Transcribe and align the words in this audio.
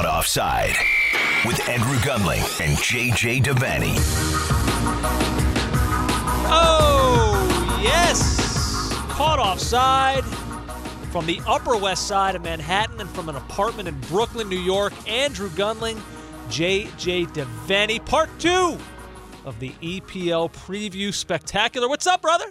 Caught 0.00 0.16
Offside 0.16 0.76
with 1.44 1.68
Andrew 1.68 1.98
Gunling 1.98 2.40
and 2.62 2.74
JJ 2.78 3.42
Devaney. 3.42 3.92
Oh, 6.48 7.78
yes. 7.82 8.88
Caught 9.10 9.40
offside 9.40 10.24
from 11.12 11.26
the 11.26 11.38
Upper 11.46 11.76
West 11.76 12.08
Side 12.08 12.34
of 12.34 12.40
Manhattan 12.40 12.98
and 12.98 13.10
from 13.10 13.28
an 13.28 13.36
apartment 13.36 13.88
in 13.88 14.00
Brooklyn, 14.08 14.48
New 14.48 14.58
York. 14.58 14.94
Andrew 15.06 15.50
Gunling, 15.50 16.00
JJ 16.48 17.26
Devaney, 17.34 18.02
part 18.02 18.30
two 18.38 18.78
of 19.44 19.60
the 19.60 19.68
EPL 19.82 20.50
Preview 20.50 21.12
Spectacular. 21.12 21.90
What's 21.90 22.06
up, 22.06 22.22
brother? 22.22 22.46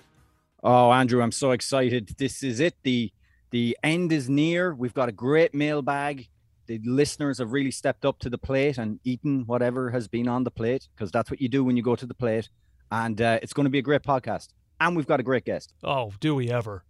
Oh, 0.62 0.92
Andrew, 0.92 1.24
I'm 1.24 1.32
so 1.32 1.50
excited. 1.50 2.14
This 2.20 2.44
is 2.44 2.60
it. 2.60 2.76
The 2.84 3.12
the 3.50 3.76
end 3.82 4.12
is 4.12 4.30
near. 4.30 4.72
We've 4.72 4.94
got 4.94 5.10
a 5.10 5.12
great 5.12 5.56
mailbag. 5.56 6.30
The 6.70 6.80
listeners 6.86 7.40
have 7.40 7.52
really 7.52 7.72
stepped 7.72 8.06
up 8.06 8.20
to 8.20 8.30
the 8.30 8.38
plate 8.38 8.78
and 8.78 9.00
eaten 9.04 9.44
whatever 9.48 9.90
has 9.90 10.08
been 10.08 10.28
on 10.28 10.44
the 10.44 10.52
plate 10.52 10.88
because 10.96 11.12
that's 11.12 11.32
what 11.32 11.42
you 11.42 11.50
do 11.50 11.64
when 11.64 11.76
you 11.76 11.82
go 11.82 11.96
to 11.96 12.06
the 12.06 12.14
plate. 12.14 12.48
And 12.92 13.20
uh, 13.20 13.40
it's 13.42 13.54
going 13.54 13.64
to 13.64 13.72
be 13.72 13.80
a 13.80 13.82
great 13.82 14.04
podcast. 14.04 14.50
And 14.80 14.96
we've 14.96 15.08
got 15.08 15.20
a 15.20 15.24
great 15.24 15.46
guest. 15.46 15.74
Oh, 15.84 16.14
do 16.20 16.36
we 16.36 16.52
ever? 16.52 16.84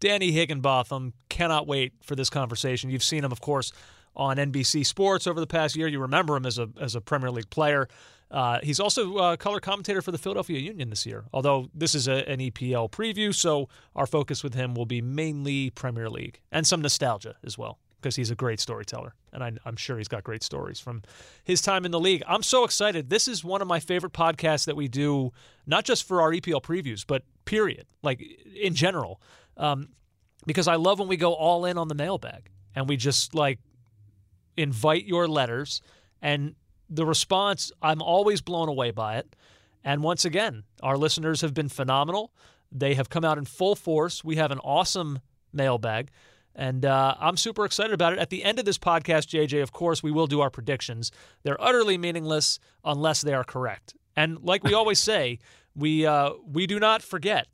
Danny 0.00 0.32
Higginbotham. 0.32 1.12
Cannot 1.28 1.66
wait 1.66 1.92
for 2.02 2.16
this 2.16 2.30
conversation. 2.30 2.88
You've 2.88 3.02
seen 3.02 3.24
him, 3.24 3.30
of 3.30 3.42
course, 3.42 3.72
on 4.14 4.38
NBC 4.38 4.86
Sports 4.86 5.26
over 5.26 5.38
the 5.38 5.46
past 5.46 5.76
year. 5.76 5.86
You 5.86 6.00
remember 6.00 6.34
him 6.34 6.46
as 6.46 6.58
a 6.58 6.70
as 6.80 6.94
a 6.94 7.02
Premier 7.02 7.30
League 7.30 7.50
player. 7.50 7.88
Uh, 8.30 8.58
he's 8.62 8.80
also 8.80 9.18
a 9.18 9.36
color 9.36 9.60
commentator 9.60 10.00
for 10.00 10.12
the 10.12 10.18
Philadelphia 10.18 10.58
Union 10.58 10.90
this 10.90 11.04
year, 11.06 11.26
although 11.32 11.68
this 11.74 11.94
is 11.94 12.08
a, 12.08 12.28
an 12.28 12.40
EPL 12.40 12.90
preview, 12.90 13.32
so 13.32 13.68
our 13.94 14.06
focus 14.06 14.42
with 14.42 14.54
him 14.54 14.74
will 14.74 14.86
be 14.86 15.00
mainly 15.00 15.70
Premier 15.70 16.10
League 16.10 16.40
and 16.50 16.66
some 16.66 16.82
nostalgia 16.82 17.36
as 17.44 17.56
well, 17.56 17.78
because 18.06 18.14
he's 18.14 18.30
a 18.30 18.36
great 18.36 18.60
storyteller, 18.60 19.16
and 19.32 19.42
I, 19.42 19.50
I'm 19.64 19.74
sure 19.74 19.98
he's 19.98 20.06
got 20.06 20.22
great 20.22 20.44
stories 20.44 20.78
from 20.78 21.02
his 21.42 21.60
time 21.60 21.84
in 21.84 21.90
the 21.90 21.98
league. 21.98 22.22
I'm 22.28 22.44
so 22.44 22.62
excited. 22.62 23.10
This 23.10 23.26
is 23.26 23.42
one 23.42 23.60
of 23.60 23.66
my 23.66 23.80
favorite 23.80 24.12
podcasts 24.12 24.66
that 24.66 24.76
we 24.76 24.86
do, 24.86 25.32
not 25.66 25.84
just 25.84 26.06
for 26.06 26.22
our 26.22 26.30
EPL 26.30 26.62
previews, 26.62 27.04
but 27.04 27.24
period, 27.46 27.84
like 28.04 28.22
in 28.54 28.76
general, 28.76 29.20
um, 29.56 29.88
because 30.46 30.68
I 30.68 30.76
love 30.76 31.00
when 31.00 31.08
we 31.08 31.16
go 31.16 31.34
all 31.34 31.64
in 31.64 31.78
on 31.78 31.88
the 31.88 31.96
mailbag 31.96 32.48
and 32.76 32.88
we 32.88 32.96
just 32.96 33.34
like 33.34 33.58
invite 34.56 35.04
your 35.04 35.26
letters 35.26 35.82
and 36.22 36.54
the 36.88 37.04
response, 37.04 37.72
I'm 37.82 38.00
always 38.00 38.40
blown 38.40 38.68
away 38.68 38.92
by 38.92 39.16
it. 39.16 39.34
And 39.82 40.00
once 40.04 40.24
again, 40.24 40.62
our 40.80 40.96
listeners 40.96 41.40
have 41.40 41.54
been 41.54 41.68
phenomenal. 41.68 42.32
They 42.70 42.94
have 42.94 43.10
come 43.10 43.24
out 43.24 43.36
in 43.36 43.46
full 43.46 43.74
force. 43.74 44.22
We 44.22 44.36
have 44.36 44.52
an 44.52 44.60
awesome 44.60 45.18
mailbag, 45.52 46.12
and 46.56 46.84
uh, 46.84 47.14
I'm 47.20 47.36
super 47.36 47.64
excited 47.64 47.92
about 47.92 48.14
it. 48.14 48.18
At 48.18 48.30
the 48.30 48.42
end 48.42 48.58
of 48.58 48.64
this 48.64 48.78
podcast, 48.78 49.28
JJ, 49.28 49.62
of 49.62 49.72
course, 49.72 50.02
we 50.02 50.10
will 50.10 50.26
do 50.26 50.40
our 50.40 50.50
predictions. 50.50 51.12
They're 51.42 51.62
utterly 51.62 51.98
meaningless 51.98 52.58
unless 52.84 53.20
they 53.20 53.34
are 53.34 53.44
correct. 53.44 53.94
And 54.16 54.42
like 54.42 54.64
we 54.64 54.72
always 54.72 54.98
say, 54.98 55.38
we 55.74 56.06
uh, 56.06 56.30
we 56.44 56.66
do 56.66 56.80
not 56.80 57.02
forget 57.02 57.46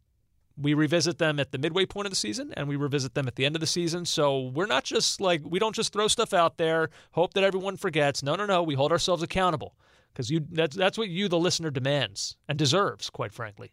we 0.56 0.74
revisit 0.74 1.18
them 1.18 1.40
at 1.40 1.52
the 1.52 1.58
midway 1.58 1.86
point 1.86 2.06
of 2.06 2.10
the 2.12 2.16
season 2.16 2.52
and 2.56 2.68
we 2.68 2.76
revisit 2.76 3.14
them 3.14 3.26
at 3.26 3.36
the 3.36 3.44
end 3.44 3.56
of 3.56 3.60
the 3.60 3.66
season. 3.66 4.04
So 4.04 4.48
we're 4.48 4.66
not 4.66 4.84
just 4.84 5.20
like 5.20 5.40
we 5.44 5.58
don't 5.58 5.74
just 5.74 5.92
throw 5.92 6.08
stuff 6.08 6.32
out 6.32 6.58
there, 6.58 6.90
hope 7.12 7.34
that 7.34 7.44
everyone 7.44 7.76
forgets. 7.76 8.22
No, 8.22 8.34
no, 8.34 8.46
no. 8.46 8.62
We 8.62 8.74
hold 8.74 8.92
ourselves 8.92 9.22
accountable 9.22 9.74
because 10.12 10.30
you 10.30 10.46
that's 10.50 10.76
that's 10.76 10.98
what 10.98 11.08
you 11.08 11.28
the 11.28 11.38
listener 11.38 11.70
demands 11.70 12.36
and 12.48 12.58
deserves, 12.58 13.10
quite 13.10 13.32
frankly. 13.32 13.72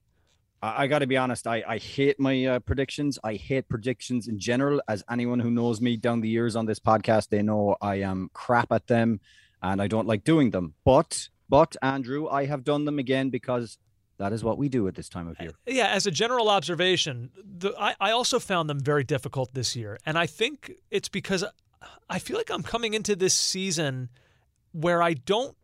I, 0.61 0.83
I 0.83 0.87
got 0.87 0.99
to 0.99 1.07
be 1.07 1.17
honest. 1.17 1.47
I, 1.47 1.63
I 1.67 1.77
hate 1.77 2.19
my 2.19 2.45
uh, 2.45 2.59
predictions. 2.59 3.19
I 3.23 3.35
hate 3.35 3.69
predictions 3.69 4.27
in 4.27 4.39
general. 4.39 4.81
As 4.87 5.03
anyone 5.09 5.39
who 5.39 5.51
knows 5.51 5.81
me 5.81 5.97
down 5.97 6.21
the 6.21 6.29
years 6.29 6.55
on 6.55 6.65
this 6.65 6.79
podcast, 6.79 7.29
they 7.29 7.41
know 7.41 7.75
I 7.81 7.95
am 7.95 8.29
crap 8.33 8.71
at 8.71 8.87
them, 8.87 9.19
and 9.61 9.81
I 9.81 9.87
don't 9.87 10.07
like 10.07 10.23
doing 10.23 10.51
them. 10.51 10.73
But 10.85 11.29
but 11.49 11.75
Andrew, 11.81 12.27
I 12.27 12.45
have 12.45 12.63
done 12.63 12.85
them 12.85 12.99
again 12.99 13.29
because 13.29 13.77
that 14.19 14.33
is 14.33 14.43
what 14.43 14.57
we 14.57 14.69
do 14.69 14.87
at 14.87 14.95
this 14.95 15.09
time 15.09 15.27
of 15.27 15.39
year. 15.39 15.51
Yeah, 15.65 15.87
as 15.87 16.05
a 16.05 16.11
general 16.11 16.49
observation, 16.49 17.31
the, 17.43 17.73
I, 17.79 17.95
I 17.99 18.11
also 18.11 18.37
found 18.37 18.69
them 18.69 18.79
very 18.79 19.03
difficult 19.03 19.53
this 19.53 19.75
year. 19.75 19.97
And 20.05 20.17
I 20.17 20.25
think 20.25 20.73
it's 20.91 21.09
because 21.09 21.43
I 22.09 22.19
feel 22.19 22.37
like 22.37 22.51
I'm 22.51 22.61
coming 22.61 22.93
into 22.93 23.15
this 23.15 23.33
season 23.33 24.09
where 24.73 25.01
I 25.01 25.13
don't 25.13 25.55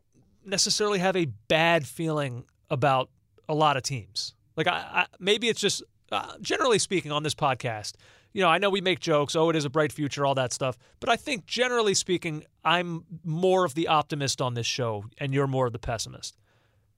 necessarily 0.46 1.00
have 1.00 1.16
a 1.18 1.26
bad 1.26 1.86
feeling 1.86 2.46
about 2.70 3.10
a 3.50 3.54
lot 3.54 3.78
of 3.78 3.84
teams. 3.84 4.34
Like, 4.56 4.68
I, 4.68 4.72
I 4.94 5.06
maybe 5.20 5.50
it's 5.50 5.62
just, 5.62 5.84
uh, 6.12 6.34
generally 6.42 6.80
speaking, 6.80 7.12
on 7.12 7.24
this 7.24 7.36
podcast, 7.36 7.94
you 8.36 8.42
know, 8.42 8.50
I 8.50 8.58
know 8.58 8.70
we 8.70 8.82
make 8.82 9.00
jokes, 9.00 9.36
oh, 9.36 9.50
it 9.50 9.56
is 9.56 9.64
a 9.64 9.70
bright 9.70 9.94
future, 9.94 10.26
all 10.26 10.36
that 10.36 10.52
stuff. 10.52 10.78
But 11.00 11.10
I 11.10 11.16
think 11.16 11.46
generally 11.46 11.94
speaking, 11.94 12.44
I'm 12.66 13.06
more 13.24 13.64
of 13.64 13.76
the 13.76 13.88
optimist 13.88 14.42
on 14.42 14.56
this 14.56 14.66
show, 14.66 15.06
and 15.18 15.34
you're 15.34 15.48
more 15.48 15.68
of 15.68 15.74
the 15.74 15.80
pessimist. 15.80 16.38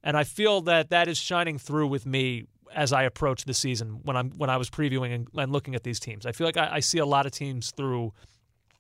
And 0.03 0.17
I 0.17 0.23
feel 0.23 0.61
that 0.61 0.89
that 0.89 1.07
is 1.07 1.19
shining 1.19 1.59
through 1.59 1.87
with 1.87 2.07
me 2.07 2.45
as 2.73 2.91
I 2.91 3.03
approach 3.03 3.45
the 3.45 3.53
season 3.53 3.99
when 4.03 4.17
I'm 4.17 4.31
when 4.31 4.49
I 4.49 4.57
was 4.57 4.69
previewing 4.69 5.13
and, 5.13 5.27
and 5.35 5.51
looking 5.51 5.75
at 5.75 5.83
these 5.83 5.99
teams. 5.99 6.25
I 6.25 6.31
feel 6.31 6.47
like 6.47 6.57
I, 6.57 6.75
I, 6.75 6.79
see 6.79 6.97
a 6.97 7.05
lot 7.05 7.25
of 7.25 7.31
teams 7.31 7.71
through 7.71 8.13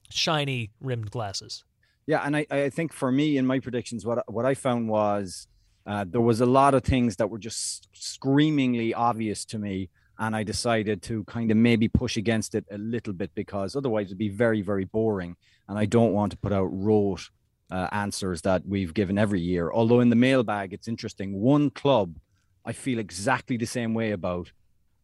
shiny 0.09 0.71
rimmed 0.81 1.11
glasses. 1.11 1.63
Yeah, 2.05 2.21
and 2.23 2.35
I, 2.35 2.47
I 2.49 2.69
think 2.69 2.91
for 2.91 3.11
me 3.11 3.37
in 3.37 3.45
my 3.45 3.59
predictions, 3.59 4.05
what 4.05 4.31
what 4.31 4.45
I 4.45 4.55
found 4.55 4.89
was 4.89 5.47
uh, 5.87 6.05
there 6.07 6.21
was 6.21 6.41
a 6.41 6.45
lot 6.45 6.73
of 6.73 6.83
things 6.83 7.15
that 7.15 7.29
were 7.29 7.39
just 7.39 7.87
screamingly 7.93 8.93
obvious 8.93 9.45
to 9.45 9.57
me, 9.57 9.89
and 10.19 10.35
I 10.35 10.43
decided 10.43 11.01
to 11.03 11.23
kind 11.23 11.49
of 11.49 11.57
maybe 11.57 11.87
push 11.87 12.17
against 12.17 12.55
it 12.55 12.65
a 12.69 12.77
little 12.77 13.13
bit 13.13 13.31
because 13.33 13.75
otherwise 13.75 14.07
it'd 14.07 14.17
be 14.17 14.29
very 14.29 14.61
very 14.61 14.85
boring, 14.85 15.35
and 15.67 15.79
I 15.79 15.85
don't 15.85 16.13
want 16.13 16.31
to 16.33 16.37
put 16.37 16.51
out 16.51 16.65
rote 16.65 17.29
uh, 17.71 17.87
answers 17.91 18.41
that 18.41 18.65
we've 18.65 18.93
given 18.93 19.17
every 19.17 19.41
year. 19.41 19.71
Although 19.71 20.01
in 20.01 20.09
the 20.09 20.15
mailbag, 20.15 20.73
it's 20.73 20.87
interesting. 20.87 21.39
One 21.39 21.69
club 21.69 22.17
I 22.65 22.73
feel 22.73 22.99
exactly 22.99 23.55
the 23.55 23.65
same 23.65 23.93
way 23.93 24.11
about 24.11 24.51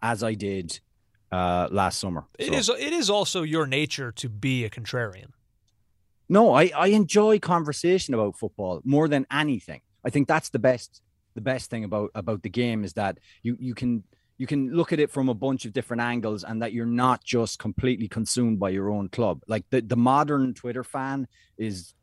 as 0.01 0.21
I 0.21 0.33
did 0.33 0.81
uh, 1.31 1.69
last 1.71 1.99
summer. 1.99 2.25
So. 2.39 2.45
It 2.45 2.53
is. 2.53 2.69
It 2.69 2.93
is 2.93 3.09
also 3.09 3.43
your 3.43 3.65
nature 3.65 4.11
to 4.11 4.27
be 4.27 4.65
a 4.65 4.69
contrarian. 4.69 5.31
No, 6.27 6.53
I, 6.53 6.71
I 6.75 6.87
enjoy 6.87 7.39
conversation 7.39 8.13
about 8.13 8.37
football 8.37 8.81
more 8.83 9.07
than 9.07 9.25
anything. 9.31 9.81
I 10.05 10.09
think 10.09 10.27
that's 10.27 10.49
the 10.49 10.59
best 10.59 11.01
the 11.35 11.41
best 11.41 11.69
thing 11.69 11.83
about 11.83 12.11
about 12.13 12.43
the 12.43 12.49
game 12.49 12.83
is 12.83 12.93
that 12.93 13.17
you 13.41 13.57
you 13.59 13.73
can 13.73 14.03
you 14.37 14.47
can 14.47 14.73
look 14.73 14.91
at 14.91 14.99
it 14.99 15.11
from 15.11 15.29
a 15.29 15.33
bunch 15.33 15.65
of 15.65 15.73
different 15.73 16.01
angles 16.01 16.43
and 16.43 16.61
that 16.61 16.73
you're 16.73 16.85
not 16.85 17.23
just 17.23 17.59
completely 17.59 18.07
consumed 18.07 18.59
by 18.59 18.69
your 18.69 18.89
own 18.89 19.07
club. 19.07 19.41
Like 19.47 19.63
the, 19.69 19.81
the 19.81 19.95
modern 19.95 20.53
Twitter 20.53 20.83
fan 20.83 21.27
is 21.57 21.93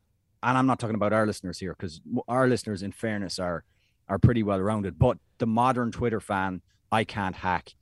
and 0.42 0.56
I'm 0.56 0.66
not 0.66 0.78
talking 0.78 0.94
about 0.94 1.12
our 1.12 1.26
listeners 1.26 1.58
here 1.58 1.74
because 1.78 2.00
our 2.28 2.48
listeners, 2.48 2.82
in 2.82 2.92
fairness, 2.92 3.38
are 3.38 3.64
are 4.08 4.18
pretty 4.18 4.42
well 4.42 4.60
rounded. 4.60 4.98
But 4.98 5.18
the 5.38 5.46
modern 5.46 5.92
Twitter 5.92 6.20
fan, 6.20 6.62
I 6.90 7.04
can't 7.04 7.36
hack. 7.36 7.74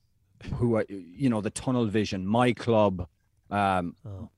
Who, 0.55 0.77
are 0.77 0.87
you 0.89 1.31
know, 1.31 1.41
the 1.41 1.51
tunnel 1.51 1.87
vision, 1.87 2.27
my 2.27 2.53
club, 2.53 3.09
um, 3.51 3.97
oh. 4.07 4.31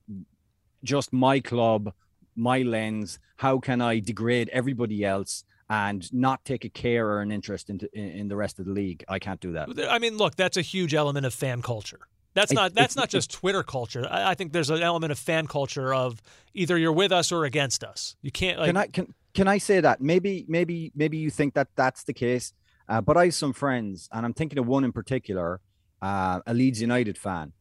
just 0.83 1.13
my 1.13 1.39
club, 1.39 1.93
my 2.35 2.61
lens. 2.61 3.19
How 3.37 3.59
can 3.59 3.81
I 3.81 3.99
degrade 3.99 4.49
everybody 4.49 5.03
else? 5.03 5.43
And 5.71 6.13
not 6.13 6.43
take 6.43 6.65
a 6.65 6.69
care 6.69 7.07
or 7.07 7.21
an 7.21 7.31
interest 7.31 7.69
in, 7.69 7.79
in, 7.93 8.27
the 8.27 8.35
rest 8.35 8.59
of 8.59 8.65
the 8.65 8.71
league. 8.71 9.05
I 9.07 9.19
can't 9.19 9.39
do 9.39 9.53
that. 9.53 9.69
I 9.89 9.99
mean, 9.99 10.17
look, 10.17 10.35
that's 10.35 10.57
a 10.57 10.61
huge 10.61 10.93
element 10.93 11.25
of 11.25 11.33
fan 11.33 11.61
culture. 11.61 12.01
That's 12.33 12.51
not 12.51 12.73
that's 12.73 12.97
not 12.97 13.09
just 13.09 13.31
Twitter 13.31 13.63
culture. 13.63 14.05
I, 14.09 14.31
I, 14.31 14.35
think 14.35 14.51
there's 14.51 14.69
an 14.69 14.81
element 14.81 15.13
of 15.13 15.19
fan 15.19 15.47
culture 15.47 15.93
of 15.93 16.21
either 16.53 16.77
you're 16.77 16.91
with 16.91 17.13
us 17.13 17.31
or 17.31 17.45
against 17.45 17.85
us. 17.85 18.17
You 18.21 18.31
can't. 18.31 18.59
Like, 18.59 18.67
can 18.67 18.77
I 18.77 18.87
can 18.87 19.15
can 19.33 19.47
I 19.47 19.57
say 19.59 19.79
that 19.79 20.01
maybe 20.01 20.45
maybe 20.49 20.91
maybe 20.93 21.17
you 21.17 21.29
think 21.29 21.53
that 21.53 21.69
that's 21.75 22.03
the 22.03 22.13
case, 22.13 22.53
uh, 22.89 22.99
but 22.99 23.15
I 23.15 23.25
have 23.25 23.33
some 23.33 23.53
friends, 23.53 24.09
and 24.11 24.25
I'm 24.25 24.33
thinking 24.33 24.59
of 24.59 24.67
one 24.67 24.83
in 24.83 24.91
particular, 24.91 25.61
uh, 26.01 26.41
a 26.45 26.53
Leeds 26.53 26.81
United 26.81 27.17
fan, 27.17 27.53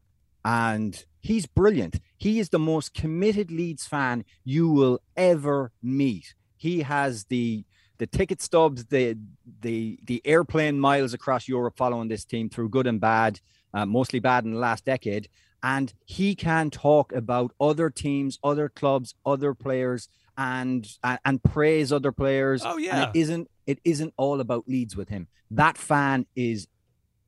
and 0.44 1.04
he's 1.20 1.46
brilliant. 1.46 2.00
He 2.16 2.40
is 2.40 2.48
the 2.48 2.58
most 2.58 2.92
committed 2.92 3.52
Leeds 3.52 3.86
fan 3.86 4.24
you 4.44 4.68
will 4.68 5.00
ever 5.16 5.72
meet. 5.82 6.34
He 6.56 6.82
has 6.82 7.24
the 7.24 7.64
the 8.00 8.08
ticket 8.08 8.42
stubs, 8.42 8.86
the 8.86 9.16
the 9.60 10.00
the 10.04 10.20
airplane 10.24 10.80
miles 10.80 11.14
across 11.14 11.46
Europe 11.46 11.76
following 11.76 12.08
this 12.08 12.24
team 12.24 12.50
through 12.50 12.70
good 12.70 12.88
and 12.88 13.00
bad 13.00 13.40
uh, 13.74 13.86
mostly 13.86 14.18
bad 14.18 14.44
in 14.44 14.52
the 14.52 14.58
last 14.58 14.84
decade. 14.84 15.28
And 15.62 15.92
he 16.06 16.34
can 16.34 16.70
talk 16.70 17.12
about 17.12 17.52
other 17.60 17.90
teams, 17.90 18.38
other 18.42 18.68
clubs, 18.68 19.14
other 19.26 19.52
players, 19.54 20.08
and 20.38 20.88
and, 21.04 21.18
and 21.24 21.42
praise 21.42 21.92
other 21.92 22.12
players. 22.12 22.62
Oh 22.64 22.78
yeah, 22.78 22.96
and 22.96 23.10
it 23.14 23.18
isn't 23.18 23.50
it 23.66 23.78
isn't 23.84 24.14
all 24.16 24.40
about 24.40 24.64
Leeds 24.66 24.96
with 24.96 25.10
him. 25.10 25.28
That 25.50 25.76
fan 25.76 26.26
is, 26.34 26.66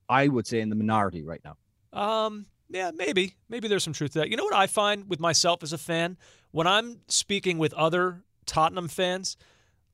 I 0.09 0.29
would 0.29 0.47
say, 0.47 0.61
in 0.61 0.71
the 0.71 0.77
minority 0.77 1.23
right 1.23 1.43
now. 1.45 1.57
Um, 1.93 2.47
yeah, 2.71 2.91
maybe 2.95 3.35
maybe 3.51 3.69
there's 3.69 3.85
some 3.85 3.93
truth 3.93 4.13
to 4.13 4.21
that. 4.21 4.31
You 4.31 4.39
know 4.39 4.45
what 4.45 4.55
I 4.55 4.67
find 4.67 5.11
with 5.11 5.21
myself 5.21 5.63
as 5.63 5.75
a 5.75 5.79
fan 5.79 6.17
when 6.53 6.67
I'm 6.67 7.01
speaking 7.09 7.59
with 7.59 7.75
other 7.75 8.23
Tottenham 8.47 8.89
fans, 8.89 9.37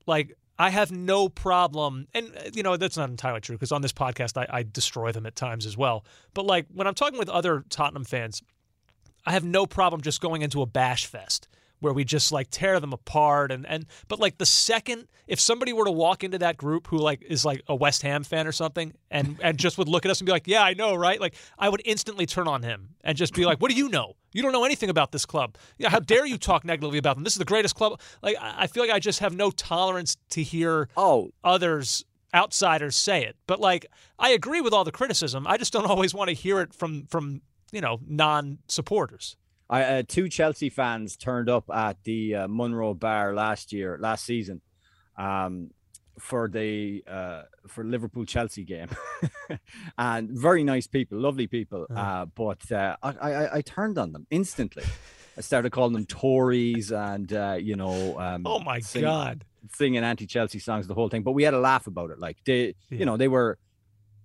like 0.07 0.37
I 0.61 0.69
have 0.71 0.91
no 0.91 1.29
problem, 1.29 2.07
and 2.13 2.35
uh, 2.35 2.49
you 2.53 2.63
know 2.63 2.75
that's 2.75 2.97
not 2.97 3.09
entirely 3.09 3.39
true 3.39 3.55
because 3.55 3.71
on 3.71 3.81
this 3.81 3.93
podcast 3.93 4.37
I, 4.37 4.59
I, 4.59 4.63
destroy 4.63 5.13
them 5.13 5.25
at 5.25 5.37
times 5.37 5.65
as 5.65 5.77
well. 5.77 6.03
But 6.33 6.45
like 6.45 6.65
when 6.73 6.85
I'm 6.85 6.93
talking 6.93 7.17
with 7.17 7.29
other 7.29 7.63
Tottenham 7.69 8.03
fans, 8.03 8.43
I 9.25 9.31
have 9.31 9.45
no 9.45 9.65
problem 9.65 10.01
just 10.01 10.19
going 10.19 10.41
into 10.41 10.61
a 10.61 10.65
bash 10.65 11.05
fest 11.05 11.47
where 11.79 11.93
we 11.93 12.03
just 12.03 12.31
like 12.31 12.47
tear 12.49 12.79
them 12.79 12.93
apart 12.93 13.51
and 13.51 13.65
and 13.65 13.85
but 14.07 14.19
like 14.19 14.37
the 14.37 14.45
second 14.45 15.07
if 15.27 15.39
somebody 15.39 15.73
were 15.73 15.85
to 15.85 15.91
walk 15.91 16.23
into 16.23 16.37
that 16.37 16.57
group 16.57 16.87
who 16.87 16.97
like 16.97 17.21
is 17.27 17.45
like 17.45 17.61
a 17.67 17.75
West 17.75 18.01
Ham 18.01 18.23
fan 18.23 18.47
or 18.47 18.51
something 18.51 18.93
and 19.11 19.37
and 19.41 19.57
just 19.57 19.77
would 19.77 19.87
look 19.87 20.05
at 20.05 20.11
us 20.11 20.19
and 20.19 20.25
be 20.25 20.31
like, 20.31 20.47
"Yeah, 20.47 20.63
I 20.63 20.73
know, 20.73 20.95
right?" 20.95 21.19
Like 21.19 21.35
I 21.57 21.69
would 21.69 21.81
instantly 21.85 22.25
turn 22.25 22.47
on 22.47 22.63
him 22.63 22.95
and 23.03 23.17
just 23.17 23.33
be 23.33 23.45
like, 23.45 23.59
"What 23.59 23.71
do 23.71 23.77
you 23.77 23.89
know? 23.89 24.13
You 24.33 24.41
don't 24.41 24.51
know 24.51 24.65
anything 24.65 24.89
about 24.89 25.11
this 25.11 25.25
club. 25.25 25.57
Yeah, 25.77 25.89
how 25.89 25.99
dare 25.99 26.25
you 26.25 26.37
talk 26.37 26.65
negatively 26.65 26.97
about 26.97 27.15
them? 27.15 27.23
This 27.23 27.33
is 27.33 27.39
the 27.39 27.45
greatest 27.45 27.75
club." 27.75 27.99
Like 28.21 28.35
I 28.41 28.67
feel 28.67 28.83
like 28.83 28.91
I 28.91 28.99
just 28.99 29.19
have 29.19 29.35
no 29.35 29.51
tolerance 29.51 30.17
to 30.31 30.43
hear 30.43 30.89
Oh, 30.97 31.31
others 31.43 32.05
outsiders 32.33 32.95
say 32.95 33.23
it. 33.25 33.35
But 33.47 33.59
like 33.59 33.85
I 34.17 34.29
agree 34.31 34.61
with 34.61 34.73
all 34.73 34.83
the 34.83 34.91
criticism. 34.91 35.47
I 35.47 35.57
just 35.57 35.73
don't 35.73 35.85
always 35.89 36.13
want 36.13 36.29
to 36.29 36.35
hear 36.35 36.59
it 36.61 36.73
from 36.73 37.05
from, 37.07 37.41
you 37.71 37.81
know, 37.81 37.99
non-supporters. 38.07 39.35
I, 39.69 39.83
uh, 39.83 40.03
two 40.07 40.29
Chelsea 40.29 40.69
fans 40.69 41.15
turned 41.15 41.49
up 41.49 41.69
at 41.73 42.03
the 42.03 42.35
uh, 42.35 42.47
Munro 42.47 42.93
Bar 42.93 43.33
last 43.35 43.71
year, 43.71 43.97
last 44.01 44.25
season, 44.25 44.61
um, 45.17 45.69
for 46.19 46.47
the 46.49 47.03
uh, 47.07 47.43
for 47.67 47.83
Liverpool 47.83 48.25
Chelsea 48.25 48.63
game, 48.63 48.89
and 49.97 50.29
very 50.31 50.63
nice 50.63 50.87
people, 50.87 51.19
lovely 51.19 51.47
people. 51.47 51.85
Uh, 51.93 52.25
but 52.25 52.71
uh, 52.71 52.95
I, 53.03 53.09
I 53.11 53.55
I 53.57 53.61
turned 53.61 53.97
on 53.97 54.11
them 54.11 54.25
instantly. 54.31 54.83
I 55.37 55.41
started 55.41 55.71
calling 55.71 55.93
them 55.93 56.05
Tories, 56.05 56.91
and 56.91 57.31
uh, 57.31 57.57
you 57.59 57.75
know, 57.75 58.19
um, 58.19 58.43
Oh 58.45 58.59
my 58.59 58.79
sing- 58.79 59.03
god. 59.03 59.45
singing 59.73 60.03
anti-Chelsea 60.03 60.59
songs, 60.59 60.87
the 60.87 60.93
whole 60.93 61.07
thing. 61.09 61.23
But 61.23 61.31
we 61.33 61.43
had 61.43 61.53
a 61.53 61.59
laugh 61.59 61.87
about 61.87 62.09
it. 62.11 62.19
Like 62.19 62.37
they, 62.45 62.75
Yeah. 62.89 62.99
you 62.99 63.05
know, 63.05 63.15
they 63.17 63.27
were 63.29 63.57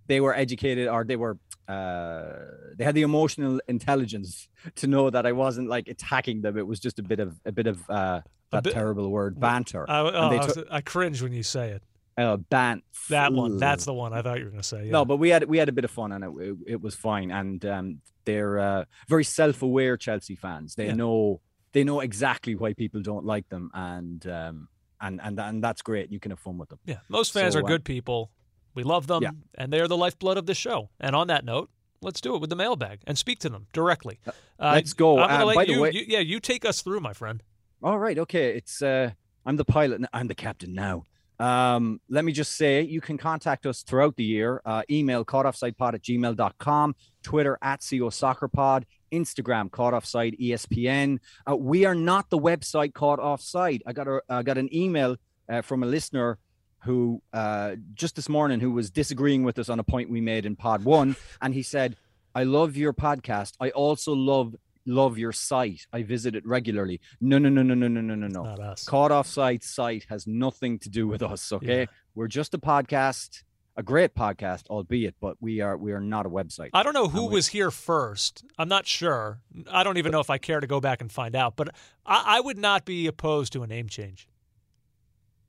they 0.06 0.20
were 0.20 0.34
educated 0.34 0.88
or 0.88 1.04
they 1.04 1.16
were 1.16 1.38
uh 1.68 2.32
they 2.76 2.84
had 2.84 2.94
the 2.94 3.02
emotional 3.02 3.60
intelligence 3.68 4.48
to 4.76 4.86
know 4.86 5.10
that 5.10 5.26
I 5.26 5.32
wasn't 5.32 5.68
like 5.68 5.88
attacking 5.88 6.42
them. 6.42 6.56
It 6.58 6.66
was 6.66 6.80
just 6.80 6.98
a 6.98 7.02
bit 7.02 7.20
of 7.20 7.40
a 7.44 7.52
bit 7.52 7.66
of 7.66 7.78
uh 7.88 8.20
that 8.50 8.64
bit- 8.64 8.72
terrible 8.74 9.10
word 9.10 9.38
banter. 9.40 9.84
I, 9.88 10.00
oh, 10.00 10.06
I, 10.08 10.36
was- 10.36 10.54
took- 10.54 10.68
I 10.70 10.80
cringe 10.80 11.22
when 11.22 11.32
you 11.32 11.42
say 11.42 11.70
it. 11.70 11.82
uh, 12.16 12.36
bant. 12.36 12.84
That 13.10 13.32
one. 13.32 13.58
That's 13.58 13.84
the 13.86 13.92
one 13.92 14.12
I 14.12 14.22
thought 14.22 14.38
you 14.38 14.44
were 14.44 14.50
going 14.50 14.62
to 14.62 14.68
say. 14.68 14.84
Yeah. 14.86 14.92
No, 14.92 15.04
but 15.04 15.16
we 15.16 15.30
had 15.30 15.44
we 15.44 15.58
had 15.58 15.68
a 15.68 15.72
bit 15.72 15.84
of 15.84 15.90
fun 15.90 16.12
and 16.12 16.22
it 16.24 16.30
it, 16.48 16.56
it 16.74 16.80
was 16.80 16.94
fine. 16.94 17.30
And 17.32 17.64
um, 17.66 18.00
they're 18.24 18.58
uh, 18.60 18.84
very 19.08 19.24
self-aware 19.24 19.96
Chelsea 19.96 20.36
fans. 20.36 20.74
They 20.76 20.86
Yeah. 20.86 20.94
know 20.94 21.40
they 21.72 21.82
know 21.82 22.00
exactly 22.00 22.54
why 22.54 22.72
people 22.74 23.00
don't 23.02 23.24
like 23.24 23.48
them, 23.48 23.70
and 23.74 24.24
um, 24.28 24.68
and 25.00 25.20
and 25.22 25.40
and 25.40 25.64
that's 25.64 25.82
great. 25.82 26.12
You 26.12 26.20
can 26.20 26.30
have 26.30 26.38
fun 26.38 26.56
with 26.56 26.68
them. 26.68 26.78
yeah, 26.86 27.00
most 27.08 27.32
fans 27.32 27.54
So, 27.54 27.58
are 27.60 27.64
uh, 27.64 27.66
good 27.66 27.84
people. 27.84 28.30
We 28.74 28.82
love 28.82 29.06
them, 29.06 29.22
Yeah. 29.22 29.30
and 29.56 29.72
they 29.72 29.80
are 29.80 29.88
the 29.88 29.96
lifeblood 29.96 30.36
of 30.36 30.46
the 30.46 30.54
show. 30.54 30.90
And 31.00 31.14
on 31.16 31.28
that 31.28 31.44
note, 31.44 31.70
let's 32.02 32.20
do 32.20 32.34
it 32.34 32.40
with 32.40 32.50
the 32.50 32.56
mailbag 32.56 33.00
and 33.06 33.16
speak 33.16 33.38
to 33.40 33.48
them 33.48 33.66
directly. 33.72 34.18
Uh, 34.26 34.32
let's 34.74 34.92
go. 34.92 35.18
I'm 35.20 35.28
gonna 35.28 35.42
Uh, 35.44 35.46
let 35.46 35.54
by 35.56 35.64
the 35.64 35.72
you, 35.72 35.80
way- 35.80 35.92
you- 35.92 36.04
yeah, 36.08 36.18
you 36.20 36.40
take 36.40 36.64
us 36.64 36.82
through, 36.82 37.00
my 37.00 37.12
friend. 37.12 37.42
All 37.82 37.98
right, 37.98 38.18
okay. 38.18 38.56
It's 38.56 38.82
uh 38.82 39.10
I'm 39.46 39.56
the 39.56 39.64
pilot. 39.64 40.02
I'm 40.12 40.26
the 40.28 40.34
captain 40.34 40.74
now. 40.74 41.04
Um, 41.38 42.00
let 42.08 42.24
me 42.24 42.32
just 42.32 42.52
say 42.56 42.80
you 42.82 43.00
can 43.00 43.18
contact 43.18 43.66
us 43.66 43.82
throughout 43.82 44.16
the 44.16 44.24
year. 44.24 44.62
Uh, 44.64 44.82
email 44.88 45.24
caughtoffsidepod 45.24 45.94
at 45.94 46.02
gmail.com, 46.02 46.94
Twitter 47.22 47.58
at 47.60 47.84
CO 47.88 48.08
Soccer 48.08 48.48
Pod, 48.48 48.86
Instagram 49.12 49.70
caught 49.70 49.92
offside 49.94 50.34
ESPN. 50.40 51.18
Uh, 51.50 51.56
we 51.56 51.84
are 51.84 51.94
not 51.94 52.30
the 52.30 52.38
website 52.38 52.94
caught 52.94 53.18
offside. 53.18 53.82
I 53.86 53.92
got 53.92 54.06
a 54.08 54.22
I 54.28 54.42
got 54.42 54.58
an 54.58 54.74
email 54.74 55.16
uh, 55.48 55.60
from 55.62 55.82
a 55.82 55.86
listener 55.86 56.38
who 56.84 57.22
uh, 57.32 57.76
just 57.94 58.16
this 58.16 58.28
morning 58.28 58.60
who 58.60 58.70
was 58.72 58.90
disagreeing 58.90 59.42
with 59.44 59.58
us 59.58 59.68
on 59.68 59.78
a 59.78 59.84
point 59.84 60.10
we 60.10 60.20
made 60.20 60.46
in 60.46 60.56
pod 60.56 60.84
one, 60.84 61.16
and 61.42 61.54
he 61.54 61.62
said, 61.62 61.96
"I 62.34 62.44
love 62.44 62.76
your 62.76 62.92
podcast. 62.92 63.54
I 63.60 63.70
also 63.70 64.12
love 64.14 64.54
love 64.86 65.16
your 65.18 65.32
site. 65.32 65.86
I 65.92 66.02
visit 66.02 66.34
it 66.36 66.46
regularly." 66.46 67.00
No, 67.20 67.38
no, 67.38 67.48
no, 67.48 67.62
no, 67.62 67.74
no, 67.74 67.88
no, 67.88 68.00
no, 68.00 68.14
no, 68.14 68.26
no. 68.26 68.74
Caught 68.86 69.10
offside 69.12 69.62
site 69.62 70.02
site 70.02 70.06
has 70.10 70.26
nothing 70.26 70.78
to 70.80 70.88
do 70.88 71.08
with 71.08 71.22
us. 71.22 71.52
Okay, 71.52 71.80
Yeah. 71.80 71.86
we're 72.14 72.28
just 72.28 72.52
a 72.54 72.58
podcast, 72.58 73.42
a 73.76 73.82
great 73.82 74.14
podcast, 74.14 74.68
albeit, 74.68 75.14
but 75.20 75.36
we 75.40 75.60
are 75.60 75.76
we 75.76 75.92
are 75.92 76.00
not 76.00 76.26
a 76.26 76.30
website. 76.30 76.70
I 76.74 76.82
don't 76.82 76.92
know 76.94 77.08
who 77.08 77.26
was 77.26 77.48
here 77.48 77.70
first. 77.70 78.44
I'm 78.58 78.68
not 78.68 78.86
sure. 78.86 79.40
I 79.70 79.82
don't 79.84 79.96
even 79.96 80.12
know 80.12 80.20
if 80.20 80.30
I 80.30 80.38
care 80.38 80.60
to 80.60 80.66
go 80.66 80.80
back 80.80 81.00
and 81.00 81.10
find 81.10 81.34
out. 81.34 81.56
But 81.56 81.70
I, 82.06 82.36
I 82.36 82.40
would 82.40 82.58
not 82.58 82.84
be 82.84 83.06
opposed 83.06 83.52
to 83.54 83.62
a 83.62 83.66
name 83.66 83.88
change. 83.88 84.28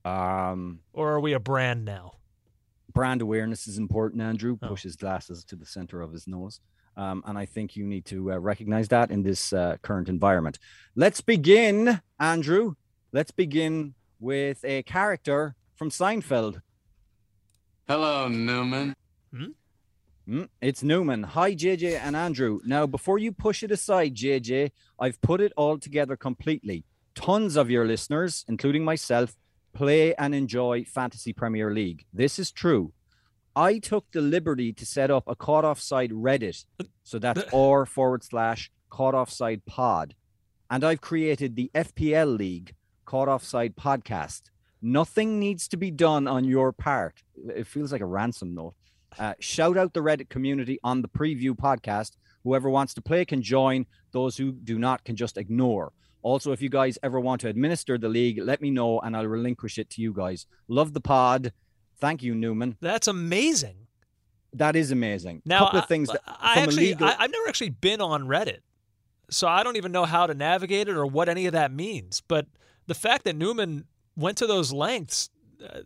Um, 0.06 0.80
Or 0.94 1.12
are 1.14 1.20
we 1.20 1.34
a 1.34 1.40
brand 1.40 1.84
now? 1.86 2.14
brand 2.94 3.22
awareness 3.22 3.68
is 3.68 3.78
important. 3.78 4.22
Andrew 4.22 4.58
Oh. 4.62 4.70
pushes 4.70 4.96
glasses 4.96 5.44
to 5.46 5.58
the 5.58 5.66
center 5.66 6.02
of 6.02 6.14
his 6.14 6.28
nose. 6.28 6.62
Um, 6.96 7.24
and 7.26 7.38
I 7.38 7.46
think 7.46 7.76
you 7.76 7.86
need 7.86 8.06
to 8.06 8.32
uh, 8.32 8.38
recognize 8.38 8.88
that 8.88 9.12
in 9.12 9.22
this 9.24 9.52
uh, 9.52 9.76
current 9.82 10.08
environment. 10.08 10.60
Let's 10.96 11.20
begin, 11.20 12.00
Andrew. 12.22 12.76
Let's 13.12 13.32
begin 13.32 13.96
with 14.18 14.64
a 14.64 14.84
character 14.84 15.56
from 15.76 15.90
Seinfeld. 15.90 16.62
Hello, 17.88 18.30
Newman. 18.30 18.96
Mm, 20.28 20.48
it's 20.62 20.82
Newman. 20.82 21.22
Hi, 21.24 21.54
JJ 21.54 22.00
and 22.00 22.16
Andrew. 22.16 22.60
Now, 22.66 22.88
before 22.88 23.20
you 23.20 23.32
push 23.34 23.62
it 23.62 23.72
aside, 23.72 24.16
JJ, 24.16 24.72
I've 24.98 25.22
put 25.22 25.40
it 25.42 25.52
all 25.58 25.78
together 25.78 26.16
completely. 26.18 26.86
Tons 27.14 27.58
of 27.58 27.70
your 27.70 27.86
listeners, 27.86 28.44
including 28.48 28.84
myself, 28.86 29.36
play 29.76 30.16
and 30.16 30.34
enjoy 30.34 30.86
Fantasy 30.86 31.34
Premier 31.34 31.72
League. 31.72 32.06
This 32.12 32.40
is 32.40 32.52
true. 32.52 32.94
I 33.56 33.78
took 33.78 34.12
the 34.12 34.22
liberty 34.22 34.74
to 34.74 34.86
set 34.86 35.12
up 35.12 35.24
a 35.28 35.36
caught 35.36 35.64
offside 35.64 36.12
Reddit. 36.12 36.66
So 37.04 37.20
that's 37.20 37.44
r 37.54 37.86
forward 37.86 38.24
slash 38.24 38.72
caught 38.90 39.14
offside 39.14 39.66
pod. 39.66 40.16
And 40.70 40.84
I've 40.84 41.02
created 41.02 41.56
the 41.56 41.70
FPL 41.76 42.38
League 42.38 42.74
caught 43.06 43.28
offside 43.28 43.76
podcast. 43.76 44.44
Nothing 44.82 45.40
needs 45.40 45.68
to 45.70 45.78
be 45.78 45.92
done 45.92 46.28
on 46.28 46.44
your 46.44 46.72
part. 46.72 47.22
It 47.56 47.68
feels 47.68 47.92
like 47.92 48.02
a 48.02 48.06
ransom 48.06 48.56
note. 48.56 48.76
Uh, 49.18 49.34
shout 49.40 49.78
out 49.78 49.94
the 49.94 50.02
Reddit 50.02 50.30
community 50.30 50.80
on 50.84 51.02
the 51.02 51.08
preview 51.08 51.52
podcast. 51.52 52.12
Whoever 52.44 52.70
wants 52.70 52.94
to 52.96 53.02
play 53.02 53.26
can 53.26 53.42
join. 53.42 53.86
Those 54.12 54.38
who 54.38 54.52
do 54.52 54.78
not 54.78 55.04
can 55.04 55.16
just 55.16 55.38
ignore. 55.38 55.94
Also, 56.26 56.52
if 56.52 56.60
you 56.60 56.70
guys 56.70 56.98
ever 57.04 57.20
want 57.20 57.40
to 57.42 57.48
administer 57.48 58.00
the 58.00 58.10
league, 58.10 58.40
let 58.42 58.60
me 58.60 58.72
know 58.72 59.00
and 59.02 59.16
I'll 59.16 59.28
relinquish 59.28 59.78
it 59.78 59.92
to 59.92 60.02
you 60.02 60.12
guys. 60.12 60.48
Love 60.68 60.92
the 60.92 61.00
pod. 61.00 61.54
Thank 62.00 62.24
you, 62.24 62.34
Newman. 62.34 62.78
That's 62.82 63.08
amazing. 63.08 63.76
That 64.54 64.76
is 64.76 64.90
amazing. 64.90 65.44
Now, 65.46 65.60
couple 65.66 65.82
of 65.82 65.88
things 65.88 66.08
that, 66.08 66.22
I 66.26 66.62
actually, 66.62 66.88
legal- 66.88 67.06
I, 67.10 67.16
I've 67.20 67.32
never 67.32 67.48
actually 67.48 67.70
been 67.70 68.02
on 68.02 68.24
Reddit, 68.24 68.62
so 69.30 69.48
I 69.48 69.62
don't 69.62 69.76
even 69.76 69.92
know 69.92 70.06
how 70.06 70.26
to 70.26 70.34
navigate 70.34 70.88
it 70.88 70.98
or 70.98 71.06
what 71.06 71.30
any 71.30 71.46
of 71.46 71.54
that 71.54 71.72
means. 71.72 72.24
But 72.28 72.48
the 72.88 72.96
fact 72.96 73.26
that 73.26 73.36
Newman 73.36 73.86
went 74.16 74.40
to 74.40 74.48
those 74.48 74.74
lengths, 74.74 75.30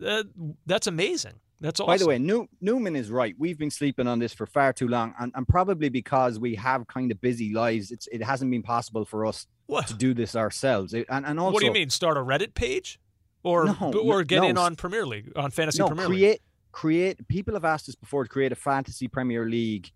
uh, 0.02 0.22
that's 0.64 0.86
amazing. 0.86 1.34
That's 1.60 1.80
awesome. 1.80 1.92
By 1.92 1.98
the 1.98 2.06
way, 2.06 2.18
New, 2.18 2.48
Newman 2.62 2.96
is 2.96 3.10
right. 3.10 3.34
We've 3.38 3.58
been 3.58 3.70
sleeping 3.70 4.06
on 4.06 4.18
this 4.18 4.32
for 4.32 4.46
far 4.46 4.72
too 4.72 4.88
long, 4.88 5.12
and, 5.20 5.32
and 5.34 5.46
probably 5.46 5.90
because 5.90 6.38
we 6.38 6.54
have 6.54 6.86
kind 6.86 7.12
of 7.12 7.20
busy 7.20 7.52
lives, 7.52 7.90
it's 7.90 8.08
it 8.10 8.22
hasn't 8.22 8.50
been 8.50 8.62
possible 8.62 9.04
for 9.04 9.26
us 9.26 9.46
what, 9.70 9.86
to 9.88 9.94
do 9.94 10.14
this 10.14 10.34
ourselves. 10.36 10.92
And 10.94 11.06
and 11.08 11.40
also, 11.40 11.52
what 11.52 11.60
do 11.60 11.66
you 11.66 11.72
mean? 11.72 11.90
Start 11.90 12.16
a 12.16 12.20
Reddit 12.20 12.54
page, 12.54 12.98
or 13.42 13.66
No, 13.66 13.92
or 14.02 14.24
get 14.24 14.42
no. 14.42 14.48
in 14.48 14.58
on 14.58 14.76
Premier 14.76 15.06
League 15.06 15.32
on 15.36 15.50
Fantasy 15.50 15.78
no 15.78 15.86
Premier 15.88 16.08
League? 16.08 16.18
create 16.18 16.40
create. 16.72 17.28
People 17.28 17.54
have 17.54 17.64
asked 17.64 17.88
us 17.88 17.94
before 17.94 18.24
to 18.24 18.28
create 18.28 18.52
a 18.52 18.56
fantasy 18.56 19.08
Premier 19.08 19.46
League 19.48 19.90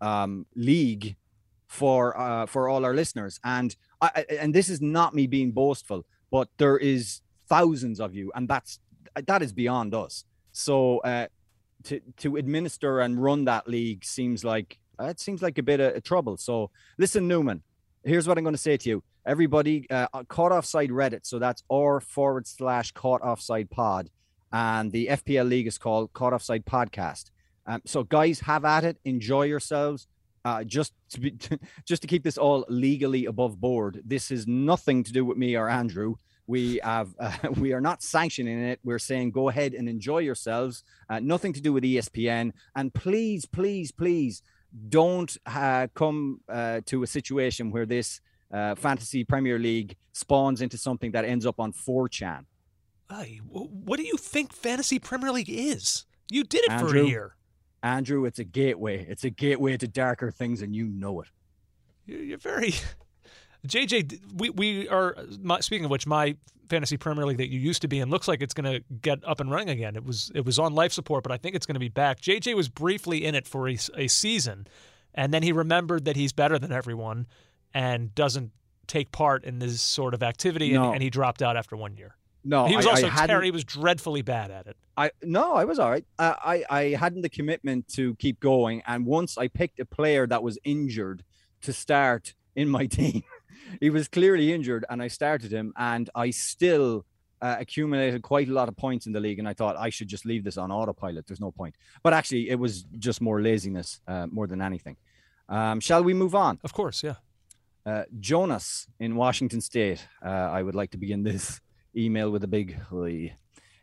um, 0.00 0.46
league 0.54 1.16
for 1.66 2.18
uh, 2.18 2.46
for 2.46 2.68
all 2.68 2.84
our 2.84 2.94
listeners, 2.94 3.40
and 3.42 3.74
I, 4.00 4.24
and 4.40 4.54
this 4.54 4.68
is 4.68 4.80
not 4.80 5.14
me 5.14 5.26
being 5.26 5.50
boastful, 5.52 6.04
but 6.30 6.48
there 6.58 6.76
is 6.76 7.20
thousands 7.48 8.00
of 8.00 8.14
you, 8.14 8.30
and 8.34 8.48
that's 8.48 8.78
that 9.26 9.42
is 9.42 9.52
beyond 9.52 9.94
us. 9.94 10.24
So 10.52 10.98
uh, 10.98 11.26
to 11.84 12.00
to 12.18 12.36
administer 12.36 13.00
and 13.00 13.22
run 13.22 13.44
that 13.46 13.66
league 13.68 14.04
seems 14.04 14.44
like 14.44 14.78
uh, 15.00 15.06
it 15.06 15.20
seems 15.20 15.42
like 15.42 15.58
a 15.58 15.62
bit 15.62 15.80
of 15.80 16.02
trouble. 16.02 16.36
So 16.36 16.70
listen, 16.98 17.26
Newman, 17.26 17.62
here's 18.04 18.28
what 18.28 18.38
I'm 18.38 18.44
going 18.44 18.54
to 18.54 18.58
say 18.60 18.76
to 18.76 18.88
you. 18.88 19.02
Everybody, 19.26 19.88
uh, 19.90 20.06
caught 20.28 20.52
offside 20.52 20.90
Reddit. 20.90 21.20
So 21.22 21.38
that's 21.38 21.62
r 21.70 22.00
forward 22.00 22.46
slash 22.46 22.92
caught 22.92 23.22
offside 23.22 23.70
pod, 23.70 24.10
and 24.52 24.92
the 24.92 25.06
FPL 25.08 25.48
league 25.48 25.66
is 25.66 25.78
called 25.78 26.12
Caught 26.12 26.34
Offside 26.34 26.66
Podcast. 26.66 27.30
Um, 27.66 27.80
so 27.86 28.02
guys, 28.04 28.40
have 28.40 28.64
at 28.64 28.84
it. 28.84 28.98
Enjoy 29.04 29.42
yourselves. 29.42 30.06
Uh, 30.44 30.62
just 30.62 30.92
to 31.08 31.20
be, 31.20 31.34
just 31.86 32.02
to 32.02 32.08
keep 32.08 32.22
this 32.22 32.36
all 32.36 32.66
legally 32.68 33.24
above 33.24 33.58
board. 33.58 34.02
This 34.04 34.30
is 34.30 34.46
nothing 34.46 35.02
to 35.04 35.12
do 35.12 35.24
with 35.24 35.38
me 35.38 35.56
or 35.56 35.70
Andrew. 35.70 36.16
We 36.46 36.80
have 36.84 37.14
uh, 37.18 37.32
we 37.56 37.72
are 37.72 37.80
not 37.80 38.02
sanctioning 38.02 38.62
it. 38.62 38.80
We're 38.84 38.98
saying 38.98 39.30
go 39.30 39.48
ahead 39.48 39.72
and 39.72 39.88
enjoy 39.88 40.18
yourselves. 40.18 40.84
Uh, 41.08 41.20
nothing 41.20 41.54
to 41.54 41.62
do 41.62 41.72
with 41.72 41.84
ESPN. 41.84 42.52
And 42.76 42.92
please, 42.92 43.46
please, 43.46 43.90
please 43.90 44.42
don't 44.88 45.34
uh, 45.46 45.86
come 45.94 46.40
uh, 46.48 46.80
to 46.86 47.02
a 47.02 47.06
situation 47.06 47.70
where 47.70 47.86
this 47.86 48.20
uh, 48.54 48.74
fantasy 48.76 49.24
Premier 49.24 49.58
League 49.58 49.96
spawns 50.12 50.62
into 50.62 50.78
something 50.78 51.10
that 51.10 51.24
ends 51.24 51.44
up 51.44 51.58
on 51.58 51.72
4chan. 51.72 52.44
Hey, 53.10 53.40
what 53.48 53.98
do 53.98 54.04
you 54.04 54.16
think 54.16 54.52
Fantasy 54.52 54.98
Premier 54.98 55.32
League 55.32 55.50
is? 55.50 56.06
You 56.30 56.44
did 56.44 56.64
it 56.64 56.68
for 56.68 56.86
a 56.86 56.88
Andrew? 56.88 57.06
year. 57.06 57.36
Andrew, 57.82 58.24
it's 58.24 58.38
a 58.38 58.44
gateway. 58.44 59.04
It's 59.06 59.24
a 59.24 59.30
gateway 59.30 59.76
to 59.76 59.86
darker 59.86 60.30
things, 60.30 60.62
and 60.62 60.74
you 60.74 60.86
know 60.86 61.20
it. 61.20 61.28
You're, 62.06 62.22
you're 62.22 62.38
very. 62.38 62.72
JJ, 63.66 64.20
we 64.34 64.50
we 64.50 64.88
are 64.88 65.16
speaking 65.60 65.84
of 65.84 65.90
which, 65.90 66.06
my 66.06 66.36
fantasy 66.70 66.96
Premier 66.96 67.26
League 67.26 67.36
that 67.36 67.50
you 67.50 67.60
used 67.60 67.82
to 67.82 67.88
be 67.88 68.00
in 68.00 68.08
looks 68.08 68.26
like 68.26 68.40
it's 68.40 68.54
going 68.54 68.72
to 68.72 68.82
get 69.02 69.22
up 69.24 69.40
and 69.40 69.50
running 69.50 69.68
again. 69.68 69.96
It 69.96 70.04
was 70.04 70.32
it 70.34 70.46
was 70.46 70.58
on 70.58 70.74
life 70.74 70.92
support, 70.92 71.22
but 71.22 71.32
I 71.32 71.36
think 71.36 71.54
it's 71.54 71.66
going 71.66 71.74
to 71.74 71.80
be 71.80 71.90
back. 71.90 72.20
JJ 72.20 72.54
was 72.54 72.70
briefly 72.70 73.24
in 73.24 73.34
it 73.34 73.46
for 73.46 73.68
a, 73.68 73.76
a 73.96 74.08
season, 74.08 74.66
and 75.14 75.32
then 75.32 75.42
he 75.42 75.52
remembered 75.52 76.06
that 76.06 76.16
he's 76.16 76.32
better 76.32 76.58
than 76.58 76.72
everyone 76.72 77.26
and 77.74 78.14
doesn't 78.14 78.52
take 78.86 79.10
part 79.12 79.44
in 79.44 79.58
this 79.58 79.80
sort 79.82 80.14
of 80.14 80.22
activity, 80.22 80.72
No. 80.72 80.86
and, 80.86 80.94
and 80.94 81.02
he 81.02 81.10
dropped 81.10 81.42
out 81.42 81.56
after 81.56 81.76
one 81.76 81.96
year. 81.96 82.16
No, 82.44 82.66
he 82.66 82.76
was 82.76 82.86
I, 82.86 82.90
also 82.90 83.06
I 83.08 83.26
terrible. 83.26 83.44
He 83.46 83.50
was 83.50 83.64
dreadfully 83.64 84.22
bad 84.22 84.50
at 84.50 84.66
it. 84.66 84.76
I 84.96 85.10
no, 85.22 85.54
I 85.54 85.64
was 85.64 85.78
all 85.78 85.90
right. 85.90 86.04
Uh, 86.18 86.34
I 86.44 86.64
I 86.68 86.82
hadn't 86.90 87.22
the 87.22 87.30
commitment 87.30 87.88
to 87.94 88.14
keep 88.16 88.38
going, 88.38 88.82
and 88.86 89.06
once 89.06 89.38
I 89.38 89.48
picked 89.48 89.80
a 89.80 89.86
player 89.86 90.26
that 90.26 90.42
was 90.42 90.58
injured 90.62 91.24
to 91.62 91.72
start 91.72 92.34
in 92.54 92.68
my 92.68 92.84
team, 92.98 93.22
he 93.80 93.88
was 93.88 94.08
clearly 94.08 94.52
injured, 94.52 94.84
and 94.90 95.02
I 95.02 95.08
started 95.08 95.52
him, 95.52 95.72
and 95.78 96.10
I 96.14 96.30
still 96.30 97.06
uh, 97.40 97.56
accumulated 97.58 98.20
quite 98.22 98.48
a 98.48 98.52
lot 98.52 98.68
of 98.68 98.76
points 98.76 99.06
in 99.06 99.12
the 99.12 99.20
league, 99.20 99.38
and 99.38 99.48
I 99.48 99.54
thought 99.54 99.76
I 99.78 99.88
should 99.88 100.08
just 100.08 100.26
leave 100.26 100.44
this 100.44 100.58
on 100.58 100.70
autopilot. 100.70 101.26
There's 101.26 101.40
no 101.40 101.50
point, 101.50 101.76
but 102.02 102.12
actually, 102.12 102.50
it 102.50 102.58
was 102.58 102.82
just 102.98 103.22
more 103.22 103.40
laziness 103.40 104.00
uh, 104.06 104.26
more 104.30 104.46
than 104.46 104.60
anything. 104.60 104.96
Um, 105.48 105.80
shall 105.80 106.04
we 106.04 106.12
move 106.12 106.34
on? 106.34 106.58
Of 106.62 106.74
course, 106.74 107.02
yeah. 107.02 107.14
Uh, 107.86 108.04
Jonas 108.18 108.86
in 108.98 109.14
Washington 109.14 109.60
State. 109.60 110.08
Uh, 110.24 110.28
I 110.28 110.62
would 110.62 110.74
like 110.74 110.92
to 110.92 110.98
begin 110.98 111.22
this 111.22 111.60
email 111.94 112.30
with 112.30 112.42
a 112.42 112.48
big 112.48 112.80
"Oi." 112.90 113.36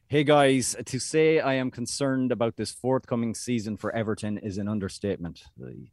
Hey 0.08 0.24
guys, 0.24 0.76
to 0.84 1.00
say 1.00 1.40
I 1.40 1.54
am 1.54 1.70
concerned 1.70 2.32
about 2.32 2.58
this 2.58 2.72
forthcoming 2.72 3.36
season 3.36 3.78
for 3.78 3.96
Everton 3.96 4.40
is 4.40 4.58
an 4.58 4.68
understatement. 4.68 5.44
Oi. 5.64 5.92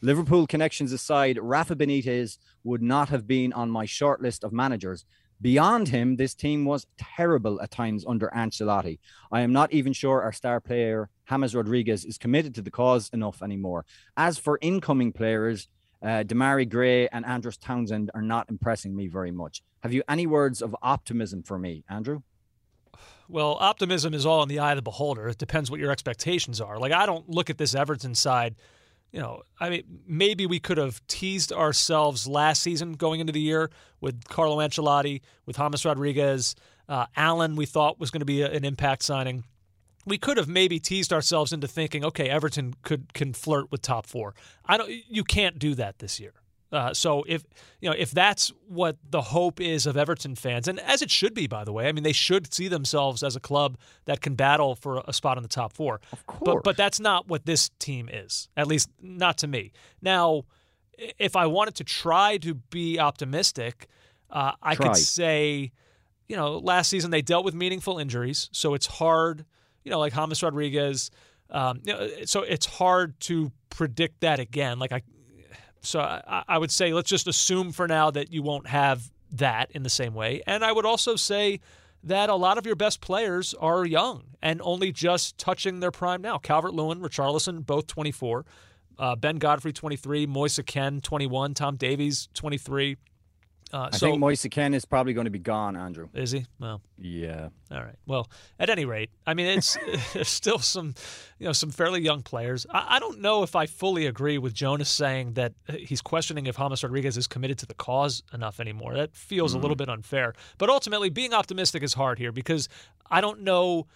Liverpool 0.00 0.46
connections 0.46 0.92
aside, 0.92 1.36
Rafa 1.42 1.74
Benitez 1.74 2.38
would 2.62 2.80
not 2.80 3.08
have 3.08 3.26
been 3.26 3.52
on 3.52 3.70
my 3.70 3.86
short 3.86 4.22
list 4.22 4.44
of 4.44 4.52
managers. 4.52 5.04
Beyond 5.40 5.88
him, 5.88 6.16
this 6.16 6.34
team 6.34 6.64
was 6.64 6.86
terrible 6.96 7.60
at 7.60 7.72
times 7.72 8.04
under 8.06 8.28
Ancelotti. 8.28 9.00
I 9.32 9.40
am 9.40 9.52
not 9.52 9.72
even 9.72 9.92
sure 9.92 10.22
our 10.22 10.32
star 10.32 10.60
player, 10.60 11.10
James 11.28 11.56
Rodriguez, 11.56 12.04
is 12.04 12.18
committed 12.18 12.54
to 12.54 12.62
the 12.62 12.70
cause 12.70 13.10
enough 13.12 13.42
anymore. 13.42 13.84
As 14.16 14.38
for 14.38 14.58
incoming 14.62 15.12
players, 15.12 15.68
uh, 16.02 16.24
Demarai 16.24 16.68
Gray 16.68 17.08
and 17.08 17.24
Andros 17.24 17.56
Townsend 17.56 18.10
are 18.14 18.22
not 18.22 18.48
impressing 18.48 18.94
me 18.94 19.08
very 19.08 19.30
much. 19.30 19.62
Have 19.82 19.92
you 19.92 20.02
any 20.08 20.26
words 20.26 20.62
of 20.62 20.74
optimism 20.82 21.42
for 21.42 21.58
me, 21.58 21.84
Andrew? 21.88 22.22
Well, 23.28 23.58
optimism 23.60 24.14
is 24.14 24.24
all 24.24 24.42
in 24.42 24.48
the 24.48 24.58
eye 24.58 24.72
of 24.72 24.76
the 24.76 24.82
beholder. 24.82 25.28
It 25.28 25.38
depends 25.38 25.70
what 25.70 25.80
your 25.80 25.90
expectations 25.90 26.60
are. 26.60 26.78
Like 26.78 26.92
I 26.92 27.06
don't 27.06 27.28
look 27.28 27.50
at 27.50 27.58
this 27.58 27.74
Everton 27.74 28.14
side. 28.14 28.54
You 29.12 29.20
know, 29.20 29.42
I 29.58 29.70
mean, 29.70 29.82
maybe 30.06 30.46
we 30.46 30.60
could 30.60 30.76
have 30.76 31.06
teased 31.06 31.52
ourselves 31.52 32.26
last 32.26 32.62
season 32.62 32.92
going 32.92 33.20
into 33.20 33.32
the 33.32 33.40
year 33.40 33.70
with 34.00 34.24
Carlo 34.28 34.58
Ancelotti, 34.58 35.22
with 35.46 35.56
James 35.56 35.84
Rodriguez, 35.84 36.54
uh, 36.88 37.06
Allen. 37.16 37.56
We 37.56 37.64
thought 37.64 37.98
was 37.98 38.10
going 38.10 38.20
to 38.20 38.26
be 38.26 38.42
a, 38.42 38.50
an 38.50 38.64
impact 38.64 39.02
signing. 39.02 39.44
We 40.08 40.18
could 40.18 40.36
have 40.36 40.48
maybe 40.48 40.78
teased 40.78 41.12
ourselves 41.12 41.52
into 41.52 41.68
thinking, 41.68 42.04
okay, 42.04 42.28
Everton 42.28 42.74
could 42.82 43.12
can 43.14 43.32
flirt 43.32 43.70
with 43.70 43.82
top 43.82 44.06
four. 44.06 44.34
I 44.64 44.76
don't. 44.76 44.90
You 45.08 45.24
can't 45.24 45.58
do 45.58 45.74
that 45.74 45.98
this 45.98 46.18
year. 46.18 46.32
Uh, 46.70 46.92
so 46.92 47.24
if 47.26 47.44
you 47.80 47.88
know 47.88 47.96
if 47.98 48.10
that's 48.10 48.52
what 48.66 48.98
the 49.08 49.22
hope 49.22 49.60
is 49.60 49.86
of 49.86 49.96
Everton 49.96 50.34
fans, 50.34 50.68
and 50.68 50.78
as 50.80 51.00
it 51.00 51.10
should 51.10 51.32
be, 51.32 51.46
by 51.46 51.64
the 51.64 51.72
way, 51.72 51.88
I 51.88 51.92
mean 51.92 52.04
they 52.04 52.12
should 52.12 52.52
see 52.52 52.68
themselves 52.68 53.22
as 53.22 53.36
a 53.36 53.40
club 53.40 53.78
that 54.04 54.20
can 54.20 54.34
battle 54.34 54.74
for 54.74 55.02
a 55.06 55.12
spot 55.12 55.38
in 55.38 55.42
the 55.42 55.48
top 55.48 55.72
four. 55.72 56.00
Of 56.12 56.26
But 56.44 56.64
but 56.64 56.76
that's 56.76 57.00
not 57.00 57.26
what 57.26 57.46
this 57.46 57.70
team 57.78 58.10
is, 58.12 58.48
at 58.56 58.66
least 58.66 58.90
not 59.00 59.38
to 59.38 59.46
me. 59.46 59.72
Now, 60.02 60.42
if 61.18 61.36
I 61.36 61.46
wanted 61.46 61.74
to 61.76 61.84
try 61.84 62.36
to 62.38 62.54
be 62.54 62.98
optimistic, 62.98 63.88
uh, 64.30 64.52
I 64.62 64.74
Try. 64.74 64.88
could 64.88 64.96
say, 64.96 65.72
you 66.28 66.36
know, 66.36 66.58
last 66.58 66.90
season 66.90 67.10
they 67.10 67.22
dealt 67.22 67.46
with 67.46 67.54
meaningful 67.54 67.98
injuries, 67.98 68.50
so 68.52 68.74
it's 68.74 68.86
hard. 68.86 69.46
You 69.88 69.92
know, 69.92 70.00
like 70.00 70.12
James 70.12 70.42
Rodriguez. 70.42 71.10
Um, 71.48 71.80
you 71.82 71.94
know, 71.94 72.10
so 72.26 72.42
it's 72.42 72.66
hard 72.66 73.18
to 73.20 73.50
predict 73.70 74.20
that 74.20 74.38
again. 74.38 74.78
Like 74.78 74.92
I, 74.92 75.00
so 75.80 76.00
I, 76.00 76.44
I 76.46 76.58
would 76.58 76.70
say 76.70 76.92
let's 76.92 77.08
just 77.08 77.26
assume 77.26 77.72
for 77.72 77.88
now 77.88 78.10
that 78.10 78.30
you 78.30 78.42
won't 78.42 78.66
have 78.66 79.10
that 79.32 79.70
in 79.70 79.84
the 79.84 79.88
same 79.88 80.12
way. 80.12 80.42
And 80.46 80.62
I 80.62 80.72
would 80.72 80.84
also 80.84 81.16
say 81.16 81.60
that 82.04 82.28
a 82.28 82.34
lot 82.34 82.58
of 82.58 82.66
your 82.66 82.76
best 82.76 83.00
players 83.00 83.54
are 83.54 83.86
young 83.86 84.24
and 84.42 84.60
only 84.62 84.92
just 84.92 85.38
touching 85.38 85.80
their 85.80 85.90
prime 85.90 86.20
now. 86.20 86.36
Calvert 86.36 86.74
Lewin, 86.74 87.00
Richarlison, 87.00 87.64
both 87.64 87.86
24. 87.86 88.44
Uh, 88.98 89.16
ben 89.16 89.36
Godfrey, 89.36 89.72
23. 89.72 90.26
Moise 90.26 90.60
Kean, 90.66 91.00
21. 91.00 91.54
Tom 91.54 91.76
Davies, 91.76 92.28
23. 92.34 92.98
Uh, 93.72 93.90
I 93.92 93.96
so 93.96 94.06
think 94.06 94.18
Moise 94.20 94.46
Kean 94.50 94.72
is 94.72 94.84
probably 94.84 95.12
going 95.12 95.26
to 95.26 95.30
be 95.30 95.38
gone, 95.38 95.76
Andrew. 95.76 96.08
is 96.14 96.30
he? 96.30 96.46
Well, 96.58 96.80
Yeah. 96.98 97.48
all 97.70 97.82
right. 97.82 97.96
Well, 98.06 98.28
at 98.58 98.70
any 98.70 98.84
rate, 98.86 99.10
I 99.26 99.34
mean, 99.34 99.46
it's 99.46 99.76
there's 100.14 100.28
still 100.28 100.58
some, 100.58 100.94
you 101.38 101.46
know, 101.46 101.52
some 101.52 101.70
fairly 101.70 102.00
young 102.00 102.22
players. 102.22 102.66
I, 102.70 102.96
I 102.96 102.98
don't 102.98 103.20
know 103.20 103.42
if 103.42 103.54
I 103.54 103.66
fully 103.66 104.06
agree 104.06 104.38
with 104.38 104.54
Jonas 104.54 104.88
saying 104.88 105.34
that 105.34 105.52
he's 105.78 106.00
questioning 106.00 106.46
if 106.46 106.56
James 106.56 106.82
Rodriguez 106.82 107.16
is 107.16 107.26
committed 107.26 107.58
to 107.58 107.66
the 107.66 107.74
cause 107.74 108.22
enough 108.32 108.58
anymore. 108.58 108.94
That 108.94 109.14
feels 109.14 109.54
a 109.54 109.58
little 109.58 109.76
bit 109.76 109.88
unfair. 109.88 110.34
But 110.56 110.70
ultimately, 110.70 111.10
being 111.10 111.34
optimistic 111.34 111.82
is 111.82 111.94
hard 111.94 112.18
here 112.18 112.32
because 112.32 112.68
I 113.10 113.20
don't 113.20 113.42
know 113.42 113.86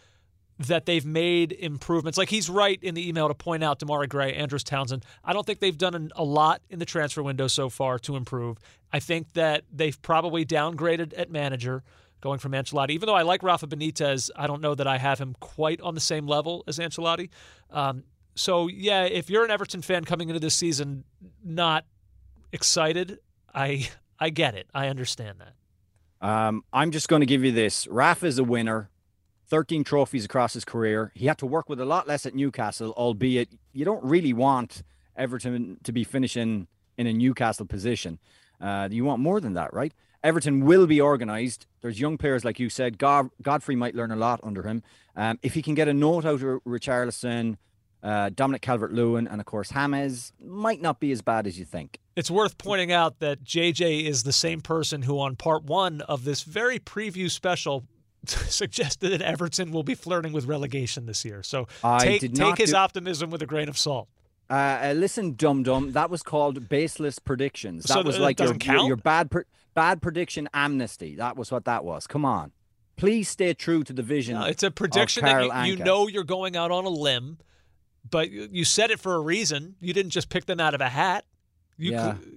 that 0.67 0.87
they've 0.87 1.05
made 1.05 1.53
improvements. 1.53 2.19
Like 2.19 2.29
he's 2.29 2.51
right 2.51 2.79
in 2.83 2.95
the 2.95 3.09
email 3.09 3.29
to 3.29 3.35
point 3.35 3.63
out 3.63 3.79
Demarai 3.79 4.09
Gray, 4.09 4.35
Andros 4.35 4.65
Townsend. 4.65 5.05
I 5.25 5.33
don't 5.33 5.47
think 5.47 5.61
they've 5.61 5.77
done 5.77 6.11
a 6.17 6.25
lot 6.25 6.63
in 6.71 6.79
the 6.79 6.85
transfer 6.85 7.23
window 7.23 7.47
so 7.47 7.69
far 7.69 7.99
to 8.01 8.17
improve. 8.17 8.59
I 8.93 9.01
think 9.01 9.33
that 9.35 9.65
they've 9.73 10.01
probably 10.03 10.45
downgraded 10.45 11.15
at 11.17 11.31
manager 11.31 11.83
going 12.21 12.39
from 12.39 12.53
Ancelotti. 12.53 12.91
Even 12.91 13.07
though 13.07 13.15
I 13.15 13.23
like 13.23 13.43
Rafa 13.43 13.67
Benitez, 13.67 14.31
I 14.37 14.47
don't 14.47 14.61
know 14.61 14.75
that 14.75 14.87
I 14.87 14.99
have 14.99 15.19
him 15.19 15.35
quite 15.41 15.81
on 15.81 15.95
the 15.95 16.01
same 16.01 16.27
level 16.27 16.65
as 16.67 16.79
Ancelotti. 16.79 17.31
Um, 17.71 18.05
so 18.35 18.69
yeah, 18.69 19.05
if 19.05 19.29
you're 19.29 19.45
an 19.45 19.51
Everton 19.51 19.83
fan 19.83 20.05
coming 20.05 20.29
into 20.29 20.41
this 20.41 20.55
season 20.55 21.05
not 21.45 21.85
excited, 22.53 23.19
I 23.55 23.89
I 24.19 24.31
get 24.31 24.55
it. 24.55 24.69
I 24.73 24.89
understand 24.89 25.41
that. 25.41 25.55
Um, 26.27 26.63
I'm 26.73 26.93
just 26.93 27.09
going 27.09 27.21
to 27.21 27.27
give 27.27 27.43
you 27.45 27.51
this. 27.51 27.89
Raf 27.89 28.23
is 28.23 28.39
a 28.39 28.45
winner. 28.45 28.89
13 29.53 29.85
trophies 29.85 30.25
across 30.25 30.55
his 30.55 30.65
career. 30.65 31.13
He 31.15 31.27
had 31.27 31.37
to 31.37 31.45
work 31.45 31.69
with 31.69 31.79
a 31.79 31.85
lot 31.85 32.09
less 32.09 32.25
at 32.25 32.35
Newcastle, 32.35 32.93
albeit 32.97 33.51
you 33.75 33.85
don't 33.85 34.03
really 34.03 34.33
want 34.33 34.83
Everton 35.15 35.77
to 35.85 35.93
be 35.93 36.05
finishing 36.05 36.69
in 36.97 37.07
a 37.07 37.13
Newcastle 37.13 37.67
position. 37.67 38.19
Uh, 38.59 38.89
you 38.91 39.05
want 39.05 39.21
more 39.21 39.43
than 39.43 39.53
that, 39.53 39.75
right? 39.75 39.93
Everton 40.25 40.65
will 40.65 40.87
be 40.87 41.03
organised. 41.03 41.67
There's 41.83 42.01
young 42.01 42.17
players, 42.17 42.47
like 42.47 42.59
you 42.59 42.71
said. 42.71 42.97
God- 42.97 43.29
Godfrey 43.43 43.77
might 43.77 43.95
learn 43.95 44.11
a 44.11 44.17
lot 44.17 44.41
under 44.43 44.63
him. 44.63 44.83
Um, 45.17 45.39
if 45.43 45.53
he 45.53 45.61
can 45.61 45.75
get 45.75 45.87
a 45.87 45.93
note 45.93 46.25
out 46.25 46.41
of 46.41 46.63
Richarlison, 46.65 47.59
uh, 48.03 48.31
Dominic 48.35 48.63
Calvert 48.63 48.95
Lewin, 48.95 49.29
and 49.29 49.39
of 49.39 49.47
course 49.47 49.71
James, 49.71 50.33
might 50.43 50.81
not 50.81 50.99
be 50.99 51.13
as 51.13 51.21
bad 51.21 51.47
as 51.47 51.59
you 51.59 51.67
think. 51.67 51.99
It's 52.17 52.31
worth 52.31 52.57
pointing 52.57 52.91
out 52.91 53.19
that 53.19 53.45
JJ 53.45 54.05
is 54.05 54.23
the 54.23 54.33
same 54.33 54.63
person 54.63 55.03
who, 55.03 55.21
on 55.21 55.37
part 55.37 55.65
one 55.65 56.01
of 56.03 56.25
this 56.25 56.43
very 56.43 56.79
preview 56.79 57.31
special, 57.31 57.85
suggested 58.29 59.11
that 59.11 59.23
Everton 59.23 59.73
will 59.73 59.83
be 59.83 59.95
flirting 59.95 60.33
with 60.33 60.47
relegation 60.47 61.07
this 61.07 61.25
year. 61.25 61.43
So 61.43 61.67
I 61.83 62.19
take 62.19 62.35
take 62.35 62.59
his 62.59 62.71
do- 62.71 62.77
optimism 62.77 63.31
with 63.31 63.43
a 63.43 63.47
grain 63.47 63.69
of 63.69 63.77
salt. 63.79 64.09
Uh, 64.51 64.55
uh, 64.55 64.93
listen, 64.97 65.35
dum 65.35 65.63
dum. 65.63 65.93
That 65.93 66.11
was 66.11 66.23
called 66.23 66.69
baseless 66.69 67.19
predictions. 67.19 67.85
That 67.85 67.95
So 67.95 68.03
was 68.03 68.19
like 68.19 68.39
your, 68.39 68.55
your, 68.63 68.87
your 68.89 68.97
bad 68.97 69.31
pre- 69.31 69.45
bad 69.75 70.03
prediction 70.03 70.49
amnesty. 70.53 71.17
That 71.17 71.37
was 71.37 71.51
what 71.51 71.65
that 71.65 71.85
was. 71.85 72.07
Come 72.07 72.25
on, 72.25 72.53
please 72.97 73.29
stay 73.29 73.55
true 73.55 73.83
to 73.85 73.93
the 73.93 74.03
vision. 74.03 74.35
No, 74.35 74.45
it's 74.45 74.63
a 74.63 74.71
prediction 74.71 75.25
that 75.25 75.67
you, 75.67 75.73
you 75.73 75.77
know 75.83 76.07
you're 76.07 76.25
going 76.25 76.57
out 76.57 76.71
on 76.71 76.85
a 76.85 76.91
limb, 76.91 77.39
but 78.11 78.31
you 78.31 78.49
you 78.53 78.65
said 78.65 78.91
it 78.91 79.01
for 79.01 79.15
a 79.15 79.21
reason. 79.21 79.77
You 79.81 79.95
didn't 79.95 80.11
just 80.11 80.29
pick 80.29 80.45
them 80.47 80.61
out 80.61 80.75
of 80.75 80.81
a 80.81 80.89
hat. 80.89 81.25
You 81.79 81.93
Yeah. 81.93 82.13
cou- 82.15 82.29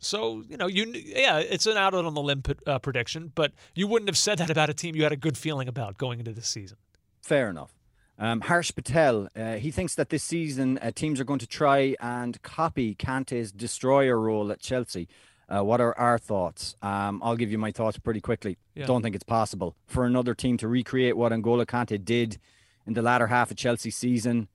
so 0.00 0.42
you 0.48 0.56
know 0.56 0.66
you 0.66 0.86
yeah, 0.94 1.38
it's 1.38 1.66
an 1.66 1.76
out 1.76 1.94
on 1.94 2.12
the 2.12 2.20
limb 2.20 2.42
uh, 2.66 2.78
prediction, 2.78 3.30
but 3.34 3.52
you 3.74 3.86
wouldn't 3.86 4.08
have 4.08 4.18
said 4.18 4.38
that 4.38 4.50
about 4.50 4.70
a 4.70 4.74
team 4.74 4.96
you 4.96 5.04
had 5.04 5.12
a 5.12 5.16
good 5.16 5.38
feeling 5.38 5.68
about 5.68 5.98
going 5.98 6.18
into 6.18 6.32
the 6.32 6.42
season. 6.42 6.78
Fair 7.22 7.48
enough. 7.48 7.72
Um, 8.18 8.42
Harsh 8.42 8.74
Patel, 8.74 9.28
uh, 9.34 9.54
he 9.54 9.70
thinks 9.70 9.94
that 9.94 10.10
this 10.10 10.22
season 10.22 10.78
uh, 10.78 10.90
teams 10.90 11.20
are 11.20 11.24
going 11.24 11.38
to 11.38 11.46
try 11.46 11.96
and 12.00 12.40
copy 12.42 12.94
Kante's 12.94 13.50
destroyer 13.50 14.18
role 14.18 14.52
at 14.52 14.60
Chelsea. 14.60 15.08
Uh, 15.48 15.64
what 15.64 15.80
are 15.80 15.96
our 15.98 16.18
thoughts? 16.18 16.76
Um, 16.82 17.20
I'll 17.24 17.36
give 17.36 17.50
you 17.50 17.56
my 17.56 17.72
thoughts 17.72 17.98
pretty 17.98 18.20
quickly. 18.20 18.58
Yeah. 18.74 18.86
Don't 18.86 19.02
think 19.02 19.14
it's 19.14 19.24
possible 19.24 19.74
for 19.86 20.04
another 20.04 20.34
team 20.34 20.58
to 20.58 20.68
recreate 20.68 21.16
what 21.16 21.32
N'Golo 21.32 21.64
Kante 21.64 22.02
did 22.04 22.38
in 22.86 22.92
the 22.92 23.02
latter 23.02 23.28
half 23.28 23.50
of 23.50 23.56
Chelsea 23.56 23.90
season 23.90 24.48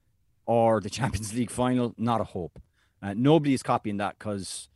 or 0.46 0.80
the 0.80 0.90
Champions 0.98 1.34
League 1.34 1.50
final. 1.50 1.92
Not 1.98 2.20
a 2.20 2.24
hope. 2.24 2.60
Uh, 3.02 3.14
nobody 3.16 3.52
is 3.52 3.62
copying 3.62 3.96
that 3.98 4.16
because 4.18 4.68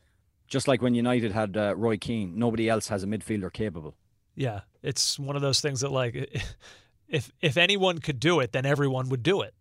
just 0.51 0.69
like 0.69 0.83
when 0.83 0.95
United 0.95 1.33
had 1.33 1.57
uh, 1.57 1.75
Roy 1.77 1.97
Keane, 1.97 2.39
nobody 2.39 2.69
else 2.69 2.89
has 2.89 3.03
a 3.03 3.07
midfielder 3.07 3.51
capable. 3.53 3.95
Yeah, 4.37 4.61
it's 4.83 5.19
one 5.19 5.37
of 5.37 5.43
those 5.43 5.61
things 5.63 5.81
that 5.81 5.91
like 5.93 6.15
if 7.09 7.33
if 7.41 7.57
anyone 7.57 7.99
could 7.99 8.21
do 8.21 8.41
it, 8.41 8.53
then 8.53 8.67
everyone 8.67 9.09
would 9.09 9.23
do 9.23 9.41
it. 9.41 9.55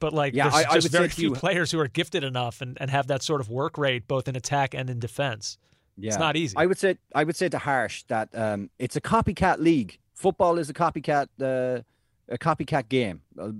But 0.00 0.12
like 0.12 0.34
Yeah, 0.34 0.44
there's 0.50 0.54
I- 0.66 0.70
I 0.70 0.74
just 0.74 0.84
would 0.86 0.92
say 0.92 0.98
very 0.98 1.08
few 1.10 1.28
you- 1.30 1.34
players 1.44 1.70
who 1.72 1.78
are 1.80 1.88
gifted 1.88 2.24
enough 2.24 2.60
and, 2.60 2.76
and 2.80 2.90
have 2.90 3.06
that 3.08 3.22
sort 3.22 3.40
of 3.40 3.48
work 3.50 3.76
rate 3.78 4.06
both 4.08 4.28
in 4.28 4.36
attack 4.36 4.74
and 4.74 4.88
in 4.90 4.98
defense. 4.98 5.58
Yeah. 5.98 6.08
It's 6.08 6.18
not 6.18 6.36
easy. 6.36 6.54
I 6.56 6.66
would 6.66 6.78
say 6.78 6.98
I 7.14 7.24
would 7.24 7.36
say 7.36 7.48
to 7.48 7.58
Harsh 7.58 8.04
that 8.08 8.28
um, 8.34 8.70
it's 8.78 8.96
a 8.96 9.00
copycat 9.00 9.58
league. 9.58 9.98
Football 10.14 10.58
is 10.58 10.68
a 10.70 10.74
copycat 10.74 11.28
uh, 11.40 11.82
a 12.28 12.38
copycat 12.38 12.88
game. 12.88 13.22
Uh, 13.38 13.52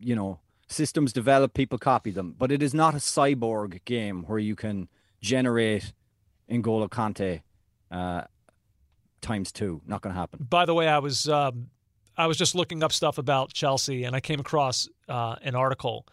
you 0.00 0.14
know, 0.14 0.38
systems 0.68 1.12
develop, 1.12 1.54
people 1.54 1.78
copy 1.78 2.10
them, 2.10 2.34
but 2.38 2.52
it 2.52 2.62
is 2.62 2.74
not 2.74 2.94
a 2.94 2.98
cyborg 2.98 3.82
game 3.84 4.22
where 4.24 4.38
you 4.38 4.54
can 4.54 4.88
generate 5.20 5.92
N'Golo 6.50 6.88
Kante 6.88 7.42
uh, 7.90 8.22
times 9.20 9.52
two. 9.52 9.80
Not 9.86 10.02
going 10.02 10.14
to 10.14 10.18
happen. 10.18 10.46
By 10.48 10.64
the 10.64 10.74
way, 10.74 10.88
I 10.88 10.98
was 10.98 11.28
um, 11.28 11.68
I 12.16 12.26
was 12.26 12.36
just 12.36 12.54
looking 12.54 12.82
up 12.82 12.92
stuff 12.92 13.18
about 13.18 13.52
Chelsea, 13.52 14.04
and 14.04 14.14
I 14.14 14.20
came 14.20 14.40
across 14.40 14.88
uh, 15.08 15.36
an 15.42 15.54
article. 15.54 16.06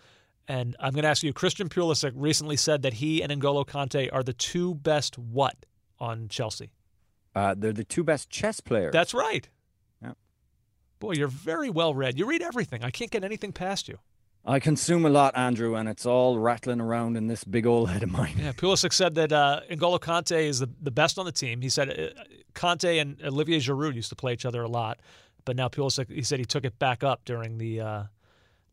And 0.47 0.75
I'm 0.79 0.93
going 0.93 1.03
to 1.03 1.09
ask 1.09 1.23
you, 1.23 1.33
Christian 1.33 1.69
Pulisic 1.69 2.11
recently 2.15 2.55
said 2.55 2.83
that 2.83 2.93
he 2.93 3.23
and 3.23 3.31
N'Golo 3.31 3.65
Kante 3.65 4.13
are 4.13 4.21
the 4.21 4.33
two 4.33 4.75
best 4.75 5.17
what 5.17 5.65
on 5.99 6.27
Chelsea? 6.27 6.69
Uh, 7.33 7.55
they're 7.57 7.73
the 7.73 7.83
two 7.83 8.03
best 8.03 8.29
chess 8.29 8.59
players. 8.59 8.93
That's 8.93 9.13
right. 9.15 9.49
Yeah. 10.03 10.13
Boy, 10.99 11.13
you're 11.13 11.27
very 11.27 11.71
well 11.71 11.95
read. 11.95 12.19
You 12.19 12.27
read 12.27 12.43
everything. 12.43 12.83
I 12.83 12.91
can't 12.91 13.09
get 13.09 13.23
anything 13.23 13.51
past 13.51 13.87
you. 13.87 13.97
I 14.47 14.59
consume 14.59 15.05
a 15.05 15.09
lot, 15.09 15.35
Andrew, 15.35 15.75
and 15.75 15.89
it's 15.89 16.05
all 16.05 16.37
rattling 16.37 16.79
around 16.79 17.17
in 17.17 17.27
this 17.27 17.43
big 17.43 17.65
old 17.65 17.89
head 17.89 18.03
of 18.03 18.11
mine. 18.11 18.35
Yeah, 18.37 18.51
Pulisic 18.51 18.93
said 18.93 19.15
that 19.15 19.31
uh, 19.31 19.61
N'Golo 19.71 19.99
Kante 19.99 20.45
is 20.45 20.59
the, 20.59 20.69
the 20.81 20.91
best 20.91 21.17
on 21.17 21.25
the 21.25 21.31
team. 21.31 21.61
He 21.61 21.69
said 21.69 21.89
uh, 21.89 22.23
Kante 22.53 23.01
and 23.01 23.19
Olivier 23.23 23.57
Giroud 23.57 23.95
used 23.95 24.09
to 24.09 24.15
play 24.15 24.33
each 24.33 24.45
other 24.45 24.61
a 24.61 24.67
lot, 24.67 24.99
but 25.45 25.55
now 25.55 25.67
Pulisic, 25.67 26.11
he 26.11 26.21
said 26.21 26.37
he 26.37 26.45
took 26.45 26.63
it 26.63 26.77
back 26.77 27.03
up 27.03 27.21
during 27.25 27.57
the 27.57 27.81
uh, 27.81 28.03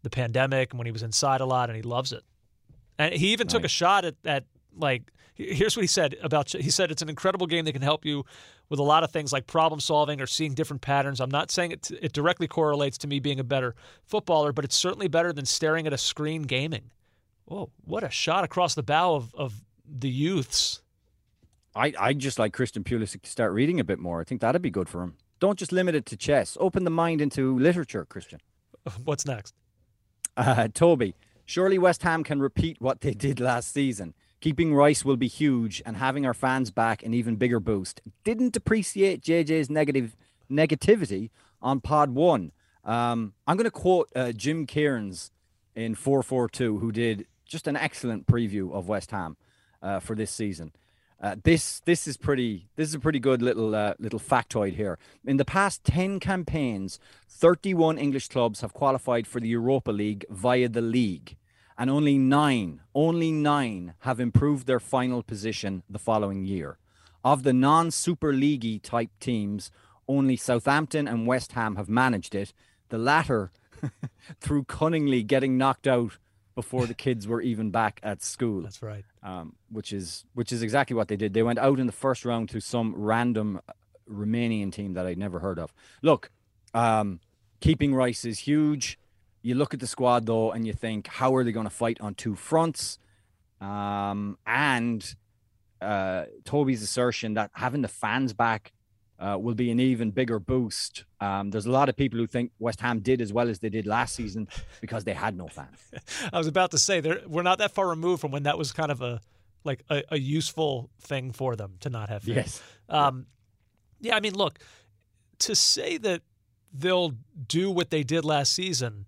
the 0.02 0.11
pandemic 0.11 0.73
and 0.73 0.79
when 0.79 0.87
he 0.87 0.93
was 0.93 1.02
inside 1.02 1.41
a 1.41 1.47
lot, 1.47 1.71
and 1.71 1.76
he 1.76 1.83
loves 1.83 2.12
it. 2.12 2.23
And 2.99 3.14
he 3.14 3.33
even 3.33 3.47
took 3.47 3.64
a 3.64 3.69
shot 3.69 4.05
at, 4.05 4.17
at 4.25 4.45
like 4.76 5.11
here's 5.35 5.76
what 5.76 5.83
he 5.83 5.87
said 5.88 6.17
about 6.23 6.52
he 6.52 6.71
said 6.71 6.91
it's 6.91 7.02
an 7.02 7.09
incredible 7.09 7.47
game 7.47 7.64
that 7.64 7.73
can 7.73 7.83
help 7.83 8.05
you 8.05 8.25
with 8.73 8.81
a 8.81 8.83
lot 8.83 9.05
of 9.05 9.11
things 9.11 9.35
like 9.35 9.47
problem 9.47 9.81
solving 9.81 10.19
or 10.19 10.26
seeing 10.26 10.55
different 10.55 10.81
patterns. 10.81 11.21
I'm 11.21 11.31
not 11.31 11.50
saying 11.50 11.73
it 11.73 11.91
it 11.91 12.12
directly 12.14 12.49
correlates 12.49 12.97
to 12.99 13.07
me 13.07 13.21
being 13.21 13.38
a 13.38 13.45
better 13.45 13.75
footballer, 14.07 14.50
but 14.50 14.64
it's 14.64 14.75
certainly 14.75 15.09
better 15.09 15.31
than 15.31 15.45
staring 15.45 15.87
at 15.87 15.93
a 15.93 15.99
screen 15.99 16.45
gaming. 16.45 16.91
Whoa, 17.45 17.71
what 17.85 18.02
a 18.02 18.09
shot 18.09 18.45
across 18.45 18.75
the 18.75 18.83
bow 18.83 19.14
of, 19.14 19.35
of 19.35 19.62
the 19.87 20.09
youths. 20.09 20.81
I 21.76 21.93
I 21.99 22.14
just 22.14 22.38
like 22.38 22.55
Christian 22.55 22.83
Pulisic 22.83 23.21
to 23.21 23.31
start 23.31 23.52
reading 23.52 23.79
a 23.79 23.85
bit 23.85 23.99
more. 23.99 24.23
I 24.23 24.25
think 24.25 24.41
that'd 24.41 24.62
be 24.62 24.71
good 24.71 24.88
for 24.88 25.02
him. 25.02 25.17
Don't 25.38 25.59
just 25.59 25.71
limit 25.71 25.95
it 25.95 26.07
to 26.07 26.17
chess. 26.17 26.57
Open 26.59 26.85
the 26.85 26.91
mind 26.91 27.21
into 27.21 27.59
literature, 27.59 28.07
Christian. 28.07 28.41
What's 29.05 29.26
next? 29.26 29.55
Uh, 30.35 30.69
Toby, 30.73 31.14
surely 31.45 31.76
West 31.76 32.05
Ham 32.05 32.25
can 32.25 32.41
repeat 32.41 32.81
what 32.81 33.02
they 33.02 33.12
did 33.12 33.38
last 33.38 33.75
season. 33.75 34.14
Keeping 34.43 34.75
Rice 34.75 35.05
will 35.05 35.17
be 35.17 35.29
huge, 35.29 35.81
and 35.87 35.99
having 35.99 36.27
our 36.27 36.35
fans 36.35 36.73
back 36.73 37.05
an 37.05 37.15
even 37.15 37.37
bigger 37.37 37.61
boost. 37.61 38.03
Didn't 38.25 38.57
appreciate 38.57 39.23
JJ's 39.23 39.71
negative 39.71 40.17
negativity 40.51 41.31
on 41.63 41.81
Pod 41.81 42.11
One. 42.11 42.51
Um, 42.83 43.35
I'm 43.47 43.57
going 43.57 43.67
to 43.67 43.71
quote 43.71 44.11
uh, 44.17 44.33
Jim 44.33 44.67
Cairns 44.67 45.31
in 45.77 45.95
442, 45.95 46.79
who 46.79 46.91
did 46.91 47.29
just 47.47 47.69
an 47.69 47.77
excellent 47.77 48.27
preview 48.27 48.73
of 48.73 48.89
West 48.89 49.13
Ham 49.13 49.37
uh, 49.81 50.01
for 50.01 50.17
this 50.17 50.33
season. 50.33 50.73
Uh, 51.21 51.37
this 51.45 51.81
this 51.85 52.09
is 52.09 52.17
pretty 52.17 52.69
this 52.75 52.89
is 52.89 52.95
a 52.97 52.99
pretty 52.99 53.21
good 53.21 53.43
little 53.43 53.77
uh, 53.77 53.95
little 54.01 54.19
factoid 54.19 54.75
here. 54.75 54.99
In 55.25 55.37
the 55.37 55.45
past 55.45 55.85
10 55.85 56.19
campaigns, 56.19 56.99
31 57.29 57.97
English 57.97 58.27
clubs 58.27 58.61
have 58.61 58.73
qualified 58.73 59.29
for 59.29 59.39
the 59.39 59.49
Europa 59.49 59.93
League 59.93 60.27
via 60.29 60.69
the 60.69 60.81
league, 60.81 61.37
and 61.83 61.91
only 61.91 62.17
9, 62.17 62.81
only 62.95 63.33
9 63.33 63.95
have 64.03 64.21
improved 64.21 64.69
their 64.69 64.79
final 64.79 65.21
position 65.21 65.83
the 65.91 65.99
following 65.99 66.45
year. 66.45 66.79
Of 67.25 67.43
the 67.43 67.53
non-super 67.53 68.33
leaguey 68.33 68.81
type 68.81 69.11
teams, 69.19 69.73
only 70.07 70.37
Southampton 70.37 71.09
and 71.09 71.27
West 71.27 71.53
Ham 71.53 71.75
have 71.75 71.89
managed 71.89 72.37
it. 72.37 72.53
The 72.91 72.99
latter 72.99 73.51
through 74.41 74.63
cunningly 74.63 75.25
getting 75.25 75.59
knocked 75.59 75.89
out 75.89 76.19
before 76.54 76.87
the 76.87 76.95
kids 76.95 77.26
were 77.26 77.41
even 77.41 77.73
back 77.73 77.99
at 78.04 78.23
school 78.23 78.63
That's 78.63 78.80
right. 78.80 79.04
um, 79.25 79.56
which 79.69 79.93
is 79.93 80.25
which 80.35 80.52
is 80.52 80.63
exactly 80.63 80.95
what 80.95 81.09
they 81.09 81.17
did. 81.17 81.35
They 81.35 81.43
went 81.43 81.59
out 81.59 81.80
in 81.80 81.87
the 81.87 81.93
first 81.93 82.25
round 82.25 82.49
to 82.50 82.61
some 82.61 82.95
random 82.95 83.61
uh, 83.69 83.73
Romanian 84.09 84.71
team 84.71 84.95
that 84.95 85.04
I'd 85.04 85.19
never 85.19 85.41
heard 85.41 85.59
of. 85.59 85.75
Look, 86.00 86.30
um, 86.75 87.19
keeping 87.61 87.93
Rice 87.93 88.25
is 88.25 88.39
huge. 88.39 89.00
You 89.43 89.55
look 89.57 89.75
at 89.75 89.81
the 89.81 89.87
squad 89.87 90.26
though, 90.26 90.52
and 90.52 90.67
you 90.67 90.73
think, 90.73 91.07
how 91.07 91.35
are 91.35 91.45
they 91.45 91.52
going 91.52 91.67
to 91.67 91.71
fight 91.71 92.00
on 92.00 92.15
two 92.15 92.35
fronts? 92.35 92.99
Um, 93.61 94.39
and 94.47 95.15
uh, 95.81 96.25
Toby's 96.45 96.83
assertion 96.83 97.35
that 97.35 97.50
having 97.55 97.83
the 97.83 97.89
fans 97.89 98.33
back 98.33 98.73
uh, 99.19 99.39
will 99.39 99.55
be 99.55 99.71
an 99.71 99.78
even 99.78 100.11
bigger 100.11 100.39
boost. 100.39 101.05
Um, 101.21 101.50
there's 101.50 101.67
a 101.67 101.71
lot 101.71 101.89
of 101.89 101.97
people 101.97 102.19
who 102.19 102.26
think 102.26 102.50
West 102.59 102.81
Ham 102.81 103.00
did 103.00 103.21
as 103.21 103.33
well 103.33 103.49
as 103.49 103.61
they 103.61 103.69
did 103.69 103.87
last 103.87 104.15
season 104.15 104.49
because 104.81 105.05
they 105.05 105.13
had 105.13 105.37
no 105.37 105.47
fans. 105.47 105.78
I 106.33 106.39
was 106.39 106.49
about 106.49 106.73
to 106.73 106.78
say 106.78 107.00
we're 107.26 107.43
not 107.43 107.59
that 107.59 107.71
far 107.71 107.89
removed 107.89 108.21
from 108.21 108.33
when 108.33 108.45
that 108.45 108.59
was 108.59 108.73
kind 108.73 108.91
of 108.91 109.00
a 109.00 109.21
like 109.65 109.85
a, 109.89 110.02
a 110.11 110.19
useful 110.19 110.91
thing 111.00 111.31
for 111.31 111.55
them 111.55 111.76
to 111.81 111.91
not 111.91 112.09
have 112.09 112.25
fans. 112.25 112.37
Yes. 112.37 112.63
Um, 112.89 113.26
yeah, 114.00 114.17
I 114.17 114.21
mean, 114.21 114.35
look, 114.35 114.59
to 115.41 115.55
say 115.55 115.99
that 115.99 116.23
they'll 116.73 117.15
do 117.47 117.71
what 117.71 117.91
they 117.91 118.02
did 118.02 118.25
last 118.25 118.52
season, 118.52 119.07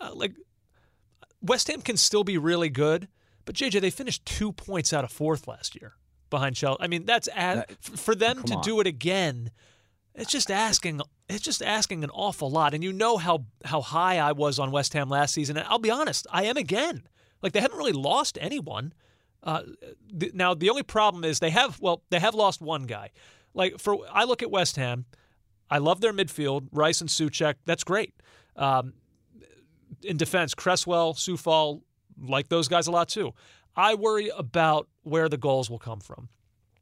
uh, 0.00 0.10
like 0.14 0.32
West 1.42 1.68
Ham 1.68 1.80
can 1.82 1.96
still 1.96 2.24
be 2.24 2.38
really 2.38 2.68
good, 2.68 3.08
but 3.44 3.54
JJ 3.54 3.80
they 3.80 3.90
finished 3.90 4.24
two 4.24 4.52
points 4.52 4.92
out 4.92 5.04
of 5.04 5.12
fourth 5.12 5.46
last 5.46 5.74
year 5.80 5.94
behind 6.30 6.56
Chelsea. 6.56 6.78
I 6.82 6.86
mean, 6.88 7.04
that's 7.04 7.28
as, 7.28 7.58
That- 7.66 7.98
for 7.98 8.14
them 8.14 8.42
to 8.44 8.54
on. 8.54 8.62
do 8.62 8.80
it 8.80 8.86
again. 8.86 9.50
It's 10.14 10.30
just 10.32 10.50
asking. 10.50 11.00
It's 11.28 11.42
just 11.42 11.60
asking 11.60 12.04
an 12.04 12.10
awful 12.10 12.50
lot, 12.50 12.72
and 12.72 12.82
you 12.82 12.92
know 12.92 13.16
how 13.18 13.44
how 13.64 13.80
high 13.82 14.18
I 14.18 14.32
was 14.32 14.58
on 14.58 14.70
West 14.70 14.92
Ham 14.94 15.08
last 15.10 15.34
season. 15.34 15.56
And 15.56 15.66
I'll 15.68 15.78
be 15.78 15.90
honest, 15.90 16.26
I 16.30 16.44
am 16.44 16.56
again. 16.56 17.02
Like 17.42 17.52
they 17.52 17.60
haven't 17.60 17.76
really 17.76 17.92
lost 17.92 18.38
anyone. 18.40 18.92
Uh, 19.42 19.62
th- 20.18 20.32
now 20.32 20.54
the 20.54 20.70
only 20.70 20.82
problem 20.82 21.22
is 21.24 21.38
they 21.38 21.50
have 21.50 21.78
well 21.80 22.02
they 22.10 22.18
have 22.18 22.34
lost 22.34 22.60
one 22.62 22.84
guy. 22.84 23.10
Like 23.54 23.78
for 23.78 23.98
I 24.10 24.24
look 24.24 24.42
at 24.42 24.50
West 24.50 24.76
Ham, 24.76 25.04
I 25.70 25.78
love 25.78 26.00
their 26.00 26.12
midfield, 26.14 26.68
Rice 26.72 27.00
and 27.02 27.10
Soucek. 27.10 27.56
That's 27.66 27.84
great. 27.84 28.14
Um, 28.56 28.94
in 30.02 30.16
defense, 30.16 30.54
Cresswell, 30.54 31.14
Coufal, 31.14 31.82
like 32.20 32.48
those 32.48 32.68
guys 32.68 32.86
a 32.86 32.90
lot 32.90 33.08
too. 33.08 33.34
I 33.76 33.94
worry 33.94 34.30
about 34.36 34.88
where 35.02 35.28
the 35.28 35.36
goals 35.36 35.68
will 35.68 35.78
come 35.78 36.00
from. 36.00 36.28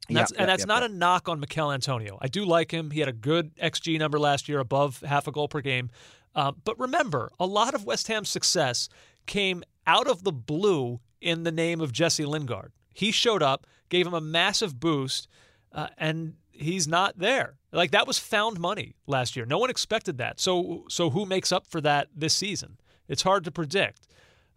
And 0.07 0.17
that's, 0.17 0.31
and 0.31 0.47
that's 0.47 0.67
not 0.67 0.83
a 0.83 0.87
knock 0.87 1.27
on 1.27 1.39
Mikel 1.39 1.71
Antonio. 1.71 2.17
I 2.21 2.27
do 2.27 2.45
like 2.45 2.71
him. 2.71 2.91
He 2.91 2.99
had 2.99 3.09
a 3.09 3.13
good 3.13 3.55
XG 3.55 3.97
number 3.97 4.19
last 4.19 4.47
year, 4.47 4.59
above 4.59 5.01
half 5.01 5.27
a 5.27 5.31
goal 5.31 5.47
per 5.47 5.61
game. 5.61 5.89
Uh, 6.35 6.51
but 6.63 6.79
remember, 6.79 7.31
a 7.39 7.45
lot 7.45 7.73
of 7.73 7.85
West 7.85 8.07
Ham's 8.07 8.29
success 8.29 8.87
came 9.25 9.63
out 9.87 10.07
of 10.07 10.23
the 10.23 10.31
blue 10.31 10.99
in 11.21 11.43
the 11.43 11.51
name 11.51 11.81
of 11.81 11.91
Jesse 11.91 12.25
Lingard. 12.25 12.71
He 12.93 13.11
showed 13.11 13.41
up, 13.41 13.65
gave 13.89 14.05
him 14.05 14.13
a 14.13 14.21
massive 14.21 14.79
boost, 14.79 15.27
uh, 15.71 15.87
and 15.97 16.35
he's 16.51 16.87
not 16.87 17.17
there. 17.17 17.55
Like 17.71 17.91
that 17.91 18.07
was 18.07 18.19
found 18.19 18.59
money 18.59 18.95
last 19.07 19.35
year. 19.35 19.45
No 19.45 19.57
one 19.57 19.69
expected 19.69 20.17
that. 20.19 20.39
So, 20.39 20.85
so 20.87 21.09
who 21.09 21.25
makes 21.25 21.51
up 21.51 21.67
for 21.67 21.81
that 21.81 22.09
this 22.15 22.33
season? 22.33 22.77
It's 23.07 23.21
hard 23.23 23.43
to 23.45 23.51
predict. 23.51 24.07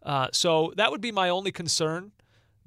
Uh, 0.03 0.29
so 0.33 0.73
that 0.77 0.91
would 0.91 1.01
be 1.01 1.13
my 1.13 1.29
only 1.29 1.53
concern. 1.53 2.13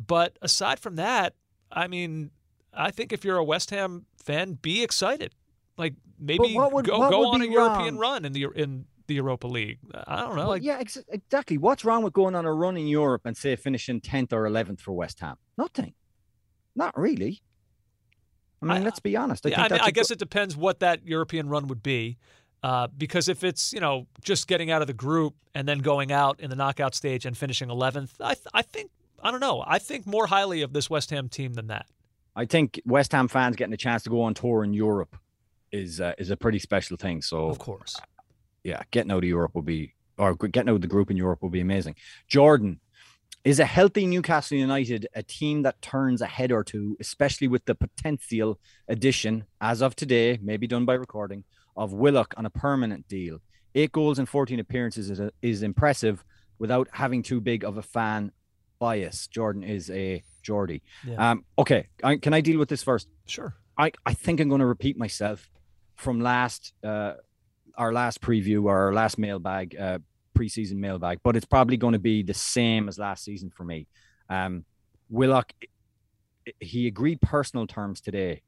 But 0.06 0.38
aside 0.42 0.80
from 0.80 0.96
that, 0.96 1.36
I 1.72 1.88
mean, 1.88 2.32
I 2.74 2.92
think 2.92 3.14
if 3.14 3.24
you're 3.24 3.38
a 3.38 3.44
West 3.44 3.70
Ham 3.70 4.06
fan, 4.24 4.54
be 4.54 4.84
excited. 4.84 5.34
Like 5.78 5.94
maybe 6.20 6.56
would- 6.56 6.86
go 6.86 7.10
go 7.10 7.28
on 7.32 7.42
a 7.42 7.46
be 7.48 7.52
European 7.54 7.98
run 7.98 8.26
in 8.26 8.34
the 8.34 8.48
in 8.56 8.86
the 9.08 9.16
Europa 9.16 9.48
League. 9.48 9.80
I 10.08 10.22
don't 10.22 10.36
know. 10.36 10.50
Like 10.50 10.64
yeah, 10.64 10.78
ex- 10.80 10.98
exactly. 11.10 11.58
What's 11.58 11.84
wrong 11.86 12.04
with 12.04 12.14
going 12.14 12.36
on 12.36 12.46
a 12.46 12.54
run 12.54 12.78
in 12.78 12.88
Europe 12.88 13.24
and 13.26 13.36
say 13.36 13.56
finishing 13.56 14.02
tenth 14.02 14.32
or 14.34 14.46
eleventh 14.46 14.82
for 14.82 14.92
West 14.94 15.20
Ham? 15.22 15.38
Nothing. 15.58 15.94
Not 16.76 16.98
really. 16.98 17.42
I 18.62 18.66
mean, 18.66 18.78
I- 18.78 18.80
let's 18.84 19.00
be 19.00 19.16
honest. 19.16 19.46
I 19.46 19.50
yeah, 19.50 19.56
think 19.64 19.72
I, 19.72 19.76
mean, 19.76 19.82
I 19.86 19.92
guess 19.92 20.08
good- 20.10 20.16
it 20.16 20.20
depends 20.20 20.56
what 20.56 20.80
that 20.80 21.06
European 21.06 21.50
run 21.50 21.68
would 21.68 21.82
be. 21.84 22.18
Uh, 22.64 22.88
because 22.96 23.28
if 23.28 23.44
it's 23.44 23.74
you 23.74 23.80
know 23.80 24.08
just 24.24 24.48
getting 24.48 24.70
out 24.70 24.82
of 24.82 24.88
the 24.88 24.94
group 24.94 25.36
and 25.56 25.68
then 25.68 25.80
going 25.80 26.12
out 26.12 26.40
in 26.40 26.50
the 26.50 26.56
knockout 26.56 26.94
stage 26.94 27.26
and 27.26 27.36
finishing 27.38 27.70
11th, 27.70 28.12
I 28.20 28.36
th- 28.36 28.48
I 28.54 28.62
think 28.62 28.92
I 29.24 29.32
don't 29.32 29.40
know. 29.40 29.64
I 29.66 29.80
think 29.80 30.06
more 30.06 30.28
highly 30.28 30.62
of 30.62 30.74
this 30.74 30.90
West 30.90 31.10
Ham 31.10 31.30
team 31.30 31.54
than 31.54 31.68
that. 31.68 31.88
I 32.36 32.46
think 32.46 32.80
West 32.86 33.12
Ham 33.12 33.28
fans 33.28 33.56
getting 33.56 33.74
a 33.74 33.78
chance 33.78 34.04
to 34.04 34.10
go 34.10 34.22
on 34.22 34.34
tour 34.34 34.64
in 34.64 34.74
Europe 34.74 35.16
is 35.72 36.00
uh, 36.00 36.14
is 36.18 36.30
a 36.30 36.38
pretty 36.38 36.60
special 36.60 36.98
thing. 36.98 37.22
So 37.22 37.48
Of 37.48 37.60
course. 37.60 38.00
yeah, 38.64 38.82
getting 38.92 39.12
out 39.12 39.24
of 39.24 39.30
Europe 39.30 39.56
will 39.56 39.62
be, 39.64 39.96
or 40.18 40.36
getting 40.36 40.70
out 40.70 40.76
of 40.76 40.82
the 40.82 40.88
group 40.88 41.10
in 41.10 41.18
Europe 41.18 41.42
will 41.42 41.50
be 41.50 41.62
amazing. 41.62 41.96
Jordan, 42.28 42.80
is 43.44 43.60
a 43.60 43.66
healthy 43.66 44.06
Newcastle 44.06 44.58
United 44.58 45.08
a 45.16 45.24
team 45.24 45.64
that 45.64 45.82
turns 45.82 46.22
a 46.22 46.28
head 46.28 46.52
or 46.52 46.64
two, 46.64 46.96
especially 47.00 47.48
with 47.48 47.66
the 47.66 47.74
potential 47.76 48.60
addition, 48.88 49.46
as 49.60 49.82
of 49.82 49.96
today, 49.96 50.38
maybe 50.42 50.68
done 50.68 50.86
by 50.86 50.94
recording, 50.94 51.44
of 51.76 51.94
Willock 51.94 52.34
on 52.38 52.46
a 52.46 52.50
permanent 52.50 53.08
deal? 53.08 53.40
Eight 53.74 53.92
goals 53.92 54.20
and 54.20 54.28
14 54.28 54.60
appearances 54.60 55.10
is, 55.10 55.22
is 55.42 55.64
impressive 55.64 56.24
without 56.60 56.88
having 56.92 57.24
too 57.24 57.42
big 57.42 57.64
of 57.64 57.78
a 57.78 57.82
fan 57.82 58.32
bias. 58.80 59.28
Jordan 59.28 59.64
is 59.64 59.90
a 59.90 60.24
Jordy. 60.42 60.82
Yeah. 61.06 61.32
Um, 61.32 61.46
okay, 61.58 61.88
I, 62.04 62.18
can 62.18 62.34
I 62.34 62.42
deal 62.42 62.60
with 62.60 62.70
this 62.70 62.84
first? 62.84 63.08
Sure. 63.26 63.56
I, 63.78 63.92
I 64.06 64.14
think 64.14 64.40
I'm 64.40 64.50
going 64.50 64.60
to 64.60 64.66
repeat 64.66 64.98
myself 64.98 65.50
from 65.96 66.20
last 66.20 66.74
uh, 66.84 67.14
our 67.78 67.94
last 67.94 68.22
preview 68.22 68.66
or 68.66 68.78
our 68.78 68.94
last 68.94 69.18
mailbag 69.18 69.76
uh, 69.80 70.00
preseason 70.38 70.76
mailbag, 70.76 71.20
but 71.24 71.36
it's 71.36 71.46
probably 71.46 71.78
going 71.78 71.94
to 71.94 72.00
be 72.00 72.24
the 72.24 72.34
same 72.34 72.90
as 72.90 73.00
last 73.00 73.24
season 73.24 73.50
for 73.50 73.64
me. 73.64 73.88
Um, 74.30 74.66
Willock, 75.10 75.54
he 76.60 76.88
agreed 76.88 77.22
personal 77.22 77.68
terms 77.68 78.02
today. 78.02 78.42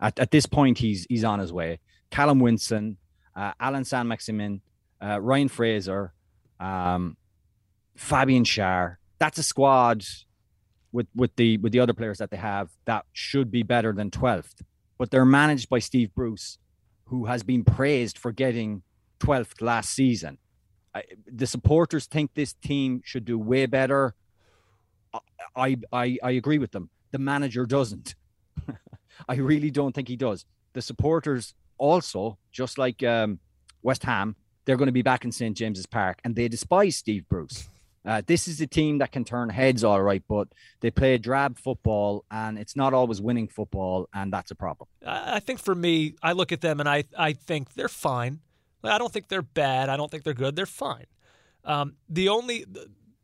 At, 0.00 0.18
at 0.18 0.30
this 0.30 0.46
point, 0.46 0.78
he's 0.78 1.06
he's 1.08 1.24
on 1.24 1.38
his 1.38 1.52
way. 1.52 1.80
Callum 2.10 2.38
Wilson, 2.38 2.96
uh, 3.34 3.52
Alan 3.60 3.84
Saint 3.84 4.06
Maximin, 4.06 4.60
uh, 5.02 5.20
Ryan 5.20 5.48
Fraser, 5.48 6.12
um, 6.60 7.16
Fabian 7.96 8.44
Schär. 8.44 8.96
That's 9.18 9.38
a 9.38 9.42
squad 9.42 10.04
with 10.92 11.06
with 11.14 11.34
the 11.36 11.58
with 11.58 11.72
the 11.72 11.80
other 11.80 11.92
players 11.92 12.18
that 12.18 12.30
they 12.30 12.36
have 12.36 12.70
that 12.86 13.04
should 13.12 13.50
be 13.50 13.62
better 13.62 13.92
than 13.92 14.10
12th. 14.10 14.62
But 14.98 15.10
they're 15.10 15.26
managed 15.26 15.68
by 15.68 15.78
Steve 15.78 16.14
Bruce, 16.14 16.58
who 17.06 17.26
has 17.26 17.42
been 17.42 17.64
praised 17.64 18.16
for 18.16 18.32
getting 18.32 18.82
12th 19.20 19.60
last 19.60 19.90
season. 19.90 20.38
I, 20.94 21.02
the 21.26 21.46
supporters 21.46 22.06
think 22.06 22.32
this 22.34 22.54
team 22.54 23.02
should 23.04 23.24
do 23.24 23.38
way 23.38 23.66
better. 23.66 24.14
I 25.54 25.76
I 25.92 26.18
I 26.22 26.30
agree 26.32 26.58
with 26.58 26.72
them. 26.72 26.90
The 27.12 27.18
manager 27.18 27.66
doesn't. 27.66 28.14
I 29.28 29.34
really 29.34 29.70
don't 29.70 29.94
think 29.94 30.08
he 30.08 30.16
does. 30.16 30.44
The 30.72 30.82
supporters 30.82 31.54
also, 31.78 32.38
just 32.52 32.78
like 32.78 33.02
um, 33.02 33.38
West 33.82 34.02
Ham, 34.04 34.36
they're 34.64 34.76
going 34.76 34.86
to 34.86 34.92
be 34.92 35.02
back 35.02 35.24
in 35.24 35.32
St 35.32 35.56
James's 35.56 35.86
Park, 35.86 36.20
and 36.24 36.34
they 36.34 36.48
despise 36.48 36.96
Steve 36.96 37.28
Bruce. 37.28 37.68
Uh, 38.04 38.22
this 38.26 38.46
is 38.46 38.60
a 38.60 38.66
team 38.66 38.98
that 38.98 39.10
can 39.10 39.24
turn 39.24 39.48
heads, 39.48 39.82
all 39.82 40.00
right, 40.00 40.22
but 40.28 40.46
they 40.80 40.92
play 40.92 41.18
drab 41.18 41.58
football, 41.58 42.24
and 42.30 42.56
it's 42.56 42.76
not 42.76 42.94
always 42.94 43.20
winning 43.20 43.48
football, 43.48 44.08
and 44.14 44.32
that's 44.32 44.52
a 44.52 44.54
problem. 44.54 44.88
I 45.04 45.40
think 45.40 45.58
for 45.58 45.74
me, 45.74 46.14
I 46.22 46.32
look 46.32 46.52
at 46.52 46.60
them 46.60 46.78
and 46.78 46.88
I 46.88 47.04
I 47.18 47.32
think 47.32 47.74
they're 47.74 47.88
fine. 47.88 48.40
I 48.84 48.98
don't 48.98 49.12
think 49.12 49.26
they're 49.26 49.42
bad. 49.42 49.88
I 49.88 49.96
don't 49.96 50.08
think 50.08 50.22
they're 50.22 50.34
good. 50.34 50.54
They're 50.54 50.66
fine. 50.66 51.06
Um, 51.64 51.96
the 52.08 52.28
only 52.28 52.64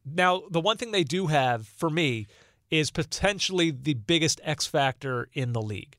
now 0.04 0.42
the 0.50 0.60
one 0.60 0.76
thing 0.76 0.90
they 0.90 1.04
do 1.04 1.28
have 1.28 1.68
for 1.68 1.88
me 1.88 2.26
is 2.70 2.90
potentially 2.90 3.70
the 3.70 3.94
biggest 3.94 4.40
X 4.42 4.66
factor 4.66 5.28
in 5.32 5.52
the 5.52 5.62
league. 5.62 5.96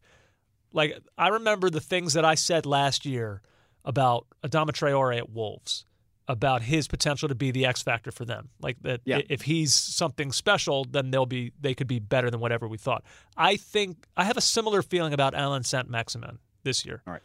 Like 0.73 0.97
I 1.17 1.29
remember 1.29 1.69
the 1.69 1.79
things 1.81 2.13
that 2.13 2.25
I 2.25 2.35
said 2.35 2.65
last 2.65 3.05
year 3.05 3.41
about 3.85 4.25
Adama 4.43 4.71
Traore 4.71 5.17
at 5.17 5.29
Wolves 5.29 5.85
about 6.27 6.61
his 6.61 6.87
potential 6.87 7.27
to 7.27 7.35
be 7.35 7.51
the 7.51 7.65
X 7.65 7.81
factor 7.83 8.09
for 8.11 8.23
them. 8.25 8.49
Like 8.61 8.77
that 8.83 9.01
Yeah. 9.05 9.19
if 9.29 9.41
he's 9.43 9.73
something 9.73 10.31
special, 10.31 10.85
then 10.85 11.11
they'll 11.11 11.25
be 11.25 11.51
they 11.59 11.73
could 11.73 11.87
be 11.87 11.99
better 11.99 12.29
than 12.31 12.39
whatever 12.39 12.67
we 12.67 12.77
thought. 12.77 13.03
I 13.37 13.57
think 13.57 14.05
I 14.15 14.23
have 14.23 14.37
a 14.37 14.41
similar 14.41 14.81
feeling 14.81 15.13
about 15.13 15.33
Alan 15.33 15.63
Saint 15.63 15.89
Maximin 15.89 16.39
this 16.63 16.85
year. 16.85 17.01
All 17.05 17.13
right. 17.13 17.21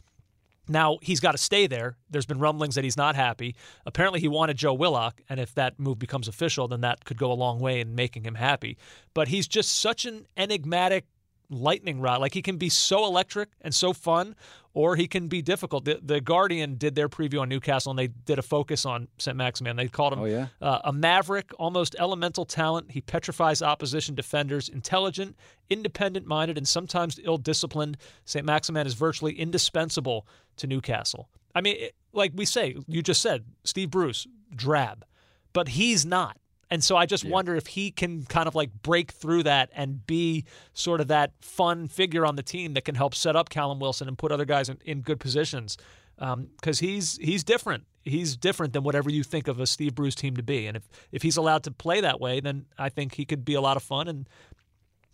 Now 0.71 0.99
he's 1.01 1.21
got 1.21 1.33
to 1.33 1.39
stay 1.39 1.67
there. 1.67 1.97
There's 2.11 2.27
been 2.27 2.41
rumblings 2.41 2.75
that 2.75 2.85
he's 2.85 2.97
not 2.97 3.15
happy. 3.17 3.55
Apparently, 3.87 4.21
he 4.21 4.29
wanted 4.29 4.59
Joe 4.59 4.75
Willock, 4.75 5.23
and 5.29 5.41
if 5.41 5.55
that 5.55 5.79
move 5.81 5.99
becomes 5.99 6.29
official, 6.29 6.69
then 6.69 6.83
that 6.83 7.05
could 7.07 7.17
go 7.17 7.33
a 7.33 7.35
long 7.35 7.59
way 7.61 7.81
in 7.81 7.95
making 7.95 8.25
him 8.25 8.35
happy. 8.35 8.77
But 9.15 9.29
he's 9.29 9.49
just 9.49 9.79
such 9.79 10.05
an 10.05 10.27
enigmatic 10.37 11.07
lightning 11.51 12.01
rod. 12.01 12.21
Like 12.21 12.35
he 12.35 12.43
can 12.43 12.57
be 12.57 12.69
so 12.69 13.05
electric 13.07 13.49
and 13.63 13.75
so 13.75 13.93
fun, 13.93 14.35
or 14.75 14.97
he 14.97 15.09
can 15.09 15.29
be 15.29 15.43
difficult. 15.43 15.85
The, 15.85 15.99
the 16.03 16.21
Guardian 16.21 16.77
did 16.77 16.95
their 16.95 17.09
preview 17.09 17.41
on 17.41 17.49
Newcastle, 17.49 17.91
and 17.91 17.99
they 17.99 18.07
did 18.09 18.39
a 18.39 18.43
focus 18.43 18.85
on 18.87 19.09
St. 19.19 19.37
Maximin. 19.37 19.77
They 19.77 19.89
called 19.89 20.13
him 20.13 20.21
Oh, 20.21 20.25
yeah? 20.27 20.49
uh, 20.61 20.81
a 20.85 20.93
maverick, 20.93 21.51
almost 21.59 21.97
elemental 21.99 22.45
talent. 22.45 22.93
He 22.93 23.01
petrifies 23.01 23.63
opposition 23.63 24.15
defenders. 24.15 24.69
Intelligent, 24.69 25.37
independent 25.71 26.27
minded, 26.27 26.59
and 26.59 26.69
sometimes 26.69 27.19
ill 27.25 27.39
disciplined. 27.39 27.97
St. 28.25 28.45
Maximin 28.45 28.87
is 28.87 28.95
virtually 28.95 29.33
indispensable 29.33 30.27
to 30.59 30.67
Newcastle. 30.67 31.29
I 31.55 31.61
mean, 31.61 31.77
it, 31.79 31.95
like 32.13 32.33
we 32.35 32.45
say, 32.45 32.77
you 32.87 33.03
just 33.03 33.23
said, 33.23 33.45
Steve 33.65 33.91
Bruce, 33.91 34.27
drab, 34.55 35.05
but 35.53 35.69
he's 35.71 36.05
not. 36.07 36.37
And 36.71 36.85
so 36.85 36.97
I 36.97 37.07
just 37.07 37.25
wonder 37.25 37.57
if 37.57 37.67
he 37.67 37.91
can 37.91 38.25
kind 38.25 38.47
of 38.47 38.55
like 38.55 38.71
break 38.83 39.13
through 39.13 39.45
that 39.45 39.71
and 39.75 40.07
be 40.07 40.45
sort 40.75 41.01
of 41.01 41.09
that 41.09 41.33
fun 41.41 41.89
figure 41.89 42.27
on 42.27 42.37
the 42.37 42.43
team 42.43 42.75
that 42.75 42.85
can 42.85 42.95
help 42.95 43.15
set 43.15 43.37
up 43.37 43.49
Callum 43.49 43.79
Wilson 43.79 44.07
and 44.07 44.19
put 44.19 44.33
other 44.33 44.45
guys 44.45 44.69
in, 44.69 44.79
in 44.85 45.01
good 45.01 45.19
positions. 45.19 45.77
Um, 46.19 46.49
because 46.57 46.81
he's 46.81 47.17
he's 47.19 47.45
different. 47.45 47.85
He's 48.05 48.37
different 48.37 48.73
than 48.73 48.83
whatever 48.83 49.09
you 49.11 49.23
think 49.23 49.49
of 49.49 49.61
a 49.61 49.67
Steve 49.67 49.95
Bruce 49.95 50.15
team 50.15 50.37
to 50.37 50.43
be. 50.43 50.67
And 50.67 50.77
if, 50.77 50.89
if 51.13 51.23
he's 51.23 51.37
allowed 51.37 51.63
to 51.65 51.71
play 51.71 52.01
that 52.01 52.21
way, 52.21 52.41
then 52.41 52.67
I 52.77 52.89
think 52.89 53.15
he 53.15 53.25
could 53.25 53.45
be 53.45 53.55
a 53.55 53.61
lot 53.61 53.77
of 53.77 53.83
fun 53.83 54.09
and 54.09 54.29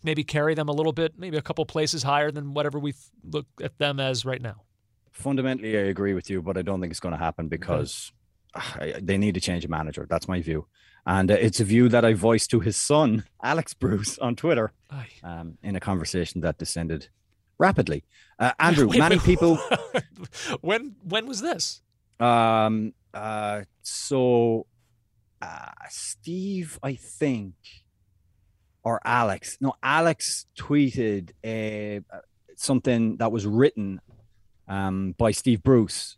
maybe 0.03 0.23
carry 0.23 0.53
them 0.55 0.69
a 0.69 0.71
little 0.71 0.93
bit, 0.93 1.13
maybe 1.17 1.37
a 1.37 1.41
couple 1.41 1.65
places 1.65 2.03
higher 2.03 2.31
than 2.31 2.53
whatever 2.53 2.79
we 2.79 2.93
look 3.23 3.47
at 3.61 3.77
them 3.77 3.99
as 3.99 4.25
right 4.25 4.41
now. 4.41 4.63
Fundamentally, 5.11 5.77
I 5.77 5.81
agree 5.81 6.13
with 6.13 6.29
you, 6.29 6.41
but 6.41 6.57
I 6.57 6.61
don't 6.61 6.81
think 6.81 6.91
it's 6.91 6.99
going 6.99 7.13
to 7.13 7.17
happen 7.17 7.47
because 7.47 8.11
ah, 8.53 8.77
I, 8.79 8.95
they 9.01 9.17
need 9.17 9.35
to 9.35 9.41
change 9.41 9.65
a 9.65 9.67
manager. 9.67 10.05
That's 10.09 10.27
my 10.27 10.41
view. 10.41 10.67
And 11.05 11.29
uh, 11.29 11.35
it's 11.35 11.59
a 11.59 11.63
view 11.63 11.87
that 11.89 12.03
I 12.03 12.13
voiced 12.13 12.49
to 12.51 12.59
his 12.59 12.77
son, 12.77 13.25
Alex 13.43 13.73
Bruce, 13.73 14.17
on 14.17 14.35
Twitter 14.35 14.71
um, 15.23 15.57
in 15.61 15.75
a 15.75 15.79
conversation 15.79 16.41
that 16.41 16.57
descended 16.57 17.09
rapidly. 17.57 18.03
Uh, 18.39 18.51
Andrew, 18.59 18.87
Wait, 18.89 18.99
many 18.99 19.17
wait, 19.17 19.25
people. 19.25 19.59
when 20.61 20.95
when 21.03 21.27
was 21.27 21.41
this? 21.41 21.81
Um, 22.19 22.93
uh, 23.13 23.61
so 23.81 24.65
uh, 25.41 25.69
Steve, 25.89 26.79
I 26.81 26.95
think, 26.95 27.53
or 28.83 28.99
Alex. 29.05 29.57
No, 29.61 29.75
Alex 29.83 30.47
tweeted 30.57 31.31
a 31.45 32.01
something 32.55 33.17
that 33.17 33.31
was 33.31 33.45
written 33.45 34.01
um, 34.67 35.13
by 35.17 35.31
Steve 35.31 35.61
Bruce 35.61 36.17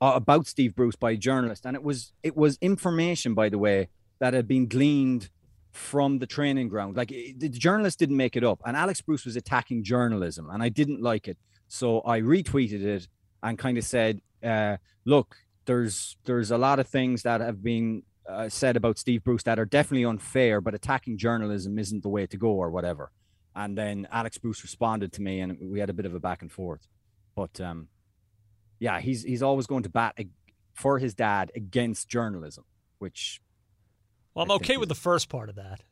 uh, 0.00 0.12
about 0.14 0.46
Steve 0.46 0.74
Bruce 0.74 0.96
by 0.96 1.12
a 1.12 1.16
journalist, 1.16 1.64
and 1.64 1.74
it 1.74 1.82
was 1.82 2.12
it 2.22 2.36
was 2.36 2.58
information, 2.60 3.34
by 3.34 3.48
the 3.48 3.58
way, 3.58 3.88
that 4.18 4.34
had 4.34 4.48
been 4.48 4.66
gleaned 4.66 5.30
from 5.72 6.18
the 6.18 6.26
training 6.26 6.68
ground. 6.68 6.96
Like 6.96 7.08
the 7.08 7.48
journalist 7.48 7.98
didn't 7.98 8.16
make 8.16 8.36
it 8.36 8.44
up, 8.44 8.60
and 8.64 8.76
Alex 8.76 9.00
Bruce 9.00 9.24
was 9.24 9.36
attacking 9.36 9.84
journalism, 9.84 10.48
and 10.50 10.62
I 10.62 10.68
didn't 10.68 11.02
like 11.02 11.28
it, 11.28 11.38
so 11.68 12.00
I 12.06 12.20
retweeted 12.20 12.82
it 12.82 13.08
and 13.42 13.58
kind 13.58 13.78
of 13.78 13.84
said, 13.84 14.20
uh, 14.42 14.78
"Look, 15.04 15.36
there's 15.66 16.16
there's 16.24 16.50
a 16.50 16.58
lot 16.58 16.78
of 16.78 16.88
things 16.88 17.22
that 17.22 17.40
have 17.40 17.62
been." 17.62 18.02
Uh, 18.28 18.48
said 18.48 18.76
about 18.76 18.98
Steve 18.98 19.22
Bruce 19.22 19.44
that 19.44 19.56
are 19.56 19.64
definitely 19.64 20.04
unfair, 20.04 20.60
but 20.60 20.74
attacking 20.74 21.16
journalism 21.16 21.78
isn't 21.78 22.02
the 22.02 22.08
way 22.08 22.26
to 22.26 22.36
go, 22.36 22.48
or 22.48 22.72
whatever. 22.72 23.12
And 23.54 23.78
then 23.78 24.08
Alex 24.10 24.36
Bruce 24.36 24.64
responded 24.64 25.12
to 25.12 25.22
me, 25.22 25.38
and 25.38 25.56
we 25.60 25.78
had 25.78 25.90
a 25.90 25.92
bit 25.92 26.06
of 26.06 26.14
a 26.14 26.18
back 26.18 26.42
and 26.42 26.50
forth. 26.50 26.88
But 27.36 27.60
um, 27.60 27.86
yeah, 28.80 29.00
he's 29.00 29.22
he's 29.22 29.42
always 29.42 29.66
going 29.66 29.84
to 29.84 29.88
bat 29.88 30.18
for 30.74 30.98
his 30.98 31.14
dad 31.14 31.52
against 31.54 32.08
journalism, 32.08 32.64
which 32.98 33.40
Well, 34.36 34.44
I'm 34.44 34.50
I 34.50 34.54
okay 34.56 34.76
with 34.76 34.88
the 34.90 34.94
first 34.94 35.28
part 35.28 35.48
of 35.48 35.56
that. 35.56 35.82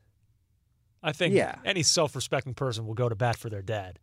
I 1.03 1.13
think 1.13 1.35
Yeah. 1.35 1.57
any 1.65 1.83
self-respecting 1.83 2.55
person 2.55 2.87
will 2.87 2.95
go 2.95 3.09
to 3.09 3.15
bat 3.15 3.37
for 3.37 3.49
their 3.51 3.63
dad. 3.63 3.99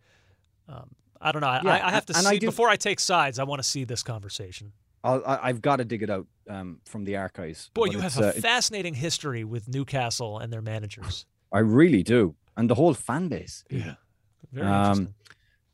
Um, 0.68 0.96
I 1.22 1.32
don't 1.32 1.42
know. 1.42 1.48
I, 1.48 1.62
Yeah, 1.64 1.88
I 1.88 1.92
have 1.92 2.06
to 2.08 2.18
and 2.18 2.28
I 2.28 2.32
see 2.32 2.40
do- 2.40 2.48
before 2.48 2.68
I 2.70 2.76
take 2.76 3.00
sides. 3.00 3.38
I 3.40 3.44
want 3.44 3.60
to 3.62 3.68
see 3.68 3.84
this 3.86 4.04
conversation. 4.04 4.74
I'll, 5.04 5.24
I, 5.26 5.40
I've 5.50 5.62
got 5.62 5.78
to 5.78 5.86
dig 5.86 6.04
it 6.04 6.10
out 6.10 6.28
um, 6.50 6.80
from 6.86 7.06
the 7.06 7.16
archives. 7.18 7.70
Boy, 7.74 7.86
you 7.86 8.00
have 8.00 8.18
a 8.20 8.30
uh, 8.30 8.32
fascinating 8.34 8.94
history 8.96 9.44
with 9.44 9.68
Newcastle 9.68 10.40
and 10.40 10.52
their 10.54 10.62
managers. 10.62 11.26
I 11.52 11.60
really 11.60 12.04
do, 12.04 12.36
and 12.56 12.70
the 12.70 12.76
whole 12.76 12.94
fan 12.94 13.28
base. 13.28 13.64
Yeah, 13.70 13.96
very 14.52 14.68
Um, 14.68 14.74
interesting. 14.92 15.14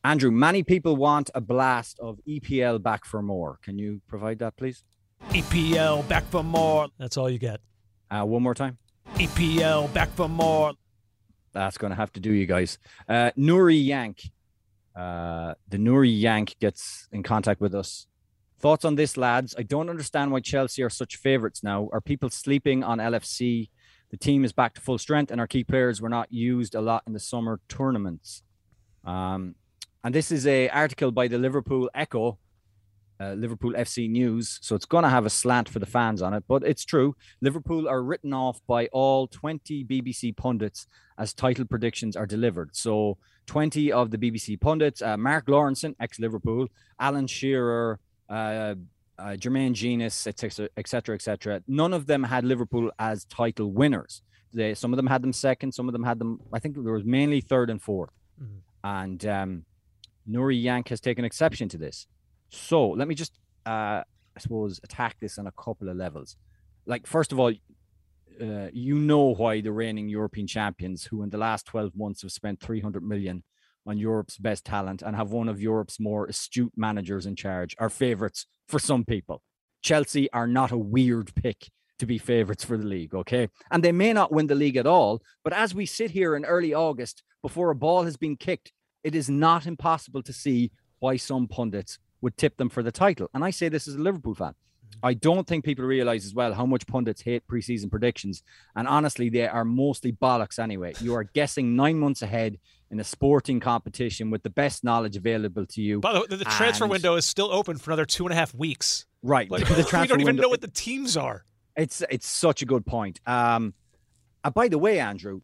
Andrew, 0.03 0.31
many 0.31 0.63
people 0.63 0.95
want 0.95 1.29
a 1.35 1.41
blast 1.41 1.99
of 1.99 2.19
EPL 2.27 2.81
back 2.81 3.03
for 3.05 3.21
more. 3.21 3.59
Can 3.61 3.77
you 3.77 4.01
provide 4.07 4.39
that, 4.39 4.55
please? 4.55 4.83
EPL 5.31 6.07
back 6.07 6.25
for 6.29 6.43
more. 6.43 6.87
That's 6.97 7.17
all 7.17 7.29
you 7.29 7.39
get. 7.39 7.59
Uh, 8.09 8.23
one 8.23 8.43
more 8.43 8.53
time. 8.53 8.77
EPL 9.15 9.93
back 9.93 10.09
for 10.09 10.29
more. 10.29 10.73
That's 11.53 11.77
going 11.77 11.91
to 11.91 11.95
have 11.95 12.11
to 12.13 12.19
do, 12.19 12.31
you 12.31 12.45
guys. 12.45 12.77
Uh, 13.07 13.31
Nuri 13.37 13.83
Yank. 13.83 14.29
Uh, 14.95 15.53
the 15.67 15.77
Nuri 15.77 16.19
Yank 16.19 16.55
gets 16.59 17.07
in 17.11 17.23
contact 17.23 17.61
with 17.61 17.73
us. 17.75 18.07
Thoughts 18.59 18.85
on 18.85 18.95
this, 18.95 19.17
lads? 19.17 19.55
I 19.57 19.63
don't 19.63 19.89
understand 19.89 20.31
why 20.31 20.39
Chelsea 20.39 20.81
are 20.81 20.89
such 20.89 21.15
favorites 21.17 21.63
now. 21.63 21.89
Are 21.93 22.01
people 22.01 22.29
sleeping 22.29 22.83
on 22.83 22.97
LFC? 22.97 23.69
The 24.09 24.17
team 24.17 24.43
is 24.45 24.51
back 24.51 24.73
to 24.75 24.81
full 24.81 24.97
strength, 24.97 25.31
and 25.31 25.39
our 25.39 25.47
key 25.47 25.63
players 25.63 26.01
were 26.01 26.09
not 26.09 26.31
used 26.31 26.73
a 26.73 26.81
lot 26.81 27.03
in 27.05 27.13
the 27.13 27.19
summer 27.19 27.59
tournaments. 27.67 28.41
Um, 29.03 29.55
and 30.03 30.15
this 30.15 30.31
is 30.31 30.47
a 30.47 30.69
article 30.69 31.11
by 31.11 31.27
the 31.27 31.37
Liverpool 31.37 31.89
Echo, 31.93 32.39
uh, 33.19 33.33
Liverpool 33.33 33.73
FC 33.73 34.09
News. 34.09 34.59
So 34.61 34.75
it's 34.75 34.85
going 34.85 35.03
to 35.03 35.09
have 35.09 35.25
a 35.25 35.29
slant 35.29 35.69
for 35.69 35.79
the 35.79 35.85
fans 35.85 36.21
on 36.21 36.33
it, 36.33 36.43
but 36.47 36.63
it's 36.63 36.85
true. 36.85 37.15
Liverpool 37.41 37.87
are 37.87 38.03
written 38.03 38.33
off 38.33 38.61
by 38.67 38.87
all 38.87 39.27
20 39.27 39.83
BBC 39.85 40.35
pundits 40.35 40.87
as 41.17 41.33
title 41.33 41.65
predictions 41.65 42.15
are 42.15 42.25
delivered. 42.25 42.69
So 42.75 43.17
20 43.47 43.91
of 43.91 44.11
the 44.11 44.17
BBC 44.17 44.59
pundits, 44.59 45.01
uh, 45.01 45.17
Mark 45.17 45.47
Lawrenson, 45.47 45.95
ex-Liverpool, 45.99 46.67
Alan 46.99 47.27
Shearer, 47.27 47.99
uh, 48.29 48.75
uh, 49.19 49.29
Jermaine 49.35 49.73
Jenas, 49.73 50.27
etc., 50.27 50.69
etc., 50.77 51.15
etc. 51.15 51.63
None 51.67 51.93
of 51.93 52.05
them 52.05 52.23
had 52.23 52.43
Liverpool 52.45 52.91
as 52.99 53.25
title 53.25 53.71
winners. 53.71 54.21
They, 54.53 54.73
some 54.75 54.93
of 54.93 54.97
them 54.97 55.07
had 55.07 55.21
them 55.23 55.33
second, 55.33 55.71
some 55.73 55.87
of 55.89 55.93
them 55.93 56.03
had 56.03 56.19
them. 56.19 56.39
I 56.53 56.59
think 56.59 56.75
there 56.75 56.93
was 56.93 57.03
mainly 57.03 57.41
third 57.41 57.69
and 57.69 57.81
4th 57.81 58.09
Mhm. 58.41 58.47
and 58.83 59.25
um, 59.25 59.65
Nuri 60.29 60.61
Yank 60.61 60.89
has 60.89 60.99
taken 61.01 61.25
exception 61.25 61.67
to 61.69 61.77
this. 61.77 62.05
So 62.49 62.89
let 62.89 63.07
me 63.07 63.15
just, 63.15 63.39
uh, 63.65 64.03
I 64.03 64.39
suppose, 64.39 64.79
attack 64.83 65.17
this 65.19 65.37
on 65.37 65.47
a 65.47 65.51
couple 65.51 65.89
of 65.89 65.97
levels. 65.97 66.35
Like 66.85 67.05
first 67.05 67.31
of 67.31 67.39
all, 67.39 67.51
uh, 68.41 68.67
you 68.71 68.95
know 68.95 69.33
why 69.33 69.61
the 69.61 69.71
reigning 69.71 70.09
European 70.09 70.47
champions, 70.47 71.05
who 71.05 71.23
in 71.23 71.29
the 71.29 71.37
last 71.37 71.65
12 71.65 71.95
months 71.95 72.21
have 72.21 72.31
spent 72.31 72.59
300 72.59 73.03
million 73.03 73.43
on 73.85 73.97
Europe's 73.97 74.37
best 74.37 74.65
talent 74.65 75.01
and 75.01 75.15
have 75.15 75.31
one 75.31 75.49
of 75.49 75.61
Europe's 75.61 75.99
more 75.99 76.25
astute 76.25 76.73
managers 76.75 77.25
in 77.25 77.35
charge, 77.35 77.75
are 77.79 77.89
favourites 77.89 78.45
for 78.67 78.79
some 78.79 79.03
people. 79.03 79.41
Chelsea 79.81 80.31
are 80.33 80.47
not 80.47 80.71
a 80.71 80.77
weird 80.77 81.33
pick 81.35 81.69
to 81.99 82.05
be 82.05 82.17
favourites 82.17 82.63
for 82.63 82.77
the 82.77 82.85
league, 82.85 83.15
okay? 83.15 83.49
And 83.71 83.83
they 83.83 83.91
may 83.91 84.13
not 84.13 84.31
win 84.31 84.47
the 84.47 84.55
league 84.55 84.77
at 84.77 84.85
all, 84.85 85.21
but 85.43 85.53
as 85.53 85.73
we 85.73 85.85
sit 85.85 86.11
here 86.11 86.35
in 86.35 86.45
early 86.45 86.73
August 86.73 87.23
before 87.41 87.71
a 87.71 87.75
ball 87.75 88.03
has 88.03 88.17
been 88.17 88.35
kicked, 88.35 88.71
it 89.03 89.15
is 89.15 89.29
not 89.29 89.65
impossible 89.65 90.21
to 90.23 90.33
see 90.33 90.71
why 90.99 91.15
some 91.15 91.47
pundits 91.47 91.97
would 92.21 92.37
tip 92.37 92.57
them 92.57 92.69
for 92.69 92.81
the 92.83 92.91
title. 92.91 93.29
And 93.33 93.43
I 93.43 93.49
say 93.51 93.69
this 93.69 93.87
as 93.87 93.95
a 93.95 93.99
Liverpool 93.99 94.35
fan. 94.35 94.53
I 95.03 95.13
don't 95.13 95.45
think 95.45 95.63
people 95.65 95.85
realize 95.85 96.25
as 96.25 96.33
well 96.33 96.53
how 96.53 96.65
much 96.65 96.87
pundits 96.87 97.21
hate 97.21 97.43
preseason 97.47 97.89
predictions. 97.91 98.41
And 98.75 98.87
honestly, 98.87 99.29
they 99.29 99.47
are 99.47 99.65
mostly 99.65 100.11
bollocks 100.11 100.57
anyway. 100.57 100.93
You 101.01 101.13
are 101.13 101.23
guessing 101.23 101.75
nine 101.75 101.99
months 101.99 102.21
ahead 102.21 102.57
in 102.89 102.99
a 102.99 103.03
sporting 103.03 103.59
competition 103.59 104.31
with 104.31 104.43
the 104.43 104.49
best 104.49 104.83
knowledge 104.83 105.15
available 105.15 105.65
to 105.67 105.81
you. 105.81 105.99
By 105.99 106.13
the 106.13 106.19
way, 106.21 106.25
the 106.29 106.45
transfer 106.45 106.85
And- 106.85 106.91
window 106.91 107.15
is 107.15 107.25
still 107.25 107.51
open 107.51 107.77
for 107.77 107.91
another 107.91 108.05
two 108.05 108.25
and 108.25 108.33
a 108.33 108.35
half 108.35 108.55
weeks. 108.55 109.05
Right. 109.21 109.51
Like, 109.51 109.67
the 109.67 109.83
transfer 109.83 109.99
we 110.01 110.07
don't 110.07 110.21
even 110.21 110.25
window- 110.27 110.43
know 110.43 110.49
what 110.49 110.61
the 110.61 110.69
teams 110.69 111.17
are. 111.17 111.43
It's 111.75 112.01
it's 112.09 112.27
such 112.27 112.63
a 112.63 112.65
good 112.65 112.85
point. 112.87 113.19
Um, 113.27 113.75
uh, 114.43 114.49
by 114.49 114.67
the 114.67 114.79
way, 114.79 114.99
Andrew, 114.99 115.41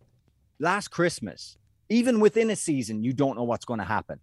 last 0.58 0.88
Christmas, 0.88 1.58
even 1.90 2.20
within 2.20 2.50
a 2.50 2.56
season, 2.56 3.04
you 3.04 3.14
don't 3.14 3.36
know 3.36 3.44
what's 3.44 3.66
going 3.66 3.80
to 3.80 3.86
happen. 3.86 4.20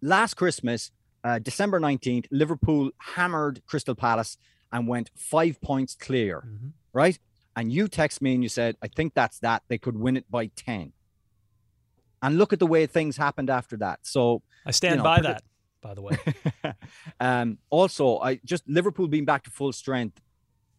Last 0.00 0.34
Christmas, 0.34 0.92
uh, 1.24 1.38
December 1.38 1.80
nineteenth, 1.80 2.26
Liverpool 2.30 2.90
hammered 2.98 3.62
Crystal 3.66 3.94
Palace 3.94 4.36
and 4.72 4.86
went 4.86 5.10
five 5.16 5.60
points 5.60 5.94
clear. 5.94 6.44
Mhm. 6.46 6.72
Right, 6.92 7.18
and 7.56 7.72
you 7.72 7.88
text 7.88 8.22
me 8.22 8.34
and 8.34 8.42
you 8.42 8.48
said, 8.48 8.76
"I 8.82 8.88
think 8.88 9.14
that's 9.14 9.38
that. 9.40 9.62
They 9.68 9.78
could 9.78 9.96
win 9.96 10.16
it 10.16 10.30
by 10.30 10.46
10. 10.48 10.92
And 12.22 12.36
look 12.36 12.52
at 12.52 12.58
the 12.58 12.66
way 12.66 12.86
things 12.86 13.16
happened 13.16 13.48
after 13.50 13.76
that. 13.78 14.00
So 14.02 14.42
I 14.66 14.72
stand 14.72 14.98
know, 14.98 15.04
by 15.04 15.20
that. 15.20 15.42
By 15.80 15.94
the 15.94 16.02
way, 16.02 16.18
um, 17.20 17.58
also, 17.70 18.18
I 18.18 18.40
just 18.44 18.68
Liverpool 18.68 19.06
being 19.06 19.24
back 19.24 19.44
to 19.44 19.50
full 19.50 19.72
strength. 19.72 20.20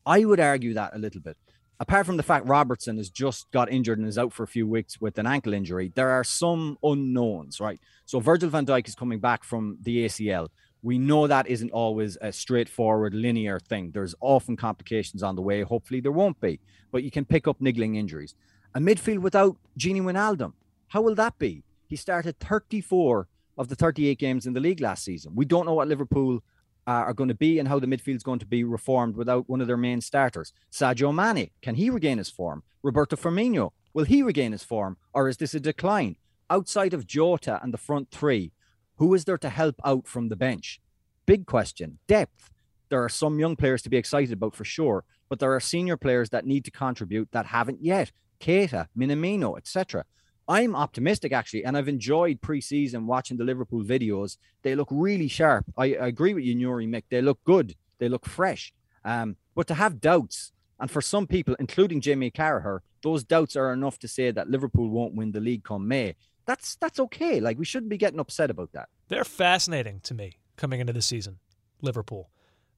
I 0.05 0.25
would 0.25 0.39
argue 0.41 0.73
that 0.73 0.93
a 0.93 0.97
little 0.99 1.21
bit. 1.21 1.37
Apart 1.81 2.05
from 2.05 2.17
the 2.17 2.23
fact 2.23 2.45
Robertson 2.45 2.97
has 2.97 3.09
just 3.09 3.49
got 3.51 3.71
injured 3.71 3.99
and 3.99 4.07
is 4.07 4.17
out 4.17 4.33
for 4.33 4.43
a 4.43 4.47
few 4.47 4.67
weeks 4.67 4.99
with 4.99 5.17
an 5.17 5.25
ankle 5.25 5.53
injury, 5.53 5.93
there 5.95 6.09
are 6.09 6.25
some 6.25 6.77
unknowns, 6.83 7.61
right? 7.61 7.79
So 8.05 8.19
Virgil 8.19 8.49
van 8.49 8.65
Dijk 8.65 8.85
is 8.85 8.95
coming 8.95 9.19
back 9.19 9.45
from 9.45 9.77
the 9.81 10.05
ACL. 10.05 10.49
We 10.81 10.97
know 10.97 11.27
that 11.27 11.47
isn't 11.47 11.71
always 11.71 12.17
a 12.19 12.33
straightforward 12.33 13.13
linear 13.13 13.59
thing. 13.59 13.91
There's 13.91 14.13
often 14.19 14.57
complications 14.57 15.23
on 15.23 15.35
the 15.35 15.41
way. 15.41 15.61
Hopefully 15.61 16.01
there 16.01 16.11
won't 16.11 16.41
be, 16.41 16.59
but 16.91 17.03
you 17.03 17.11
can 17.11 17.23
pick 17.23 17.47
up 17.47 17.61
niggling 17.61 17.95
injuries. 17.95 18.35
A 18.75 18.79
midfield 18.79 19.19
without 19.19 19.55
Gini 19.77 20.01
Wijnaldum, 20.01 20.53
how 20.89 21.01
will 21.01 21.15
that 21.15 21.39
be? 21.39 21.63
He 21.87 21.95
started 21.95 22.39
34 22.39 23.27
of 23.57 23.69
the 23.69 23.75
38 23.75 24.19
games 24.19 24.45
in 24.45 24.53
the 24.53 24.59
league 24.59 24.81
last 24.81 25.05
season. 25.05 25.33
We 25.33 25.45
don't 25.45 25.65
know 25.65 25.75
what 25.75 25.87
Liverpool 25.87 26.43
Uh, 26.89 27.05
are 27.05 27.13
going 27.13 27.27
to 27.27 27.35
be 27.35 27.59
and 27.59 27.67
how 27.67 27.77
the 27.77 27.85
midfield's 27.85 28.23
going 28.23 28.39
to 28.39 28.47
be 28.47 28.63
reformed 28.63 29.15
without 29.15 29.47
one 29.47 29.61
of 29.61 29.67
their 29.67 29.77
main 29.77 30.01
starters. 30.01 30.53
Sadio 30.71 31.13
Mane, 31.13 31.51
can 31.61 31.75
he 31.75 31.87
regain 31.87 32.17
his 32.17 32.31
form? 32.31 32.63
Roberto 32.81 33.15
Firmino, 33.15 33.73
will 33.93 34.05
he 34.05 34.23
regain 34.23 34.53
his 34.53 34.63
form 34.63 34.97
or 35.13 35.29
is 35.29 35.37
this 35.37 35.53
a 35.53 35.59
decline? 35.59 36.15
Outside 36.49 36.95
of 36.95 37.05
Jota 37.05 37.59
and 37.61 37.71
the 37.71 37.77
front 37.77 38.09
three, 38.09 38.53
who 38.95 39.13
is 39.13 39.25
there 39.25 39.37
to 39.37 39.49
help 39.49 39.79
out 39.85 40.07
from 40.07 40.29
the 40.29 40.35
bench? 40.35 40.81
Big 41.27 41.45
question. 41.45 41.99
Depth. 42.07 42.49
There 42.89 43.03
are 43.03 43.09
some 43.09 43.37
young 43.37 43.55
players 43.55 43.83
to 43.83 43.89
be 43.91 43.97
excited 43.97 44.33
about 44.33 44.55
for 44.55 44.65
sure, 44.65 45.03
but 45.29 45.37
there 45.37 45.53
are 45.53 45.59
senior 45.59 45.95
players 45.95 46.31
that 46.31 46.47
need 46.47 46.65
to 46.65 46.71
contribute 46.71 47.29
that 47.33 47.45
haven't 47.45 47.83
yet. 47.83 48.11
Keita, 48.39 48.87
Minamino, 48.97 49.59
etc. 49.59 50.05
I'm 50.49 50.75
optimistic 50.75 51.31
actually, 51.31 51.63
and 51.63 51.77
I've 51.77 51.87
enjoyed 51.87 52.41
preseason 52.41 53.05
watching 53.05 53.37
the 53.37 53.43
Liverpool 53.43 53.83
videos. 53.83 54.37
They 54.63 54.75
look 54.75 54.87
really 54.91 55.27
sharp. 55.27 55.65
I, 55.77 55.93
I 55.93 56.07
agree 56.07 56.33
with 56.33 56.43
you, 56.43 56.55
Nuri 56.55 56.89
Mick. 56.89 57.03
They 57.09 57.21
look 57.21 57.39
good. 57.43 57.75
They 57.99 58.09
look 58.09 58.25
fresh. 58.25 58.73
Um, 59.05 59.35
but 59.53 59.67
to 59.67 59.75
have 59.75 60.01
doubts, 60.01 60.51
and 60.79 60.89
for 60.89 61.01
some 61.01 61.27
people, 61.27 61.55
including 61.59 62.01
Jamie 62.01 62.31
Carragher, 62.31 62.79
those 63.03 63.23
doubts 63.23 63.55
are 63.55 63.71
enough 63.71 63.99
to 63.99 64.07
say 64.07 64.31
that 64.31 64.49
Liverpool 64.49 64.89
won't 64.89 65.13
win 65.13 65.31
the 65.31 65.39
league 65.39 65.63
come 65.63 65.87
May. 65.87 66.15
That's 66.47 66.75
that's 66.77 66.99
okay. 66.99 67.39
Like 67.39 67.59
we 67.59 67.65
shouldn't 67.65 67.91
be 67.91 67.97
getting 67.97 68.19
upset 68.19 68.49
about 68.49 68.71
that. 68.71 68.89
they're 69.07 69.23
fascinating 69.23 69.99
to 70.01 70.15
me 70.15 70.39
coming 70.57 70.79
into 70.79 70.93
the 70.93 71.01
season, 71.01 71.37
Liverpool, 71.81 72.31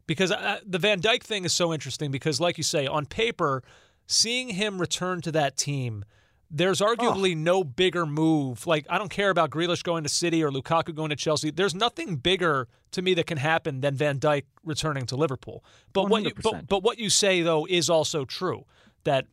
because 0.07 0.29
uh, 0.31 0.59
the 0.65 0.77
Van 0.77 0.99
Dijk 1.01 1.23
thing 1.23 1.45
is 1.45 1.53
so 1.53 1.73
interesting. 1.73 2.11
Because, 2.11 2.41
like 2.41 2.57
you 2.57 2.65
say, 2.65 2.85
on 2.85 3.05
paper, 3.05 3.63
seeing 4.07 4.49
him 4.49 4.77
return 4.77 5.21
to 5.21 5.31
that 5.31 5.55
team. 5.55 6.03
There's 6.53 6.81
arguably 6.81 7.35
no 7.35 7.63
bigger 7.63 8.05
move. 8.05 8.67
Like 8.67 8.85
I 8.89 8.97
don't 8.97 9.09
care 9.09 9.29
about 9.29 9.51
Grealish 9.51 9.83
going 9.83 10.03
to 10.03 10.09
City 10.09 10.43
or 10.43 10.51
Lukaku 10.51 10.93
going 10.93 11.09
to 11.09 11.15
Chelsea. 11.15 11.49
There's 11.49 11.73
nothing 11.73 12.17
bigger 12.17 12.67
to 12.91 13.01
me 13.01 13.13
that 13.13 13.25
can 13.25 13.37
happen 13.37 13.79
than 13.79 13.95
Van 13.95 14.19
Dijk 14.19 14.43
returning 14.65 15.05
to 15.07 15.15
Liverpool. 15.15 15.63
But 15.93 16.09
what 16.09 16.23
you 16.23 16.31
but, 16.43 16.67
but 16.67 16.83
what 16.83 16.99
you 16.99 17.09
say 17.09 17.41
though 17.41 17.65
is 17.69 17.89
also 17.89 18.25
true 18.25 18.65
that 19.05 19.27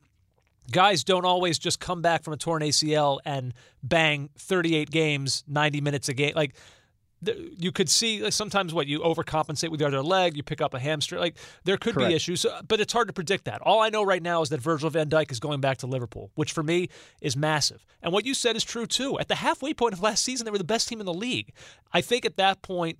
guys 0.70 1.02
don't 1.02 1.24
always 1.24 1.59
just 1.59 1.81
come 1.81 2.02
back 2.02 2.22
from 2.22 2.35
a 2.35 2.37
torn 2.37 2.62
ACL 2.62 3.18
and 3.24 3.52
bang 3.83 4.31
38 4.38 4.90
games, 4.90 5.44
90 5.48 5.81
minutes 5.81 6.09
a 6.09 6.14
game. 6.14 6.33
Like 6.37 6.54
you 7.22 7.72
could 7.72 7.88
see 7.88 8.22
like, 8.22 8.33
sometimes 8.33 8.72
what 8.72 8.87
you 8.87 9.00
overcompensate 9.00 9.70
with 9.70 9.81
the 9.81 9.87
other 9.87 10.02
leg, 10.02 10.37
you 10.37 10.42
pick 10.42 10.61
up 10.61 10.74
a 10.74 10.78
hamstring. 10.78 11.20
Like 11.20 11.37
there 11.64 11.76
could 11.76 11.94
Correct. 11.94 12.11
be 12.11 12.14
issues, 12.14 12.44
uh, 12.44 12.62
but 12.66 12.81
it's 12.81 12.92
hard 12.92 13.09
to 13.09 13.12
predict 13.12 13.44
that. 13.46 13.61
All 13.62 13.81
I 13.81 13.88
know 13.88 14.04
right 14.04 14.22
now 14.22 14.42
is 14.42 14.50
that 14.50 14.61
Virgil 14.61 14.90
van 14.90 15.09
Dijk 15.09 15.33
is 15.33 15.40
going 15.40 15.61
back 15.61 15.78
to 15.78 15.87
Liverpool, 15.87 16.31
which 16.35 16.52
for 16.52 16.62
me 16.62 16.88
is 17.20 17.37
massive. 17.37 17.85
And 18.02 18.12
what 18.12 18.24
you 18.24 18.35
said 18.35 18.57
is 18.57 18.64
true 18.64 18.87
too. 18.87 19.18
At 19.18 19.28
the 19.28 19.37
halfway 19.37 19.74
point 19.74 19.94
of 19.94 20.00
last 20.00 20.22
season, 20.22 20.44
they 20.44 20.50
were 20.50 20.59
the 20.59 20.64
best 20.64 20.88
team 20.88 21.00
in 21.00 21.07
the 21.07 21.14
league. 21.14 21.52
I 21.92 22.00
think 22.00 22.24
at 22.24 22.37
that 22.37 22.62
point, 22.62 22.98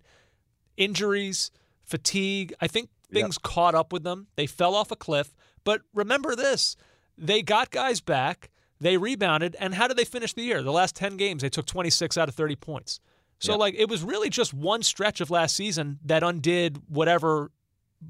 injuries, 0.77 1.51
fatigue, 1.85 2.53
I 2.61 2.67
think 2.67 2.91
things 3.13 3.39
caught 3.39 3.75
up 3.75 3.93
with 3.93 4.03
them. 4.03 4.27
They 4.37 4.47
fell 4.47 4.75
off 4.75 4.91
a 4.91 4.97
cliff. 4.97 5.35
But 5.65 5.83
remember 5.95 6.35
this 6.35 6.77
they 7.17 7.43
got 7.43 7.71
guys 7.71 8.01
back, 8.01 8.51
they 8.81 8.97
rebounded, 8.97 9.57
and 9.59 9.75
how 9.75 9.89
did 9.89 9.97
they 9.97 10.05
finish 10.05 10.33
the 10.33 10.43
year? 10.43 10.63
The 10.63 10.73
last 10.73 10.95
10 10.97 11.17
games, 11.17 11.43
they 11.43 11.49
took 11.49 11.67
26 11.67 12.17
out 12.17 12.29
of 12.29 12.35
30 12.35 12.57
points. 12.57 13.01
So, 13.41 13.53
Yeah. 13.53 13.57
like, 13.59 13.75
it 13.77 13.89
was 13.89 14.03
really 14.03 14.31
just 14.31 14.53
one 14.53 14.83
stretch 14.83 15.21
of 15.21 15.31
last 15.31 15.55
season 15.57 15.99
that 16.05 16.23
undid 16.23 16.81
whatever 16.89 17.51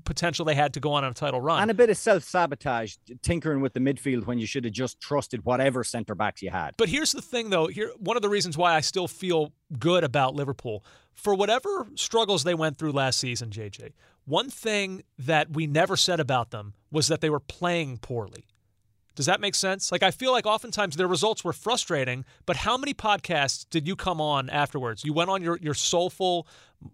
potential 0.04 0.44
they 0.44 0.54
had 0.54 0.74
to 0.74 0.80
go 0.80 0.92
on 0.92 1.02
a 1.04 1.12
title 1.14 1.40
run. 1.40 1.62
And 1.62 1.70
a 1.70 1.74
bit 1.74 1.88
of 1.90 1.96
self 1.96 2.22
sabotage, 2.22 2.96
tinkering 3.22 3.60
with 3.60 3.72
the 3.72 3.80
midfield 3.80 4.26
when 4.26 4.38
you 4.38 4.46
should 4.46 4.64
have 4.64 4.72
just 4.74 5.00
trusted 5.00 5.44
whatever 5.46 5.82
centre 5.84 6.14
backs 6.14 6.42
you 6.42 6.50
had. 6.50 6.74
But 6.76 6.88
here's 6.90 7.12
the 7.12 7.22
thing, 7.22 7.50
though. 7.50 7.68
Here, 7.68 7.90
one 7.98 8.16
of 8.16 8.22
the 8.22 8.28
reasons 8.28 8.56
why 8.58 8.74
I 8.74 8.80
still 8.80 9.08
feel 9.08 9.52
good 9.78 10.04
about 10.04 10.34
Liverpool 10.34 10.84
for 11.14 11.34
whatever 11.34 11.86
struggles 11.94 12.44
they 12.44 12.54
went 12.54 12.76
through 12.76 12.92
last 12.92 13.18
season, 13.18 13.50
JJ. 13.50 13.92
One 14.26 14.50
thing 14.50 15.04
that 15.18 15.50
we 15.52 15.66
never 15.66 15.96
said 15.96 16.20
about 16.20 16.50
them 16.50 16.74
was 16.90 17.08
that 17.08 17.22
they 17.22 17.30
were 17.30 17.40
playing 17.40 17.98
poorly. 17.98 18.44
Does 19.18 19.26
that 19.26 19.40
make 19.40 19.56
sense? 19.56 19.90
Like 19.90 20.04
I 20.04 20.12
feel 20.12 20.30
like 20.30 20.46
oftentimes 20.46 20.94
their 20.94 21.08
results 21.08 21.42
were 21.42 21.52
frustrating, 21.52 22.24
but 22.46 22.54
how 22.54 22.76
many 22.76 22.94
podcasts 22.94 23.66
did 23.68 23.84
you 23.84 23.96
come 23.96 24.20
on 24.20 24.48
afterwards? 24.48 25.04
You 25.04 25.12
went 25.12 25.28
on 25.28 25.42
your 25.42 25.58
your 25.60 25.74
soulful, 25.74 26.46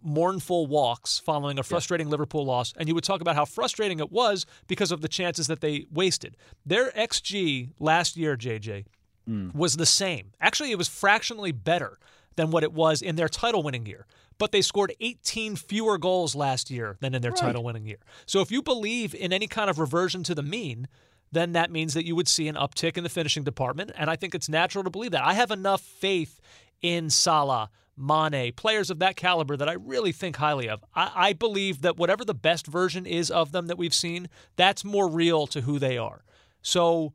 mournful 0.03 0.67
walks 0.67 1.19
following 1.19 1.59
a 1.59 1.63
frustrating 1.63 2.09
Liverpool 2.09 2.47
loss, 2.47 2.73
and 2.79 2.89
you 2.89 2.95
would 2.95 3.05
talk 3.05 3.21
about 3.21 3.37
how 3.37 3.45
frustrating 3.45 4.01
it 4.01 4.11
was 4.11 4.47
because 4.69 4.91
of 4.91 5.03
the 5.03 5.09
chances 5.09 5.49
that 5.49 5.61
they 5.61 5.85
wasted. 5.93 6.35
Their 6.65 6.91
XG 6.93 7.73
last 7.79 8.17
year, 8.17 8.39
JJ, 8.39 8.87
mm. 9.29 9.55
was 9.55 9.77
the 9.77 9.85
same. 9.85 10.33
Actually, 10.41 10.71
it 10.71 10.79
was 10.79 10.89
fractionally 10.89 11.53
better 11.53 11.99
than 12.37 12.51
what 12.51 12.63
it 12.63 12.73
was 12.73 13.03
in 13.03 13.17
their 13.17 13.29
title 13.29 13.63
winning 13.63 13.85
year. 13.85 14.07
But 14.39 14.51
they 14.51 14.63
scored 14.63 14.95
18 14.99 15.57
fewer 15.57 15.99
goals 15.99 16.35
last 16.35 16.71
year 16.71 16.97
than 17.01 17.15
in 17.15 17.21
their 17.21 17.33
title 17.33 17.63
winning 17.63 17.85
year. 17.85 18.01
So 18.25 18.41
if 18.41 18.51
you 18.51 18.63
believe 18.63 19.15
in 19.15 19.31
any 19.31 19.47
kind 19.47 19.69
of 19.69 19.79
reversion 19.79 20.23
to 20.25 20.35
the 20.35 20.43
mean, 20.43 20.89
then 21.35 21.53
that 21.53 21.71
means 21.71 21.95
that 21.95 22.07
you 22.07 22.17
would 22.17 22.29
see 22.29 22.49
an 22.49 22.55
uptick 22.55 22.97
in 22.97 23.05
the 23.05 23.11
finishing 23.11 23.45
department. 23.45 23.93
And 23.97 24.09
I 24.09 24.17
think 24.17 24.35
it's 24.35 24.49
natural 24.49 24.85
to 24.85 24.91
believe 24.91 25.11
that. 25.13 25.25
I 25.25 25.35
have 25.35 25.51
enough 25.51 25.81
faith 25.81 26.41
in 26.81 27.11
Salah, 27.11 27.71
Mane, 27.97 28.53
players 28.53 28.91
of 28.91 28.99
that 28.99 29.17
caliber 29.17 29.57
that 29.57 29.69
I 29.69 29.75
really 29.75 30.13
think 30.13 30.37
highly 30.37 30.69
of. 30.69 30.85
I, 30.95 31.11
I 31.15 31.33
believe 31.33 31.83
that 31.83 31.97
whatever 31.97 32.25
the 32.25 32.35
best 32.35 32.67
version 32.67 33.07
is 33.07 33.31
of 33.31 33.53
them 33.53 33.67
that 33.69 33.79
we've 33.79 33.95
seen, 33.95 34.29
that's 34.57 34.85
more 34.85 35.09
real 35.09 35.47
to 35.49 35.63
who 35.63 35.79
they 35.79 35.97
are. 35.99 36.25
So, 36.63 37.13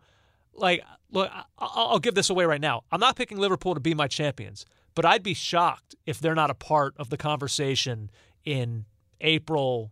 like, 0.53 0.83
look, 1.11 1.29
I'll 1.57 1.99
give 1.99 2.15
this 2.15 2.29
away 2.29 2.45
right 2.45 2.61
now. 2.61 2.83
I'm 2.91 2.99
not 2.99 3.15
picking 3.15 3.37
Liverpool 3.37 3.73
to 3.73 3.79
be 3.79 3.93
my 3.93 4.07
champions, 4.07 4.65
but 4.95 5.05
I'd 5.05 5.23
be 5.23 5.33
shocked 5.33 5.95
if 6.05 6.19
they're 6.19 6.35
not 6.35 6.49
a 6.49 6.55
part 6.55 6.93
of 6.97 7.09
the 7.09 7.17
conversation 7.17 8.09
in 8.45 8.85
April, 9.21 9.91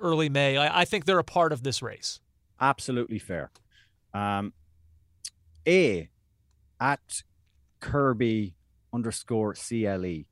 early 0.00 0.28
May. 0.28 0.58
I 0.58 0.84
think 0.84 1.04
they're 1.04 1.18
a 1.18 1.24
part 1.24 1.52
of 1.52 1.62
this 1.62 1.82
race. 1.82 2.20
Absolutely 2.60 3.18
fair. 3.18 3.50
Um, 4.12 4.52
A 5.66 6.08
at 6.80 7.22
Kirby 7.80 8.54
underscore 8.92 9.54
CLE. 9.54 10.24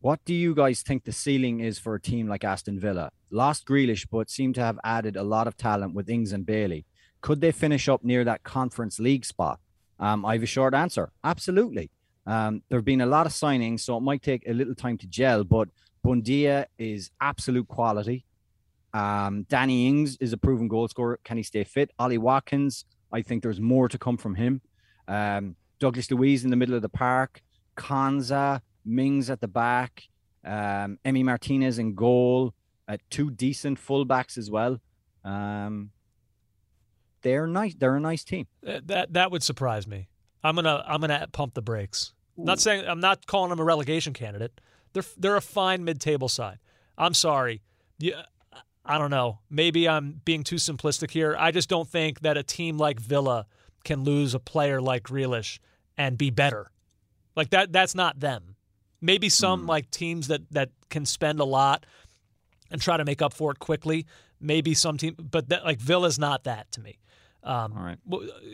What 0.00 0.24
do 0.24 0.34
you 0.34 0.54
guys 0.54 0.82
think 0.82 1.04
the 1.04 1.12
ceiling 1.12 1.60
is 1.60 1.78
for 1.78 1.94
a 1.94 2.00
team 2.00 2.26
like 2.26 2.42
Aston 2.42 2.80
Villa? 2.80 3.10
Lost 3.30 3.66
Grealish, 3.66 4.06
but 4.10 4.28
seem 4.28 4.52
to 4.54 4.60
have 4.60 4.78
added 4.82 5.16
a 5.16 5.22
lot 5.22 5.46
of 5.46 5.56
talent 5.56 5.94
with 5.94 6.10
Ings 6.10 6.32
and 6.32 6.44
Bailey. 6.44 6.84
Could 7.20 7.40
they 7.40 7.52
finish 7.52 7.88
up 7.88 8.02
near 8.02 8.24
that 8.24 8.42
Conference 8.42 8.98
League 8.98 9.24
spot? 9.24 9.60
Um, 10.00 10.24
I 10.24 10.32
have 10.32 10.42
a 10.42 10.46
short 10.46 10.74
answer. 10.74 11.12
Absolutely. 11.22 11.90
Um, 12.26 12.62
there 12.68 12.78
have 12.78 12.84
been 12.84 13.00
a 13.00 13.06
lot 13.06 13.26
of 13.26 13.32
signings, 13.32 13.80
so 13.80 13.96
it 13.96 14.00
might 14.00 14.22
take 14.22 14.42
a 14.48 14.52
little 14.52 14.74
time 14.74 14.98
to 14.98 15.06
gel, 15.06 15.44
but 15.44 15.68
Buendia 16.04 16.66
is 16.78 17.10
absolute 17.20 17.68
quality. 17.68 18.24
Um, 18.94 19.44
Danny 19.48 19.88
Ings 19.88 20.16
is 20.20 20.32
a 20.32 20.36
proven 20.36 20.68
goal 20.68 20.88
scorer. 20.88 21.18
Can 21.24 21.36
he 21.36 21.42
stay 21.42 21.64
fit? 21.64 21.90
Ollie 21.98 22.18
Watkins, 22.18 22.84
I 23.12 23.22
think 23.22 23.42
there's 23.42 23.60
more 23.60 23.88
to 23.88 23.98
come 23.98 24.16
from 24.16 24.34
him. 24.34 24.60
Um, 25.08 25.56
Douglas 25.78 26.10
Luiz 26.10 26.44
in 26.44 26.50
the 26.50 26.56
middle 26.56 26.74
of 26.74 26.82
the 26.82 26.88
park. 26.88 27.42
Konsa, 27.76 28.60
Mings 28.84 29.30
at 29.30 29.40
the 29.40 29.48
back. 29.48 30.04
Um, 30.44 30.98
Emi 31.04 31.24
Martinez 31.24 31.78
in 31.78 31.94
goal. 31.94 32.54
Uh, 32.88 32.96
two 33.10 33.30
decent 33.30 33.78
fullbacks 33.78 34.36
as 34.36 34.50
well. 34.50 34.78
Um, 35.24 35.90
they're 37.22 37.46
nice. 37.46 37.74
They're 37.74 37.96
a 37.96 38.00
nice 38.00 38.24
team. 38.24 38.46
That 38.62 39.12
that 39.12 39.30
would 39.30 39.42
surprise 39.42 39.86
me. 39.86 40.08
I'm 40.42 40.56
gonna 40.56 40.84
I'm 40.86 41.00
gonna 41.00 41.28
pump 41.32 41.54
the 41.54 41.62
brakes. 41.62 42.12
Not 42.36 42.60
saying 42.60 42.84
I'm 42.86 43.00
not 43.00 43.26
calling 43.26 43.50
them 43.50 43.60
a 43.60 43.64
relegation 43.64 44.12
candidate. 44.12 44.60
They're 44.92 45.04
they're 45.16 45.36
a 45.36 45.40
fine 45.40 45.84
mid-table 45.84 46.28
side. 46.28 46.58
I'm 46.98 47.14
sorry. 47.14 47.62
Yeah, 47.98 48.22
I 48.84 48.98
don't 48.98 49.10
know. 49.10 49.38
Maybe 49.48 49.88
I'm 49.88 50.20
being 50.24 50.42
too 50.42 50.56
simplistic 50.56 51.10
here. 51.10 51.36
I 51.38 51.52
just 51.52 51.68
don't 51.68 51.88
think 51.88 52.20
that 52.20 52.36
a 52.36 52.42
team 52.42 52.78
like 52.78 52.98
Villa 52.98 53.46
can 53.84 54.02
lose 54.04 54.34
a 54.34 54.40
player 54.40 54.80
like 54.80 55.04
Grealish 55.04 55.58
and 55.96 56.18
be 56.18 56.30
better. 56.30 56.70
Like 57.36 57.50
that 57.50 57.72
that's 57.72 57.94
not 57.94 58.20
them. 58.20 58.56
Maybe 59.00 59.28
some 59.28 59.64
mm. 59.64 59.68
like 59.68 59.90
teams 59.90 60.28
that 60.28 60.50
that 60.52 60.70
can 60.90 61.06
spend 61.06 61.40
a 61.40 61.44
lot 61.44 61.86
and 62.70 62.80
try 62.80 62.96
to 62.96 63.04
make 63.04 63.22
up 63.22 63.32
for 63.34 63.52
it 63.52 63.58
quickly. 63.58 64.06
Maybe 64.40 64.74
some 64.74 64.96
team, 64.96 65.14
but 65.18 65.48
that, 65.50 65.64
like 65.64 65.78
Villa's 65.78 66.18
not 66.18 66.44
that 66.44 66.70
to 66.72 66.80
me. 66.80 66.98
Um, 67.44 67.74
All 67.76 67.82
right. 67.82 67.98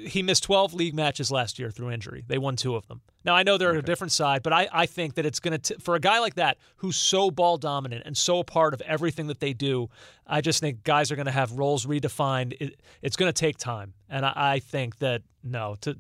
He 0.07 0.23
missed 0.23 0.45
12 0.45 0.73
league 0.73 0.95
matches 0.95 1.31
last 1.31 1.59
year 1.59 1.71
through 1.71 1.91
injury. 1.91 2.25
They 2.27 2.39
won 2.39 2.57
two 2.57 2.75
of 2.75 2.87
them. 2.87 3.03
Now, 3.25 3.35
I 3.35 3.43
know 3.43 3.59
they're 3.59 3.71
okay. 3.71 3.81
a 3.81 3.83
different 3.83 4.13
side, 4.13 4.43
but 4.43 4.53
I, 4.53 4.69
I 4.73 4.87
think 4.87 5.15
that 5.17 5.27
it's 5.27 5.41
going 5.41 5.61
to, 5.61 5.79
for 5.81 5.95
a 5.95 6.01
guy 6.01 6.21
like 6.21 6.37
that 6.37 6.57
who's 6.77 6.97
so 6.97 7.31
ball 7.31 7.59
dominant 7.59 8.05
and 8.07 8.17
so 8.17 8.39
a 8.39 8.45
part 8.45 8.73
of 8.73 8.81
everything 8.83 9.27
that 9.27 9.41
they 9.41 9.53
do, 9.53 9.91
I 10.27 10.41
just 10.41 10.61
think 10.61 10.85
guys 10.85 11.13
are 11.13 11.17
going 11.17 11.27
to 11.27 11.33
have 11.33 11.53
roles 11.53 11.85
redefined. 11.85 12.57
It, 12.61 12.81
it's 13.03 13.17
going 13.17 13.29
to 13.29 13.39
take 13.39 13.59
time. 13.59 13.93
And 14.09 14.25
I, 14.25 14.33
I 14.35 14.59
think 14.61 14.99
that, 14.99 15.23
no, 15.45 15.77
to, 15.83 15.97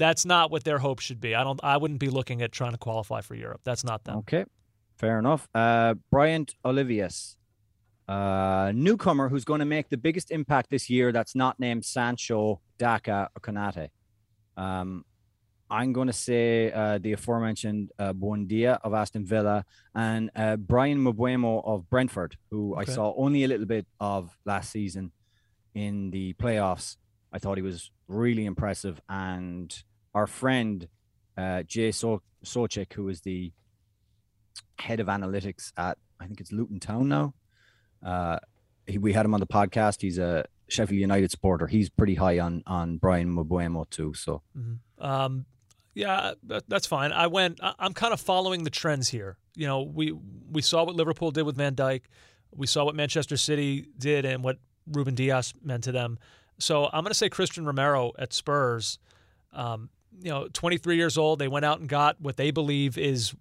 that's 0.00 0.24
not 0.24 0.50
what 0.50 0.64
their 0.64 0.78
hope 0.78 1.00
should 1.00 1.20
be. 1.20 1.34
I 1.34 1.44
don't. 1.44 1.60
I 1.62 1.76
wouldn't 1.76 2.00
be 2.00 2.08
looking 2.08 2.42
at 2.42 2.50
trying 2.50 2.72
to 2.72 2.78
qualify 2.78 3.20
for 3.20 3.34
Europe. 3.34 3.60
That's 3.64 3.84
not 3.84 4.04
them. 4.04 4.16
Okay, 4.18 4.46
fair 4.96 5.18
enough. 5.18 5.46
Uh, 5.54 5.94
Bryant 6.10 6.54
Olivius 6.64 7.36
uh, 8.10 8.72
newcomer 8.74 9.28
who's 9.28 9.44
going 9.44 9.60
to 9.60 9.64
make 9.64 9.88
the 9.88 9.96
biggest 9.96 10.32
impact 10.32 10.68
this 10.68 10.90
year 10.90 11.12
that's 11.12 11.36
not 11.36 11.60
named 11.60 11.84
Sancho, 11.84 12.60
Daka, 12.76 13.30
or 13.36 13.40
Konate. 13.40 13.90
Um, 14.56 15.04
I'm 15.70 15.92
going 15.92 16.08
to 16.08 16.12
say 16.12 16.72
uh, 16.72 16.98
the 16.98 17.12
aforementioned 17.12 17.92
uh, 18.00 18.12
Buendia 18.12 18.80
of 18.82 18.94
Aston 18.94 19.24
Villa 19.24 19.64
and 19.94 20.28
uh, 20.34 20.56
Bryan 20.56 20.98
Mbeumo 20.98 21.64
of 21.64 21.88
Brentford, 21.88 22.36
who 22.50 22.74
okay. 22.74 22.90
I 22.90 22.94
saw 22.96 23.14
only 23.16 23.44
a 23.44 23.48
little 23.48 23.66
bit 23.66 23.86
of 24.00 24.36
last 24.44 24.72
season 24.72 25.12
in 25.76 26.10
the 26.10 26.32
playoffs. 26.32 26.96
I 27.32 27.38
thought 27.38 27.58
he 27.58 27.62
was 27.62 27.92
really 28.08 28.44
impressive. 28.44 29.00
And 29.08 29.72
our 30.16 30.26
friend 30.26 30.88
uh, 31.38 31.62
Jay 31.62 31.92
so- 31.92 32.22
Sochik, 32.44 32.92
who 32.94 33.08
is 33.08 33.20
the 33.20 33.52
head 34.80 34.98
of 34.98 35.06
analytics 35.06 35.70
at, 35.76 35.96
I 36.18 36.26
think 36.26 36.40
it's 36.40 36.50
Luton 36.50 36.80
Town 36.80 37.08
now, 37.08 37.34
uh, 38.02 38.38
he, 38.86 38.98
we 38.98 39.12
had 39.12 39.24
him 39.26 39.34
on 39.34 39.40
the 39.40 39.46
podcast. 39.46 40.00
He's 40.00 40.18
a 40.18 40.44
Sheffield 40.68 41.00
United 41.00 41.30
supporter. 41.30 41.66
He's 41.66 41.88
pretty 41.88 42.14
high 42.14 42.38
on 42.38 42.62
on 42.66 42.96
Bryan 42.96 43.34
Mbeumo 43.34 43.88
too. 43.90 44.14
So, 44.14 44.42
mm-hmm. 44.56 45.04
um, 45.04 45.46
yeah, 45.94 46.32
that, 46.44 46.64
that's 46.68 46.86
fine. 46.86 47.12
I 47.12 47.26
went. 47.26 47.60
I, 47.62 47.74
I'm 47.78 47.92
kind 47.92 48.12
of 48.12 48.20
following 48.20 48.64
the 48.64 48.70
trends 48.70 49.08
here. 49.08 49.36
You 49.54 49.66
know, 49.66 49.82
we 49.82 50.12
we 50.50 50.62
saw 50.62 50.84
what 50.84 50.94
Liverpool 50.94 51.30
did 51.30 51.42
with 51.42 51.56
Van 51.56 51.74
Dijk. 51.74 52.02
We 52.54 52.66
saw 52.66 52.84
what 52.84 52.94
Manchester 52.94 53.36
City 53.36 53.86
did 53.98 54.24
and 54.24 54.42
what 54.42 54.58
Ruben 54.86 55.14
Dias 55.14 55.52
meant 55.62 55.84
to 55.84 55.92
them. 55.92 56.18
So 56.58 56.86
I'm 56.86 57.02
going 57.04 57.06
to 57.06 57.14
say 57.14 57.30
Cristian 57.30 57.66
Romero 57.66 58.12
at 58.18 58.32
Spurs. 58.32 58.98
Um, 59.52 59.88
you 60.22 60.30
know, 60.30 60.48
23 60.52 60.96
years 60.96 61.16
old. 61.16 61.38
They 61.38 61.48
went 61.48 61.64
out 61.64 61.80
and 61.80 61.88
got 61.88 62.20
what 62.20 62.36
they 62.36 62.50
believe 62.50 62.98
is 62.98 63.34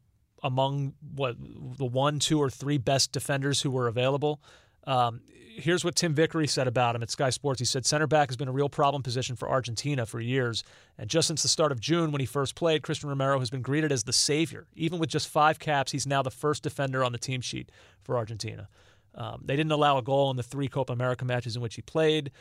among 0.43 0.93
what 1.15 1.35
the 1.77 1.85
one, 1.85 2.19
two, 2.19 2.41
or 2.41 2.49
three 2.49 2.77
best 2.77 3.11
defenders 3.11 3.61
who 3.61 3.71
were 3.71 3.87
available. 3.87 4.41
Um, 4.85 5.21
here's 5.55 5.83
what 5.83 5.95
Tim 5.95 6.13
Vickery 6.13 6.47
said 6.47 6.67
about 6.67 6.95
him 6.95 7.03
at 7.03 7.09
Sky 7.09 7.29
Sports. 7.29 7.59
He 7.59 7.65
said 7.65 7.85
center 7.85 8.07
back 8.07 8.29
has 8.29 8.37
been 8.37 8.47
a 8.47 8.53
real 8.53 8.69
problem 8.69 9.03
position 9.03 9.35
for 9.35 9.49
Argentina 9.49 10.05
for 10.05 10.19
years, 10.19 10.63
and 10.97 11.09
just 11.09 11.27
since 11.27 11.41
the 11.41 11.47
start 11.47 11.71
of 11.71 11.79
June 11.79 12.11
when 12.11 12.19
he 12.19 12.25
first 12.25 12.55
played, 12.55 12.81
Cristian 12.81 13.09
Romero 13.09 13.39
has 13.39 13.49
been 13.49 13.61
greeted 13.61 13.91
as 13.91 14.03
the 14.03 14.13
savior. 14.13 14.67
Even 14.75 14.99
with 14.99 15.09
just 15.09 15.27
five 15.27 15.59
caps, 15.59 15.91
he's 15.91 16.07
now 16.07 16.21
the 16.21 16.31
first 16.31 16.63
defender 16.63 17.03
on 17.03 17.11
the 17.11 17.17
team 17.17 17.41
sheet 17.41 17.71
for 18.01 18.17
Argentina. 18.17 18.69
Um, 19.15 19.41
they 19.43 19.55
didn't 19.55 19.71
allow 19.71 19.97
a 19.97 20.01
goal 20.01 20.31
in 20.31 20.37
the 20.37 20.43
three 20.43 20.67
Copa 20.67 20.93
America 20.93 21.25
matches 21.25 21.55
in 21.55 21.61
which 21.61 21.75
he 21.75 21.81
played. 21.81 22.31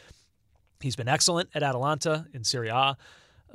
He's 0.81 0.97
been 0.97 1.09
excellent 1.09 1.51
at 1.55 1.63
Atalanta 1.63 2.27
in 2.33 2.45
Serie 2.45 2.69
A. 2.69 2.97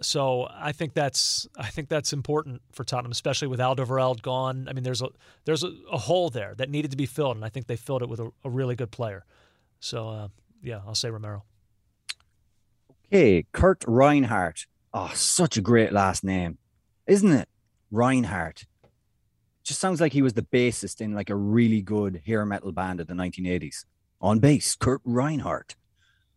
So 0.01 0.47
I 0.51 0.71
think 0.71 0.93
that's 0.93 1.47
I 1.57 1.69
think 1.69 1.89
that's 1.89 2.13
important 2.13 2.61
for 2.71 2.83
Tottenham, 2.83 3.11
especially 3.11 3.47
with 3.47 3.59
Alderweireld 3.59 4.21
gone. 4.21 4.67
I 4.67 4.73
mean, 4.73 4.83
there's 4.83 5.01
a 5.01 5.09
there's 5.45 5.63
a, 5.63 5.71
a, 5.91 5.97
hole 5.97 6.29
there 6.29 6.55
that 6.55 6.69
needed 6.69 6.91
to 6.91 6.97
be 6.97 7.05
filled, 7.05 7.35
and 7.35 7.45
I 7.45 7.49
think 7.49 7.67
they 7.67 7.75
filled 7.75 8.01
it 8.01 8.09
with 8.09 8.19
a, 8.19 8.31
a 8.43 8.49
really 8.49 8.75
good 8.75 8.91
player. 8.91 9.25
So 9.79 10.09
uh, 10.09 10.27
yeah, 10.61 10.81
I'll 10.85 10.95
say 10.95 11.09
Romero. 11.09 11.43
Okay, 13.07 13.45
Kurt 13.51 13.83
Reinhardt. 13.87 14.65
Oh, 14.93 15.11
such 15.13 15.57
a 15.57 15.61
great 15.61 15.93
last 15.93 16.23
name, 16.23 16.57
isn't 17.07 17.31
it? 17.31 17.49
Reinhardt. 17.91 18.65
Just 19.63 19.79
sounds 19.79 20.01
like 20.01 20.13
he 20.13 20.21
was 20.21 20.33
the 20.33 20.41
bassist 20.41 20.99
in 20.99 21.13
like 21.13 21.29
a 21.29 21.35
really 21.35 21.81
good 21.81 22.21
hair 22.25 22.45
metal 22.45 22.71
band 22.71 22.99
of 22.99 23.07
the 23.07 23.13
1980s. 23.13 23.85
On 24.19 24.39
bass, 24.39 24.75
Kurt 24.75 25.01
Reinhardt. 25.05 25.75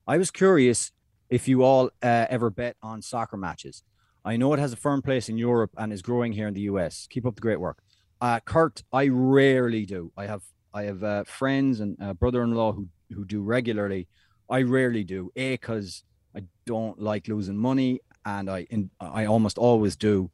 I 0.07 0.19
was 0.19 0.31
curious 0.31 0.93
if 1.31 1.49
you 1.49 1.63
all 1.63 1.91
uh, 2.03 2.27
ever 2.31 2.51
bet 2.51 2.77
on 2.83 3.03
soccer 3.03 3.37
matches. 3.37 3.83
I 4.25 4.37
know 4.37 4.53
it 4.53 4.59
has 4.59 4.73
a 4.73 4.77
firm 4.77 5.03
place 5.03 5.29
in 5.29 5.39
Europe 5.39 5.71
and 5.77 5.93
is 5.93 6.03
growing 6.03 6.33
here 6.33 6.49
in 6.49 6.55
the 6.55 6.63
US. 6.63 7.07
Keep 7.09 7.27
up 7.27 7.37
the 7.37 7.41
great 7.41 7.61
work. 7.61 7.79
Uh, 8.21 8.41
Kurt, 8.41 8.83
I 8.93 9.09
rarely 9.09 9.87
do. 9.87 10.13
I 10.17 10.27
have 10.27 10.43
I 10.75 10.83
have 10.85 11.03
uh, 11.03 11.25
friends 11.25 11.81
and 11.81 11.97
uh, 12.03 12.13
brother-in-law 12.15 12.73
who 12.73 12.89
who 13.13 13.25
do 13.25 13.41
regularly. 13.43 14.09
I 14.51 14.63
rarely 14.63 15.05
do. 15.05 15.31
A 15.37 15.53
because 15.53 16.03
I 16.35 16.43
don't 16.67 17.01
like 17.01 17.29
losing 17.29 17.57
money, 17.57 18.01
and 18.25 18.51
I 18.51 18.67
in, 18.71 18.91
I 19.01 19.27
almost 19.27 19.59
always 19.59 19.97
do. 19.97 20.31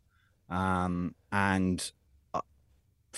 Um, 0.48 1.14
and 1.30 1.92
uh, 2.34 2.40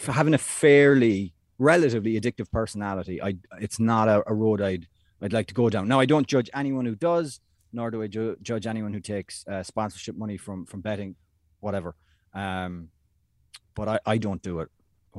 having 0.08 0.34
a 0.34 0.38
fairly 0.38 1.34
relatively 1.58 2.20
addictive 2.20 2.50
personality, 2.50 3.22
I 3.22 3.36
it's 3.60 3.78
not 3.78 4.08
a, 4.08 4.22
a 4.26 4.34
road 4.34 4.60
I'd 4.60 4.88
I'd 5.22 5.32
like 5.32 5.46
to 5.48 5.54
go 5.54 5.70
down. 5.70 5.88
Now 5.88 6.00
I 6.00 6.06
don't 6.06 6.26
judge 6.26 6.50
anyone 6.52 6.86
who 6.86 6.96
does 6.96 7.40
nor 7.74 7.90
do 7.90 8.02
I 8.02 8.06
ju- 8.06 8.36
judge 8.40 8.66
anyone 8.66 8.92
who 8.94 9.00
takes 9.00 9.46
uh, 9.46 9.62
sponsorship 9.62 10.16
money 10.16 10.36
from 10.36 10.64
from 10.66 10.80
betting, 10.80 11.16
whatever. 11.60 11.96
Um, 12.32 12.88
but 13.74 13.88
I, 13.88 13.98
I 14.06 14.18
don't 14.18 14.42
do 14.42 14.60
it. 14.60 14.68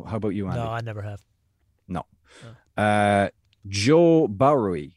How 0.07 0.17
about 0.17 0.29
you, 0.29 0.47
Andy? 0.47 0.59
No, 0.59 0.67
I 0.67 0.81
never 0.81 1.01
have. 1.01 1.21
No. 1.87 2.05
no. 2.77 2.83
Uh, 2.83 3.29
Joe 3.67 4.27
Bowery. 4.27 4.95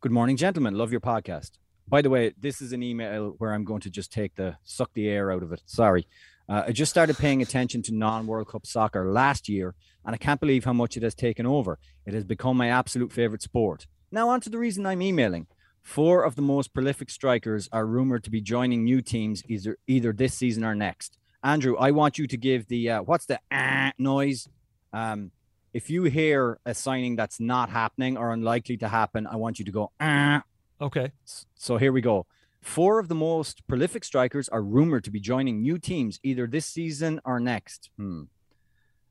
Good 0.00 0.12
morning, 0.12 0.36
gentlemen. 0.36 0.74
Love 0.74 0.92
your 0.92 1.00
podcast. 1.00 1.52
By 1.88 2.02
the 2.02 2.10
way, 2.10 2.34
this 2.38 2.60
is 2.60 2.72
an 2.72 2.82
email 2.82 3.34
where 3.38 3.52
I'm 3.52 3.64
going 3.64 3.80
to 3.82 3.90
just 3.90 4.12
take 4.12 4.34
the 4.34 4.56
suck 4.64 4.90
the 4.94 5.08
air 5.08 5.30
out 5.30 5.42
of 5.42 5.52
it. 5.52 5.62
Sorry. 5.66 6.06
Uh, 6.48 6.64
I 6.66 6.72
just 6.72 6.90
started 6.90 7.16
paying 7.18 7.42
attention 7.42 7.82
to 7.82 7.94
non 7.94 8.26
World 8.26 8.48
Cup 8.48 8.66
soccer 8.66 9.10
last 9.10 9.48
year, 9.48 9.74
and 10.04 10.14
I 10.14 10.18
can't 10.18 10.40
believe 10.40 10.64
how 10.64 10.72
much 10.72 10.96
it 10.96 11.02
has 11.02 11.14
taken 11.14 11.46
over. 11.46 11.78
It 12.04 12.14
has 12.14 12.24
become 12.24 12.56
my 12.56 12.68
absolute 12.68 13.12
favorite 13.12 13.42
sport. 13.42 13.86
Now, 14.12 14.28
on 14.28 14.40
to 14.42 14.50
the 14.50 14.58
reason 14.58 14.86
I'm 14.86 15.02
emailing. 15.02 15.46
Four 15.86 16.24
of 16.24 16.34
the 16.34 16.42
most 16.42 16.74
prolific 16.74 17.08
strikers 17.08 17.68
are 17.70 17.86
rumored 17.86 18.24
to 18.24 18.30
be 18.30 18.40
joining 18.40 18.82
new 18.82 19.00
teams 19.00 19.44
either 19.46 19.78
either 19.86 20.12
this 20.12 20.34
season 20.34 20.64
or 20.64 20.74
next. 20.74 21.16
Andrew, 21.44 21.76
I 21.76 21.92
want 21.92 22.18
you 22.18 22.26
to 22.26 22.36
give 22.36 22.66
the 22.66 22.90
uh, 22.90 23.02
what's 23.02 23.26
the 23.26 23.38
uh, 23.52 23.92
noise? 23.96 24.48
Um, 24.92 25.30
if 25.72 25.88
you 25.88 26.02
hear 26.02 26.58
a 26.66 26.74
signing 26.74 27.14
that's 27.14 27.38
not 27.38 27.70
happening 27.70 28.16
or 28.18 28.32
unlikely 28.32 28.78
to 28.78 28.88
happen, 28.88 29.28
I 29.28 29.36
want 29.36 29.60
you 29.60 29.64
to 29.64 29.70
go. 29.70 29.92
Uh. 30.00 30.40
Okay. 30.80 31.12
So 31.54 31.76
here 31.76 31.92
we 31.92 32.00
go. 32.00 32.26
Four 32.60 32.98
of 32.98 33.06
the 33.06 33.14
most 33.14 33.64
prolific 33.68 34.02
strikers 34.02 34.48
are 34.48 34.62
rumored 34.62 35.04
to 35.04 35.12
be 35.12 35.20
joining 35.20 35.62
new 35.62 35.78
teams 35.78 36.18
either 36.24 36.48
this 36.48 36.66
season 36.66 37.20
or 37.24 37.38
next. 37.38 37.90
Hmm. 37.96 38.24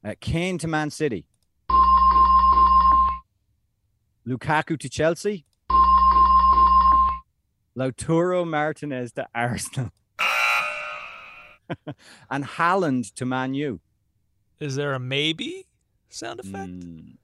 Uh, 0.03 0.15
Kane 0.19 0.57
to 0.57 0.67
Man 0.67 0.91
City. 0.91 1.25
Lukaku 4.27 4.77
to 4.77 4.89
Chelsea. 4.89 5.45
Lautaro 7.77 8.47
Martinez 8.47 9.11
to 9.13 9.27
Arsenal. 9.35 9.91
and 12.29 12.45
Haaland 12.45 13.13
to 13.15 13.25
Man 13.25 13.53
U. 13.53 13.79
Is 14.59 14.75
there 14.75 14.93
a 14.93 14.99
maybe 14.99 15.67
sound 16.09 16.39
effect? 16.39 16.69
Mm, 16.69 17.17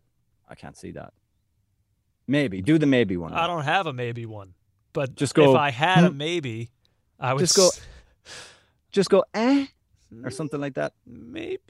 I 0.50 0.56
can't 0.56 0.78
see 0.78 0.92
that. 0.92 1.14
Maybe. 2.28 2.62
Do 2.62 2.78
the 2.78 2.86
maybe 2.86 3.18
one. 3.18 3.34
I 3.34 3.48
don't 3.48 3.64
have 3.64 3.88
a 3.88 3.94
maybe 3.94 4.26
one. 4.26 4.54
But 4.94 5.16
Just 5.16 5.34
go, 5.34 5.52
if 5.52 5.58
I 5.58 5.72
had 5.72 6.04
a 6.04 6.10
hmm. 6.10 6.18
maybe, 6.18 6.70
I 7.20 7.34
would 7.34 7.40
Just 7.40 7.56
go, 7.56 7.68
s- 7.68 7.82
Just 8.92 9.10
go 9.10 9.24
eh 9.34 9.68
or 10.24 10.30
something 10.30 10.60
like 10.60 10.74
that. 10.74 10.94
maybe. 11.06 11.62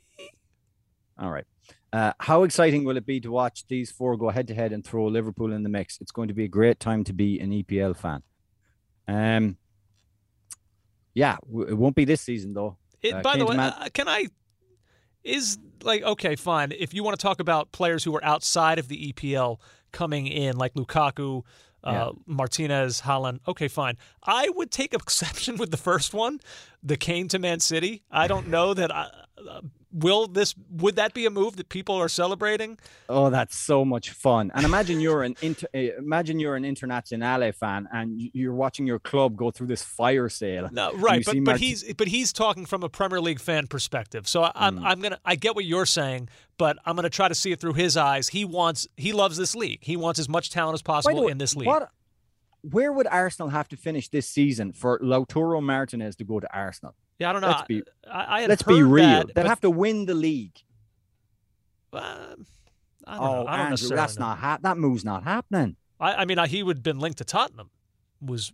All 1.19 1.29
right. 1.29 1.45
Uh, 1.93 2.13
how 2.19 2.43
exciting 2.43 2.83
will 2.83 2.97
it 2.97 3.05
be 3.05 3.19
to 3.19 3.29
watch 3.29 3.67
these 3.67 3.91
four 3.91 4.17
go 4.17 4.29
head 4.29 4.47
to 4.47 4.55
head 4.55 4.71
and 4.71 4.83
throw 4.83 5.05
Liverpool 5.05 5.51
in 5.51 5.61
the 5.61 5.69
mix? 5.69 5.99
It's 6.01 6.11
going 6.11 6.29
to 6.29 6.33
be 6.33 6.45
a 6.45 6.47
great 6.47 6.79
time 6.79 7.03
to 7.03 7.13
be 7.13 7.39
an 7.39 7.51
EPL 7.51 7.95
fan. 7.95 8.23
Um, 9.11 9.57
yeah, 11.13 11.37
it 11.67 11.77
won't 11.77 11.95
be 11.95 12.05
this 12.05 12.21
season 12.21 12.53
though. 12.53 12.77
It, 13.01 13.13
Uh, 13.13 13.21
by 13.21 13.37
the 13.37 13.45
way, 13.45 13.57
uh, 13.57 13.89
can 13.93 14.07
I? 14.07 14.27
Is 15.23 15.57
like 15.83 16.01
okay, 16.03 16.35
fine. 16.35 16.71
If 16.71 16.93
you 16.93 17.03
want 17.03 17.19
to 17.19 17.21
talk 17.21 17.39
about 17.39 17.71
players 17.71 18.03
who 18.03 18.15
are 18.15 18.23
outside 18.23 18.79
of 18.79 18.87
the 18.87 19.11
EPL 19.13 19.59
coming 19.91 20.27
in, 20.27 20.57
like 20.57 20.73
Lukaku, 20.73 21.43
uh, 21.83 21.91
Yeah. 21.91 22.09
Martinez, 22.25 23.01
Haaland, 23.01 23.39
okay, 23.47 23.67
fine. 23.67 23.97
I 24.23 24.49
would 24.49 24.71
take 24.71 24.93
exception 25.01 25.57
with 25.57 25.71
the 25.71 25.77
first 25.77 26.13
one, 26.13 26.39
the 26.81 26.97
Kane 26.97 27.27
to 27.29 27.39
Man 27.39 27.59
City. 27.59 28.03
I 28.09 28.27
don't 28.27 28.47
know 28.47 28.73
that. 28.73 28.93
I, 28.95 29.09
uh, 29.49 29.61
will 29.93 30.27
this? 30.27 30.55
Would 30.69 30.95
that 30.95 31.13
be 31.13 31.25
a 31.25 31.29
move 31.29 31.55
that 31.57 31.69
people 31.69 31.95
are 31.95 32.09
celebrating? 32.09 32.77
Oh, 33.09 33.29
that's 33.29 33.57
so 33.57 33.83
much 33.85 34.11
fun! 34.11 34.51
And 34.53 34.65
imagine 34.65 34.99
you're 34.99 35.23
an 35.23 35.35
inter- 35.41 35.67
uh, 35.73 35.79
imagine 35.97 36.39
you're 36.39 36.55
an 36.55 36.63
Internazionale 36.63 37.53
fan 37.53 37.87
and 37.91 38.19
you're 38.33 38.53
watching 38.53 38.87
your 38.87 38.99
club 38.99 39.35
go 39.35 39.51
through 39.51 39.67
this 39.67 39.83
fire 39.83 40.29
sale. 40.29 40.69
No, 40.71 40.93
right, 40.93 41.23
but 41.25 41.37
but 41.43 41.59
he's 41.59 41.93
but 41.93 42.07
he's 42.07 42.33
talking 42.33 42.65
from 42.65 42.83
a 42.83 42.89
Premier 42.89 43.21
League 43.21 43.39
fan 43.39 43.67
perspective. 43.67 44.27
So 44.27 44.43
I, 44.43 44.51
I'm 44.55 44.77
Mm. 44.79 44.85
I'm 44.85 44.99
gonna 45.01 45.19
I 45.25 45.35
get 45.35 45.55
what 45.55 45.65
you're 45.65 45.85
saying, 45.85 46.29
but 46.57 46.77
I'm 46.85 46.95
gonna 46.95 47.09
try 47.09 47.27
to 47.27 47.35
see 47.35 47.51
it 47.51 47.59
through 47.59 47.73
his 47.73 47.97
eyes. 47.97 48.29
He 48.29 48.45
wants 48.45 48.87
he 48.97 49.11
loves 49.13 49.37
this 49.37 49.55
league. 49.55 49.79
He 49.81 49.97
wants 49.97 50.19
as 50.19 50.29
much 50.29 50.49
talent 50.49 50.75
as 50.75 50.81
possible 50.81 51.25
way, 51.25 51.31
in 51.31 51.37
this 51.37 51.55
league. 51.55 51.67
What? 51.67 51.89
Where 52.63 52.93
would 52.93 53.07
Arsenal 53.07 53.49
have 53.49 53.67
to 53.69 53.77
finish 53.77 54.09
this 54.09 54.27
season 54.27 54.71
for 54.71 54.99
Lautaro 54.99 55.61
Martinez 55.63 56.15
to 56.17 56.23
go 56.23 56.39
to 56.39 56.47
Arsenal? 56.55 56.95
Yeah, 57.21 57.29
I 57.29 57.33
don't 57.33 57.41
know. 57.41 57.47
Let's 57.49 57.67
be- 57.67 57.83
I, 58.11 58.23
I 58.43 58.45
Let's 58.47 58.63
be 58.63 58.81
real. 58.83 59.05
That, 59.05 59.35
They'd 59.35 59.45
have 59.45 59.61
to 59.61 59.69
win 59.69 60.05
the 60.05 60.13
league. 60.15 60.57
uh, 61.93 61.97
I 63.07 63.15
don't 63.17 63.23
Oh, 63.23 63.43
know. 63.43 63.47
I 63.47 63.57
don't 63.57 63.71
Andrew, 63.71 63.89
that's 63.95 64.17
know. 64.17 64.25
not 64.27 64.39
hap- 64.39 64.61
that 64.63 64.77
move's 64.77 65.03
not 65.05 65.23
happening. 65.23 65.75
I, 65.99 66.13
I 66.15 66.25
mean, 66.25 66.39
I, 66.39 66.47
he 66.47 66.63
would 66.63 66.77
have 66.77 66.83
been 66.83 66.99
linked 66.99 67.17
to 67.19 67.23
Tottenham, 67.25 67.69
was 68.21 68.51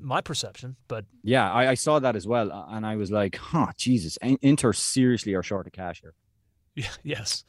my 0.00 0.20
perception. 0.20 0.76
But 0.88 1.04
Yeah, 1.22 1.50
I, 1.52 1.70
I 1.70 1.74
saw 1.74 1.98
that 1.98 2.16
as 2.16 2.26
well, 2.26 2.52
uh, 2.52 2.66
and 2.70 2.86
I 2.86 2.96
was 2.96 3.10
like, 3.10 3.36
"Huh, 3.36 3.68
Jesus, 3.76 4.16
In- 4.22 4.38
Inter 4.42 4.72
seriously 4.72 5.34
are 5.34 5.42
short 5.42 5.66
of 5.66 5.72
cash 5.72 6.00
here." 6.00 6.14
yeah, 6.76 6.88
yes, 7.02 7.44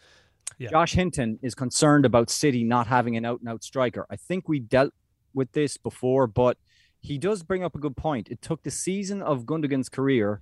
Yeah. 0.57 0.69
Josh 0.71 0.93
Hinton 0.93 1.39
is 1.41 1.53
concerned 1.55 2.05
about 2.05 2.29
City 2.29 2.63
not 2.63 2.87
having 2.87 3.15
an 3.17 3.25
out-and-out 3.25 3.63
striker. 3.63 4.05
I 4.09 4.15
think 4.15 4.47
we 4.49 4.59
dealt 4.59 4.93
with 5.33 5.51
this 5.53 5.77
before, 5.77 6.27
but 6.27 6.57
he 6.99 7.17
does 7.17 7.41
bring 7.43 7.63
up 7.63 7.75
a 7.75 7.79
good 7.79 7.95
point. 7.95 8.29
It 8.29 8.41
took 8.41 8.63
the 8.63 8.71
season 8.71 9.21
of 9.21 9.45
Gundogan's 9.45 9.89
career 9.89 10.41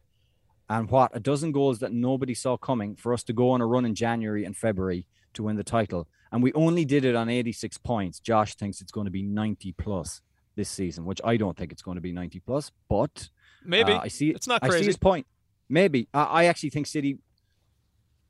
and 0.70 0.90
what 0.90 1.16
a 1.16 1.20
dozen 1.20 1.52
goals 1.52 1.80
that 1.80 1.92
nobody 1.92 2.34
saw 2.34 2.58
coming 2.58 2.96
for 2.96 3.14
us 3.14 3.24
to 3.24 3.34
go 3.34 3.52
on 3.52 3.62
a 3.62 3.66
run 3.66 3.86
in 3.86 3.96
January 3.96 4.46
and 4.46 4.56
February 4.56 5.06
to 5.34 5.44
win 5.44 5.56
the 5.56 5.64
title, 5.64 6.08
and 6.32 6.44
we 6.44 6.54
only 6.54 6.86
did 6.86 7.06
it 7.06 7.16
on 7.16 7.30
86 7.30 7.78
points. 7.80 8.20
Josh 8.20 8.56
thinks 8.56 8.82
it's 8.82 8.92
going 8.92 9.06
to 9.06 9.12
be 9.12 9.24
90 9.24 9.74
plus 9.74 10.22
this 10.56 10.70
season, 10.70 11.06
which 11.06 11.22
I 11.24 11.38
don't 11.38 11.58
think 11.58 11.72
it's 11.72 11.82
going 11.82 11.96
to 11.96 12.02
be 12.02 12.12
90 12.12 12.40
plus, 12.42 12.72
but 12.88 13.30
maybe 13.64 13.94
uh, 13.94 14.02
I 14.02 14.08
see. 14.08 14.30
it's 14.30 14.48
not 14.48 14.64
I 14.64 14.68
see 14.68 14.72
crazy. 14.72 14.86
his 14.86 14.98
point. 14.98 15.26
Maybe 15.68 16.08
I, 16.14 16.24
I 16.24 16.46
actually 16.46 16.70
think 16.70 16.88
City. 16.88 17.20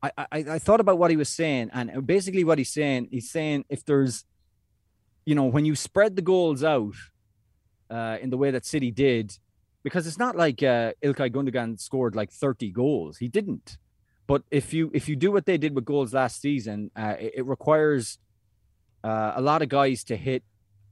I, 0.01 0.11
I 0.17 0.25
I 0.31 0.59
thought 0.59 0.79
about 0.79 0.97
what 0.97 1.11
he 1.11 1.17
was 1.17 1.29
saying, 1.29 1.71
and 1.73 2.05
basically 2.07 2.45
what 2.45 2.57
he's 2.57 2.71
saying, 2.71 3.09
he's 3.11 3.29
saying 3.29 3.65
if 3.69 3.83
there's, 3.83 4.23
you 5.25 5.35
know, 5.35 5.45
when 5.45 5.65
you 5.65 5.75
spread 5.75 6.15
the 6.15 6.21
goals 6.21 6.63
out, 6.63 6.93
uh, 7.89 8.17
in 8.21 8.29
the 8.29 8.37
way 8.37 8.51
that 8.51 8.65
City 8.65 8.91
did, 8.91 9.37
because 9.83 10.07
it's 10.07 10.19
not 10.19 10.35
like 10.35 10.61
uh, 10.61 10.93
Ilkay 11.03 11.31
Gundogan 11.31 11.79
scored 11.79 12.15
like 12.15 12.31
30 12.31 12.71
goals. 12.71 13.17
He 13.17 13.27
didn't. 13.27 13.77
But 14.27 14.43
if 14.51 14.73
you 14.73 14.91
if 14.93 15.09
you 15.09 15.15
do 15.15 15.31
what 15.31 15.45
they 15.45 15.57
did 15.57 15.73
with 15.73 15.85
goals 15.85 16.13
last 16.13 16.39
season, 16.39 16.91
uh, 16.95 17.15
it, 17.19 17.33
it 17.37 17.45
requires 17.45 18.19
uh, 19.03 19.33
a 19.35 19.41
lot 19.41 19.61
of 19.61 19.69
guys 19.69 20.03
to 20.05 20.15
hit 20.15 20.43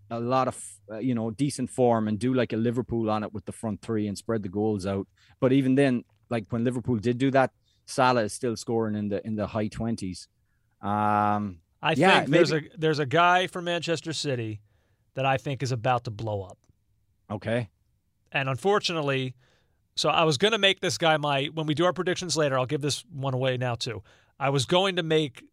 a 0.09 0.19
lot 0.19 0.47
of 0.47 0.57
uh, 0.91 0.97
you 0.97 1.13
know 1.13 1.29
decent 1.31 1.69
form 1.69 2.07
and 2.07 2.17
do 2.17 2.33
like 2.33 2.51
a 2.53 2.57
Liverpool 2.57 3.09
on 3.09 3.23
it 3.23 3.33
with 3.33 3.45
the 3.45 3.51
front 3.51 3.81
three 3.81 4.07
and 4.07 4.17
spread 4.17 4.41
the 4.41 4.49
goals 4.49 4.88
out. 4.88 5.07
But 5.39 5.53
even 5.53 5.75
then, 5.75 6.03
like 6.29 6.45
when 6.49 6.63
Liverpool 6.63 6.95
did 6.97 7.19
do 7.19 7.29
that, 7.31 7.51
Salah 7.85 8.23
is 8.23 8.33
still 8.33 8.55
scoring 8.55 8.95
in 8.95 9.09
the 9.09 9.25
in 9.25 9.35
the 9.35 9.45
high 9.45 9.67
twenties. 9.67 10.27
Um, 10.81 11.59
I 11.81 11.93
yeah, 11.95 12.21
think 12.21 12.31
there's 12.31 12.51
a 12.51 12.61
there's 12.77 12.99
a 12.99 13.05
guy 13.05 13.47
from 13.47 13.65
Manchester 13.65 14.13
City 14.13 14.61
that 15.13 15.25
I 15.25 15.38
think 15.38 15.61
is 15.61 15.71
about 15.71 16.05
to 16.05 16.11
blow 16.11 16.41
up. 16.41 16.57
okay, 17.29 17.69
And 18.32 18.49
unfortunately, 18.49 19.36
so 19.95 20.09
I 20.09 20.23
was 20.23 20.38
going 20.38 20.51
to 20.51 20.57
make 20.57 20.80
this 20.80 20.97
guy 20.97 21.17
my 21.17 21.45
when 21.53 21.65
we 21.65 21.73
do 21.73 21.86
our 21.86 21.93
predictions 21.93 22.38
later. 22.38 22.57
I'll 22.57 22.65
give 22.65 22.82
this 22.82 23.03
one 23.11 23.34
away 23.34 23.57
now 23.57 23.75
too. 23.75 24.03
I 24.39 24.49
was 24.49 24.65
going 24.65 24.95
to 24.97 25.03
make 25.03 25.43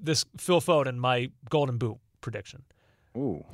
this 0.00 0.24
Phil 0.36 0.60
Foden 0.60 0.96
my 0.96 1.30
Golden 1.48 1.78
Boot 1.78 1.98
prediction. 2.20 2.62
ooh, 3.16 3.44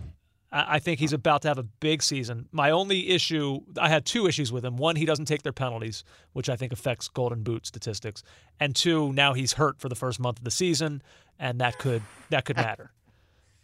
I 0.50 0.76
I 0.76 0.78
think 0.78 0.98
he's 1.00 1.12
about 1.12 1.42
to 1.42 1.48
have 1.48 1.58
a 1.58 1.62
big 1.62 2.02
season. 2.02 2.48
My 2.52 2.70
only 2.70 3.10
issue, 3.10 3.60
I 3.78 3.88
had 3.88 4.04
two 4.04 4.26
issues 4.26 4.52
with 4.52 4.64
him. 4.64 4.76
One, 4.76 4.96
he 4.96 5.04
doesn't 5.04 5.26
take 5.26 5.42
their 5.42 5.52
penalties, 5.52 6.04
which 6.32 6.48
I 6.48 6.56
think 6.56 6.72
affects 6.72 7.08
Golden 7.08 7.42
Boot 7.42 7.66
statistics. 7.66 8.22
And 8.58 8.74
two, 8.74 9.12
now 9.12 9.34
he's 9.34 9.54
hurt 9.54 9.80
for 9.80 9.88
the 9.88 9.96
first 9.96 10.18
month 10.20 10.38
of 10.38 10.44
the 10.44 10.50
season, 10.50 11.02
and 11.38 11.60
that 11.60 11.78
could 11.78 12.02
that 12.30 12.44
could 12.44 12.56
matter. 12.68 12.92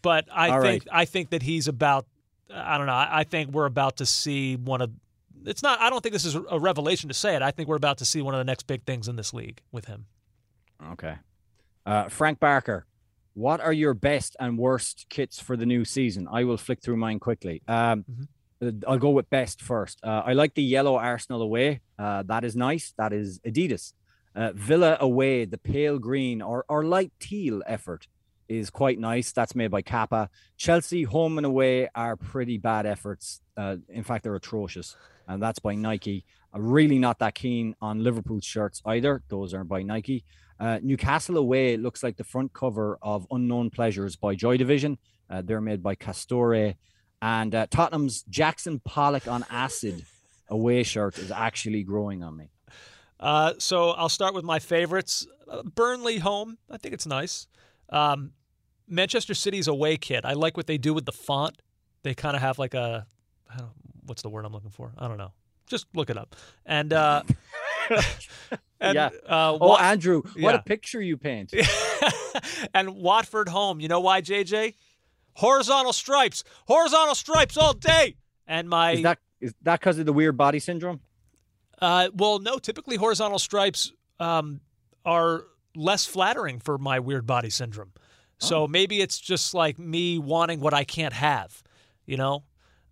But 0.02 0.26
I 0.32 0.50
All 0.50 0.62
think 0.62 0.84
I 0.92 1.04
think 1.04 1.30
that 1.30 1.42
he's 1.42 1.66
about. 1.68 2.06
I 2.52 2.78
don't 2.78 2.86
know. 2.86 2.92
I 2.92 3.20
I 3.20 3.24
think 3.24 3.50
we're 3.50 3.66
about 3.66 3.96
to 3.98 4.06
see 4.06 4.56
one 4.56 4.80
of. 4.80 4.90
It's 5.46 5.62
not. 5.62 5.80
I 5.80 5.88
don't 5.90 6.02
think 6.02 6.12
this 6.12 6.24
is 6.24 6.34
a 6.34 6.58
revelation 6.58 7.08
to 7.08 7.14
say 7.14 7.34
it. 7.34 7.42
I 7.42 7.50
think 7.50 7.68
we're 7.68 7.76
about 7.76 7.98
to 7.98 8.04
see 8.04 8.20
one 8.22 8.34
of 8.34 8.38
the 8.38 8.44
next 8.44 8.66
big 8.66 8.84
things 8.84 9.08
in 9.08 9.16
this 9.16 9.32
league 9.32 9.60
with 9.72 9.86
him. 9.86 10.06
okay. 10.92 11.16
Uh, 11.86 12.08
Frank 12.08 12.38
Barker, 12.38 12.84
what 13.32 13.60
are 13.60 13.72
your 13.72 13.94
best 13.94 14.36
and 14.38 14.58
worst 14.58 15.06
kits 15.08 15.40
for 15.40 15.56
the 15.56 15.64
new 15.64 15.84
season? 15.84 16.28
I 16.30 16.44
will 16.44 16.58
flick 16.58 16.82
through 16.82 16.98
mine 16.98 17.18
quickly. 17.18 17.62
Um, 17.66 18.04
uh, 18.62 18.72
I'll 18.86 18.98
go 18.98 19.10
with 19.10 19.30
best 19.30 19.62
first. 19.62 19.98
Uh, 20.04 20.22
I 20.26 20.34
like 20.34 20.54
the 20.54 20.62
yellow 20.62 20.96
Arsenal 20.96 21.40
away. 21.40 21.80
Uh, 21.98 22.22
that 22.24 22.44
is 22.44 22.54
nice. 22.54 22.92
That 22.98 23.14
is 23.14 23.40
Adidas. 23.40 23.94
Uh, 24.36 24.52
Villa 24.54 24.98
away, 25.00 25.46
the 25.46 25.56
pale 25.58 25.98
green 25.98 26.42
or, 26.42 26.64
or 26.68 26.84
light 26.84 27.12
teal 27.18 27.62
effort 27.66 28.06
is 28.50 28.68
quite 28.68 28.98
nice. 28.98 29.30
That's 29.30 29.54
made 29.54 29.70
by 29.70 29.80
Kappa. 29.80 30.28
Chelsea 30.56 31.04
home 31.04 31.38
and 31.38 31.46
away 31.46 31.88
are 31.94 32.16
pretty 32.16 32.58
bad 32.58 32.84
efforts. 32.84 33.40
Uh, 33.56 33.76
in 33.88 34.02
fact, 34.02 34.24
they're 34.24 34.34
atrocious. 34.34 34.96
And 35.28 35.40
that's 35.40 35.60
by 35.60 35.76
Nike. 35.76 36.24
I'm 36.52 36.68
really 36.68 36.98
not 36.98 37.20
that 37.20 37.36
keen 37.36 37.76
on 37.80 38.02
Liverpool 38.02 38.40
shirts 38.40 38.82
either. 38.84 39.22
Those 39.28 39.54
are 39.54 39.62
by 39.62 39.84
Nike. 39.84 40.24
Uh, 40.58 40.80
Newcastle 40.82 41.36
away 41.36 41.76
looks 41.76 42.02
like 42.02 42.16
the 42.16 42.24
front 42.24 42.52
cover 42.52 42.98
of 43.00 43.24
Unknown 43.30 43.70
Pleasures 43.70 44.16
by 44.16 44.34
Joy 44.34 44.56
Division. 44.56 44.98
Uh, 45.30 45.42
they're 45.42 45.60
made 45.60 45.80
by 45.82 45.94
Castore. 45.94 46.74
And 47.22 47.54
uh, 47.54 47.68
Tottenham's 47.70 48.22
Jackson 48.24 48.80
Pollock 48.80 49.28
on 49.28 49.44
acid 49.48 50.04
away 50.48 50.82
shirt 50.82 51.18
is 51.18 51.30
actually 51.30 51.84
growing 51.84 52.24
on 52.24 52.36
me. 52.36 52.50
Uh, 53.20 53.52
so 53.58 53.90
I'll 53.90 54.08
start 54.08 54.34
with 54.34 54.44
my 54.44 54.58
favorites. 54.58 55.24
Uh, 55.48 55.62
Burnley 55.62 56.18
home. 56.18 56.58
I 56.68 56.78
think 56.78 56.94
it's 56.94 57.06
nice. 57.06 57.46
Um, 57.90 58.32
Manchester 58.90 59.34
City's 59.34 59.68
away 59.68 59.96
kit. 59.96 60.24
I 60.24 60.32
like 60.34 60.56
what 60.56 60.66
they 60.66 60.78
do 60.78 60.92
with 60.92 61.06
the 61.06 61.12
font. 61.12 61.60
They 62.02 62.14
kind 62.14 62.34
of 62.36 62.42
have 62.42 62.58
like 62.58 62.74
a, 62.74 63.06
I 63.52 63.58
don't, 63.58 63.70
what's 64.06 64.22
the 64.22 64.28
word 64.28 64.44
I'm 64.44 64.52
looking 64.52 64.70
for? 64.70 64.92
I 64.98 65.08
don't 65.08 65.18
know. 65.18 65.32
Just 65.66 65.86
look 65.94 66.10
it 66.10 66.18
up. 66.18 66.34
And 66.66 66.92
uh, 66.92 67.22
and 68.80 68.94
Yeah. 68.94 69.10
uh, 69.28 69.52
Oh, 69.60 69.68
Wa- 69.68 69.76
Andrew, 69.78 70.22
what 70.22 70.36
yeah. 70.36 70.54
a 70.54 70.62
picture 70.62 71.00
you 71.00 71.16
paint. 71.16 71.54
and 72.74 72.96
Watford 72.96 73.48
home. 73.48 73.80
You 73.80 73.88
know 73.88 74.00
why, 74.00 74.20
JJ? 74.22 74.74
Horizontal 75.34 75.92
stripes. 75.92 76.42
Horizontal 76.66 77.14
stripes 77.14 77.56
all 77.56 77.72
day. 77.74 78.16
And 78.46 78.68
my 78.68 78.92
Is 78.92 79.02
that 79.02 79.18
is 79.40 79.54
that 79.62 79.80
because 79.80 79.98
of 79.98 80.06
the 80.06 80.12
weird 80.12 80.36
body 80.36 80.58
syndrome? 80.58 81.00
Uh, 81.80 82.08
well, 82.14 82.40
no. 82.40 82.58
Typically, 82.58 82.96
horizontal 82.96 83.38
stripes 83.38 83.92
um, 84.18 84.60
are 85.04 85.44
less 85.74 86.04
flattering 86.04 86.58
for 86.58 86.76
my 86.76 86.98
weird 86.98 87.26
body 87.26 87.48
syndrome. 87.48 87.92
So 88.40 88.66
maybe 88.66 89.00
it's 89.00 89.18
just 89.20 89.54
like 89.54 89.78
me 89.78 90.18
wanting 90.18 90.60
what 90.60 90.72
I 90.74 90.84
can't 90.84 91.12
have, 91.12 91.62
you 92.06 92.16
know. 92.16 92.42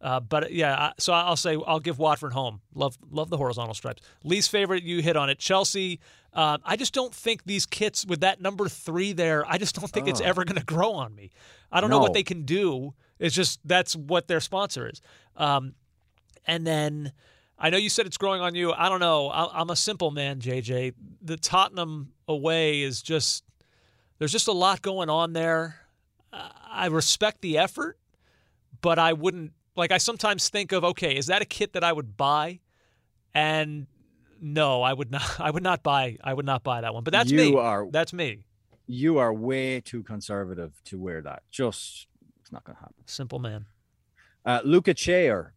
Uh, 0.01 0.21
but 0.21 0.53
yeah, 0.53 0.75
I, 0.77 0.93
so 0.99 1.13
I'll 1.13 1.35
say 1.37 1.57
I'll 1.67 1.81
give 1.81 1.99
Watford 1.99 2.33
home. 2.33 2.61
Love 2.75 2.97
love 3.11 3.31
the 3.31 3.37
horizontal 3.37 3.75
stripes. 3.75 4.03
Least 4.23 4.51
favorite, 4.51 4.85
you 4.85 5.03
hit 5.03 5.17
on 5.17 5.29
it. 5.31 5.39
Chelsea. 5.39 5.99
Uh, 6.33 6.59
I 6.65 6.77
just 6.77 6.93
don't 6.95 7.13
think 7.13 7.45
these 7.47 7.65
kits 7.67 8.07
with 8.07 8.21
that 8.21 8.41
number 8.41 8.69
three 8.69 9.13
there. 9.13 9.45
I 9.51 9.59
just 9.59 9.75
don't 9.75 9.91
think 9.91 10.07
it's 10.07 10.21
Oh. 10.21 10.25
ever 10.25 10.45
going 10.45 10.59
to 10.59 10.65
grow 10.65 10.93
on 10.93 11.15
me. 11.15 11.31
I 11.73 11.81
don't 11.81 11.91
know 11.91 11.99
what 11.99 12.13
they 12.13 12.23
can 12.23 12.43
do. 12.43 12.95
It's 13.19 13.35
just 13.35 13.59
that's 13.65 13.97
what 13.97 14.29
their 14.29 14.39
sponsor 14.41 14.89
is. 14.89 15.01
Um, 15.37 15.75
and 16.47 16.65
then 16.67 17.13
I 17.59 17.71
know 17.71 17.77
you 17.79 17.89
said 17.91 18.07
it's 18.07 18.19
growing 18.19 18.41
on 18.41 18.55
you. 18.55 18.73
I 18.73 18.89
don't 18.89 19.01
know. 19.01 19.31
I, 19.31 19.61
I'm 19.61 19.71
a 19.71 19.75
simple 19.77 20.11
man, 20.13 20.39
JJ. 20.39 20.93
The 21.23 21.37
Tottenham 21.39 22.13
away 22.29 22.83
is 22.83 23.03
just 23.03 23.43
there's 24.19 24.33
just 24.33 24.49
a 24.49 24.53
lot 24.53 24.83
going 24.83 25.09
on 25.09 25.33
there. 25.33 25.77
I 26.33 26.87
respect 26.87 27.41
the 27.41 27.59
effort, 27.59 27.99
but 28.81 28.99
I 28.99 29.13
wouldn't 29.13 29.53
like. 29.77 29.93
I 29.93 29.99
sometimes 29.99 30.49
think 30.49 30.73
of 30.73 30.85
okay, 30.85 31.17
is 31.17 31.27
that 31.27 31.43
a 31.43 31.45
kit 31.47 31.73
that 31.73 31.83
I 31.83 31.93
would 31.93 32.17
buy? 32.17 32.61
And 33.35 33.87
no, 34.41 34.83
I 34.83 34.93
would 34.93 35.11
not. 35.11 35.23
I 35.41 35.51
would 35.51 35.63
not 35.63 35.83
buy. 35.83 36.19
I 36.23 36.35
would 36.35 36.47
not 36.47 36.63
buy 36.63 36.83
that 36.83 36.93
one. 36.93 37.05
But 37.05 37.13
that's 37.13 37.31
you 37.31 37.39
me. 37.39 37.57
Are, 37.57 37.87
that's 37.91 38.13
me. 38.13 38.41
You 38.87 39.19
are 39.19 39.33
way 39.33 39.81
too 39.81 40.03
conservative 40.03 40.73
to 40.85 40.99
wear 40.99 41.23
that. 41.23 41.43
Just 41.51 42.07
it's 42.41 42.53
not 42.53 42.65
going 42.65 42.77
to 42.77 42.81
happen. 42.81 42.95
Simple 43.07 43.39
man. 43.39 43.67
Uh, 44.45 44.61
Luca 44.65 44.95
Chair. 44.95 45.55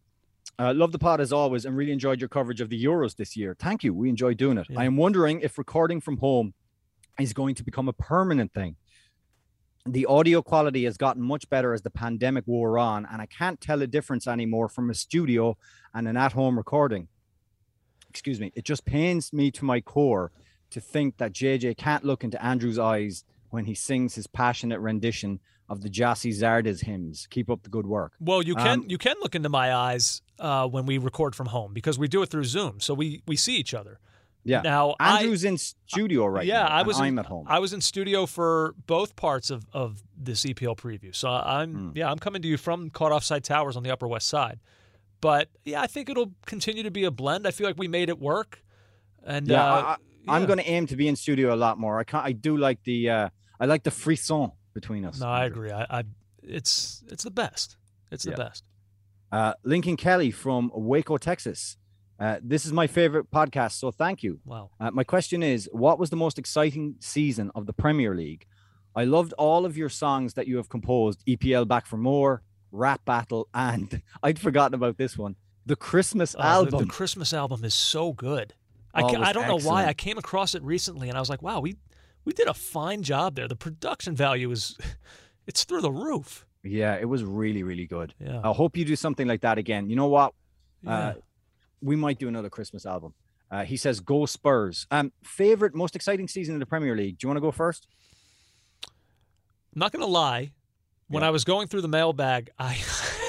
Uh, 0.58 0.72
love 0.74 0.92
the 0.92 0.98
pod 0.98 1.20
as 1.20 1.32
always 1.32 1.64
and 1.64 1.76
really 1.76 1.92
enjoyed 1.92 2.20
your 2.20 2.28
coverage 2.28 2.60
of 2.60 2.68
the 2.68 2.84
Euros 2.84 3.16
this 3.16 3.36
year. 3.36 3.56
Thank 3.58 3.82
you. 3.82 3.94
We 3.94 4.10
enjoyed 4.10 4.36
doing 4.36 4.58
it. 4.58 4.66
Yeah. 4.68 4.80
I 4.80 4.84
am 4.84 4.96
wondering 4.96 5.40
if 5.40 5.56
recording 5.56 6.00
from 6.00 6.18
home 6.18 6.52
is 7.18 7.32
going 7.32 7.54
to 7.56 7.64
become 7.64 7.88
a 7.88 7.92
permanent 7.92 8.52
thing. 8.52 8.76
The 9.84 10.06
audio 10.06 10.42
quality 10.42 10.84
has 10.84 10.96
gotten 10.96 11.22
much 11.22 11.48
better 11.50 11.74
as 11.74 11.82
the 11.82 11.90
pandemic 11.90 12.46
wore 12.46 12.78
on, 12.78 13.04
and 13.10 13.20
I 13.20 13.26
can't 13.26 13.60
tell 13.60 13.82
a 13.82 13.86
difference 13.86 14.28
anymore 14.28 14.68
from 14.68 14.90
a 14.90 14.94
studio 14.94 15.56
and 15.92 16.06
an 16.06 16.16
at 16.16 16.32
home 16.32 16.56
recording. 16.56 17.08
Excuse 18.08 18.38
me. 18.38 18.52
It 18.54 18.64
just 18.64 18.84
pains 18.84 19.32
me 19.32 19.50
to 19.52 19.64
my 19.64 19.80
core 19.80 20.30
to 20.70 20.80
think 20.80 21.16
that 21.16 21.32
JJ 21.32 21.76
can't 21.76 22.04
look 22.04 22.22
into 22.22 22.42
Andrew's 22.42 22.78
eyes 22.78 23.24
when 23.50 23.64
he 23.64 23.74
sings 23.74 24.14
his 24.14 24.26
passionate 24.26 24.78
rendition 24.80 25.40
of 25.68 25.82
the 25.82 25.88
Gyasi 25.88 26.30
Zardes 26.30 26.84
hymns. 26.84 27.26
Keep 27.30 27.50
up 27.50 27.62
the 27.62 27.70
good 27.70 27.86
work. 27.86 28.12
Well, 28.20 28.42
you 28.42 28.54
can 28.54 28.80
Um, 28.80 28.84
you 28.88 28.98
can 28.98 29.16
look 29.20 29.34
into 29.34 29.48
my 29.48 29.74
eyes 29.74 30.22
uh, 30.38 30.68
when 30.68 30.86
we 30.86 30.98
record 30.98 31.34
from 31.34 31.46
home 31.46 31.72
because 31.72 31.98
we 31.98 32.08
do 32.08 32.22
it 32.22 32.28
through 32.30 32.44
Zoom, 32.44 32.78
so 32.80 32.94
we 32.94 33.22
we 33.26 33.36
see 33.36 33.56
each 33.56 33.74
other. 33.74 33.98
Yeah. 34.44 34.62
Now 34.62 34.96
I- 34.98 35.18
Andrew's 35.20 35.44
in 35.44 35.56
studio 35.58 36.26
right 36.26 36.46
now. 36.46 36.52
yeah, 36.54 36.62
now. 36.64 36.68
I 36.74 36.82
was. 36.82 37.00
I'm 37.00 37.18
at 37.18 37.26
home. 37.26 37.46
I 37.48 37.58
was 37.60 37.72
in 37.72 37.80
studio 37.80 38.26
for 38.26 38.74
both 38.86 39.14
parts 39.16 39.50
of 39.50 39.64
of 39.72 40.02
this 40.16 40.44
EPL 40.44 40.76
preview, 40.76 41.14
so 41.14 41.28
I'm 41.30 41.74
Hmm. 41.74 41.90
yeah 41.94 42.10
I'm 42.10 42.18
coming 42.18 42.42
to 42.42 42.48
you 42.48 42.56
from 42.56 42.90
Caught 42.90 43.12
Offside 43.12 43.44
Towers 43.44 43.76
on 43.76 43.82
the 43.82 43.90
Upper 43.92 44.08
West 44.08 44.26
Side. 44.28 44.58
But 45.20 45.48
yeah, 45.64 45.80
I 45.80 45.86
think 45.86 46.08
it'll 46.10 46.32
continue 46.46 46.82
to 46.82 46.90
be 46.90 47.04
a 47.04 47.10
blend. 47.12 47.46
I 47.46 47.52
feel 47.52 47.66
like 47.68 47.78
we 47.78 47.86
made 47.86 48.08
it 48.08 48.18
work, 48.18 48.64
and 49.24 49.46
yeah, 49.46 49.64
uh, 49.64 49.96
I, 50.26 50.36
am 50.36 50.46
going 50.46 50.58
to 50.58 50.68
aim 50.68 50.86
to 50.88 50.96
be 50.96 51.06
in 51.06 51.14
studio 51.14 51.54
a 51.54 51.56
lot 51.56 51.78
more. 51.78 52.00
I 52.00 52.04
can't. 52.04 52.24
I 52.26 52.32
do 52.32 52.56
like 52.56 52.82
the. 52.82 53.08
Uh, 53.10 53.28
I 53.60 53.66
like 53.66 53.84
the 53.84 53.92
frisson 53.92 54.50
between 54.74 55.04
us. 55.04 55.20
No, 55.20 55.28
I 55.28 55.44
agree. 55.44 55.70
I, 55.70 55.86
I 56.00 56.02
it's 56.42 57.04
it's 57.06 57.22
the 57.22 57.30
best. 57.30 57.76
It's 58.10 58.24
the 58.24 58.30
Yeah. 58.30 58.36
best. 58.36 58.64
Uh, 59.30 59.54
Lincoln 59.62 59.96
Kelly 59.96 60.32
from 60.32 60.70
Waco, 60.74 61.16
Texas. 61.18 61.76
Uh, 62.22 62.38
this 62.42 62.64
is 62.64 62.72
my 62.72 62.86
favorite 62.86 63.26
podcast, 63.32 63.72
so 63.72 63.90
thank 63.90 64.22
you. 64.22 64.38
Wow. 64.44 64.70
Uh, 64.78 64.90
my 64.92 65.04
question 65.04 65.42
is 65.42 65.68
What 65.72 65.98
was 65.98 66.10
the 66.10 66.16
most 66.24 66.38
exciting 66.38 66.94
season 67.00 67.50
of 67.56 67.66
the 67.66 67.72
Premier 67.72 68.14
League? 68.14 68.46
I 68.94 69.04
loved 69.04 69.32
all 69.34 69.64
of 69.66 69.76
your 69.76 69.88
songs 69.88 70.34
that 70.34 70.46
you 70.46 70.56
have 70.58 70.68
composed 70.68 71.24
EPL 71.26 71.66
Back 71.66 71.84
for 71.86 71.96
More, 71.96 72.42
Rap 72.70 73.04
Battle, 73.04 73.48
and 73.54 74.02
I'd 74.22 74.38
forgotten 74.38 74.74
about 74.74 74.98
this 74.98 75.18
one 75.18 75.34
the 75.66 75.76
Christmas 75.76 76.34
Uh, 76.34 76.42
album. 76.42 76.80
The, 76.86 76.86
Christmas 76.86 77.32
album 77.32 77.64
is 77.64 77.74
so 77.74 78.12
good. 78.12 78.54
I, 78.94 79.02
Oh, 79.02 79.08
ca- 79.08 79.22
I 79.22 79.32
don't 79.32 79.46
know 79.48 79.58
why. 79.68 79.86
I 79.86 79.94
came 79.94 80.18
across 80.18 80.54
it 80.54 80.62
recently 80.62 81.08
and 81.08 81.16
I 81.16 81.20
was 81.20 81.30
like, 81.30 81.42
wow, 81.42 81.60
we 81.60 81.76
we 82.24 82.32
did 82.32 82.46
a 82.48 82.54
fine 82.54 83.02
job 83.02 83.34
there. 83.36 83.48
The 83.48 83.56
production 83.56 84.14
value 84.14 84.50
is 84.52 84.76
it's 85.48 85.64
through 85.64 85.80
the 85.82 85.92
roof. 85.92 86.46
yeah, 86.62 86.94
it 87.00 87.08
was 87.08 87.24
really, 87.24 87.62
really 87.64 87.86
good. 87.86 88.14
Yeah. 88.20 88.40
I 88.44 88.52
hope 88.52 88.76
you 88.76 88.84
do 88.84 88.96
something 88.96 89.26
like 89.26 89.40
that 89.40 89.58
again. 89.58 89.90
You 89.90 89.96
know 89.96 90.08
what? 90.08 90.34
yeah. 90.82 90.90
Uh, 90.92 91.14
we 91.82 91.96
might 91.96 92.18
do 92.18 92.28
another 92.28 92.48
Christmas 92.50 92.86
album. 92.86 93.14
Uh, 93.50 93.64
he 93.64 93.76
says, 93.76 94.00
"Go 94.00 94.24
Spurs." 94.26 94.86
Um, 94.90 95.12
favorite, 95.24 95.74
most 95.74 95.94
exciting 95.96 96.28
season 96.28 96.54
in 96.54 96.60
the 96.60 96.66
Premier 96.66 96.96
League. 96.96 97.18
Do 97.18 97.24
you 97.24 97.28
want 97.28 97.36
to 97.36 97.42
go 97.42 97.50
first? 97.50 97.86
I'm 98.86 99.78
not 99.80 99.92
gonna 99.92 100.06
lie. 100.06 100.52
When 101.08 101.22
Yeah. 101.22 101.28
I 101.28 101.30
was 101.30 101.44
going 101.44 101.68
through 101.68 101.82
the 101.82 101.88
mailbag, 101.88 102.50
I 102.58 102.78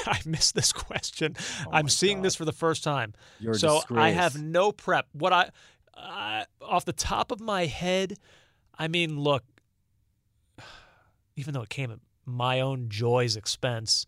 I 0.06 0.20
missed 0.26 0.56
this 0.56 0.72
question. 0.72 1.36
I'm 1.72 1.90
seeing 1.90 2.18
God. 2.18 2.26
this 2.26 2.36
for 2.36 2.46
the 2.46 2.52
first 2.54 2.84
time. 2.84 3.14
You're 3.40 3.54
so 3.56 3.82
I 3.92 4.12
have 4.12 4.42
no 4.42 4.72
prep. 4.72 5.08
What 5.14 5.34
I, 5.34 5.50
I 5.96 6.46
off 6.62 6.86
the 6.86 6.94
top 6.94 7.32
of 7.32 7.40
my 7.42 7.66
head, 7.66 8.18
I 8.78 8.88
mean, 8.88 9.20
look, 9.20 9.44
even 11.36 11.54
though 11.54 11.62
it 11.64 11.70
came 11.70 11.92
at 11.92 12.00
my 12.26 12.60
own 12.62 12.88
joy's 12.90 13.36
expense, 13.36 14.06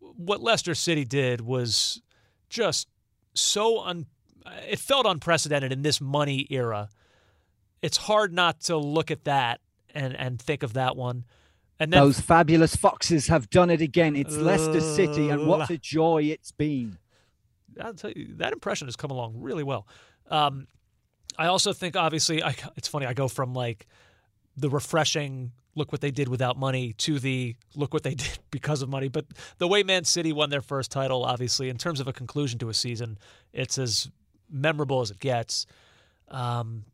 what 0.00 0.40
Leicester 0.40 0.74
City 0.74 1.04
did 1.04 1.40
was 1.40 2.00
just 2.48 2.88
so 3.34 3.80
un. 3.80 4.06
It 4.68 4.80
felt 4.80 5.06
unprecedented 5.06 5.72
in 5.72 5.82
this 5.82 6.00
money 6.00 6.46
era. 6.50 6.88
It's 7.80 7.96
hard 7.96 8.32
not 8.32 8.60
to 8.62 8.76
look 8.76 9.10
at 9.10 9.24
that 9.24 9.60
and 9.94 10.16
and 10.16 10.40
think 10.40 10.62
of 10.62 10.72
that 10.74 10.96
one. 10.96 11.24
And 11.78 11.92
then 11.92 12.00
Those 12.00 12.20
fabulous 12.20 12.76
foxes 12.76 13.26
have 13.28 13.50
done 13.50 13.70
it 13.70 13.80
again. 13.80 14.14
It's 14.14 14.36
Leicester 14.36 14.80
City, 14.80 15.30
and 15.30 15.46
what 15.46 15.68
a 15.70 15.78
joy 15.78 16.24
it's 16.24 16.52
been. 16.52 16.98
I'll 17.80 17.94
tell 17.94 18.12
you 18.12 18.34
that 18.36 18.52
impression 18.52 18.86
has 18.86 18.96
come 18.96 19.10
along 19.10 19.34
really 19.36 19.64
well. 19.64 19.86
Um, 20.30 20.66
I 21.38 21.46
also 21.46 21.72
think, 21.72 21.96
obviously, 21.96 22.42
I, 22.42 22.54
it's 22.76 22.88
funny. 22.88 23.06
I 23.06 23.14
go 23.14 23.28
from 23.28 23.54
like 23.54 23.86
the 24.56 24.68
refreshing 24.68 25.52
look 25.74 25.90
what 25.92 26.00
they 26.00 26.10
did 26.10 26.28
without 26.28 26.58
money 26.58 26.92
to 26.98 27.18
the 27.18 27.56
look 27.74 27.92
what 27.94 28.02
they 28.02 28.14
did 28.24 28.38
because 28.50 28.82
of 28.82 28.88
money. 28.88 29.08
But 29.08 29.26
the 29.58 29.68
way 29.68 29.82
Man 29.82 30.04
City 30.04 30.32
won 30.32 30.50
their 30.50 30.60
first 30.62 30.90
title, 30.90 31.24
obviously, 31.24 31.68
in 31.68 31.78
terms 31.78 32.00
of 32.00 32.06
a 32.08 32.12
conclusion 32.12 32.58
to 32.60 32.68
a 32.68 32.74
season, 32.74 33.18
it's 33.52 33.78
as 33.78 34.10
memorable 34.50 35.00
as 35.00 35.10
it 35.10 35.18
gets. 35.18 35.66
Um, 36.28 36.84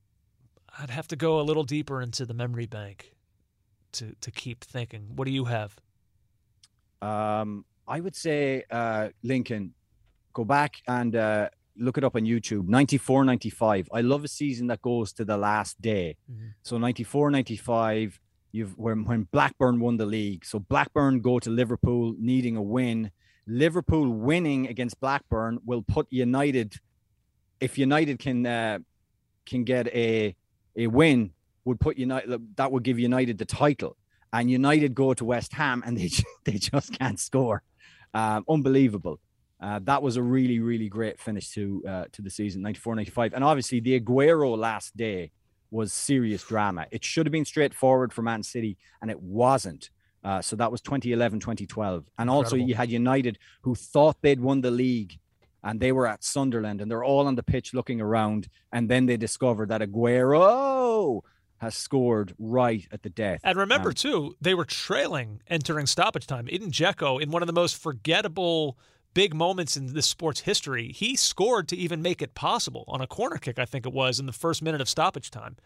I'd 0.79 0.91
have 0.91 1.09
to 1.09 1.17
go 1.17 1.41
a 1.41 1.43
little 1.43 1.65
deeper 1.65 2.01
into 2.01 2.25
the 2.25 2.35
memory 2.35 2.67
bank 2.67 3.15
to 3.93 4.15
to 4.21 4.31
keep 4.31 4.65
thinking. 4.65 5.13
What 5.17 5.25
do 5.27 5.33
you 5.33 5.47
have? 5.47 5.77
Um, 7.03 7.65
I 7.87 8.01
would 8.01 8.17
say, 8.17 8.65
uh, 8.71 9.09
Lincoln, 9.23 9.75
go 10.33 10.45
back 10.45 10.77
and 10.87 11.15
uh, 11.17 11.49
look 11.77 11.97
it 11.99 12.05
up 12.05 12.17
on 12.17 12.23
YouTube. 12.23 12.69
94 12.69 13.25
95. 13.25 13.89
I 13.93 14.01
love 14.03 14.25
a 14.25 14.29
season 14.29 14.67
that 14.69 14.83
goes 14.83 15.13
to 15.15 15.25
the 15.25 15.37
last 15.37 15.81
day. 15.81 16.17
Mhm. 16.31 16.55
So 16.63 16.79
94 16.79 17.31
95, 17.31 18.21
you've 18.53 18.77
when, 18.77 19.05
when 19.05 19.25
Blackburn 19.31 19.81
won 19.81 19.97
the 19.97 20.07
league. 20.07 20.45
So 20.45 20.59
Blackburn 20.59 21.21
go 21.21 21.39
to 21.39 21.51
Liverpool 21.51 22.15
needing 22.19 22.57
a 22.57 22.63
win. 22.63 23.11
Liverpool 23.47 24.11
winning 24.11 24.67
against 24.69 25.01
Blackburn 25.01 25.59
will 25.65 25.83
put 25.83 26.07
United, 26.11 26.75
if 27.61 27.79
United 27.79 28.19
can 28.19 28.47
uh, 28.47 28.79
can 29.47 29.65
get 29.65 29.89
a 29.89 30.37
a 30.77 30.87
win, 30.87 31.33
would 31.65 31.81
put 31.81 31.97
United 31.97 32.57
that 32.57 32.71
would 32.71 32.83
give 32.83 32.99
United 32.99 33.39
the 33.39 33.45
title. 33.45 33.97
And 34.31 34.51
United 34.51 34.95
go 34.95 35.15
to 35.15 35.25
West 35.25 35.55
Ham 35.55 35.83
and 35.87 35.97
they 35.99 36.11
they 36.45 36.59
just 36.59 36.99
can't 36.99 37.19
score. 37.19 37.63
Um, 38.15 38.45
unbelievable. 38.49 39.21
Uh, 39.61 39.81
that 39.83 40.03
was 40.03 40.17
a 40.17 40.23
really, 40.23 40.61
really 40.61 40.89
great 40.89 41.19
finish 41.21 41.51
to 41.51 41.83
uh, 41.89 42.05
to 42.13 42.23
the 42.23 42.31
season, 42.31 42.63
94 42.63 42.95
95. 42.95 43.35
And 43.35 43.43
obviously, 43.43 43.81
the 43.81 43.99
Aguero 43.99 44.57
last 44.57 44.97
day 44.97 45.33
was 45.71 45.93
serious 45.93 46.43
drama. 46.45 46.87
It 46.91 47.05
should 47.05 47.27
have 47.27 47.33
been 47.33 47.45
straightforward 47.45 48.13
for 48.13 48.23
Man 48.23 48.43
City, 48.43 48.77
and 49.03 49.11
it 49.11 49.21
wasn't. 49.21 49.91
Uh, 50.25 50.43
so 50.43 50.57
that 50.57 50.71
was 50.73 50.81
2011 50.81 51.41
2012. 51.41 52.05
And 52.19 52.29
also, 52.29 52.57
Incredible. 52.57 52.69
you 52.69 52.75
had 52.75 52.91
United 52.91 53.39
who 53.63 53.75
thought 53.75 54.17
they'd 54.21 54.41
won 54.41 54.61
the 54.63 54.71
league 54.71 55.19
and 55.63 55.79
they 55.81 55.93
were 55.93 56.07
at 56.07 56.25
Sunderland 56.25 56.81
and 56.81 56.91
they're 56.91 57.05
all 57.05 57.27
on 57.27 57.37
the 57.37 57.43
pitch 57.43 57.73
looking 57.73 58.01
around. 58.01 58.49
And 58.73 58.89
then 58.89 59.07
they 59.07 59.17
discovered 59.17 59.69
that 59.69 59.81
Aguero 59.81 61.23
has 61.59 61.75
scored 61.77 62.35
right 62.39 62.87
at 62.93 63.03
the 63.03 63.11
death. 63.11 63.41
And 63.45 63.59
remember, 63.59 63.89
Um, 63.91 63.95
too, 63.95 64.37
they 64.41 64.55
were 64.55 64.65
trailing 64.65 65.41
entering 65.49 65.87
stoppage 65.87 66.27
time. 66.27 66.49
Edin 66.51 66.71
Dzeko, 66.71 67.21
in 67.23 67.31
one 67.31 67.43
of 67.43 67.47
the 67.47 67.53
most 67.53 67.77
forgettable 67.77 68.77
big 69.19 69.35
moments 69.35 69.77
in 69.77 69.95
this 69.95 70.07
sport's 70.07 70.43
history, 70.43 70.93
he 70.93 71.17
scored 71.17 71.67
to 71.67 71.77
even 71.77 72.01
make 72.01 72.23
it 72.23 72.37
possible 72.37 72.85
on 72.87 73.01
a 73.01 73.07
corner 73.09 73.37
kick, 73.37 73.59
I 73.59 73.65
think 73.65 73.85
it 73.85 73.93
was, 73.93 74.21
in 74.21 74.27
the 74.27 74.33
first 74.33 74.63
minute 74.63 74.81
of 74.81 74.89
stoppage 74.89 75.33
time. 75.33 75.57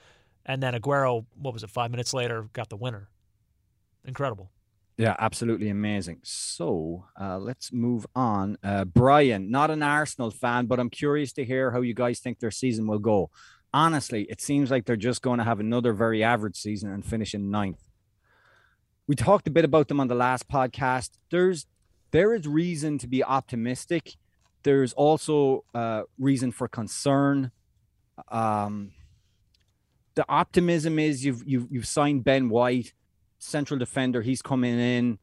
And 0.46 0.62
then 0.62 0.72
Aguero, 0.72 1.26
what 1.34 1.52
was 1.52 1.62
it, 1.62 1.68
five 1.68 1.90
minutes 1.90 2.14
later, 2.14 2.48
got 2.54 2.70
the 2.70 2.78
winner. 2.78 3.10
Incredible. 4.06 4.50
Yeah, 4.96 5.16
absolutely 5.18 5.68
amazing. 5.68 6.20
So 6.22 7.04
uh, 7.20 7.36
let's 7.36 7.70
move 7.74 8.06
on. 8.16 8.56
Uh, 8.64 8.86
Brian, 8.86 9.50
not 9.50 9.70
an 9.70 9.82
Arsenal 9.82 10.30
fan, 10.30 10.64
but 10.64 10.80
I'm 10.80 10.88
curious 10.88 11.34
to 11.34 11.44
hear 11.44 11.72
how 11.72 11.82
you 11.82 11.92
guys 11.92 12.20
think 12.20 12.38
their 12.38 12.50
season 12.50 12.86
will 12.86 13.00
go. 13.00 13.28
Honestly, 13.74 14.22
it 14.30 14.40
seems 14.40 14.70
like 14.70 14.86
they're 14.86 14.96
just 14.96 15.20
going 15.20 15.36
to 15.40 15.44
have 15.44 15.60
another 15.60 15.92
very 15.92 16.24
average 16.24 16.56
season 16.56 16.90
and 16.90 17.04
finish 17.04 17.34
in 17.34 17.50
ninth. 17.50 17.90
We 19.06 19.14
talked 19.14 19.46
a 19.46 19.50
bit 19.50 19.66
about 19.66 19.88
them 19.88 20.00
on 20.00 20.08
the 20.08 20.14
last 20.14 20.48
podcast. 20.48 21.10
There's 21.30 21.66
there 22.12 22.34
is 22.34 22.46
reason 22.46 22.98
to 22.98 23.06
be 23.06 23.24
optimistic. 23.24 24.16
There's 24.62 24.92
also 24.92 25.64
uh, 25.74 26.02
reason 26.18 26.52
for 26.52 26.68
concern. 26.68 27.50
Um, 28.28 28.92
the 30.14 30.24
optimism 30.28 30.98
is 30.98 31.24
you've 31.24 31.42
you've 31.46 31.66
you've 31.70 31.86
signed 31.86 32.22
Ben 32.22 32.48
White, 32.48 32.92
central 33.38 33.78
defender. 33.78 34.22
He's 34.22 34.42
coming 34.42 34.78
in. 34.78 35.18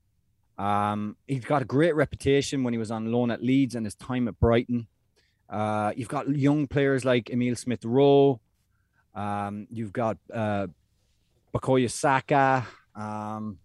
Um, 0.57 1.15
he's 1.25 1.45
got 1.45 1.61
a 1.61 1.65
great 1.65 1.95
reputation 1.95 2.63
when 2.63 2.73
he 2.73 2.77
was 2.77 2.91
on 2.91 3.11
loan 3.11 3.31
at 3.31 3.41
Leeds 3.41 3.75
and 3.75 3.85
his 3.85 3.95
time 3.95 4.27
at 4.27 4.39
Brighton. 4.39 4.87
Uh, 5.49 5.93
you've 5.95 6.09
got 6.09 6.27
young 6.29 6.67
players 6.67 7.05
like 7.05 7.29
Emile 7.29 7.55
Smith 7.55 7.85
Rowe. 7.85 8.41
Um, 9.15 9.67
you've 9.71 9.93
got 9.93 10.17
uh, 10.33 10.67
Bukayo 11.53 11.89
Saka, 11.89 12.67
um, 12.95 13.57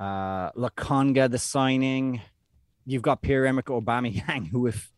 uh, 0.00 0.50
Lokonga, 0.52 1.30
the 1.30 1.38
signing. 1.38 2.20
You've 2.86 3.02
got 3.02 3.22
Pierre 3.22 3.44
Emerick 3.46 3.66
Aubameyang, 3.66 4.48
who 4.48 4.66
if 4.66 4.90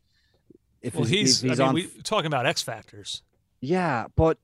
if 0.80 0.94
Well, 0.94 1.04
he's, 1.04 1.42
if 1.42 1.50
he's 1.50 1.60
I 1.60 1.64
mean, 1.64 1.68
on 1.68 1.74
we 1.74 1.86
talking 2.02 2.26
about 2.26 2.46
X 2.46 2.62
factors. 2.62 3.22
yeah, 3.60 4.06
but 4.16 4.38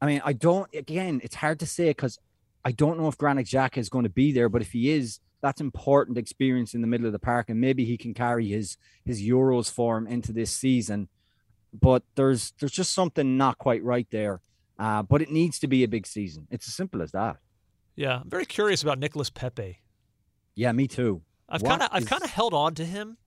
I 0.00 0.06
mean, 0.06 0.20
I 0.24 0.32
don't. 0.34 0.72
Again, 0.74 1.20
it's 1.24 1.34
hard 1.36 1.58
to 1.60 1.66
say 1.66 1.88
because 1.88 2.18
I 2.64 2.72
don't 2.72 2.98
know 2.98 3.08
if 3.08 3.16
Granit 3.18 3.46
Xhaka 3.46 3.78
is 3.78 3.88
going 3.88 4.04
to 4.04 4.10
be 4.10 4.30
there. 4.32 4.48
But 4.48 4.60
if 4.62 4.72
he 4.72 4.90
is, 4.90 5.20
that's 5.40 5.60
important 5.60 6.18
experience 6.18 6.74
in 6.74 6.82
the 6.82 6.86
middle 6.86 7.06
of 7.06 7.12
the 7.12 7.18
park, 7.18 7.48
and 7.48 7.60
maybe 7.60 7.84
he 7.86 7.96
can 7.96 8.12
carry 8.14 8.48
his 8.48 8.76
his 9.04 9.22
Euros 9.22 9.70
form 9.70 10.06
into 10.06 10.32
this 10.32 10.50
season. 10.50 11.08
But 11.72 12.02
there's 12.14 12.52
there's 12.60 12.72
just 12.72 12.92
something 12.92 13.36
not 13.38 13.56
quite 13.58 13.82
right 13.82 14.06
there. 14.10 14.40
Uh, 14.78 15.02
but 15.02 15.22
it 15.22 15.30
needs 15.30 15.58
to 15.60 15.66
be 15.66 15.82
a 15.84 15.88
big 15.88 16.06
season. 16.06 16.46
It's 16.50 16.68
as 16.68 16.74
simple 16.74 17.00
as 17.00 17.12
that. 17.12 17.38
Yeah, 17.96 18.20
I'm 18.20 18.28
very 18.28 18.44
curious 18.44 18.82
about 18.82 18.98
Nicolas 18.98 19.30
Pepe. 19.30 19.78
Yeah, 20.56 20.72
me 20.72 20.88
too. 20.88 21.22
I've 21.48 21.62
kind 21.62 21.82
of 21.82 21.88
I've 21.92 22.02
is- 22.02 22.08
kind 22.08 22.24
of 22.24 22.30
held 22.30 22.54
on 22.54 22.74
to 22.74 22.84
him, 22.84 23.18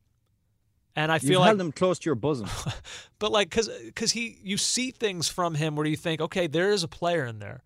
and 0.95 1.11
I 1.11 1.15
You've 1.15 1.23
feel 1.23 1.39
like 1.39 1.47
held 1.47 1.61
him 1.61 1.71
close 1.71 1.97
to 1.99 2.05
your 2.07 2.15
bosom. 2.15 2.49
but 3.19 3.31
like 3.31 3.49
because 3.49 3.69
because 3.85 4.11
he 4.11 4.39
you 4.43 4.57
see 4.57 4.91
things 4.91 5.29
from 5.29 5.55
him 5.55 5.77
where 5.77 5.85
you 5.85 5.95
think 5.95 6.19
okay 6.19 6.47
there 6.47 6.71
is 6.71 6.83
a 6.83 6.87
player 6.89 7.25
in 7.25 7.39
there 7.39 7.63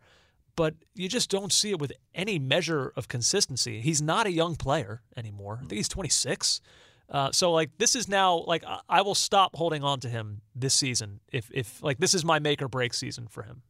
but 0.55 0.75
you 0.93 1.09
just 1.09 1.31
don't 1.31 1.51
see 1.51 1.71
it 1.71 1.79
with 1.79 1.91
any 2.13 2.37
measure 2.37 2.93
of 2.95 3.07
consistency 3.07 3.79
he's 3.81 4.01
not 4.03 4.27
a 4.27 4.31
young 4.31 4.55
player 4.55 5.01
anymore 5.17 5.55
i 5.57 5.61
think 5.61 5.73
he's 5.77 5.87
26 5.89 6.61
uh, 7.09 7.31
so 7.31 7.51
like 7.51 7.71
this 7.79 7.95
is 7.95 8.07
now 8.07 8.43
like 8.45 8.63
I, 8.63 8.79
I 8.87 9.01
will 9.01 9.15
stop 9.15 9.55
holding 9.55 9.83
on 9.83 9.99
to 10.01 10.09
him 10.09 10.41
this 10.53 10.75
season 10.75 11.21
if 11.31 11.49
if 11.51 11.81
like 11.81 11.97
this 11.97 12.13
is 12.13 12.23
my 12.23 12.37
make 12.37 12.61
or 12.61 12.67
break 12.67 12.93
season 12.93 13.27
for 13.27 13.41
him 13.43 13.63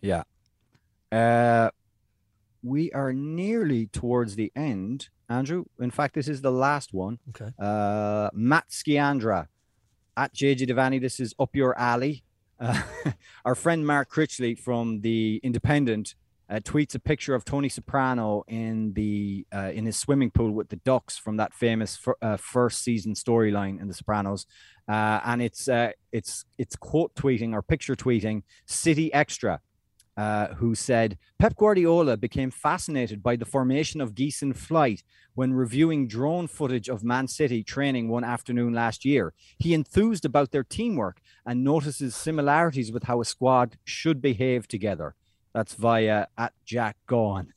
Yeah. 0.00 0.24
Uh, 1.12 1.70
we 2.62 2.90
are 2.92 3.12
nearly 3.12 3.86
towards 3.86 4.34
the 4.34 4.50
end, 4.56 5.08
Andrew. 5.28 5.64
In 5.80 5.90
fact, 5.90 6.14
this 6.14 6.28
is 6.28 6.40
the 6.40 6.52
last 6.52 6.92
one. 6.92 7.18
okay 7.30 7.50
Uh, 7.58 8.30
Matt 8.32 8.68
Skiandra 8.70 9.46
at 10.16 10.34
JJ 10.34 10.68
Devani. 10.68 11.00
This 11.00 11.20
is 11.20 11.34
up 11.38 11.54
your 11.54 11.78
alley. 11.78 12.22
Uh, 12.58 12.82
our 13.44 13.54
friend 13.54 13.86
Mark 13.86 14.10
Critchley 14.10 14.58
from 14.58 15.00
the 15.00 15.40
Independent 15.42 16.14
uh, 16.48 16.60
tweets 16.60 16.94
a 16.94 16.98
picture 16.98 17.34
of 17.34 17.44
Tony 17.44 17.68
Soprano 17.68 18.44
in 18.46 18.92
the 18.92 19.46
uh, 19.52 19.72
in 19.74 19.84
his 19.84 19.96
swimming 19.96 20.30
pool 20.30 20.52
with 20.52 20.68
the 20.68 20.76
ducks 20.76 21.18
from 21.18 21.36
that 21.38 21.52
famous 21.52 21.96
fir- 21.96 22.16
uh, 22.22 22.36
first 22.36 22.82
season 22.82 23.14
storyline 23.14 23.80
in 23.80 23.88
The 23.88 23.94
Sopranos, 23.94 24.46
uh, 24.88 25.20
and 25.24 25.42
it's 25.42 25.68
uh, 25.68 25.90
it's 26.12 26.44
it's 26.56 26.76
quote 26.76 27.14
tweeting 27.14 27.52
or 27.52 27.62
picture 27.62 27.96
tweeting 27.96 28.42
City 28.64 29.12
Extra. 29.12 29.60
Uh, 30.16 30.54
who 30.54 30.74
said 30.74 31.18
Pep 31.38 31.54
Guardiola 31.56 32.16
became 32.16 32.50
fascinated 32.50 33.22
by 33.22 33.36
the 33.36 33.44
formation 33.44 34.00
of 34.00 34.14
geese 34.14 34.40
in 34.40 34.54
flight 34.54 35.02
when 35.34 35.52
reviewing 35.52 36.08
drone 36.08 36.46
footage 36.46 36.88
of 36.88 37.04
Man 37.04 37.28
City 37.28 37.62
training 37.62 38.08
one 38.08 38.24
afternoon 38.24 38.72
last 38.72 39.04
year. 39.04 39.34
He 39.58 39.74
enthused 39.74 40.24
about 40.24 40.52
their 40.52 40.64
teamwork 40.64 41.20
and 41.44 41.62
notices 41.62 42.16
similarities 42.16 42.90
with 42.90 43.02
how 43.02 43.20
a 43.20 43.26
squad 43.26 43.76
should 43.84 44.22
behave 44.22 44.66
together. 44.66 45.14
That's 45.52 45.74
via 45.74 46.28
at 46.38 46.54
Jack 46.64 46.96
Gaughan. 47.06 47.48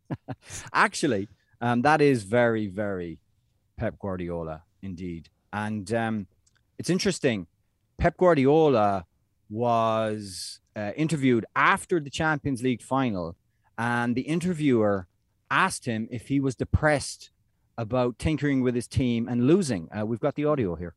Actually, 0.74 1.28
um, 1.62 1.80
that 1.80 2.02
is 2.02 2.24
very, 2.24 2.66
very 2.66 3.20
Pep 3.78 3.98
Guardiola 3.98 4.64
indeed. 4.82 5.30
And 5.52 5.92
um, 5.94 6.26
it's 6.78 6.90
interesting. 6.90 7.46
Pep 7.98 8.16
Guardiola 8.18 9.06
was 9.48 10.60
uh, 10.76 10.92
interviewed 10.96 11.46
after 11.56 11.98
the 11.98 12.10
Champions 12.10 12.62
League 12.62 12.82
final, 12.82 13.34
and 13.78 14.14
the 14.14 14.22
interviewer 14.22 15.06
asked 15.50 15.86
him 15.86 16.06
if 16.10 16.28
he 16.28 16.38
was 16.38 16.54
depressed 16.54 17.30
about 17.78 18.18
tinkering 18.18 18.62
with 18.62 18.74
his 18.74 18.86
team 18.86 19.28
and 19.28 19.46
losing. 19.46 19.88
Uh, 19.96 20.04
we've 20.04 20.20
got 20.20 20.34
the 20.34 20.44
audio 20.44 20.74
here. 20.76 20.94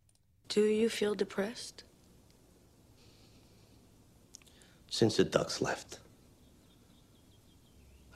Do 0.47 0.61
you 0.61 0.89
feel 0.89 1.15
depressed? 1.15 1.84
Since 4.89 5.17
the 5.17 5.23
Ducks 5.23 5.61
left. 5.61 5.99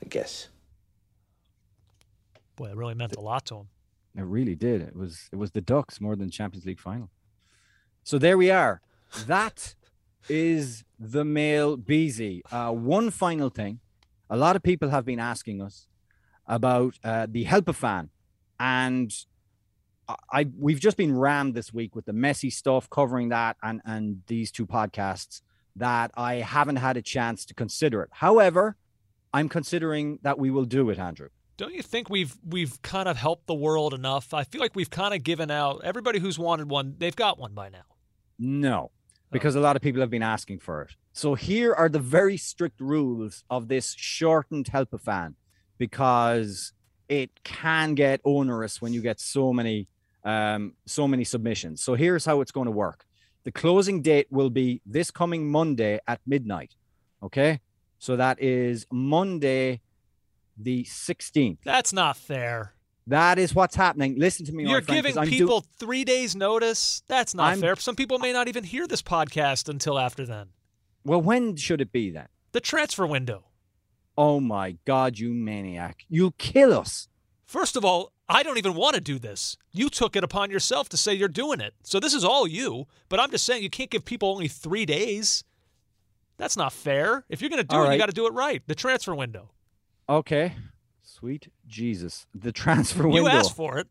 I 0.01 0.07
guess. 0.07 0.49
boy 2.55 2.70
it 2.70 2.76
really 2.76 2.95
meant 2.95 3.16
a 3.16 3.22
lot 3.22 3.45
to 3.45 3.55
him 3.57 3.68
It 4.18 4.24
really 4.24 4.55
did. 4.55 4.82
It 4.82 4.95
was 4.95 5.30
it 5.32 5.38
was 5.38 5.51
the 5.51 5.61
Ducks 5.61 6.01
more 6.01 6.16
than 6.16 6.30
Champions 6.30 6.66
League 6.66 6.80
final. 6.80 7.09
So 8.03 8.18
there 8.18 8.38
we 8.38 8.51
are. 8.51 8.82
That 9.28 9.76
is 10.30 10.84
the 10.99 11.24
male 11.26 11.78
Beezy. 11.78 12.41
Uh, 12.51 12.71
one 12.71 13.09
final 13.11 13.49
thing. 13.49 13.80
A 14.30 14.38
lot 14.38 14.55
of 14.55 14.63
people 14.63 14.89
have 14.89 15.05
been 15.05 15.19
asking 15.19 15.61
us 15.61 15.88
about 16.47 16.97
uh, 17.03 17.28
the 17.30 17.43
helper 17.43 17.74
fan, 17.74 18.09
and 18.59 19.13
I, 20.07 20.15
I 20.32 20.45
we've 20.57 20.80
just 20.80 20.97
been 20.97 21.15
rammed 21.15 21.53
this 21.55 21.74
week 21.74 21.95
with 21.95 22.05
the 22.05 22.13
Messi 22.13 22.51
stuff 22.51 22.89
covering 22.89 23.30
that 23.30 23.57
and 23.61 23.82
and 23.86 24.21
these 24.28 24.51
two 24.51 24.65
podcasts 24.65 25.41
that 25.76 26.11
I 26.15 26.36
haven't 26.36 26.76
had 26.78 26.97
a 26.97 27.01
chance 27.01 27.45
to 27.45 27.53
consider 27.53 28.01
it. 28.03 28.09
However, 28.11 28.76
I'm 29.34 29.49
considering 29.49 30.19
that 30.21 30.38
we 30.38 30.51
will 30.51 30.65
do 30.65 30.89
it, 30.89 30.99
Andrew. 30.99 31.30
don't 31.57 31.74
you 31.74 31.82
think 31.82 32.09
we've 32.09 32.36
we've 32.47 32.82
kind 32.82 33.07
of 33.07 33.17
helped 33.17 33.45
the 33.47 33.53
world 33.53 33.93
enough 33.93 34.34
i 34.34 34.43
feel 34.43 34.59
like 34.61 34.76
we've 34.76 34.89
kind 34.89 35.13
of 35.13 35.21
given 35.24 35.49
out 35.51 35.82
everybody 35.84 36.17
who's 36.19 36.38
wanted 36.39 36.67
one 36.69 36.95
they've 36.97 37.15
got 37.15 37.38
one 37.39 37.53
by 37.53 37.69
now 37.69 37.86
No, 38.39 38.91
because 39.34 39.55
a 39.55 39.59
lot 39.59 39.75
of 39.75 39.81
people 39.81 39.99
have 39.99 40.09
been 40.09 40.23
asking 40.23 40.59
for 40.59 40.84
it. 40.84 40.91
So 41.11 41.36
here 41.36 41.73
are 41.73 41.89
the 41.89 41.99
very 41.99 42.38
strict 42.38 42.79
rules 42.79 43.43
of 43.49 43.67
this 43.67 43.93
shortened 43.97 44.67
help 44.69 44.93
a 44.93 44.97
fan 44.97 45.36
because 45.77 46.71
it 47.09 47.43
can 47.43 47.95
get 47.95 48.21
onerous 48.23 48.81
when 48.81 48.93
you 48.93 49.01
get 49.01 49.19
so 49.19 49.51
many 49.51 49.88
um 50.23 50.73
so 50.86 51.07
many 51.07 51.25
submissions. 51.25 51.81
So 51.81 51.95
here's 51.95 52.25
how 52.25 52.39
it's 52.41 52.51
going 52.51 52.65
to 52.67 52.71
work. 52.71 53.05
The 53.43 53.51
closing 53.51 54.01
date 54.01 54.27
will 54.29 54.49
be 54.49 54.81
this 54.86 55.11
coming 55.11 55.51
Monday 55.51 55.99
at 56.07 56.21
midnight. 56.25 56.75
Okay? 57.21 57.59
So 57.99 58.15
that 58.15 58.41
is 58.41 58.86
Monday 58.91 59.81
the 60.57 60.84
16th. 60.84 61.57
that's 61.65 61.91
not 61.91 62.15
fair 62.15 62.73
That 63.08 63.38
is 63.38 63.54
what's 63.54 63.76
happening. 63.76 64.16
Listen 64.18 64.45
to 64.45 64.54
me. 64.54 64.64
You're 64.64 64.82
friend, 64.82 65.04
giving 65.04 65.18
I'm 65.18 65.26
do- 65.26 65.32
people 65.32 65.66
three 65.78 66.04
days 66.06 66.36
notice. 66.36 67.04
That's 67.08 67.36
not 67.36 67.49
I'm- 67.49 67.60
fair. 67.60 67.76
Some 67.76 67.95
people 67.95 68.20
may 68.20 68.32
not 68.32 68.47
even 68.47 68.64
hear 68.64 68.88
this 68.88 69.01
podcast 69.01 69.68
until 69.70 69.99
after 69.99 70.26
then. 70.26 70.49
well, 71.04 71.22
when 71.22 71.56
should 71.58 71.82
it 71.82 71.91
be 71.91 72.10
then? 72.10 72.28
The 72.54 72.62
transfer 72.62 73.06
window. 73.06 73.45
Oh 74.18 74.39
my 74.39 74.78
God, 74.86 75.18
you 75.20 75.34
maniac. 75.34 76.06
You'll 76.08 76.36
kill 76.38 76.72
us. 76.72 77.08
First 77.45 77.76
of 77.76 77.84
all, 77.84 78.14
I 78.30 78.41
don't 78.43 78.58
even 78.58 78.74
want 78.76 78.95
to 78.95 79.01
do 79.01 79.20
this. 79.20 79.58
You 79.72 79.89
took 79.89 80.16
it 80.16 80.24
upon 80.24 80.49
yourself 80.49 80.88
to 80.89 80.97
say 80.97 81.14
you're 81.14 81.28
doing 81.28 81.60
it. 81.60 81.74
So 81.84 81.99
this 81.99 82.14
is 82.14 82.24
all 82.24 82.47
you. 82.47 82.88
But 83.10 83.20
I'm 83.20 83.32
just 83.32 83.43
saying 83.45 83.64
you 83.64 83.70
can't 83.70 83.89
give 83.89 84.06
people 84.06 84.30
only 84.30 84.47
three 84.47 84.86
days. 84.86 85.43
That's 86.38 86.56
not 86.56 86.74
fair. 86.74 87.26
If 87.28 87.41
you're 87.41 87.49
going 87.49 87.62
to 87.62 87.68
do 87.68 87.76
All 87.76 87.89
it, 87.89 87.93
you 87.93 87.99
got 87.99 88.06
to 88.08 88.14
do 88.14 88.28
it 88.28 88.34
right. 88.34 88.62
The 88.66 88.76
transfer 88.76 89.14
window. 89.14 89.51
Okay. 90.08 90.54
Sweet 91.24 91.47
Jesus. 91.65 92.28
The 92.36 92.51
transfer 92.51 93.07
window. 93.07 93.21
You 93.21 93.28
asked 93.30 93.55
for 93.55 93.78
it. 93.78 93.88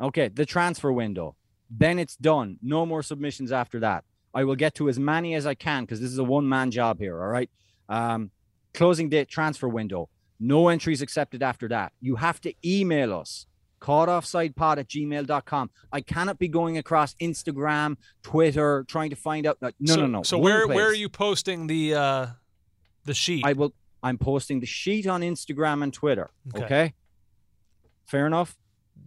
Okay, 0.00 0.26
the 0.26 0.44
transfer 0.44 0.90
window. 0.90 1.36
Then 1.70 2.00
it's 2.00 2.16
done. 2.16 2.58
No 2.60 2.84
more 2.84 3.04
submissions 3.04 3.52
after 3.52 3.78
that. 3.78 4.02
I 4.34 4.42
will 4.42 4.56
get 4.56 4.74
to 4.76 4.88
as 4.88 4.98
many 4.98 5.34
as 5.34 5.46
I 5.46 5.54
can 5.54 5.84
because 5.84 6.00
this 6.00 6.10
is 6.10 6.18
a 6.18 6.24
one 6.24 6.48
man 6.48 6.72
job 6.72 6.98
here. 6.98 7.22
All 7.22 7.28
right. 7.28 7.48
Um, 7.88 8.32
closing 8.74 9.08
date 9.08 9.28
transfer 9.28 9.68
window. 9.68 10.08
No 10.40 10.66
entries 10.66 11.02
accepted 11.02 11.40
after 11.40 11.68
that. 11.68 11.92
You 12.00 12.16
have 12.16 12.40
to 12.40 12.52
email 12.64 13.14
us. 13.14 13.46
Caughtoffsidepod 13.80 14.78
at 14.78 14.88
gmail.com. 14.88 15.70
I 15.92 16.00
cannot 16.00 16.40
be 16.40 16.48
going 16.48 16.78
across 16.78 17.14
Instagram, 17.22 17.96
Twitter, 18.24 18.84
trying 18.88 19.10
to 19.10 19.16
find 19.16 19.46
out. 19.46 19.56
No, 19.62 19.70
so, 19.84 20.00
no, 20.00 20.06
no. 20.08 20.22
So 20.24 20.36
One 20.36 20.44
where 20.50 20.66
where 20.66 20.86
are 20.88 20.94
you 20.94 21.08
posting 21.08 21.68
the 21.68 21.94
uh, 21.94 22.26
the 23.04 23.14
sheet? 23.14 23.46
I 23.46 23.52
will. 23.52 23.72
I'm 24.02 24.18
posting 24.18 24.60
the 24.60 24.66
sheet 24.66 25.06
on 25.06 25.20
Instagram 25.20 25.82
and 25.82 25.92
Twitter. 25.92 26.30
Okay. 26.54 26.64
Okay. 26.64 26.94
Fair 28.04 28.26
enough. 28.26 28.56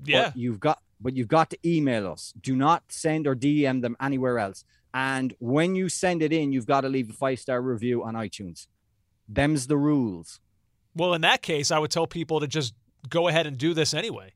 yeah. 0.05 0.29
But 0.29 0.37
you've 0.37 0.59
got, 0.59 0.81
but 0.99 1.15
you've 1.15 1.27
got 1.27 1.49
to 1.51 1.57
email 1.65 2.07
us. 2.07 2.33
Do 2.39 2.55
not 2.55 2.83
send 2.89 3.27
or 3.27 3.35
DM 3.35 3.81
them 3.81 3.95
anywhere 4.01 4.39
else. 4.39 4.63
And 4.93 5.35
when 5.39 5.75
you 5.75 5.89
send 5.89 6.21
it 6.21 6.31
in, 6.31 6.53
you've 6.53 6.65
got 6.65 6.81
to 6.81 6.89
leave 6.89 7.09
a 7.09 7.13
five 7.13 7.39
star 7.39 7.61
review 7.61 8.03
on 8.03 8.13
iTunes. 8.13 8.67
Them's 9.27 9.67
the 9.67 9.77
rules. 9.77 10.39
Well, 10.95 11.13
in 11.13 11.21
that 11.21 11.41
case, 11.41 11.71
I 11.71 11.79
would 11.79 11.91
tell 11.91 12.07
people 12.07 12.39
to 12.39 12.47
just 12.47 12.73
go 13.09 13.27
ahead 13.27 13.45
and 13.45 13.57
do 13.57 13.73
this 13.73 13.93
anyway. 13.93 14.33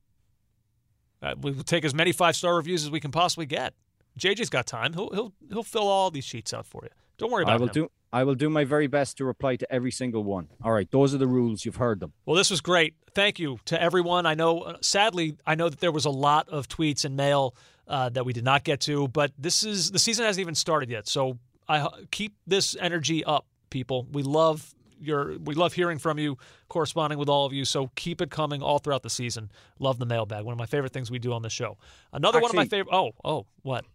Uh, 1.21 1.35
we 1.41 1.51
will 1.51 1.63
take 1.63 1.85
as 1.85 1.93
many 1.93 2.11
five 2.11 2.35
star 2.35 2.55
reviews 2.55 2.83
as 2.83 2.91
we 2.91 2.99
can 2.99 3.11
possibly 3.11 3.45
get. 3.45 3.73
JJ's 4.19 4.49
got 4.49 4.67
time. 4.67 4.93
He'll 4.93 5.09
he'll 5.11 5.33
he'll 5.49 5.63
fill 5.63 5.87
all 5.87 6.11
these 6.11 6.25
sheets 6.25 6.53
out 6.53 6.65
for 6.65 6.81
you. 6.83 6.89
Don't 7.17 7.31
worry 7.31 7.43
about 7.43 7.53
it. 7.53 7.55
I 7.55 7.57
will 7.57 7.67
him. 7.67 7.73
do. 7.73 7.91
I 8.11 8.23
will 8.23 8.35
do 8.35 8.49
my 8.49 8.63
very 8.63 8.87
best 8.87 9.17
to 9.17 9.25
reply 9.25 9.55
to 9.57 9.71
every 9.71 9.91
single 9.91 10.23
one. 10.23 10.47
All 10.63 10.71
right, 10.71 10.89
those 10.89 11.13
are 11.13 11.19
the 11.19 11.27
rules. 11.27 11.63
You've 11.63 11.75
heard 11.75 11.99
them. 11.99 12.13
Well, 12.25 12.35
this 12.35 12.49
was 12.49 12.59
great. 12.61 12.95
Thank 13.13 13.39
you 13.39 13.59
to 13.65 13.81
everyone. 13.81 14.25
I 14.25 14.33
know, 14.33 14.61
uh, 14.61 14.77
sadly, 14.81 15.37
I 15.45 15.55
know 15.55 15.69
that 15.69 15.79
there 15.79 15.91
was 15.91 16.05
a 16.05 16.09
lot 16.09 16.49
of 16.49 16.67
tweets 16.67 17.05
and 17.05 17.15
mail 17.15 17.55
uh, 17.87 18.09
that 18.09 18.25
we 18.25 18.33
did 18.33 18.43
not 18.43 18.63
get 18.63 18.79
to, 18.81 19.07
but 19.09 19.31
this 19.37 19.63
is 19.63 19.91
the 19.91 19.99
season 19.99 20.25
hasn't 20.25 20.41
even 20.41 20.55
started 20.55 20.89
yet. 20.89 21.07
So 21.07 21.37
I 21.67 21.87
keep 22.11 22.33
this 22.47 22.75
energy 22.79 23.23
up, 23.23 23.45
people. 23.69 24.07
We 24.11 24.23
love 24.23 24.73
your 25.01 25.37
we 25.39 25.55
love 25.55 25.73
hearing 25.73 25.97
from 25.97 26.17
you, 26.19 26.37
corresponding 26.67 27.19
with 27.19 27.29
all 27.29 27.45
of 27.45 27.53
you. 27.53 27.63
So 27.65 27.89
keep 27.95 28.21
it 28.21 28.31
coming 28.31 28.61
all 28.61 28.79
throughout 28.79 29.03
the 29.03 29.09
season. 29.09 29.51
Love 29.79 29.99
the 29.99 30.05
mailbag. 30.05 30.45
One 30.45 30.53
of 30.53 30.59
my 30.59 30.65
favorite 30.65 30.93
things 30.93 31.09
we 31.09 31.19
do 31.19 31.31
on 31.33 31.41
the 31.41 31.49
show. 31.49 31.77
Another 32.11 32.39
Actually, 32.39 32.41
one 32.41 32.51
of 32.51 32.55
my 32.55 32.65
favorite. 32.65 32.95
Oh, 32.95 33.11
oh, 33.23 33.45
what? 33.61 33.85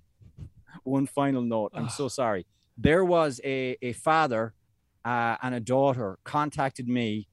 One 0.84 1.06
final 1.06 1.42
note. 1.42 1.72
I'm 1.74 1.88
so 1.88 2.08
sorry. 2.08 2.46
There 2.76 3.04
was 3.04 3.40
a 3.44 3.76
a 3.82 3.92
father 3.92 4.54
uh, 5.04 5.36
and 5.42 5.54
a 5.54 5.60
daughter 5.60 6.18
contacted 6.24 6.88
me 6.88 7.28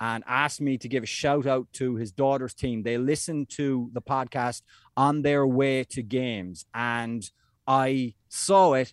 and 0.00 0.22
asked 0.26 0.60
me 0.60 0.76
to 0.78 0.88
give 0.88 1.02
a 1.02 1.06
shout 1.06 1.46
out 1.46 1.66
to 1.72 1.96
his 1.96 2.12
daughter's 2.12 2.54
team. 2.54 2.82
They 2.82 2.98
listened 2.98 3.48
to 3.50 3.90
the 3.92 4.02
podcast 4.02 4.62
on 4.96 5.22
their 5.22 5.46
way 5.46 5.84
to 5.84 6.02
games, 6.02 6.66
and 6.74 7.28
I 7.66 8.14
saw 8.28 8.74
it, 8.74 8.92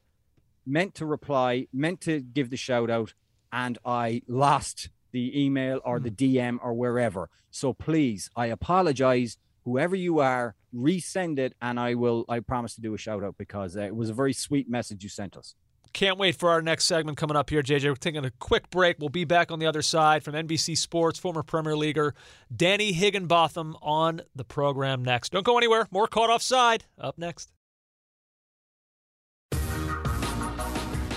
meant 0.66 0.95
to 0.95 1.06
reply, 1.06 1.68
meant 1.74 2.02
to 2.02 2.22
give 2.22 2.49
the 2.49 2.58
shout 2.58 2.89
out, 2.89 3.14
and 3.52 3.78
I 3.84 4.22
lost 4.28 4.89
the 5.12 5.43
email 5.43 5.82
or 5.84 5.99
the 5.99 6.12
DM 6.12 6.58
or 6.64 6.74
wherever. 6.74 7.30
So 7.49 7.74
please, 7.74 8.30
I 8.36 8.47
apologize. 8.47 9.38
Whoever 9.66 9.95
you 9.95 10.20
are, 10.20 10.56
resend 10.74 11.38
it, 11.38 11.54
and 11.62 11.80
I 11.80 11.93
will. 11.95 12.26
I 12.30 12.39
promise 12.39 12.76
to 12.76 12.82
do 12.82 12.93
a 12.93 12.97
shout 12.97 13.24
out 13.24 13.38
because 13.38 13.78
uh, 13.78 13.82
it 13.82 13.95
was 13.95 14.10
a 14.10 14.14
very 14.14 14.34
sweet 14.34 14.70
message 14.70 15.04
you 15.04 15.10
sent 15.10 15.38
us. 15.38 15.56
Can't 15.94 16.18
wait 16.18 16.36
for 16.36 16.50
our 16.50 16.62
next 16.62 16.86
segment 16.86 17.18
coming 17.18 17.36
up 17.36 17.50
here, 17.50 17.62
JJ. 17.62 17.86
We're 17.86 17.96
taking 17.96 18.24
a 18.24 18.32
quick 18.32 18.70
break. 18.70 18.98
We'll 19.00 19.10
be 19.10 19.26
back 19.26 19.52
on 19.52 19.60
the 19.60 19.66
other 19.66 19.82
side 19.82 20.24
from 20.24 20.36
NBC 20.36 20.78
Sports, 20.78 21.20
former 21.20 21.44
Premier 21.44 21.76
Leaguer 21.76 22.16
Danny 22.56 22.94
Higginbotham 22.94 23.76
on 23.82 24.22
the 24.34 24.46
program 24.46 25.04
next. 25.04 25.32
Don't 25.34 25.46
go 25.46 25.58
anywhere. 25.58 25.88
More 25.92 26.08
caught 26.08 26.30
offside 26.30 26.86
up 26.98 27.18
next. 27.18 27.52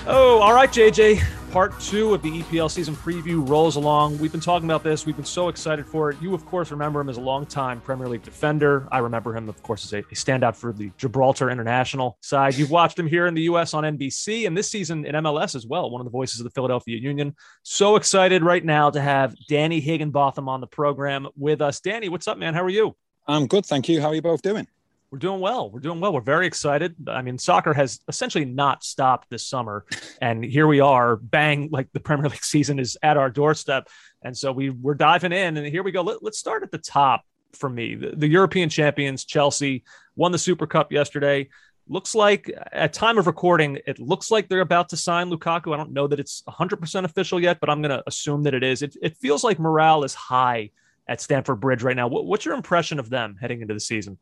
Oh, 0.06 0.38
all 0.42 0.52
right, 0.52 0.70
JJ. 0.70 1.22
Part 1.54 1.78
two 1.78 2.12
of 2.14 2.20
the 2.20 2.42
EPL 2.42 2.68
season 2.68 2.96
preview 2.96 3.48
rolls 3.48 3.76
along. 3.76 4.18
We've 4.18 4.32
been 4.32 4.40
talking 4.40 4.68
about 4.68 4.82
this. 4.82 5.06
We've 5.06 5.14
been 5.14 5.24
so 5.24 5.46
excited 5.46 5.86
for 5.86 6.10
it. 6.10 6.20
You, 6.20 6.34
of 6.34 6.44
course, 6.46 6.72
remember 6.72 7.00
him 7.00 7.08
as 7.08 7.16
a 7.16 7.20
longtime 7.20 7.80
Premier 7.80 8.08
League 8.08 8.24
defender. 8.24 8.88
I 8.90 8.98
remember 8.98 9.36
him, 9.36 9.48
of 9.48 9.62
course, 9.62 9.84
as 9.84 9.92
a, 9.92 9.98
a 9.98 10.14
standout 10.16 10.56
for 10.56 10.72
the 10.72 10.90
Gibraltar 10.98 11.50
international 11.50 12.18
side. 12.22 12.56
You've 12.56 12.72
watched 12.72 12.98
him 12.98 13.06
here 13.06 13.28
in 13.28 13.34
the 13.34 13.42
U.S. 13.42 13.72
on 13.72 13.84
NBC 13.84 14.48
and 14.48 14.58
this 14.58 14.68
season 14.68 15.06
in 15.06 15.14
MLS 15.14 15.54
as 15.54 15.64
well, 15.64 15.92
one 15.92 16.00
of 16.00 16.06
the 16.06 16.10
voices 16.10 16.40
of 16.40 16.44
the 16.44 16.50
Philadelphia 16.50 16.98
Union. 16.98 17.36
So 17.62 17.94
excited 17.94 18.42
right 18.42 18.64
now 18.64 18.90
to 18.90 19.00
have 19.00 19.36
Danny 19.48 19.78
Higginbotham 19.78 20.48
on 20.48 20.60
the 20.60 20.66
program 20.66 21.28
with 21.36 21.62
us. 21.62 21.78
Danny, 21.78 22.08
what's 22.08 22.26
up, 22.26 22.36
man? 22.36 22.54
How 22.54 22.64
are 22.64 22.68
you? 22.68 22.96
I'm 23.28 23.46
good, 23.46 23.64
thank 23.64 23.88
you. 23.88 24.00
How 24.00 24.08
are 24.08 24.14
you 24.16 24.22
both 24.22 24.42
doing? 24.42 24.66
We're 25.14 25.18
doing 25.18 25.38
well. 25.38 25.70
We're 25.70 25.78
doing 25.78 26.00
well. 26.00 26.12
We're 26.12 26.22
very 26.22 26.44
excited. 26.44 26.96
I 27.06 27.22
mean, 27.22 27.38
soccer 27.38 27.72
has 27.72 28.00
essentially 28.08 28.44
not 28.44 28.82
stopped 28.82 29.30
this 29.30 29.46
summer, 29.46 29.84
and 30.20 30.44
here 30.44 30.66
we 30.66 30.80
are, 30.80 31.14
bang! 31.14 31.68
Like 31.70 31.86
the 31.92 32.00
Premier 32.00 32.28
League 32.28 32.42
season 32.42 32.80
is 32.80 32.98
at 33.00 33.16
our 33.16 33.30
doorstep, 33.30 33.88
and 34.22 34.36
so 34.36 34.50
we 34.50 34.70
we're 34.70 34.94
diving 34.94 35.30
in. 35.30 35.56
And 35.56 35.68
here 35.68 35.84
we 35.84 35.92
go. 35.92 36.02
Let, 36.02 36.20
us 36.20 36.36
start 36.36 36.64
at 36.64 36.72
the 36.72 36.78
top 36.78 37.24
for 37.52 37.70
me. 37.70 37.94
The, 37.94 38.16
the 38.16 38.26
European 38.26 38.68
champions, 38.68 39.24
Chelsea, 39.24 39.84
won 40.16 40.32
the 40.32 40.38
Super 40.38 40.66
Cup 40.66 40.90
yesterday. 40.90 41.48
Looks 41.86 42.16
like 42.16 42.50
at 42.72 42.92
time 42.92 43.16
of 43.16 43.28
recording, 43.28 43.78
it 43.86 44.00
looks 44.00 44.32
like 44.32 44.48
they're 44.48 44.62
about 44.62 44.88
to 44.88 44.96
sign 44.96 45.30
Lukaku. 45.30 45.72
I 45.72 45.76
don't 45.76 45.92
know 45.92 46.08
that 46.08 46.18
it's 46.18 46.42
100% 46.48 47.04
official 47.04 47.38
yet, 47.38 47.60
but 47.60 47.70
I'm 47.70 47.82
going 47.82 47.96
to 47.96 48.02
assume 48.08 48.42
that 48.42 48.54
it 48.54 48.64
is. 48.64 48.82
It, 48.82 48.96
it 49.00 49.16
feels 49.18 49.44
like 49.44 49.60
morale 49.60 50.02
is 50.02 50.14
high 50.14 50.70
at 51.06 51.20
Stamford 51.20 51.60
Bridge 51.60 51.84
right 51.84 51.94
now. 51.94 52.08
What, 52.08 52.26
what's 52.26 52.44
your 52.44 52.54
impression 52.54 52.98
of 52.98 53.10
them 53.10 53.36
heading 53.40 53.60
into 53.60 53.74
the 53.74 53.80
season? 53.80 54.18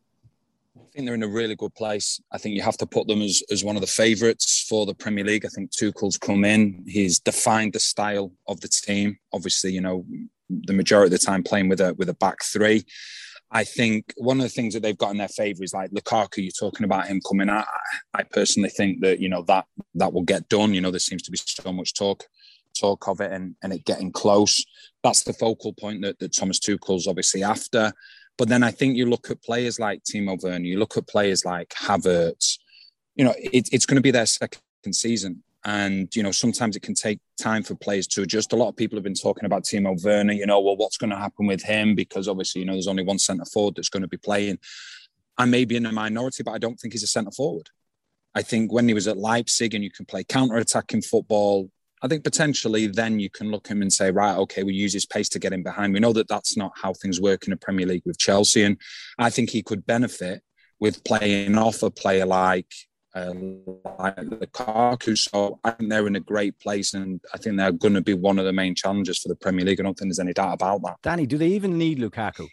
I 0.77 0.81
think 0.93 1.07
they're 1.07 1.15
in 1.15 1.23
a 1.23 1.29
really 1.29 1.55
good 1.55 1.75
place. 1.75 2.21
I 2.33 2.39
think 2.39 2.55
you 2.55 2.63
have 2.63 2.79
to 2.79 2.87
put 2.87 3.07
them 3.07 3.21
as, 3.21 3.43
as 3.51 3.63
one 3.63 3.77
of 3.77 3.83
the 3.83 3.87
favourites 3.87 4.65
for 4.69 4.87
the 4.87 4.95
Premier 4.95 5.25
League. 5.25 5.45
I 5.45 5.49
think 5.49 5.71
Tuchel's 5.71 6.17
come 6.17 6.45
in. 6.45 6.85
He's 6.87 7.19
defined 7.19 7.75
the 7.75 7.81
style 7.81 8.33
of 8.49 8.61
the 8.61 8.69
team. 8.69 9.19
Obviously, 9.35 9.73
you 9.73 9.83
know, 9.83 10.07
the 10.49 10.73
majority 10.73 11.15
of 11.15 11.21
the 11.21 11.27
time 11.27 11.43
playing 11.43 11.69
with 11.69 11.81
a 11.81 11.95
with 11.95 12.09
a 12.09 12.15
back 12.15 12.43
three. 12.43 12.85
I 13.51 13.65
think 13.65 14.15
one 14.17 14.39
of 14.39 14.45
the 14.45 14.49
things 14.49 14.73
that 14.73 14.83
they've 14.83 14.97
got 14.97 15.11
in 15.11 15.19
their 15.19 15.29
favour 15.29 15.63
is 15.63 15.75
like 15.75 15.91
Lukaku. 15.91 16.39
You're 16.39 16.53
talking 16.59 16.85
about 16.85 17.07
him 17.07 17.21
coming 17.29 17.51
out. 17.51 17.67
I 18.15 18.23
personally 18.23 18.71
think 18.71 19.03
that 19.03 19.21
you 19.21 19.29
know 19.29 19.43
that 19.43 19.67
that 19.95 20.13
will 20.13 20.23
get 20.23 20.49
done. 20.49 20.73
You 20.73 20.81
know, 20.81 20.91
there 20.91 21.01
seems 21.01 21.23
to 21.25 21.31
be 21.31 21.39
so 21.39 21.71
much 21.71 21.93
talk 21.93 22.25
talk 22.79 23.07
of 23.09 23.21
it 23.21 23.31
and, 23.31 23.55
and 23.63 23.73
it 23.73 23.85
getting 23.85 24.13
close. 24.13 24.65
That's 25.03 25.25
the 25.25 25.35
focal 25.35 25.75
point 25.75 26.03
that, 26.03 26.19
that 26.21 26.35
Thomas 26.35 26.59
Tuchel's 26.59 27.07
obviously 27.07 27.43
after. 27.43 27.93
But 28.39 28.49
then 28.49 28.63
I 28.63 28.71
think 28.71 28.97
you 28.97 29.07
look 29.07 29.31
at 29.31 29.43
players 29.43 29.79
like 29.79 30.03
Timo 30.05 30.43
Werner, 30.43 30.65
you 30.65 30.79
look 30.79 30.97
at 30.97 31.07
players 31.07 31.45
like 31.45 31.69
Havertz, 31.71 32.59
you 33.15 33.25
know, 33.25 33.35
it, 33.37 33.69
it's 33.73 33.87
going 33.87 33.97
to 33.97 34.03
be 34.03 34.11
their 34.11 34.27
second 34.27 34.61
season. 34.93 35.43
And, 35.65 36.15
you 36.17 36.25
know, 36.25 36.33
sometimes 36.33 36.75
it 36.75 36.83
can 36.83 36.95
take 36.95 37.21
time 37.41 37.63
for 37.63 37.77
players 37.77 38.09
to 38.09 38.23
adjust. 38.23 38.53
A 38.53 38.57
lot 38.57 38.69
of 38.69 38.77
people 38.77 38.97
have 38.97 39.05
been 39.05 39.15
talking 39.15 39.45
about 39.45 39.63
Timo 39.63 40.03
Werner, 40.03 40.33
you 40.33 40.47
know, 40.47 40.61
well, 40.61 40.77
what's 40.77 40.97
going 40.97 41.11
to 41.11 41.17
happen 41.17 41.47
with 41.47 41.63
him? 41.63 41.95
Because 41.95 42.27
obviously, 42.27 42.63
you 42.63 42.67
know, 42.67 42.73
there's 42.73 42.89
only 42.89 43.05
one 43.05 43.19
centre 43.19 43.45
forward 43.45 43.77
that's 43.77 43.89
going 43.89 44.03
to 44.03 44.09
be 44.09 44.17
playing. 44.17 44.59
I 45.39 45.45
may 45.45 45.65
be 45.65 45.77
in 45.77 45.87
a 45.87 45.93
minority, 45.93 46.43
but 46.43 46.53
I 46.53 46.59
don't 46.59 46.77
think 46.77 46.95
he's 46.95 47.05
a 47.05 47.09
centre 47.09 47.31
forward. 47.31 47.69
I 48.35 48.43
think 48.43 48.73
when 48.73 48.89
he 48.89 48.95
was 48.95 49.07
at 49.07 49.19
Leipzig 49.19 49.75
and 49.75 49.85
you 49.85 49.91
can 49.91 50.05
play 50.05 50.25
counter 50.25 50.57
attacking 50.57 51.03
football, 51.03 51.71
I 52.03 52.09
think 52.09 52.25
potentially 52.25 52.89
then 52.89 53.21
you 53.21 53.31
can 53.31 53.51
look 53.51 53.67
at 53.67 53.73
him 53.73 53.83
and 53.83 53.93
say, 53.93 54.11
right, 54.11 54.37
okay, 54.37 54.65
we 54.65 54.75
use 54.75 54.93
his 54.93 55.07
pace 55.07 55.29
to 55.31 55.39
get 55.39 55.53
him 55.53 55.63
behind. 55.63 55.95
We 55.95 56.01
know 56.01 56.13
that 56.15 56.29
that's 56.29 56.57
not 56.57 56.73
how 56.75 56.95
things 56.95 57.21
work 57.21 57.47
in 57.47 57.53
a 57.53 57.57
Premier 57.57 57.87
League 57.87 58.03
with 58.05 58.19
Chelsea, 58.19 58.65
and 58.65 58.77
I 59.19 59.31
think 59.31 59.51
he 59.51 59.63
could 59.63 59.87
benefit 59.87 60.43
with 60.81 61.05
playing 61.05 61.57
off 61.57 61.83
a 61.83 61.91
player 61.91 62.27
like 62.27 62.73
uh, 63.15 63.35
like 63.99 64.17
Lukaku. 64.17 65.17
So 65.17 65.61
I 65.63 65.71
think 65.71 65.91
they're 65.91 66.07
in 66.09 66.17
a 66.17 66.21
great 66.21 66.59
place, 66.59 66.95
and 66.95 67.21
I 67.33 67.39
think 67.39 67.57
they're 67.57 67.71
going 67.71 67.95
to 67.95 68.01
be 68.01 68.15
one 68.15 68.39
of 68.39 68.47
the 68.47 68.53
main 68.53 68.75
challenges 68.75 69.19
for 69.19 69.29
the 69.29 69.37
Premier 69.37 69.65
League. 69.65 69.81
I 69.81 69.85
don't 69.85 69.97
think 69.97 70.09
there's 70.09 70.19
any 70.19 70.33
doubt 70.33 70.55
about 70.55 70.83
that. 70.83 70.97
Danny, 71.03 71.27
do 71.27 71.39
they 71.39 71.49
even 71.49 71.79
need 71.79 71.99
Lukaku? 71.99 72.49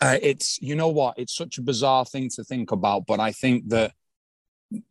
Uh, 0.00 0.16
it's 0.22 0.60
you 0.62 0.74
know 0.76 0.88
what, 0.88 1.18
it's 1.18 1.36
such 1.36 1.58
a 1.58 1.62
bizarre 1.62 2.04
thing 2.04 2.28
to 2.30 2.44
think 2.44 2.70
about, 2.70 3.06
but 3.06 3.20
I 3.20 3.32
think 3.32 3.68
that 3.68 3.92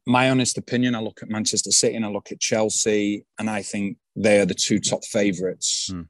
my 0.05 0.29
honest 0.29 0.57
opinion, 0.57 0.95
I 0.95 0.99
look 0.99 1.21
at 1.21 1.29
Manchester 1.29 1.71
City 1.71 1.95
and 1.95 2.05
I 2.05 2.09
look 2.09 2.31
at 2.31 2.39
Chelsea, 2.39 3.25
and 3.39 3.49
I 3.49 3.61
think 3.61 3.97
they 4.15 4.39
are 4.39 4.45
the 4.45 4.53
two 4.53 4.79
top 4.79 5.03
favourites 5.05 5.89
mm. 5.91 6.07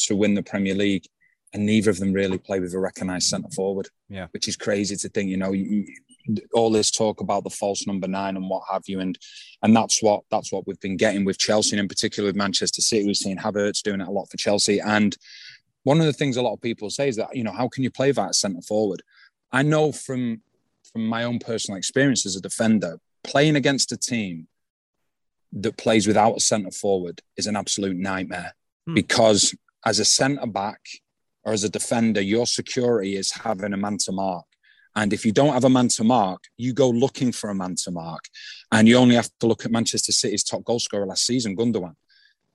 to 0.00 0.16
win 0.16 0.34
the 0.34 0.42
Premier 0.42 0.74
League. 0.74 1.04
And 1.54 1.64
neither 1.64 1.88
of 1.88 1.98
them 1.98 2.12
really 2.12 2.36
play 2.36 2.60
with 2.60 2.74
a 2.74 2.78
recognised 2.78 3.28
centre 3.28 3.48
forward. 3.56 3.88
Yeah, 4.10 4.26
which 4.32 4.48
is 4.48 4.56
crazy 4.56 4.96
to 4.96 5.08
think. 5.08 5.30
You 5.30 5.38
know, 5.38 5.52
you, 5.52 5.86
all 6.52 6.70
this 6.70 6.90
talk 6.90 7.22
about 7.22 7.44
the 7.44 7.50
false 7.50 7.86
number 7.86 8.06
nine 8.06 8.36
and 8.36 8.50
what 8.50 8.64
have 8.70 8.82
you, 8.86 9.00
and 9.00 9.18
and 9.62 9.74
that's 9.74 10.02
what 10.02 10.24
that's 10.30 10.52
what 10.52 10.66
we've 10.66 10.80
been 10.80 10.98
getting 10.98 11.24
with 11.24 11.38
Chelsea, 11.38 11.74
and 11.74 11.80
in 11.80 11.88
particular 11.88 12.28
with 12.28 12.36
Manchester 12.36 12.82
City. 12.82 13.06
We've 13.06 13.16
seen 13.16 13.38
Havertz 13.38 13.82
doing 13.82 14.02
it 14.02 14.08
a 14.08 14.10
lot 14.10 14.30
for 14.30 14.36
Chelsea, 14.36 14.78
and 14.78 15.16
one 15.84 16.00
of 16.00 16.06
the 16.06 16.12
things 16.12 16.36
a 16.36 16.42
lot 16.42 16.52
of 16.52 16.60
people 16.60 16.90
say 16.90 17.08
is 17.08 17.16
that 17.16 17.34
you 17.34 17.44
know 17.44 17.52
how 17.52 17.68
can 17.68 17.82
you 17.82 17.90
play 17.90 18.12
that 18.12 18.34
centre 18.34 18.60
forward? 18.60 19.02
I 19.52 19.62
know 19.62 19.92
from 19.92 20.42
from 20.92 21.06
my 21.06 21.24
own 21.24 21.38
personal 21.38 21.78
experience 21.78 22.26
as 22.26 22.36
a 22.36 22.40
defender, 22.40 22.98
playing 23.24 23.56
against 23.56 23.92
a 23.92 23.96
team 23.96 24.48
that 25.52 25.76
plays 25.76 26.06
without 26.06 26.36
a 26.36 26.40
centre 26.40 26.70
forward 26.70 27.20
is 27.36 27.46
an 27.46 27.56
absolute 27.56 27.96
nightmare 27.96 28.54
hmm. 28.86 28.94
because 28.94 29.54
as 29.84 29.98
a 29.98 30.04
centre 30.04 30.46
back 30.46 30.80
or 31.44 31.52
as 31.52 31.64
a 31.64 31.68
defender, 31.68 32.20
your 32.20 32.46
security 32.46 33.16
is 33.16 33.32
having 33.32 33.72
a 33.72 33.76
man 33.76 33.96
to 33.98 34.12
mark. 34.12 34.44
And 34.94 35.12
if 35.12 35.24
you 35.24 35.32
don't 35.32 35.52
have 35.52 35.64
a 35.64 35.70
man 35.70 35.88
to 35.88 36.04
mark, 36.04 36.42
you 36.56 36.72
go 36.72 36.90
looking 36.90 37.30
for 37.30 37.50
a 37.50 37.54
man 37.54 37.76
to 37.84 37.90
mark. 37.90 38.24
And 38.72 38.88
you 38.88 38.96
only 38.96 39.14
have 39.14 39.30
to 39.40 39.46
look 39.46 39.64
at 39.64 39.70
Manchester 39.70 40.12
City's 40.12 40.42
top 40.42 40.64
goal 40.64 40.80
scorer 40.80 41.06
last 41.06 41.24
season, 41.24 41.56
Gundogan 41.56 41.94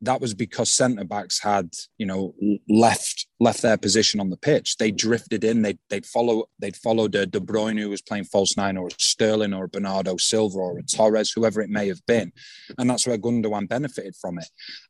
that 0.03 0.19
was 0.19 0.33
because 0.33 0.69
centre 0.69 1.05
backs 1.05 1.41
had, 1.41 1.73
you 1.97 2.05
know, 2.05 2.35
left 2.69 3.27
left 3.39 3.61
their 3.61 3.77
position 3.77 4.19
on 4.19 4.29
the 4.29 4.37
pitch. 4.37 4.77
They 4.77 4.91
mm. 4.91 4.97
drifted 4.97 5.43
in. 5.43 5.61
They 5.61 5.77
they'd 5.89 6.05
follow 6.05 6.45
they'd 6.59 6.75
follow 6.75 7.07
De, 7.07 7.25
De 7.25 7.39
Bruyne 7.39 7.79
who 7.79 7.89
was 7.89 8.01
playing 8.01 8.25
false 8.25 8.57
nine, 8.57 8.77
or 8.77 8.87
a 8.87 8.91
Sterling, 8.97 9.53
or 9.53 9.65
a 9.65 9.69
Bernardo 9.69 10.17
Silva, 10.17 10.57
or 10.57 10.77
a 10.77 10.83
Torres, 10.83 11.31
whoever 11.31 11.61
it 11.61 11.69
may 11.69 11.87
have 11.87 12.05
been, 12.05 12.31
and 12.77 12.89
that's 12.89 13.07
where 13.07 13.17
Gundogan 13.17 13.67
benefited 13.67 14.15
from 14.15 14.39
it. 14.39 14.47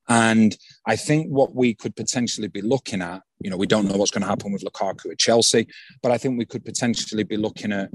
And 0.09 0.57
I 0.87 0.95
think 0.95 1.27
what 1.27 1.55
we 1.55 1.73
could 1.75 1.95
potentially 1.95 2.47
be 2.47 2.61
looking 2.61 3.01
at, 3.01 3.21
you 3.39 3.49
know, 3.49 3.57
we 3.57 3.67
don't 3.67 3.87
know 3.87 3.97
what's 3.97 4.11
going 4.11 4.23
to 4.23 4.27
happen 4.27 4.51
with 4.51 4.63
Lukaku 4.63 5.11
at 5.11 5.19
Chelsea, 5.19 5.67
but 6.01 6.11
I 6.11 6.17
think 6.17 6.37
we 6.37 6.45
could 6.45 6.65
potentially 6.65 7.23
be 7.23 7.37
looking 7.37 7.71
at 7.71 7.89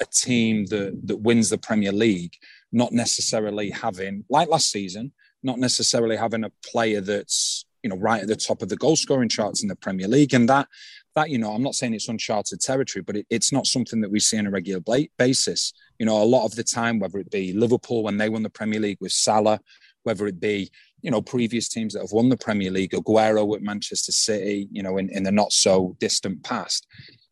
a 0.00 0.06
team 0.06 0.66
that 0.66 0.98
that 1.04 1.16
wins 1.16 1.48
the 1.48 1.58
Premier 1.58 1.92
League, 1.92 2.34
not 2.70 2.92
necessarily 2.92 3.70
having 3.70 4.24
like 4.28 4.48
last 4.48 4.70
season 4.70 5.12
not 5.42 5.58
necessarily 5.58 6.16
having 6.16 6.44
a 6.44 6.52
player 6.64 7.00
that's 7.00 7.64
you 7.82 7.90
know 7.90 7.96
right 7.96 8.22
at 8.22 8.28
the 8.28 8.36
top 8.36 8.62
of 8.62 8.68
the 8.68 8.76
goal 8.76 8.96
scoring 8.96 9.28
charts 9.28 9.62
in 9.62 9.68
the 9.68 9.76
Premier 9.76 10.08
League, 10.08 10.34
and 10.34 10.48
that 10.48 10.68
that 11.14 11.30
you 11.30 11.38
know 11.38 11.52
I'm 11.52 11.62
not 11.62 11.74
saying 11.74 11.94
it's 11.94 12.08
uncharted 12.08 12.60
territory, 12.60 13.02
but 13.02 13.16
it, 13.16 13.26
it's 13.30 13.52
not 13.52 13.66
something 13.66 14.00
that 14.00 14.10
we 14.10 14.20
see 14.20 14.38
on 14.38 14.46
a 14.46 14.50
regular 14.50 14.82
basis. 15.18 15.72
You 15.98 16.06
know, 16.06 16.22
a 16.22 16.24
lot 16.24 16.44
of 16.44 16.54
the 16.54 16.64
time, 16.64 16.98
whether 16.98 17.18
it 17.18 17.30
be 17.30 17.52
Liverpool 17.52 18.02
when 18.02 18.18
they 18.18 18.28
won 18.28 18.42
the 18.42 18.50
Premier 18.50 18.80
League 18.80 18.98
with 19.00 19.12
Salah, 19.12 19.60
whether 20.02 20.26
it 20.26 20.40
be 20.40 20.70
you 21.02 21.10
know 21.10 21.22
previous 21.22 21.68
teams 21.68 21.94
that 21.94 22.00
have 22.00 22.12
won 22.12 22.28
the 22.28 22.36
Premier 22.36 22.70
League, 22.70 22.92
Aguero 22.92 23.54
at 23.54 23.62
Manchester 23.62 24.12
City, 24.12 24.68
you 24.70 24.82
know, 24.82 24.98
in, 24.98 25.08
in 25.10 25.22
the 25.22 25.32
not 25.32 25.52
so 25.52 25.96
distant 26.00 26.42
past. 26.44 26.86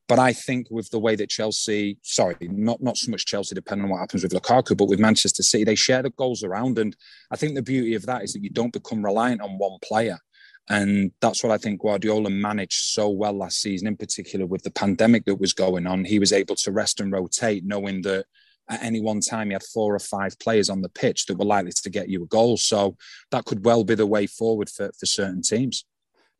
But 0.09 0.18
I 0.18 0.32
think 0.32 0.68
with 0.70 0.90
the 0.90 0.98
way 0.98 1.16
that 1.16 1.28
Chelsea, 1.28 1.98
sorry, 2.02 2.36
not 2.40 2.82
not 2.82 2.96
so 2.96 3.11
much 3.11 3.26
Chelsea, 3.26 3.54
depending 3.54 3.84
on 3.84 3.90
what 3.90 4.00
happens 4.00 4.22
with 4.22 4.32
Lukaku, 4.32 4.76
but 4.76 4.88
with 4.88 4.98
Manchester 4.98 5.42
City, 5.42 5.64
they 5.64 5.74
share 5.74 6.02
the 6.02 6.11
goals 6.11 6.42
around, 6.42 6.78
and 6.78 6.96
I 7.30 7.36
think 7.36 7.54
the 7.54 7.62
beauty 7.62 7.94
of 7.94 8.06
that 8.06 8.22
is 8.22 8.32
that 8.32 8.42
you 8.42 8.50
don't 8.50 8.72
become 8.72 9.04
reliant 9.04 9.42
on 9.42 9.59
one 9.59 9.78
player. 9.82 10.18
And 10.70 11.12
that's 11.20 11.42
what 11.42 11.52
I 11.52 11.56
think 11.56 11.80
Guardiola 11.80 12.28
managed 12.28 12.92
so 12.92 13.09
well 13.09 13.32
last 13.32 13.61
season, 13.61 13.88
in 13.88 13.96
particular 13.96 14.44
with 14.44 14.62
the 14.62 14.70
pandemic 14.70 15.24
that 15.24 15.40
was 15.40 15.54
going 15.54 15.86
on. 15.86 16.04
He 16.04 16.18
was 16.18 16.32
able 16.32 16.56
to 16.56 16.72
rest 16.72 17.00
and 17.00 17.11
rotate, 17.11 17.64
knowing 17.64 18.02
that 18.02 18.26
at 18.68 18.82
any 18.82 19.00
one 19.00 19.20
time 19.20 19.48
he 19.48 19.54
had 19.54 19.62
four 19.62 19.94
or 19.94 19.98
five 19.98 20.38
players 20.38 20.68
on 20.68 20.82
the 20.82 20.90
pitch 20.90 21.24
that 21.26 21.38
were 21.38 21.46
likely 21.46 21.72
to 21.72 21.90
get 21.90 22.11
you 22.11 22.22
a 22.22 22.26
goal. 22.26 22.59
So 22.59 22.96
that 23.30 23.46
could 23.46 23.64
well 23.64 23.82
be 23.82 23.94
the 23.94 24.06
way 24.06 24.26
forward 24.26 24.68
for, 24.68 24.90
for 24.98 25.06
certain 25.06 25.40
teams. 25.40 25.86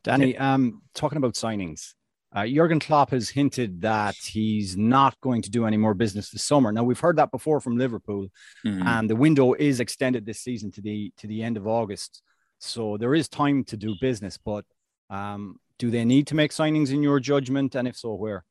Danny, 0.05 0.37
um, 0.37 0.83
talking 0.95 1.19
about 1.19 1.35
signings, 1.35 1.95
uh, 2.35 2.47
Jurgen 2.47 2.79
Klopp 2.79 3.11
has 3.11 3.31
hinted 3.31 3.81
that 3.83 4.15
he's 4.17 4.77
not 4.77 5.19
going 5.21 5.43
to 5.43 5.51
do 5.51 5.65
any 5.67 5.77
more 5.77 5.95
business 5.95 6.31
this 6.31 6.45
summer. 6.45 6.71
Now 6.73 6.85
we've 6.85 7.01
heard 7.01 7.17
that 7.17 7.31
before 7.31 7.61
from 7.61 7.79
Liverpool, 7.79 8.29
mm-hmm. 8.67 8.87
and 8.87 9.09
the 9.09 9.17
window 9.17 9.55
is 9.55 9.81
extended 9.81 10.27
this 10.27 10.41
season 10.41 10.71
to 10.73 10.81
the 10.83 11.13
to 11.19 11.27
the 11.27 11.43
end 11.43 11.57
of 11.57 11.67
August. 11.67 12.23
So 12.59 12.97
there 12.99 13.15
is 13.15 13.29
time 13.29 13.65
to 13.65 13.77
do 13.77 13.95
business, 14.01 14.37
but 14.37 14.65
um, 15.11 15.57
do 15.79 15.91
they 15.91 16.05
need 16.05 16.27
to 16.27 16.35
make 16.35 16.51
signings 16.51 16.93
in 16.93 17.03
your 17.03 17.21
judgment? 17.21 17.75
And 17.75 17.89
if 17.89 17.97
so, 17.97 18.15
where? 18.15 18.45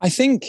I 0.00 0.08
think 0.08 0.46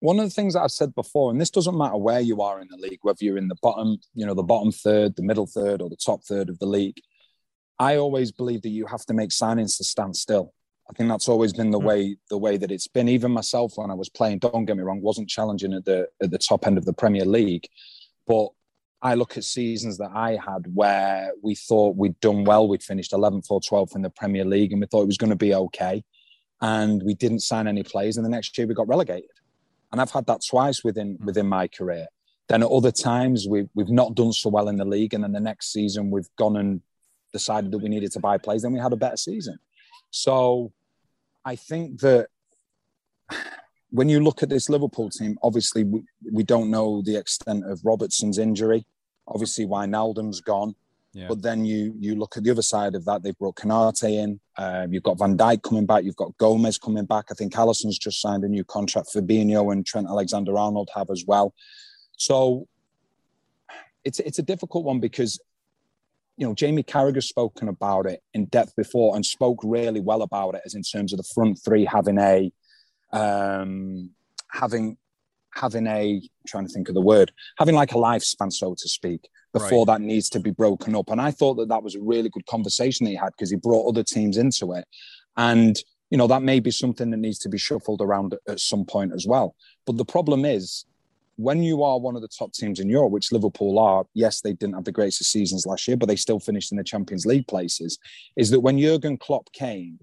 one 0.00 0.18
of 0.18 0.24
the 0.24 0.30
things 0.30 0.54
that 0.54 0.62
I've 0.62 0.70
said 0.70 0.94
before, 0.94 1.30
and 1.30 1.40
this 1.40 1.50
doesn't 1.50 1.76
matter 1.76 1.96
where 1.96 2.20
you 2.20 2.40
are 2.42 2.60
in 2.60 2.68
the 2.70 2.76
league, 2.76 3.00
whether 3.02 3.18
you're 3.20 3.38
in 3.38 3.48
the 3.48 3.56
bottom, 3.60 3.98
you 4.14 4.24
know, 4.24 4.34
the 4.34 4.42
bottom 4.42 4.70
third, 4.70 5.16
the 5.16 5.22
middle 5.22 5.46
third, 5.46 5.82
or 5.82 5.90
the 5.90 5.96
top 5.96 6.22
third 6.24 6.48
of 6.48 6.58
the 6.58 6.66
league, 6.66 7.00
I 7.78 7.96
always 7.96 8.30
believe 8.32 8.62
that 8.62 8.68
you 8.70 8.86
have 8.86 9.04
to 9.06 9.14
make 9.14 9.30
signings 9.30 9.76
to 9.78 9.84
stand 9.84 10.16
still. 10.16 10.52
I 10.90 10.94
think 10.94 11.10
that's 11.10 11.28
always 11.28 11.52
been 11.52 11.70
the 11.70 11.78
mm. 11.78 11.84
way 11.84 12.16
the 12.30 12.38
way 12.38 12.56
that 12.56 12.70
it's 12.70 12.88
been. 12.88 13.08
Even 13.08 13.30
myself, 13.30 13.72
when 13.76 13.90
I 13.90 13.94
was 13.94 14.08
playing, 14.08 14.38
don't 14.38 14.64
get 14.64 14.76
me 14.76 14.82
wrong, 14.82 15.00
wasn't 15.00 15.28
challenging 15.28 15.74
at 15.74 15.84
the 15.84 16.08
at 16.22 16.30
the 16.30 16.38
top 16.38 16.66
end 16.66 16.78
of 16.78 16.84
the 16.84 16.92
Premier 16.92 17.24
League, 17.24 17.68
but 18.26 18.48
I 19.00 19.14
look 19.14 19.36
at 19.36 19.44
seasons 19.44 19.98
that 19.98 20.10
I 20.12 20.38
had 20.44 20.74
where 20.74 21.32
we 21.42 21.54
thought 21.54 21.96
we'd 21.96 22.18
done 22.20 22.44
well. 22.44 22.66
We'd 22.66 22.82
finished 22.82 23.12
11th 23.12 23.46
or 23.50 23.60
12th 23.60 23.94
in 23.94 24.02
the 24.02 24.10
Premier 24.10 24.44
League 24.44 24.72
and 24.72 24.80
we 24.80 24.88
thought 24.88 25.02
it 25.02 25.06
was 25.06 25.18
going 25.18 25.30
to 25.30 25.36
be 25.36 25.54
okay. 25.54 26.02
And 26.60 27.00
we 27.04 27.14
didn't 27.14 27.40
sign 27.40 27.68
any 27.68 27.84
players. 27.84 28.16
And 28.16 28.26
the 28.26 28.30
next 28.30 28.58
year 28.58 28.66
we 28.66 28.74
got 28.74 28.88
relegated. 28.88 29.30
And 29.92 30.00
I've 30.00 30.10
had 30.10 30.26
that 30.26 30.40
twice 30.44 30.82
within 30.82 31.16
mm. 31.16 31.24
within 31.24 31.46
my 31.46 31.68
career. 31.68 32.06
Then 32.48 32.62
at 32.62 32.70
other 32.70 32.90
times 32.90 33.46
we've, 33.46 33.68
we've 33.74 33.90
not 33.90 34.14
done 34.14 34.32
so 34.32 34.48
well 34.48 34.68
in 34.68 34.76
the 34.76 34.84
league. 34.84 35.14
And 35.14 35.22
then 35.22 35.32
the 35.32 35.40
next 35.40 35.72
season 35.72 36.10
we've 36.10 36.28
gone 36.36 36.56
and 36.56 36.80
decided 37.32 37.70
that 37.70 37.78
we 37.78 37.88
needed 37.88 38.10
to 38.12 38.20
buy 38.20 38.38
players. 38.38 38.62
Then 38.62 38.72
we 38.72 38.80
had 38.80 38.92
a 38.92 38.96
better 38.96 39.18
season. 39.18 39.58
So 40.10 40.72
I 41.48 41.56
think 41.56 42.00
that 42.00 42.28
when 43.90 44.08
you 44.10 44.20
look 44.20 44.42
at 44.42 44.50
this 44.50 44.68
Liverpool 44.68 45.08
team, 45.08 45.38
obviously 45.42 45.82
we, 45.82 46.02
we 46.30 46.42
don't 46.42 46.70
know 46.70 47.00
the 47.00 47.16
extent 47.16 47.64
of 47.64 47.80
Robertson's 47.82 48.38
injury. 48.38 48.84
Obviously, 49.26 49.64
Wijnaldum's 49.66 50.42
gone. 50.42 50.74
Yeah. 51.14 51.28
But 51.28 51.40
then 51.40 51.64
you 51.64 51.94
you 51.98 52.16
look 52.16 52.36
at 52.36 52.44
the 52.44 52.50
other 52.50 52.66
side 52.74 52.94
of 52.94 53.06
that. 53.06 53.22
They've 53.22 53.38
brought 53.38 53.56
Konate 53.56 54.10
in. 54.24 54.40
Um, 54.58 54.92
you've 54.92 55.08
got 55.08 55.18
Van 55.18 55.38
Dijk 55.38 55.62
coming 55.62 55.86
back. 55.86 56.04
You've 56.04 56.22
got 56.24 56.36
Gomez 56.36 56.76
coming 56.76 57.06
back. 57.06 57.26
I 57.30 57.34
think 57.34 57.54
Alisson's 57.54 57.98
just 57.98 58.20
signed 58.20 58.44
a 58.44 58.48
new 58.48 58.64
contract. 58.64 59.08
Fabinho 59.14 59.72
and 59.72 59.86
Trent 59.86 60.06
Alexander-Arnold 60.06 60.90
have 60.94 61.08
as 61.10 61.24
well. 61.26 61.54
So 62.18 62.68
it's 64.04 64.20
it's 64.20 64.38
a 64.38 64.42
difficult 64.52 64.84
one 64.84 65.00
because 65.00 65.40
you 66.38 66.46
know 66.46 66.54
Jamie 66.54 66.84
Carragher's 66.84 67.28
spoken 67.28 67.68
about 67.68 68.06
it 68.06 68.22
in 68.32 68.46
depth 68.46 68.74
before 68.76 69.14
and 69.16 69.26
spoke 69.26 69.58
really 69.62 70.00
well 70.00 70.22
about 70.22 70.54
it 70.54 70.62
as 70.64 70.74
in 70.74 70.82
terms 70.82 71.12
of 71.12 71.18
the 71.18 71.28
front 71.34 71.58
three 71.62 71.84
having 71.84 72.18
a 72.18 72.50
um, 73.12 74.10
having 74.50 74.96
having 75.54 75.86
a 75.88 76.14
I'm 76.14 76.46
trying 76.46 76.66
to 76.66 76.72
think 76.72 76.88
of 76.88 76.94
the 76.94 77.00
word 77.00 77.32
having 77.58 77.74
like 77.74 77.92
a 77.92 77.96
lifespan 77.96 78.52
so 78.52 78.74
to 78.78 78.88
speak 78.88 79.28
before 79.52 79.84
right. 79.84 79.98
that 79.98 80.00
needs 80.00 80.28
to 80.30 80.40
be 80.40 80.50
broken 80.50 80.94
up. 80.94 81.10
And 81.10 81.20
i 81.20 81.30
thought 81.30 81.54
that 81.54 81.68
that 81.68 81.82
was 81.82 81.96
a 81.96 82.00
really 82.00 82.28
good 82.28 82.46
conversation 82.46 83.04
that 83.04 83.10
he 83.10 83.16
had 83.16 83.32
because 83.32 83.50
he 83.50 83.56
brought 83.56 83.88
other 83.88 84.04
teams 84.04 84.36
into 84.36 84.72
it. 84.72 84.84
And 85.36 85.76
you 86.10 86.16
know 86.16 86.28
that 86.28 86.42
may 86.42 86.60
be 86.60 86.70
something 86.70 87.10
that 87.10 87.16
needs 87.16 87.38
to 87.40 87.48
be 87.48 87.58
shuffled 87.58 88.00
around 88.00 88.34
at 88.46 88.60
some 88.60 88.84
point 88.84 89.12
as 89.12 89.26
well. 89.26 89.56
But 89.86 89.96
the 89.96 90.04
problem 90.04 90.44
is 90.44 90.84
when 91.38 91.62
you 91.62 91.84
are 91.84 92.00
one 92.00 92.16
of 92.16 92.22
the 92.22 92.28
top 92.28 92.52
teams 92.52 92.80
in 92.80 92.90
Europe, 92.90 93.12
which 93.12 93.30
Liverpool 93.30 93.78
are, 93.78 94.04
yes, 94.12 94.40
they 94.40 94.54
didn't 94.54 94.74
have 94.74 94.84
the 94.84 94.90
greatest 94.90 95.30
seasons 95.30 95.66
last 95.66 95.86
year, 95.86 95.96
but 95.96 96.08
they 96.08 96.16
still 96.16 96.40
finished 96.40 96.72
in 96.72 96.78
the 96.78 96.82
Champions 96.82 97.26
League 97.26 97.46
places. 97.46 97.96
Is 98.36 98.50
that 98.50 98.58
when 98.58 98.76
Jurgen 98.76 99.16
Klopp 99.16 99.52
came, 99.52 100.00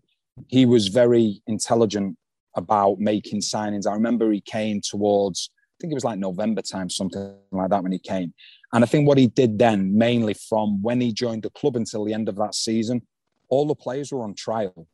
he 0.47 0.65
was 0.65 0.87
very 0.87 1.41
intelligent 1.45 2.17
about 2.55 2.99
making 2.99 3.41
signings. 3.41 3.85
I 3.85 3.93
remember 3.93 4.31
he 4.31 4.39
came 4.39 4.79
towards, 4.79 5.49
I 5.53 5.75
think 5.81 5.91
it 5.91 5.95
was 5.95 6.05
like 6.05 6.19
November 6.19 6.61
time, 6.61 6.89
something 6.89 7.35
like 7.51 7.69
that 7.69 7.83
when 7.83 7.91
he 7.91 7.99
came. 7.99 8.33
And 8.71 8.85
I 8.85 8.87
think 8.87 9.05
what 9.05 9.17
he 9.17 9.27
did 9.27 9.59
then, 9.59 9.97
mainly 9.97 10.35
from 10.35 10.81
when 10.81 11.01
he 11.01 11.11
joined 11.11 11.43
the 11.43 11.49
club 11.49 11.75
until 11.75 12.05
the 12.05 12.13
end 12.13 12.29
of 12.29 12.37
that 12.37 12.55
season, 12.55 13.01
all 13.49 13.67
the 13.67 13.75
players 13.75 14.13
were 14.13 14.21
on 14.21 14.35
trial. 14.35 14.87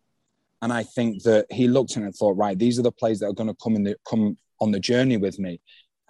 And 0.63 0.73
I 0.73 0.81
think 0.81 1.21
that 1.21 1.45
he 1.51 1.67
looked 1.67 1.91
it 1.91 1.97
and 1.97 2.15
thought, 2.15 2.35
right, 2.35 2.57
these 2.57 2.79
are 2.79 2.83
the 2.83 2.91
players 2.91 3.19
that 3.19 3.27
are 3.27 3.33
going 3.33 3.49
to 3.49 3.57
come 3.61 3.75
in 3.75 3.83
the 3.83 3.95
come 4.09 4.37
on 4.59 4.71
the 4.71 4.79
journey 4.79 5.17
with 5.17 5.37
me. 5.37 5.59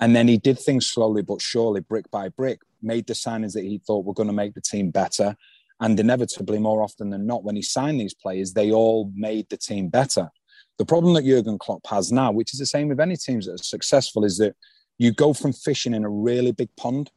And 0.01 0.15
then 0.15 0.27
he 0.27 0.37
did 0.37 0.59
things 0.59 0.87
slowly 0.87 1.21
but 1.21 1.41
surely, 1.41 1.79
brick 1.79 2.09
by 2.09 2.29
brick, 2.29 2.59
made 2.81 3.05
the 3.05 3.13
signings 3.13 3.53
that 3.53 3.63
he 3.63 3.77
thought 3.77 4.03
were 4.03 4.15
going 4.15 4.27
to 4.27 4.33
make 4.33 4.55
the 4.55 4.61
team 4.61 4.89
better. 4.89 5.35
And 5.79 5.99
inevitably, 5.99 6.59
more 6.59 6.81
often 6.83 7.11
than 7.11 7.27
not, 7.27 7.43
when 7.43 7.55
he 7.55 7.61
signed 7.61 7.99
these 7.99 8.13
players, 8.13 8.53
they 8.53 8.71
all 8.71 9.11
made 9.15 9.47
the 9.49 9.57
team 9.57 9.89
better. 9.89 10.29
The 10.77 10.85
problem 10.85 11.13
that 11.13 11.25
Jurgen 11.25 11.59
Klopp 11.59 11.85
has 11.87 12.11
now, 12.11 12.31
which 12.31 12.53
is 12.53 12.59
the 12.59 12.65
same 12.65 12.89
with 12.89 12.99
any 12.99 13.15
teams 13.15 13.45
that 13.45 13.53
are 13.53 13.63
successful, 13.63 14.25
is 14.25 14.39
that 14.39 14.55
you 14.97 15.11
go 15.11 15.33
from 15.33 15.53
fishing 15.53 15.93
in 15.93 16.03
a 16.03 16.09
really 16.09 16.51
big 16.51 16.75
pond 16.75 17.11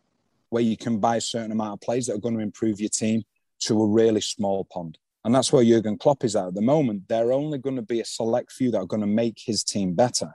where 0.51 0.62
you 0.62 0.76
can 0.76 0.99
buy 0.99 1.16
a 1.16 1.20
certain 1.20 1.53
amount 1.53 1.72
of 1.72 1.80
players 1.80 2.07
that 2.07 2.14
are 2.14 2.20
going 2.20 2.37
to 2.37 2.43
improve 2.43 2.80
your 2.80 2.91
team 2.91 3.22
to 3.61 3.82
a 3.82 3.87
really 3.87 4.20
small 4.20 4.66
pond. 4.70 4.99
And 5.24 5.35
that's 5.35 5.53
where 5.53 5.64
Jurgen 5.64 5.97
Klopp 5.97 6.22
is 6.22 6.37
at 6.37 6.49
at 6.49 6.55
the 6.55 6.61
moment. 6.61 7.09
There 7.09 7.28
are 7.28 7.32
only 7.32 7.59
going 7.59 7.76
to 7.76 7.82
be 7.82 8.01
a 8.01 8.05
select 8.05 8.53
few 8.53 8.70
that 8.70 8.78
are 8.78 8.87
going 8.87 9.01
to 9.01 9.07
make 9.07 9.39
his 9.39 9.64
team 9.64 9.95
better. 9.95 10.35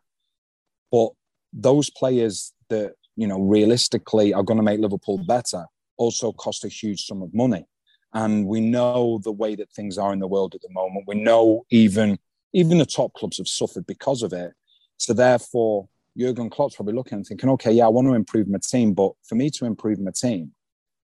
But 0.92 1.10
those 1.54 1.90
players 1.90 2.54
that, 2.70 2.94
you 3.16 3.28
know, 3.28 3.40
realistically 3.40 4.34
are 4.34 4.44
going 4.44 4.58
to 4.58 4.64
make 4.64 4.80
Liverpool 4.80 5.18
better 5.18 5.66
also 5.98 6.32
cost 6.32 6.66
a 6.66 6.70
huge 6.70 7.06
sum 7.06 7.22
of 7.22 7.34
money. 7.34 7.66
And 8.14 8.48
we 8.48 8.62
know 8.62 9.20
the 9.24 9.32
way 9.32 9.56
that 9.56 9.72
things 9.72 9.98
are 9.98 10.14
in 10.14 10.20
the 10.20 10.28
world 10.28 10.56
at 10.56 10.62
the 10.62 10.70
moment. 10.72 11.06
We 11.08 11.22
know 11.22 11.66
even 11.70 12.18
even 12.54 12.80
the 12.80 12.86
top 12.86 13.14
clubs 13.14 13.38
have 13.38 13.48
suffered 13.48 13.86
because 13.86 14.24
of 14.24 14.34
it. 14.34 14.54
So 14.98 15.14
therefore, 15.14 15.88
Jurgen 16.18 16.50
Klopp's 16.50 16.76
probably 16.76 16.96
looking 16.96 17.18
and 17.18 17.26
thinking, 17.26 17.50
okay, 17.52 17.72
yeah, 17.72 17.86
I 17.86 17.90
want 17.90 18.08
to 18.08 18.16
improve 18.16 18.48
my 18.48 18.58
team, 18.58 18.94
but 18.94 19.12
for 19.24 19.36
me 19.36 19.52
to 19.52 19.66
improve 19.66 20.00
my 20.00 20.12
team, 20.12 20.54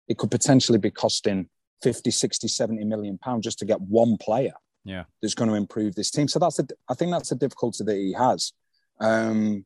it 0.08 0.18
could 0.18 0.32
potentially 0.32 0.78
be 0.78 0.90
costing 0.90 1.50
50, 1.82 2.12
60, 2.12 2.48
70 2.48 2.86
million 2.86 3.18
pounds 3.18 3.44
just 3.44 3.60
to 3.60 3.66
get 3.66 3.82
one 3.82 4.16
player 4.18 4.54
yeah. 4.86 5.04
that's 5.22 5.36
going 5.36 5.50
to 5.50 5.56
improve 5.56 5.96
this 5.96 6.10
team. 6.10 6.30
So 6.30 6.40
that's 6.40 6.60
a, 6.60 6.68
I 6.90 6.94
think 6.94 7.12
that's 7.12 7.32
a 7.32 7.36
difficulty 7.36 7.84
that 7.84 7.96
he 7.96 8.14
has. 8.14 8.54
Um, 9.02 9.66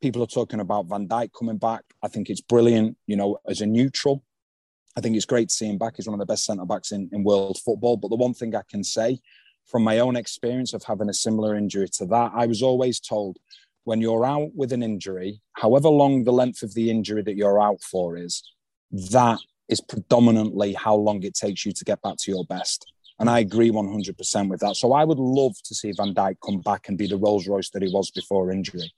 people 0.00 0.22
are 0.22 0.26
talking 0.26 0.60
about 0.60 0.86
Van 0.86 1.08
Dijk 1.08 1.30
coming 1.36 1.58
back. 1.58 1.82
I 2.02 2.08
think 2.08 2.30
it's 2.30 2.40
brilliant, 2.40 2.96
you 3.06 3.16
know, 3.16 3.38
as 3.48 3.60
a 3.60 3.66
neutral. 3.66 4.22
I 4.96 5.00
think 5.00 5.16
it's 5.16 5.24
great 5.24 5.48
to 5.48 5.54
see 5.54 5.68
him 5.68 5.78
back. 5.78 5.94
He's 5.96 6.06
one 6.06 6.14
of 6.14 6.20
the 6.20 6.32
best 6.32 6.44
centre 6.44 6.64
backs 6.64 6.92
in, 6.92 7.08
in 7.12 7.24
world 7.24 7.58
football. 7.64 7.96
But 7.96 8.08
the 8.08 8.16
one 8.16 8.34
thing 8.34 8.54
I 8.54 8.62
can 8.68 8.84
say 8.84 9.18
from 9.66 9.82
my 9.82 9.98
own 9.98 10.14
experience 10.16 10.72
of 10.72 10.84
having 10.84 11.08
a 11.08 11.14
similar 11.14 11.56
injury 11.56 11.88
to 11.94 12.06
that, 12.06 12.32
I 12.34 12.46
was 12.46 12.62
always 12.62 13.00
told 13.00 13.38
when 13.84 14.00
you're 14.00 14.24
out 14.24 14.50
with 14.54 14.72
an 14.72 14.82
injury, 14.82 15.40
however 15.54 15.88
long 15.88 16.24
the 16.24 16.32
length 16.32 16.62
of 16.62 16.74
the 16.74 16.90
injury 16.90 17.22
that 17.22 17.36
you're 17.36 17.60
out 17.60 17.82
for 17.82 18.16
is, 18.16 18.42
that 18.90 19.38
is 19.68 19.80
predominantly 19.80 20.74
how 20.74 20.94
long 20.94 21.22
it 21.22 21.34
takes 21.34 21.64
you 21.64 21.72
to 21.72 21.84
get 21.84 22.00
back 22.02 22.16
to 22.18 22.30
your 22.30 22.44
best. 22.44 22.90
And 23.18 23.30
I 23.30 23.40
agree 23.40 23.70
100% 23.70 24.48
with 24.48 24.60
that. 24.60 24.76
So 24.76 24.92
I 24.92 25.04
would 25.04 25.18
love 25.18 25.54
to 25.64 25.74
see 25.74 25.92
Van 25.92 26.14
Dijk 26.14 26.36
come 26.44 26.60
back 26.60 26.88
and 26.88 26.98
be 26.98 27.06
the 27.06 27.16
Rolls 27.16 27.46
Royce 27.46 27.70
that 27.70 27.82
he 27.82 27.92
was 27.92 28.10
before 28.10 28.50
injury. 28.50 28.92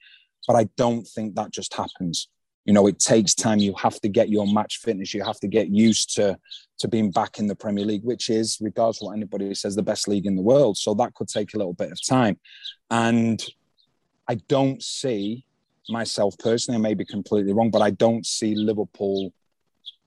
But 0.46 0.56
I 0.56 0.64
don't 0.76 1.06
think 1.06 1.34
that 1.34 1.50
just 1.50 1.74
happens. 1.74 2.28
You 2.64 2.72
know, 2.72 2.86
it 2.88 2.98
takes 2.98 3.34
time. 3.34 3.58
You 3.58 3.74
have 3.74 4.00
to 4.00 4.08
get 4.08 4.28
your 4.28 4.46
match 4.46 4.78
fitness. 4.78 5.14
You 5.14 5.24
have 5.24 5.38
to 5.40 5.48
get 5.48 5.68
used 5.68 6.14
to 6.16 6.38
to 6.78 6.88
being 6.88 7.10
back 7.10 7.38
in 7.38 7.46
the 7.46 7.56
Premier 7.56 7.84
League, 7.84 8.04
which 8.04 8.28
is, 8.28 8.58
regardless 8.60 9.00
what 9.00 9.16
anybody 9.16 9.54
says, 9.54 9.74
the 9.74 9.82
best 9.82 10.08
league 10.08 10.26
in 10.26 10.36
the 10.36 10.42
world. 10.42 10.76
So 10.76 10.92
that 10.94 11.14
could 11.14 11.28
take 11.28 11.54
a 11.54 11.56
little 11.56 11.72
bit 11.72 11.90
of 11.90 11.98
time. 12.06 12.38
And 12.90 13.42
I 14.28 14.34
don't 14.48 14.82
see 14.82 15.46
myself 15.88 16.36
personally, 16.38 16.78
I 16.78 16.82
may 16.82 16.94
be 16.94 17.04
completely 17.04 17.52
wrong, 17.52 17.70
but 17.70 17.82
I 17.82 17.90
don't 17.90 18.26
see 18.26 18.54
Liverpool. 18.54 19.32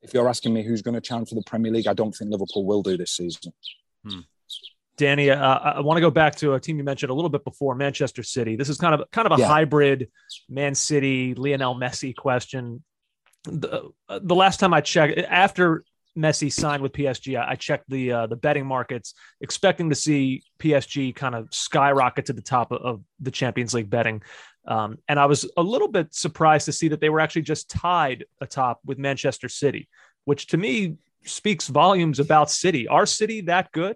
If 0.02 0.14
you're 0.14 0.30
asking 0.30 0.54
me 0.54 0.64
who's 0.64 0.82
going 0.82 0.96
to 0.96 1.02
challenge 1.02 1.30
for 1.30 1.36
the 1.36 1.44
Premier 1.44 1.72
League, 1.72 1.88
I 1.88 1.94
don't 1.94 2.12
think 2.12 2.32
Liverpool 2.32 2.66
will 2.66 2.84
do 2.84 2.98
this 2.98 3.12
season. 3.12 3.54
Hmm. 4.06 4.20
Danny, 5.00 5.30
uh, 5.30 5.60
I 5.60 5.80
want 5.80 5.96
to 5.96 6.02
go 6.02 6.12
back 6.12 6.36
to 6.36 6.56
a 6.56 6.60
team 6.60 6.78
you 6.78 6.84
mentioned 6.84 7.10
a 7.10 7.14
little 7.14 7.30
bit 7.30 7.46
before, 7.46 7.74
Manchester 7.74 8.22
City. 8.22 8.58
This 8.58 8.68
is 8.68 8.78
kind 8.78 8.94
of 8.94 9.10
kind 9.12 9.26
of 9.26 9.40
a 9.40 9.42
yeah. 9.42 9.48
hybrid 9.48 10.10
Man 10.50 10.76
City 10.76 11.34
Lionel 11.36 11.74
Messi 11.74 12.14
question. 12.14 12.84
the, 13.46 13.92
uh, 14.10 14.20
the 14.22 14.36
last 14.36 14.60
time 14.60 14.74
I 14.74 14.82
checked, 14.82 15.18
after 15.18 15.86
Messi 16.18 16.52
signed 16.52 16.84
with 16.84 16.92
PSG, 16.92 17.40
I, 17.40 17.52
I 17.52 17.56
checked 17.56 17.90
the 17.90 18.12
uh, 18.12 18.28
the 18.28 18.36
betting 18.36 18.66
markets, 18.66 19.14
expecting 19.40 19.88
to 19.90 19.96
see 19.96 20.44
PSG 20.60 21.16
kind 21.16 21.34
of 21.34 21.48
skyrocket 21.50 22.26
to 22.26 22.34
the 22.34 22.42
top 22.42 22.74
of, 22.74 22.82
of 22.82 23.02
the 23.22 23.32
Champions 23.32 23.74
League 23.74 23.90
betting. 23.90 24.22
Um, 24.68 24.98
and 25.08 25.18
I 25.18 25.28
was 25.28 25.50
a 25.56 25.64
little 25.64 25.88
bit 25.88 26.14
surprised 26.14 26.66
to 26.66 26.74
see 26.74 26.90
that 26.90 27.00
they 27.00 27.10
were 27.10 27.22
actually 27.22 27.44
just 27.44 27.70
tied 27.70 28.26
atop 28.42 28.82
with 28.86 28.98
Manchester 28.98 29.48
City, 29.48 29.88
which 30.26 30.48
to 30.48 30.58
me 30.58 30.98
speaks 31.24 31.70
volumes 31.70 32.20
about 32.20 32.52
City. 32.52 32.86
Are 32.90 33.06
City 33.06 33.42
that 33.42 33.72
good? 33.72 33.96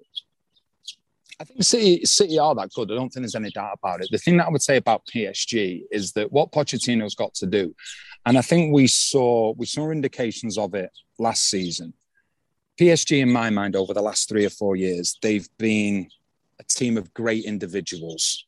I 1.39 1.43
think 1.45 1.63
City 1.63 2.05
City 2.05 2.39
are 2.39 2.55
that 2.55 2.71
good. 2.73 2.91
I 2.91 2.95
don't 2.95 3.09
think 3.09 3.23
there's 3.23 3.35
any 3.35 3.49
doubt 3.49 3.79
about 3.81 4.01
it. 4.01 4.09
The 4.11 4.17
thing 4.17 4.37
that 4.37 4.47
I 4.47 4.49
would 4.49 4.61
say 4.61 4.77
about 4.77 5.05
PSG 5.13 5.83
is 5.91 6.13
that 6.13 6.31
what 6.31 6.51
Pochettino's 6.51 7.15
got 7.15 7.33
to 7.35 7.45
do, 7.45 7.75
and 8.25 8.37
I 8.37 8.41
think 8.41 8.73
we 8.73 8.87
saw 8.87 9.53
we 9.57 9.65
saw 9.65 9.91
indications 9.91 10.57
of 10.57 10.73
it 10.75 10.91
last 11.17 11.49
season. 11.49 11.93
PSG, 12.79 13.21
in 13.21 13.31
my 13.31 13.49
mind, 13.49 13.75
over 13.75 13.93
the 13.93 14.01
last 14.01 14.29
three 14.29 14.45
or 14.45 14.49
four 14.49 14.75
years, 14.75 15.17
they've 15.21 15.47
been 15.57 16.07
a 16.59 16.63
team 16.63 16.97
of 16.97 17.13
great 17.13 17.45
individuals, 17.45 18.45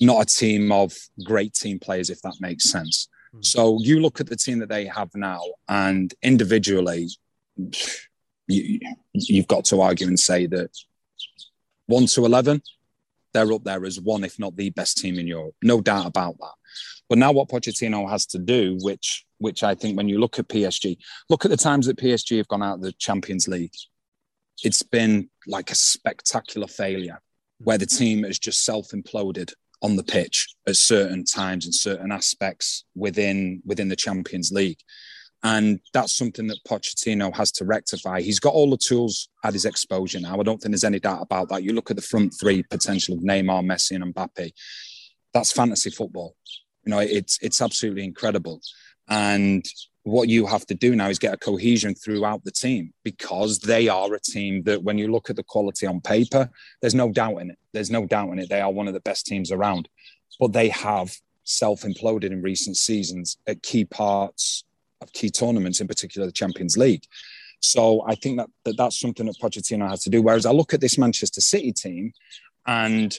not 0.00 0.22
a 0.22 0.26
team 0.26 0.72
of 0.72 0.92
great 1.24 1.54
team 1.54 1.78
players, 1.78 2.10
if 2.10 2.20
that 2.22 2.34
makes 2.40 2.64
sense. 2.64 3.08
Mm. 3.34 3.44
So 3.44 3.78
you 3.80 4.00
look 4.00 4.20
at 4.20 4.28
the 4.28 4.36
team 4.36 4.58
that 4.60 4.68
they 4.68 4.86
have 4.86 5.10
now, 5.14 5.42
and 5.68 6.12
individually, 6.22 7.08
you, 8.48 8.80
you've 9.12 9.48
got 9.48 9.64
to 9.66 9.80
argue 9.80 10.08
and 10.08 10.18
say 10.18 10.46
that 10.46 10.70
one 11.90 12.06
to 12.06 12.24
11, 12.24 12.62
they're 13.32 13.52
up 13.52 13.64
there 13.64 13.84
as 13.84 14.00
one, 14.00 14.24
if 14.24 14.38
not 14.38 14.56
the 14.56 14.70
best 14.70 14.98
team 14.98 15.18
in 15.18 15.26
Europe. 15.26 15.54
No 15.62 15.80
doubt 15.80 16.06
about 16.06 16.38
that. 16.38 16.54
But 17.08 17.18
now 17.18 17.32
what 17.32 17.48
Pochettino 17.48 18.08
has 18.08 18.26
to 18.26 18.38
do, 18.38 18.78
which 18.80 19.26
which 19.38 19.62
I 19.62 19.74
think 19.74 19.96
when 19.96 20.08
you 20.08 20.20
look 20.20 20.38
at 20.38 20.48
PSG, 20.48 20.98
look 21.30 21.44
at 21.44 21.50
the 21.50 21.56
times 21.56 21.86
that 21.86 21.98
PSG 21.98 22.36
have 22.36 22.48
gone 22.48 22.62
out 22.62 22.74
of 22.74 22.82
the 22.82 22.92
Champions 22.92 23.48
League. 23.48 23.72
It's 24.62 24.82
been 24.82 25.30
like 25.46 25.70
a 25.70 25.74
spectacular 25.74 26.66
failure 26.66 27.20
where 27.58 27.78
the 27.78 27.86
team 27.86 28.24
has 28.24 28.38
just 28.38 28.64
self-imploded 28.64 29.54
on 29.82 29.96
the 29.96 30.02
pitch 30.02 30.46
at 30.68 30.76
certain 30.76 31.24
times 31.24 31.64
and 31.64 31.74
certain 31.74 32.12
aspects 32.12 32.84
within 32.94 33.62
within 33.64 33.88
the 33.88 33.96
Champions 33.96 34.52
League. 34.52 34.80
And 35.42 35.80
that's 35.94 36.16
something 36.16 36.46
that 36.48 36.58
Pochettino 36.68 37.34
has 37.34 37.50
to 37.52 37.64
rectify. 37.64 38.20
He's 38.20 38.40
got 38.40 38.52
all 38.52 38.68
the 38.68 38.76
tools 38.76 39.28
at 39.42 39.54
his 39.54 39.64
exposure 39.64 40.20
now. 40.20 40.38
I 40.38 40.42
don't 40.42 40.60
think 40.60 40.72
there's 40.72 40.84
any 40.84 41.00
doubt 41.00 41.22
about 41.22 41.48
that. 41.48 41.62
You 41.62 41.72
look 41.72 41.90
at 41.90 41.96
the 41.96 42.02
front 42.02 42.34
three 42.38 42.62
potential 42.62 43.14
of 43.14 43.22
Neymar, 43.22 43.64
Messi, 43.64 43.92
and 43.92 44.14
Mbappe. 44.14 44.52
That's 45.32 45.52
fantasy 45.52 45.90
football. 45.90 46.36
You 46.84 46.90
know, 46.90 46.98
it's 46.98 47.38
it's 47.40 47.62
absolutely 47.62 48.04
incredible. 48.04 48.60
And 49.08 49.64
what 50.02 50.28
you 50.28 50.46
have 50.46 50.66
to 50.66 50.74
do 50.74 50.94
now 50.94 51.08
is 51.08 51.18
get 51.18 51.34
a 51.34 51.38
cohesion 51.38 51.94
throughout 51.94 52.44
the 52.44 52.50
team 52.50 52.92
because 53.04 53.58
they 53.58 53.88
are 53.88 54.12
a 54.14 54.20
team 54.20 54.62
that, 54.62 54.82
when 54.82 54.98
you 54.98 55.08
look 55.08 55.28
at 55.28 55.36
the 55.36 55.42
quality 55.42 55.86
on 55.86 56.00
paper, 56.00 56.48
there's 56.80 56.94
no 56.94 57.10
doubt 57.10 57.36
in 57.38 57.50
it. 57.50 57.58
There's 57.72 57.90
no 57.90 58.06
doubt 58.06 58.30
in 58.30 58.38
it. 58.38 58.48
They 58.48 58.60
are 58.60 58.72
one 58.72 58.88
of 58.88 58.94
the 58.94 59.00
best 59.00 59.26
teams 59.26 59.52
around, 59.52 59.88
but 60.38 60.52
they 60.52 60.68
have 60.68 61.14
self 61.44 61.82
imploded 61.82 62.30
in 62.30 62.42
recent 62.42 62.76
seasons 62.76 63.38
at 63.46 63.62
key 63.62 63.84
parts 63.84 64.64
of 65.00 65.12
key 65.12 65.30
tournaments, 65.30 65.80
in 65.80 65.88
particular 65.88 66.26
the 66.26 66.32
Champions 66.32 66.76
League. 66.76 67.04
So 67.60 68.02
I 68.06 68.14
think 68.14 68.38
that, 68.38 68.48
that 68.64 68.76
that's 68.76 68.98
something 68.98 69.26
that 69.26 69.38
Pochettino 69.38 69.88
has 69.88 70.02
to 70.04 70.10
do. 70.10 70.22
Whereas 70.22 70.46
I 70.46 70.52
look 70.52 70.72
at 70.74 70.80
this 70.80 70.98
Manchester 70.98 71.40
City 71.40 71.72
team 71.72 72.12
and 72.66 73.16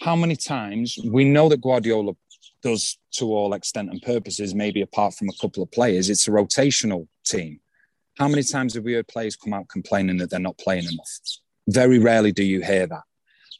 how 0.00 0.16
many 0.16 0.36
times 0.36 0.98
we 1.04 1.24
know 1.24 1.48
that 1.48 1.60
Guardiola 1.60 2.14
does 2.62 2.98
to 3.12 3.26
all 3.26 3.52
extent 3.52 3.90
and 3.90 4.00
purposes, 4.02 4.54
maybe 4.54 4.80
apart 4.80 5.14
from 5.14 5.28
a 5.28 5.40
couple 5.40 5.62
of 5.62 5.70
players, 5.70 6.08
it's 6.08 6.26
a 6.26 6.30
rotational 6.30 7.06
team. 7.24 7.60
How 8.18 8.28
many 8.28 8.42
times 8.42 8.74
have 8.74 8.84
we 8.84 8.94
heard 8.94 9.08
players 9.08 9.36
come 9.36 9.52
out 9.52 9.68
complaining 9.68 10.18
that 10.18 10.30
they're 10.30 10.40
not 10.40 10.58
playing 10.58 10.84
enough? 10.84 11.10
Very 11.68 11.98
rarely 11.98 12.32
do 12.32 12.44
you 12.44 12.62
hear 12.62 12.86
that. 12.86 13.02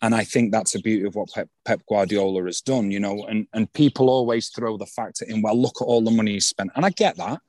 And 0.04 0.14
I 0.14 0.22
think 0.22 0.52
that's 0.52 0.72
the 0.72 0.82
beauty 0.82 1.06
of 1.06 1.14
what 1.14 1.32
Pep, 1.32 1.48
Pep, 1.64 1.80
Guardiola 1.88 2.44
has 2.44 2.60
done, 2.60 2.90
you 2.90 3.00
know. 3.00 3.24
And, 3.24 3.46
and 3.54 3.72
people 3.72 4.10
always 4.10 4.50
throw 4.50 4.76
the 4.76 4.84
factor 4.84 5.24
in, 5.24 5.40
well, 5.40 5.58
look 5.58 5.80
at 5.80 5.86
all 5.86 6.02
the 6.02 6.10
money 6.10 6.32
he 6.32 6.40
spent. 6.40 6.72
And 6.76 6.84
I 6.84 6.90
get 6.90 7.16
that. 7.16 7.40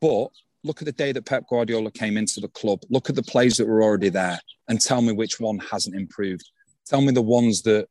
But 0.00 0.28
look 0.62 0.80
at 0.80 0.84
the 0.84 0.92
day 0.92 1.10
that 1.10 1.26
Pep 1.26 1.42
Guardiola 1.50 1.90
came 1.90 2.16
into 2.16 2.38
the 2.38 2.46
club, 2.46 2.82
look 2.88 3.10
at 3.10 3.16
the 3.16 3.22
players 3.24 3.56
that 3.56 3.66
were 3.66 3.82
already 3.82 4.10
there, 4.10 4.38
and 4.68 4.80
tell 4.80 5.02
me 5.02 5.10
which 5.10 5.40
one 5.40 5.58
hasn't 5.58 5.96
improved. 5.96 6.48
Tell 6.86 7.00
me 7.00 7.10
the 7.10 7.20
ones 7.20 7.62
that 7.62 7.88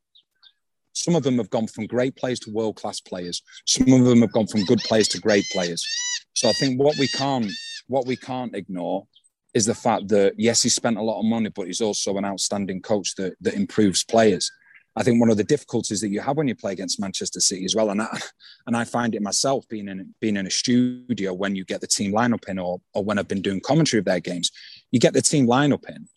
some 0.94 1.14
of 1.14 1.22
them 1.22 1.36
have 1.36 1.50
gone 1.50 1.66
from 1.66 1.86
great 1.86 2.16
players 2.16 2.40
to 2.40 2.50
world 2.50 2.76
class 2.76 2.98
players. 2.98 3.42
Some 3.66 3.92
of 3.92 4.06
them 4.06 4.22
have 4.22 4.32
gone 4.32 4.46
from 4.46 4.64
good 4.64 4.80
players 4.80 5.08
to 5.08 5.20
great 5.20 5.44
players. 5.52 5.84
So 6.32 6.48
I 6.48 6.52
think 6.54 6.80
what 6.80 6.96
we 6.98 7.08
can't 7.08 7.50
what 7.88 8.06
we 8.06 8.16
can't 8.16 8.54
ignore 8.56 9.06
is 9.54 9.66
the 9.66 9.74
fact 9.74 10.08
that 10.08 10.34
yes, 10.36 10.62
he 10.62 10.68
spent 10.68 10.98
a 10.98 11.02
lot 11.02 11.18
of 11.18 11.24
money, 11.24 11.50
but 11.54 11.66
he's 11.66 11.80
also 11.80 12.16
an 12.16 12.24
outstanding 12.24 12.82
coach 12.82 13.14
that 13.16 13.34
that 13.40 13.54
improves 13.54 14.04
players. 14.04 14.50
I 14.98 15.02
think 15.02 15.20
one 15.20 15.28
of 15.28 15.36
the 15.36 15.44
difficulties 15.44 16.00
that 16.00 16.08
you 16.08 16.20
have 16.20 16.38
when 16.38 16.48
you 16.48 16.54
play 16.54 16.72
against 16.72 16.98
Manchester 16.98 17.40
City 17.40 17.66
as 17.66 17.76
well, 17.76 17.90
and 17.90 18.00
I, 18.00 18.18
and 18.66 18.74
I 18.74 18.84
find 18.84 19.14
it 19.14 19.20
myself 19.20 19.68
being 19.68 19.88
in 19.88 20.14
being 20.20 20.36
in 20.36 20.46
a 20.46 20.50
studio 20.50 21.34
when 21.34 21.54
you 21.54 21.64
get 21.64 21.80
the 21.80 21.86
team 21.86 22.12
lineup 22.12 22.48
in, 22.48 22.58
or 22.58 22.80
or 22.94 23.04
when 23.04 23.18
I've 23.18 23.28
been 23.28 23.42
doing 23.42 23.60
commentary 23.60 23.98
of 23.98 24.06
their 24.06 24.20
games, 24.20 24.50
you 24.90 25.00
get 25.00 25.14
the 25.14 25.22
team 25.22 25.46
lineup 25.46 25.88
in, 25.88 26.08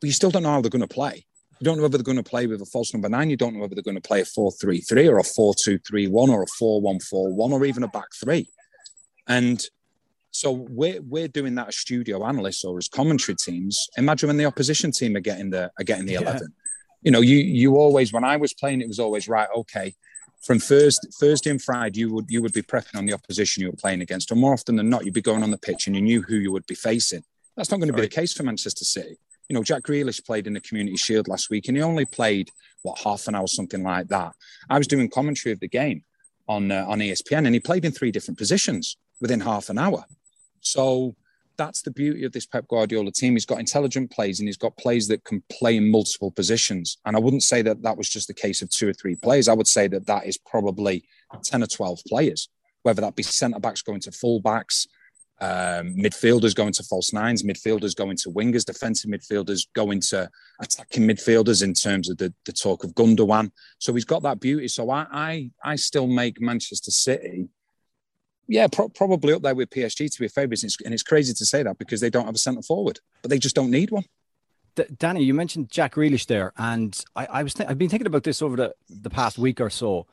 but 0.00 0.06
you 0.06 0.12
still 0.12 0.30
don't 0.30 0.42
know 0.42 0.50
how 0.50 0.60
they're 0.60 0.70
going 0.70 0.80
to 0.80 0.88
play. 0.88 1.24
You 1.60 1.64
don't 1.64 1.76
know 1.76 1.84
whether 1.84 1.96
they're 1.96 2.04
going 2.04 2.22
to 2.22 2.22
play 2.22 2.46
with 2.46 2.60
a 2.60 2.66
false 2.66 2.92
number 2.92 3.08
nine. 3.08 3.30
You 3.30 3.36
don't 3.36 3.54
know 3.54 3.60
whether 3.60 3.74
they're 3.74 3.82
going 3.82 4.00
to 4.00 4.06
play 4.06 4.20
a 4.20 4.26
4 4.26 4.52
3 4.52 4.80
3 4.80 5.08
or 5.08 5.18
a 5.18 5.24
4 5.24 5.54
2 5.54 5.78
3 5.78 6.06
1 6.08 6.30
or 6.30 6.42
a 6.42 6.46
4 6.46 6.80
1 6.82 7.00
4 7.00 7.32
1 7.32 7.52
or 7.52 7.64
even 7.64 7.82
a 7.82 7.88
back 7.88 8.08
three. 8.14 8.48
And 9.26 9.64
so 10.36 10.52
we're, 10.52 11.00
we're 11.02 11.28
doing 11.28 11.54
that 11.56 11.68
as 11.68 11.76
studio 11.76 12.24
analysts 12.24 12.64
or 12.64 12.78
as 12.78 12.88
commentary 12.88 13.36
teams. 13.36 13.88
Imagine 13.96 14.28
when 14.28 14.36
the 14.36 14.44
opposition 14.44 14.90
team 14.92 15.16
are 15.16 15.20
getting 15.20 15.50
the, 15.50 15.70
are 15.78 15.84
getting 15.84 16.06
the 16.06 16.14
yeah. 16.14 16.20
11. 16.20 16.48
You 17.02 17.10
know, 17.10 17.20
you, 17.20 17.36
you 17.36 17.76
always, 17.76 18.12
when 18.12 18.24
I 18.24 18.36
was 18.36 18.52
playing, 18.54 18.80
it 18.80 18.88
was 18.88 18.98
always 18.98 19.28
right, 19.28 19.48
okay. 19.56 19.94
From 20.42 20.58
Thursday, 20.58 21.08
Thursday 21.20 21.50
and 21.50 21.62
Friday, 21.62 22.00
you 22.00 22.14
would 22.14 22.26
you 22.28 22.40
would 22.42 22.52
be 22.52 22.62
prepping 22.62 22.96
on 22.96 23.06
the 23.06 23.14
opposition 23.14 23.62
you 23.62 23.70
were 23.70 23.76
playing 23.76 24.00
against, 24.00 24.30
or 24.30 24.36
more 24.36 24.52
often 24.52 24.76
than 24.76 24.88
not, 24.88 25.04
you'd 25.04 25.14
be 25.14 25.22
going 25.22 25.42
on 25.42 25.50
the 25.50 25.58
pitch 25.58 25.86
and 25.86 25.96
you 25.96 26.02
knew 26.02 26.22
who 26.22 26.36
you 26.36 26.52
would 26.52 26.66
be 26.66 26.74
facing. 26.74 27.24
That's 27.56 27.70
not 27.70 27.78
going 27.78 27.88
to 27.88 27.94
be 27.94 28.02
the 28.02 28.08
case 28.08 28.32
for 28.32 28.44
Manchester 28.44 28.84
City 28.84 29.18
you 29.48 29.54
know, 29.54 29.62
Jack 29.62 29.82
Grealish 29.82 30.24
played 30.24 30.46
in 30.46 30.54
the 30.54 30.60
Community 30.60 30.96
Shield 30.96 31.28
last 31.28 31.50
week, 31.50 31.68
and 31.68 31.76
he 31.76 31.82
only 31.82 32.04
played 32.04 32.50
what 32.82 32.98
half 32.98 33.28
an 33.28 33.34
hour, 33.34 33.46
something 33.46 33.82
like 33.82 34.08
that. 34.08 34.32
I 34.68 34.78
was 34.78 34.86
doing 34.86 35.08
commentary 35.08 35.52
of 35.52 35.60
the 35.60 35.68
game 35.68 36.02
on 36.48 36.70
uh, 36.70 36.84
on 36.88 36.98
ESPN, 36.98 37.46
and 37.46 37.54
he 37.54 37.60
played 37.60 37.84
in 37.84 37.92
three 37.92 38.10
different 38.10 38.38
positions 38.38 38.96
within 39.20 39.40
half 39.40 39.68
an 39.68 39.78
hour. 39.78 40.04
So 40.66 41.14
that's 41.56 41.80
the 41.82 41.90
beauty 41.90 42.24
of 42.24 42.32
this 42.32 42.44
Pep 42.44 42.66
Guardiola 42.68 43.12
team. 43.12 43.32
He's 43.32 43.46
got 43.46 43.60
intelligent 43.60 44.10
plays, 44.10 44.40
and 44.40 44.48
he's 44.48 44.58
got 44.58 44.76
plays 44.76 45.08
that 45.08 45.24
can 45.24 45.42
play 45.50 45.76
in 45.76 45.90
multiple 45.90 46.30
positions. 46.30 46.98
And 47.06 47.16
I 47.16 47.20
wouldn't 47.20 47.44
say 47.44 47.62
that 47.62 47.82
that 47.82 47.96
was 47.96 48.08
just 48.08 48.26
the 48.28 48.34
case 48.34 48.60
of 48.62 48.68
two 48.68 48.88
or 48.88 48.92
three 48.92 49.14
players. 49.14 49.48
I 49.48 49.54
would 49.54 49.68
say 49.68 49.88
that 49.88 50.06
that 50.06 50.26
is 50.26 50.38
probably 50.38 51.04
ten 51.42 51.62
or 51.62 51.66
twelve 51.66 52.00
players, 52.06 52.48
whether 52.82 53.00
that 53.00 53.16
be 53.16 53.22
centre 53.22 53.60
backs 53.60 53.80
going 53.80 54.00
to 54.00 54.12
full 54.12 54.40
backs, 54.40 54.86
um, 55.40 55.94
midfielders 55.96 56.54
going 56.54 56.72
to 56.74 56.82
false 56.82 57.12
nines, 57.12 57.42
midfielders 57.42 57.94
going 57.96 58.16
to 58.18 58.30
wingers, 58.30 58.64
defensive 58.64 59.10
midfielders 59.10 59.66
going 59.74 60.00
to 60.00 60.28
attacking 60.60 61.06
midfielders 61.08 61.62
in 61.62 61.72
terms 61.72 62.10
of 62.10 62.18
the, 62.18 62.34
the 62.44 62.52
talk 62.52 62.84
of 62.84 62.94
Gundogan. 62.94 63.50
So 63.78 63.94
he's 63.94 64.04
got 64.04 64.22
that 64.24 64.40
beauty. 64.40 64.68
So 64.68 64.90
I 64.90 65.06
I, 65.10 65.50
I 65.62 65.76
still 65.76 66.06
make 66.06 66.40
Manchester 66.40 66.90
City, 66.90 67.48
yeah, 68.48 68.66
pro- 68.68 68.88
probably 68.88 69.34
up 69.34 69.42
there 69.42 69.54
with 69.54 69.70
PSG 69.70 70.10
to 70.10 70.20
be 70.20 70.28
favourites. 70.28 70.62
And 70.84 70.94
it's 70.94 71.02
crazy 71.02 71.34
to 71.34 71.44
say 71.44 71.62
that 71.62 71.78
because 71.78 72.00
they 72.00 72.10
don't 72.10 72.26
have 72.26 72.34
a 72.34 72.38
centre 72.38 72.62
forward, 72.62 73.00
but 73.22 73.30
they 73.30 73.38
just 73.38 73.56
don't 73.56 73.70
need 73.70 73.90
one. 73.90 74.04
D- 74.74 74.84
Danny, 74.96 75.24
you 75.24 75.34
mentioned 75.34 75.70
Jack 75.70 75.94
Grealish 75.94 76.26
there, 76.26 76.52
and 76.56 77.02
I, 77.14 77.26
I 77.26 77.42
was 77.42 77.54
th- 77.54 77.68
I've 77.68 77.78
been 77.78 77.88
thinking 77.88 78.06
about 78.06 78.24
this 78.24 78.42
over 78.42 78.56
the, 78.56 78.74
the 78.88 79.10
past 79.10 79.38
week 79.38 79.60
or 79.60 79.70
so. 79.70 80.06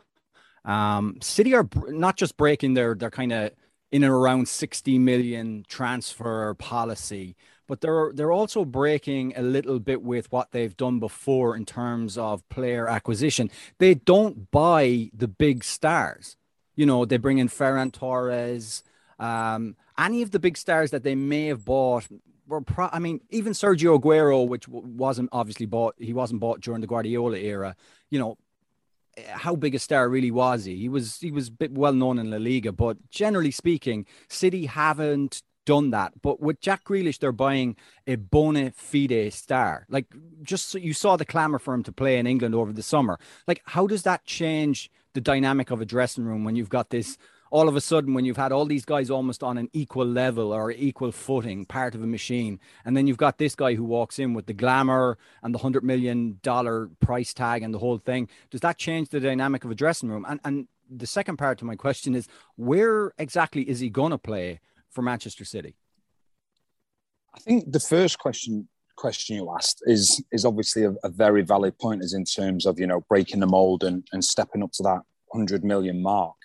Um, 0.66 1.18
City 1.22 1.54
are 1.54 1.64
br- 1.64 1.92
not 1.92 2.16
just 2.16 2.38
breaking 2.38 2.74
their 2.74 2.96
their 2.96 3.12
kind 3.12 3.34
of 3.34 3.52
in 3.92 4.04
and 4.04 4.12
around 4.12 4.48
60 4.48 4.98
million 4.98 5.64
transfer 5.68 6.56
policy 6.56 7.36
but 7.68 7.82
they're 7.82 8.12
they're 8.14 8.32
also 8.32 8.66
breaking 8.66 9.34
a 9.36 9.42
little 9.42 9.80
bit 9.80 10.02
with 10.02 10.32
what 10.32 10.52
they've 10.52 10.76
done 10.76 11.00
before 11.00 11.56
in 11.56 11.66
terms 11.66 12.18
of 12.18 12.48
player 12.50 12.88
acquisition 12.88 13.50
they 13.80 13.94
don't 13.94 14.52
buy 14.52 15.10
the 15.14 15.28
big 15.28 15.64
stars 15.64 16.38
you 16.76 16.86
know 16.86 17.06
they 17.06 17.18
bring 17.18 17.38
in 17.38 17.50
Ferran 17.50 17.92
Torres 17.92 18.84
um, 19.20 19.76
any 19.98 20.22
of 20.22 20.32
the 20.32 20.40
big 20.40 20.58
stars 20.58 20.92
that 20.92 21.04
they 21.04 21.16
may 21.16 21.48
have 21.48 21.66
bought 21.66 22.08
were 22.48 22.62
pro- 22.62 22.90
I 22.92 23.00
mean 23.00 23.22
even 23.30 23.54
Sergio 23.54 24.00
Aguero 24.00 24.48
which 24.48 24.68
wasn't 24.68 25.30
obviously 25.32 25.66
bought 25.66 25.96
he 25.98 26.14
wasn't 26.14 26.42
bought 26.42 26.62
during 26.62 26.82
the 26.82 26.88
Guardiola 26.88 27.38
era 27.38 27.76
you 28.10 28.20
know 28.20 28.38
how 29.28 29.56
big 29.56 29.76
a 29.76 29.80
star 29.80 30.10
really 30.10 30.32
was 30.32 30.66
he? 30.66 30.76
He 30.76 30.90
was 30.90 31.20
he 31.20 31.32
was 31.32 31.48
a 31.50 31.52
bit 31.52 31.72
well 31.72 31.94
known 31.94 32.20
in 32.20 32.32
La 32.32 32.38
Liga, 32.38 32.72
but 32.72 32.98
generally 33.10 33.52
speaking, 33.52 34.06
City 34.28 34.66
haven't 34.66 35.44
done 35.66 35.92
that. 35.92 36.14
But 36.22 36.42
with 36.42 36.60
Jack 36.60 36.84
Grealish, 36.84 37.20
they're 37.20 37.32
buying 37.32 37.76
a 38.08 38.16
bona 38.16 38.72
fide 38.72 39.32
star. 39.34 39.86
Like 39.90 40.08
just 40.42 40.70
so 40.70 40.78
you 40.78 40.94
saw 40.94 41.16
the 41.16 41.26
clamour 41.26 41.60
for 41.60 41.74
him 41.74 41.84
to 41.84 41.92
play 41.92 42.18
in 42.18 42.28
England 42.28 42.56
over 42.56 42.74
the 42.74 42.84
summer. 42.84 43.20
Like 43.48 43.62
how 43.66 43.88
does 43.88 44.04
that 44.04 44.26
change 44.26 44.92
the 45.14 45.22
dynamic 45.22 45.72
of 45.72 45.82
a 45.82 45.86
dressing 45.86 46.26
room 46.26 46.44
when 46.44 46.56
you've 46.56 46.70
got 46.70 46.90
this 46.90 47.18
all 47.54 47.70
of 47.70 47.76
a 47.76 47.82
sudden 47.82 48.16
when 48.16 48.26
you've 48.26 48.36
had 48.36 48.52
all 48.52 48.66
these 48.66 48.84
guys 48.84 49.12
almost 49.12 49.44
on 49.44 49.60
an 49.60 49.70
equal 49.74 50.08
level 50.08 50.52
or 50.52 50.72
equal 50.72 51.12
footing, 51.12 51.66
part 51.66 51.94
of 51.94 52.02
a 52.02 52.08
machine, 52.08 52.60
and 52.84 52.98
then 52.98 53.06
you've 53.06 53.18
got 53.18 53.38
this 53.38 53.54
guy 53.54 53.76
who 53.76 53.84
walks 53.84 54.18
in 54.18 54.34
with 54.34 54.48
the 54.48 54.54
glamour 54.54 55.20
and 55.44 55.54
the 55.54 55.60
hundred 55.60 55.84
million 55.84 56.40
dollar 56.42 56.90
price 57.00 57.32
tag 57.32 57.62
and 57.62 57.72
the 57.72 57.78
whole 57.78 58.00
thing. 58.00 58.28
Does 58.50 58.62
that 58.62 58.80
change 58.80 59.10
the 59.10 59.20
dynamic 59.20 59.64
of 59.64 59.70
a 59.70 59.76
dressing 59.76 60.10
room? 60.10 60.26
And 60.28 60.40
and 60.44 60.68
the 60.90 61.06
second 61.06 61.38
part 61.38 61.60
to 61.60 61.66
my 61.66 61.76
question 61.76 62.16
is, 62.16 62.28
where 62.56 63.14
exactly 63.20 63.70
is 63.70 63.80
he 63.80 63.90
going 63.90 64.12
to 64.12 64.18
play 64.18 64.60
for 64.90 65.04
Manchester 65.04 65.46
City? 65.46 65.76
I 67.36 67.40
think 67.40 67.72
the 67.72 67.80
first 67.80 68.18
question 68.18 68.68
question 68.96 69.36
you 69.36 69.54
asked 69.54 69.82
is 69.86 70.24
is 70.32 70.46
obviously 70.46 70.84
a, 70.84 70.92
a, 71.04 71.10
very 71.10 71.42
valid 71.42 71.78
point 71.80 72.04
as 72.04 72.14
in 72.14 72.24
terms 72.24 72.66
of 72.66 72.80
you 72.80 72.88
know 72.88 73.02
breaking 73.10 73.40
the 73.40 73.48
mold 73.48 73.84
and, 73.84 74.08
and 74.14 74.24
stepping 74.24 74.64
up 74.64 74.72
to 74.72 74.84
that 74.84 75.02
100 75.28 75.64
million 75.64 76.02
mark 76.02 76.36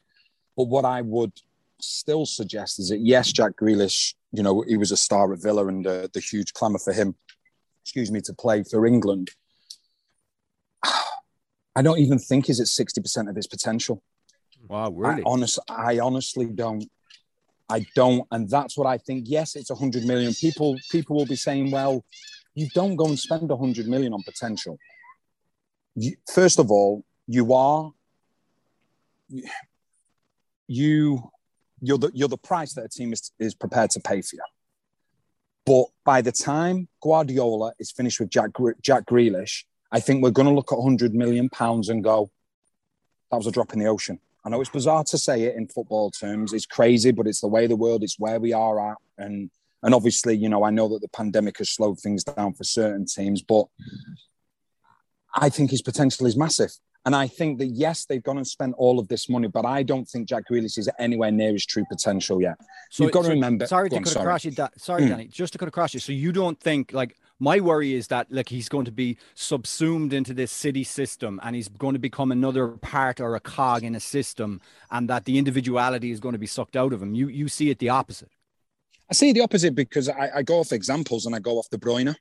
but 0.57 0.65
what 0.65 0.85
i 0.85 1.01
would 1.01 1.33
still 1.81 2.25
suggest 2.25 2.79
is 2.79 2.89
that 2.89 2.99
yes 2.99 3.33
jack 3.33 3.53
Grealish 3.61 4.15
you 4.33 4.43
know 4.43 4.63
he 4.67 4.77
was 4.77 4.93
a 4.93 4.97
star 4.97 5.33
at 5.33 5.43
villa 5.43 5.67
and 5.67 5.87
uh, 5.87 6.09
the 6.13 6.21
huge 6.21 6.53
clamour 6.55 6.79
for 6.79 6.93
him 6.93 7.15
excuse 7.83 8.11
me 8.11 8.21
to 8.21 8.33
play 8.33 8.63
for 8.63 8.87
england 8.87 9.31
i 11.77 11.83
don't 11.83 11.99
even 11.99 12.19
think 12.19 12.47
he's 12.47 12.61
at 12.61 12.67
60% 12.67 13.29
of 13.29 13.37
his 13.37 13.47
potential 13.47 14.03
wow 14.69 14.91
really 14.91 15.23
I, 15.23 15.25
honest, 15.27 15.59
I 15.69 15.99
honestly 15.99 16.47
don't 16.47 16.89
I 17.71 17.85
don't, 17.95 18.27
and 18.31 18.49
that's 18.49 18.79
what 18.79 18.87
I 18.87 18.97
think. 18.97 19.25
Yes, 19.29 19.55
it's 19.55 19.71
a 19.71 19.75
hundred 19.75 20.05
million. 20.05 20.33
People, 20.33 20.79
people 20.91 21.17
will 21.17 21.27
be 21.27 21.37
saying, 21.37 21.71
"Well, 21.71 22.03
you 22.59 22.69
don't 22.75 22.97
go 22.97 23.07
and 23.07 23.19
spend 23.19 23.49
100 23.49 23.87
million 23.87 24.13
on 24.13 24.23
potential. 24.25 24.79
You, 25.95 26.17
first 26.33 26.59
of 26.59 26.71
all, 26.73 27.05
you 27.27 27.53
are 27.53 27.93
you 30.67 31.31
you're 31.81 31.99
the 31.99 32.11
you're 32.15 32.29
the 32.29 32.37
price 32.39 32.75
that 32.75 32.85
a 32.85 32.89
team 32.89 33.13
is, 33.13 33.31
is 33.39 33.55
prepared 33.55 33.91
to 33.91 34.01
pay 34.01 34.23
for 34.23 34.37
you. 34.37 34.43
But 35.67 35.85
by 36.05 36.21
the 36.21 36.33
time 36.33 36.89
Guardiola 37.01 37.75
is 37.79 37.93
finished 37.93 38.19
with 38.19 38.31
Jack 38.31 38.51
Jack 38.83 39.07
Grealish, 39.07 39.65
I 39.93 40.01
think 40.01 40.23
we're 40.23 40.31
going 40.31 40.49
to 40.49 40.55
look 40.55 40.73
at 40.73 40.79
100 40.79 41.15
million 41.15 41.49
pounds 41.51 41.89
and 41.89 42.03
go, 42.03 42.31
that 43.31 43.37
was 43.37 43.47
a 43.47 43.53
drop 43.53 43.73
in 43.73 43.79
the 43.79 43.87
ocean. 43.87 44.19
I 44.45 44.49
know 44.49 44.61
it's 44.61 44.71
bizarre 44.71 45.05
to 45.05 45.19
say 45.19 45.43
it 45.43 45.57
in 45.57 45.69
football 45.69 46.11
terms. 46.11 46.53
It's 46.53 46.67
crazy, 46.67 47.13
but 47.13 47.27
it's 47.27 47.41
the 47.41 47.49
way 47.49 47.67
the 47.67 47.77
world. 47.77 48.03
It's 48.03 48.19
where 48.19 48.41
we 48.41 48.53
are 48.53 48.91
at, 48.91 48.97
and 49.17 49.51
and 49.83 49.95
obviously, 49.95 50.37
you 50.37 50.49
know, 50.49 50.65
I 50.65 50.71
know 50.71 50.89
that 50.89 51.01
the 51.01 51.09
pandemic 51.09 51.59
has 51.59 51.71
slowed 51.71 52.01
things 52.01 52.25
down 52.25 52.55
for 52.55 52.65
certain 52.65 53.07
teams, 53.07 53.43
but 53.43 53.67
I 55.35 55.49
think 55.49 55.71
his 55.71 55.83
potential 55.83 56.27
is 56.27 56.37
massive. 56.37 56.73
And 57.05 57.15
I 57.15 57.27
think 57.27 57.59
that 57.59 57.69
yes, 57.69 58.05
they've 58.05 58.23
gone 58.23 58.37
and 58.37 58.47
spent 58.47 58.75
all 58.77 58.99
of 58.99 59.09
this 59.09 59.29
money, 59.31 59.49
but 59.49 59.65
I 59.65 59.83
don't 59.83 60.07
think 60.07 60.29
Jack 60.29 60.45
Grealish 60.51 60.77
is 60.77 60.91
anywhere 60.99 61.31
near 61.31 61.53
his 61.53 61.65
true 61.65 61.85
potential 61.89 62.43
yet. 62.43 62.59
So 62.91 63.05
You've 63.05 63.13
got 63.13 63.23
so, 63.23 63.31
to 63.31 63.35
remember. 63.35 63.67
Sorry 63.67 63.89
to 63.89 63.97
on, 63.97 64.03
cut 64.03 64.13
sorry. 64.13 64.25
across 64.25 64.45
you. 64.45 64.51
Da- 64.51 64.69
sorry, 64.77 65.03
mm. 65.05 65.09
Danny. 65.09 65.27
Just 65.27 65.53
to 65.53 65.59
cut 65.59 65.69
across 65.69 65.95
you. 65.95 66.01
So 66.01 66.13
you 66.13 66.33
don't 66.33 66.61
think 66.61 66.93
like 66.93 67.17
my 67.39 67.61
worry 67.61 67.95
is 67.95 68.09
that 68.09 68.27
like 68.31 68.49
he's 68.49 68.69
going 68.69 68.85
to 68.85 68.93
be 68.93 69.17
subsumed 69.35 70.13
into 70.13 70.35
this 70.35 70.51
city 70.51 70.85
system, 70.85 71.41
and 71.43 71.55
he's 71.57 71.69
going 71.69 71.95
to 71.95 72.01
become 72.01 72.33
another 72.33 72.69
part 72.69 73.21
or 73.21 73.37
a 73.37 73.41
cog 73.41 73.85
in 73.85 73.95
a 73.95 74.01
system, 74.01 74.61
and 74.91 75.09
that 75.09 75.25
the 75.25 75.39
individuality 75.39 76.11
is 76.11 76.21
going 76.21 76.35
to 76.35 76.39
be 76.39 76.47
sucked 76.47 76.77
out 76.77 76.93
of 76.93 77.01
him. 77.01 77.15
You 77.15 77.29
you 77.29 77.49
see 77.49 77.71
it 77.71 77.79
the 77.79 77.89
opposite. 77.89 78.33
I 79.11 79.15
see 79.15 79.33
the 79.33 79.41
opposite 79.41 79.75
because 79.75 80.09
I, 80.09 80.31
I, 80.37 80.43
go 80.43 80.59
off 80.59 80.73
examples 80.73 81.25
and 81.25 81.35
I 81.35 81.39
go 81.39 81.59
off 81.59 81.71
De 81.71 81.79
Bruyne, 81.79 82.15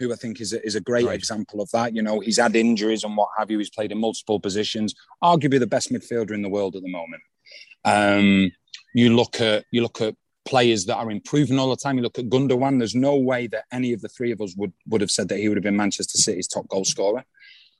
who 0.00 0.12
I 0.12 0.16
think 0.16 0.40
is 0.40 0.52
a, 0.52 0.64
is 0.66 0.74
a 0.74 0.80
great 0.80 1.06
right. 1.06 1.14
example 1.14 1.60
of 1.60 1.70
that. 1.70 1.94
You 1.94 2.02
know, 2.02 2.20
he's 2.20 2.38
had 2.38 2.56
injuries 2.56 3.04
and 3.04 3.16
what 3.16 3.28
have 3.38 3.50
you. 3.50 3.58
He's 3.58 3.70
played 3.70 3.92
in 3.92 3.98
multiple 3.98 4.40
positions, 4.40 4.94
arguably 5.22 5.60
the 5.60 5.66
best 5.66 5.92
midfielder 5.92 6.32
in 6.32 6.42
the 6.42 6.48
world 6.48 6.74
at 6.74 6.82
the 6.82 6.90
moment. 6.90 7.22
Um, 7.84 8.50
you 8.94 9.14
look 9.14 9.40
at 9.40 9.64
you 9.70 9.82
look 9.82 10.00
at 10.00 10.16
players 10.44 10.84
that 10.86 10.96
are 10.96 11.10
improving 11.10 11.58
all 11.58 11.70
the 11.70 11.76
time. 11.76 11.96
You 11.96 12.02
look 12.02 12.18
at 12.18 12.28
Gundogan. 12.28 12.78
There's 12.78 12.94
no 12.94 13.16
way 13.16 13.46
that 13.48 13.64
any 13.72 13.92
of 13.92 14.00
the 14.00 14.08
three 14.08 14.32
of 14.32 14.40
us 14.40 14.54
would 14.56 14.72
would 14.88 15.00
have 15.00 15.10
said 15.10 15.28
that 15.28 15.38
he 15.38 15.48
would 15.48 15.56
have 15.56 15.64
been 15.64 15.76
Manchester 15.76 16.18
City's 16.18 16.48
top 16.48 16.66
goal 16.68 16.84
scorer. 16.84 17.24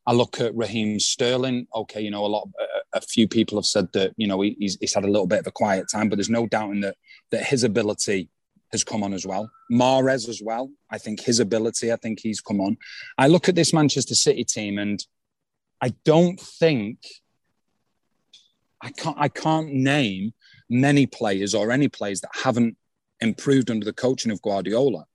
I 0.06 0.12
look 0.12 0.40
at 0.40 0.54
Raheem 0.54 1.00
Sterling. 1.00 1.66
Okay, 1.74 2.00
you 2.02 2.10
know, 2.10 2.26
a 2.26 2.28
lot, 2.28 2.48
a, 2.94 3.00
few 3.00 3.28
people 3.28 3.58
have 3.58 3.66
said 3.66 3.88
that 3.92 4.12
you 4.16 4.26
know 4.26 4.40
he, 4.40 4.56
he's, 4.58 4.76
he's 4.80 4.94
had 4.94 5.04
a 5.04 5.10
little 5.10 5.26
bit 5.26 5.40
of 5.40 5.46
a 5.46 5.52
quiet 5.52 5.86
time, 5.90 6.08
but 6.08 6.16
there's 6.16 6.30
no 6.30 6.46
doubting 6.46 6.80
that 6.80 6.96
that 7.30 7.44
his 7.44 7.64
ability 7.64 8.28
has 8.72 8.84
come 8.84 9.02
on 9.02 9.12
as 9.12 9.26
well. 9.26 9.50
Mahrez 9.70 10.28
as 10.28 10.40
well. 10.42 10.70
I 10.90 10.98
think 10.98 11.20
his 11.20 11.40
ability. 11.40 11.92
I 11.92 11.96
think 11.96 12.20
he's 12.20 12.40
come 12.40 12.60
on. 12.60 12.76
I 13.18 13.28
look 13.28 13.48
at 13.48 13.54
this 13.54 13.72
Manchester 13.72 14.14
City 14.14 14.44
team, 14.44 14.78
and 14.78 15.04
I 15.80 15.94
don't 16.04 16.40
think 16.40 16.98
I 18.80 18.90
can't. 18.90 19.16
I 19.18 19.28
can't 19.28 19.72
name 19.72 20.32
many 20.68 21.06
players 21.06 21.54
or 21.54 21.70
any 21.70 21.88
players 21.88 22.20
that 22.22 22.30
haven't 22.34 22.76
improved 23.20 23.70
under 23.70 23.84
the 23.84 23.92
coaching 23.92 24.32
of 24.32 24.42
Guardiola. 24.42 25.06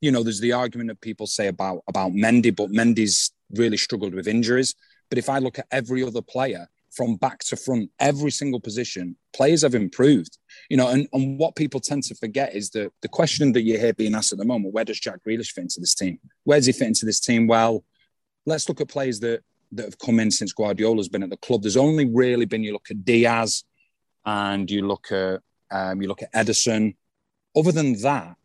You 0.00 0.12
know, 0.12 0.22
there's 0.22 0.40
the 0.40 0.52
argument 0.52 0.88
that 0.88 1.00
people 1.00 1.26
say 1.26 1.48
about 1.48 1.82
about 1.88 2.12
Mendy, 2.12 2.54
but 2.54 2.70
Mendy's 2.70 3.32
really 3.50 3.76
struggled 3.76 4.14
with 4.14 4.28
injuries. 4.28 4.74
But 5.08 5.18
if 5.18 5.28
I 5.28 5.38
look 5.38 5.58
at 5.58 5.66
every 5.70 6.02
other 6.02 6.22
player 6.22 6.68
from 6.90 7.16
back 7.16 7.40
to 7.40 7.56
front, 7.56 7.90
every 7.98 8.30
single 8.30 8.60
position, 8.60 9.16
players 9.34 9.62
have 9.62 9.74
improved. 9.74 10.38
You 10.68 10.76
know, 10.76 10.88
and, 10.88 11.08
and 11.12 11.38
what 11.38 11.56
people 11.56 11.80
tend 11.80 12.02
to 12.04 12.14
forget 12.14 12.54
is 12.54 12.70
that 12.70 12.92
the 13.02 13.08
question 13.08 13.52
that 13.52 13.62
you 13.62 13.78
hear 13.78 13.92
being 13.92 14.14
asked 14.14 14.32
at 14.32 14.38
the 14.38 14.44
moment, 14.44 14.74
where 14.74 14.84
does 14.84 15.00
Jack 15.00 15.20
Grealish 15.26 15.52
fit 15.52 15.62
into 15.62 15.80
this 15.80 15.94
team? 15.94 16.18
Where 16.44 16.58
does 16.58 16.66
he 16.66 16.72
fit 16.72 16.88
into 16.88 17.06
this 17.06 17.20
team? 17.20 17.46
Well, 17.46 17.84
let's 18.46 18.68
look 18.68 18.80
at 18.80 18.88
players 18.88 19.20
that 19.20 19.42
that 19.72 19.84
have 19.84 19.98
come 19.98 20.18
in 20.18 20.30
since 20.30 20.52
Guardiola's 20.52 21.08
been 21.08 21.22
at 21.22 21.30
the 21.30 21.36
club. 21.36 21.62
There's 21.62 21.76
only 21.76 22.06
really 22.06 22.46
been 22.46 22.62
you 22.62 22.72
look 22.72 22.90
at 22.90 23.04
Dias 23.04 23.64
and 24.24 24.70
you 24.70 24.86
look 24.86 25.12
at 25.12 25.40
um, 25.70 26.00
you 26.00 26.08
look 26.08 26.22
at 26.22 26.32
Ederson. 26.32 26.96
Other 27.54 27.72
than 27.72 28.00
that, 28.00 28.36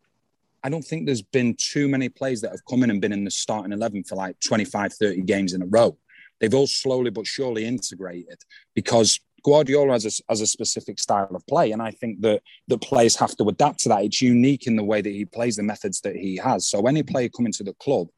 I 0.63 0.69
don't 0.69 0.83
think 0.83 1.05
there's 1.05 1.21
been 1.21 1.55
too 1.57 1.87
many 1.87 2.09
players 2.09 2.41
that 2.41 2.51
have 2.51 2.65
come 2.65 2.83
in 2.83 2.89
and 2.89 3.01
been 3.01 3.13
in 3.13 3.23
the 3.23 3.31
starting 3.31 3.73
11 3.73 4.05
for 4.05 4.15
like 4.15 4.39
25, 4.39 4.93
30 4.93 5.21
games 5.21 5.53
in 5.53 5.61
a 5.61 5.65
row. 5.65 5.97
They've 6.43 6.53
all 6.53 6.67
slowly 6.67 7.09
but 7.09 7.25
surely 7.25 7.63
integrated 7.63 8.37
because 8.75 9.17
Guardiola 9.45 9.93
has 9.93 10.05
a, 10.05 10.23
has 10.29 10.41
a 10.41 10.45
specific 10.45 10.99
style 10.99 11.33
of 11.33 11.47
play. 11.47 11.71
And 11.71 11.81
I 11.81 11.91
think 11.91 12.19
that 12.19 12.41
the 12.67 12.77
players 12.77 13.15
have 13.15 13.33
to 13.37 13.45
adapt 13.45 13.79
to 13.83 13.89
that. 13.89 14.03
It's 14.03 14.21
unique 14.21 14.67
in 14.67 14.75
the 14.75 14.83
way 14.83 14.99
that 14.99 15.09
he 15.09 15.23
plays, 15.23 15.55
the 15.55 15.63
methods 15.63 16.01
that 16.01 16.17
he 16.17 16.35
has. 16.35 16.67
So 16.67 16.85
any 16.85 17.01
player 17.01 17.29
coming 17.29 17.53
to 17.53 17.63
the 17.63 17.71
club, 17.75 18.09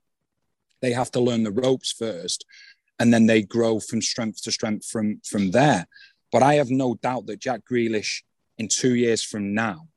they 0.82 0.92
have 0.92 1.12
to 1.12 1.20
learn 1.20 1.44
the 1.44 1.52
ropes 1.52 1.92
first 1.92 2.48
and 2.98 3.14
then 3.14 3.28
they 3.28 3.44
grow 3.44 3.80
from 3.80 4.02
strength 4.02 4.42
to 4.42 4.52
strength 4.52 4.88
from, 4.88 5.22
from 5.24 5.52
there. 5.52 5.86
But 6.32 6.42
I 6.42 6.56
have 6.56 6.72
no 6.72 6.96
doubt 6.96 7.28
that 7.28 7.40
Jack 7.40 7.62
Grealish 7.72 8.24
in 8.58 8.70
two 8.70 8.96
years 8.96 9.22
from 9.22 9.54
now 9.54 9.88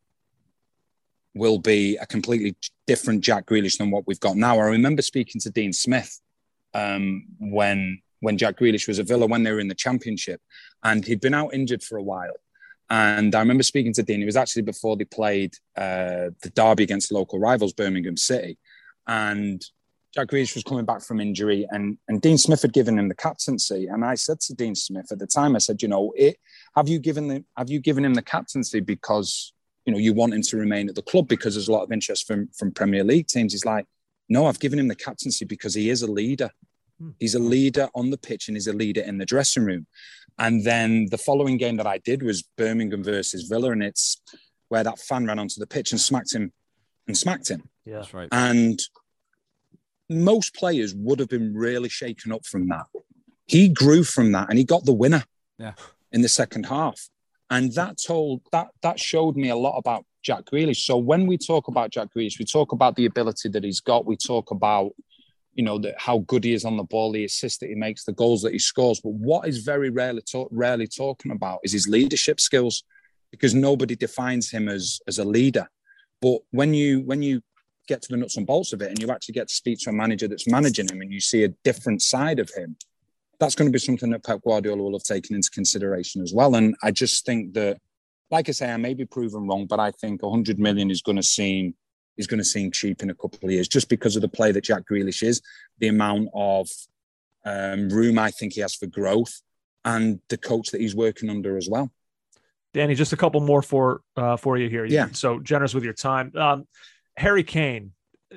will 1.35 1.59
be 1.59 1.97
a 1.97 2.05
completely 2.05 2.57
different 2.87 3.23
Jack 3.23 3.47
Grealish 3.47 3.79
than 3.79 3.91
what 3.91 4.07
we've 4.07 4.21
got 4.21 4.37
now. 4.37 4.59
I 4.59 4.65
remember 4.65 5.01
speaking 5.01 5.41
to 5.41 5.51
Dean 5.51 5.73
Smith 5.73 6.21
um, 6.75 7.25
when 7.39 8.03
when 8.21 8.39
Jack 8.39 8.59
Grealish 8.59 8.89
was 8.89 8.99
at 8.99 9.07
Villa 9.07 9.27
when 9.27 9.43
they 9.43 9.53
were 9.53 9.61
in 9.61 9.69
the 9.69 9.75
Championship, 9.75 10.41
and 10.83 11.05
he'd 11.05 11.21
been 11.21 11.35
out 11.35 11.55
injured 11.55 11.83
for 11.83 11.97
a 11.99 12.03
while. 12.03 12.37
And 12.91 13.35
I 13.35 13.41
remember 13.41 13.63
speaking 13.63 13.93
to 13.95 14.03
Dean. 14.03 14.23
It 14.23 14.27
was 14.27 14.37
actually 14.37 14.63
before 14.63 14.97
they 14.97 15.05
played 15.05 15.55
uh, 15.77 16.31
the 16.43 16.51
derby 16.55 16.85
against 16.85 17.13
local 17.13 17.39
rivals 17.39 17.73
Birmingham 17.73 18.17
City, 18.17 18.59
and 19.07 19.63
Jack 20.15 20.29
Grealish 20.29 20.55
was 20.55 20.65
coming 20.65 20.87
back 20.87 21.03
from 21.03 21.21
injury, 21.21 21.67
and 21.71 21.99
and 22.09 22.21
Dean 22.21 22.39
Smith 22.39 22.63
had 22.63 22.73
given 22.73 22.99
him 22.99 23.09
the 23.09 23.15
captaincy. 23.15 23.87
And 23.87 24.05
I 24.05 24.15
said 24.15 24.41
to 24.41 24.55
Dean 24.55 24.75
Smith 24.75 25.13
at 25.13 25.19
the 25.19 25.27
time, 25.27 25.55
I 25.55 25.59
said, 25.59 25.83
you 25.83 25.89
know, 25.89 26.13
it, 26.17 26.39
have 26.77 26.89
you 26.89 26.99
given 26.99 27.29
the 27.29 27.45
have 27.57 27.71
you 27.71 27.81
given 27.81 28.05
him 28.05 28.15
the 28.15 28.23
captaincy 28.23 28.81
because 28.81 29.53
you 29.89 29.93
know, 29.93 29.99
you 29.99 30.13
want 30.13 30.35
him 30.35 30.43
to 30.43 30.57
remain 30.59 30.87
at 30.91 30.95
the 30.95 31.01
club 31.01 31.29
because 31.29 31.55
there's 31.55 31.69
a 31.69 31.73
lot 31.73 31.83
of 31.83 31.93
interest 31.93 32.27
from 32.27 32.49
from 32.49 32.71
Premier 32.71 33.03
League 33.03 33.27
teams. 33.27 33.55
He's 33.55 33.65
like, 33.65 33.87
no, 34.29 34.45
I've 34.45 34.61
given 34.61 34.79
him 34.79 34.89
the 34.89 34.95
captaincy 34.95 35.47
because 35.47 35.73
he 35.73 35.89
is 35.89 36.03
a 36.03 36.07
leader. 36.07 36.51
Hmm. 37.01 37.11
He's 37.19 37.35
a 37.35 37.39
leader 37.39 37.89
on 37.95 38.11
the 38.11 38.19
pitch 38.19 38.49
and 38.49 38.57
he's 38.57 38.67
a 38.67 38.73
leader 38.73 39.01
in 39.01 39.19
the 39.19 39.27
dressing 39.27 39.65
room. 39.65 39.87
And 40.39 40.65
then 40.65 41.07
the 41.11 41.19
following 41.19 41.57
game 41.57 41.77
that 41.77 41.87
I 41.87 41.99
did 41.99 42.23
was 42.23 42.45
Birmingham 42.57 43.03
versus 43.03 43.49
Villa, 43.49 43.73
and 43.73 43.83
it's 43.83 44.21
where 44.69 44.85
that 44.85 44.99
fan 44.99 45.27
ran 45.27 45.39
onto 45.39 45.59
the 45.59 45.67
pitch 45.67 45.91
and 45.91 46.01
smacked 46.01 46.33
him 46.33 46.53
and 47.07 47.17
smacked 47.17 47.49
him. 47.49 47.69
Yeah, 47.85 47.97
that's 47.97 48.15
right. 48.15 48.29
And 48.31 48.79
most 50.09 50.55
players 50.55 50.95
would 50.95 51.19
have 51.19 51.29
been 51.29 51.55
really 51.55 51.89
shaken 51.89 52.33
up 52.33 52.47
from 52.47 52.69
that. 52.69 52.87
He 53.47 53.69
grew 53.69 54.05
from 54.05 54.33
that 54.33 54.49
and 54.49 54.59
he 54.59 54.65
got 54.65 54.85
the 54.85 54.93
winner 54.93 55.25
yeah. 55.59 55.73
in 56.13 56.23
the 56.23 56.29
second 56.29 56.67
half. 56.67 57.09
And 57.51 57.73
that 57.73 57.97
told 58.01 58.43
that 58.53 58.69
that 58.83 59.01
showed 59.01 59.37
me 59.37 59.49
a 59.49 59.57
lot 59.57 59.79
about 59.79 60.05
Jack 60.23 60.45
Grealish. 60.45 60.85
So 60.85 60.99
when 60.99 61.27
we 61.27 61.39
talk 61.39 61.69
about 61.69 61.91
Jack 61.91 62.09
Grealish, 62.15 62.39
we 62.39 62.45
talk 62.45 62.73
about 62.73 62.97
the 62.97 63.07
ability 63.07 63.49
that 63.49 63.65
he's 63.65 63.81
got. 63.81 64.07
We 64.07 64.17
talk 64.17 64.51
about, 64.51 64.93
you 65.55 65.65
know, 65.65 65.79
the, 65.79 65.95
how 65.99 66.19
good 66.19 66.45
he 66.45 66.53
is 66.53 66.65
on 66.65 66.77
the 66.77 66.85
ball, 66.85 67.13
the 67.13 67.25
assists 67.25 67.59
that 67.59 67.69
he 67.69 67.75
makes, 67.75 68.05
the 68.05 68.13
goals 68.13 68.43
that 68.43 68.53
he 68.53 68.59
scores. 68.59 69.01
But 69.01 69.15
what 69.15 69.49
is 69.49 69.59
very 69.59 69.91
rarely 69.91 70.23
talk, 70.23 70.49
rarely 70.53 70.87
talking 70.87 71.33
about 71.33 71.61
is 71.65 71.73
his 71.73 71.89
leadership 71.89 72.41
skills, 72.41 72.85
because 73.31 73.55
nobody 73.55 73.97
defines 73.97 74.51
him 74.51 74.69
as 74.69 75.01
as 75.07 75.19
a 75.19 75.25
leader. 75.25 75.69
But 76.21 76.39
when 76.51 76.75
you 76.75 77.01
when 77.01 77.23
you 77.23 77.43
get 77.87 78.03
to 78.03 78.09
the 78.11 78.17
nuts 78.19 78.37
and 78.37 78.47
bolts 78.47 78.73
of 78.73 78.83
it, 78.83 78.91
and 78.91 78.99
you 79.01 79.11
actually 79.11 79.33
get 79.33 79.49
to 79.49 79.55
speak 79.55 79.79
to 79.81 79.91
a 79.91 79.93
manager 79.93 80.29
that's 80.29 80.49
managing 80.49 80.89
him, 80.89 81.01
and 81.01 81.13
you 81.13 81.21
see 81.21 81.45
a 81.45 81.55
different 81.65 82.03
side 82.03 82.39
of 82.39 82.51
him, 82.55 82.77
that's 83.41 83.55
going 83.55 83.69
to 83.69 83.73
be 83.73 83.79
something 83.79 84.11
that 84.11 84.25
Pep 84.25 84.43
Guardiola 84.43 84.83
will 84.83 84.93
have 84.93 85.03
taken 85.03 85.35
into 85.35 85.51
consideration 85.51 86.23
as 86.23 86.33
well. 86.33 86.55
And 86.55 86.77
I 86.83 86.91
just 86.91 87.25
think 87.25 87.55
that 87.55 87.79
like 88.31 88.49
I 88.49 88.53
say, 88.53 88.71
I 88.71 88.77
may 88.77 88.95
be 88.95 89.07
proven 89.07 89.47
wrong, 89.47 89.67
but 89.67 89.81
I 89.81 89.91
think 89.91 90.23
100 90.23 90.59
million 90.59 90.91
is 90.91 91.03
going 91.03 91.17
to 91.17 91.23
seem 91.23 91.75
is 92.19 92.27
going 92.27 92.39
to 92.39 92.45
seem 92.45 92.71
cheap 92.71 93.03
in 93.03 93.11
a 93.11 93.15
couple 93.15 93.39
of 93.43 93.51
years, 93.51 93.69
just 93.69 93.89
because 93.89 94.17
of 94.17 94.23
the 94.23 94.29
play 94.29 94.53
that 94.53 94.65
Jack 94.65 94.83
Grealish 94.91 95.23
is, 95.23 95.41
the 95.79 95.89
amount 95.89 96.29
of 96.35 96.69
um, 97.45 97.89
room 97.89 98.19
I 98.19 98.31
think 98.31 98.53
he 98.53 98.61
has 98.61 98.75
for 98.75 98.87
growth, 98.87 99.41
and 99.85 100.21
the 100.29 100.37
coach 100.37 100.71
that 100.73 100.81
he's 100.81 100.95
working 100.95 101.31
under 101.31 101.57
as 101.57 101.69
well. 101.71 101.91
Danny, 102.75 102.95
just 102.95 103.15
a 103.15 103.17
couple 103.17 103.41
more 103.41 103.63
for 103.63 104.03
uh, 104.17 104.37
for 104.37 104.59
you 104.59 104.69
here. 104.69 104.85
Yeah. 104.85 105.09
So 105.13 105.39
generous 105.41 105.73
with 105.73 105.85
your 105.85 105.95
time. 105.95 106.33
Um, 106.37 106.67
Harry 107.17 107.43
Kane. 107.43 107.93
uh, 108.31 108.37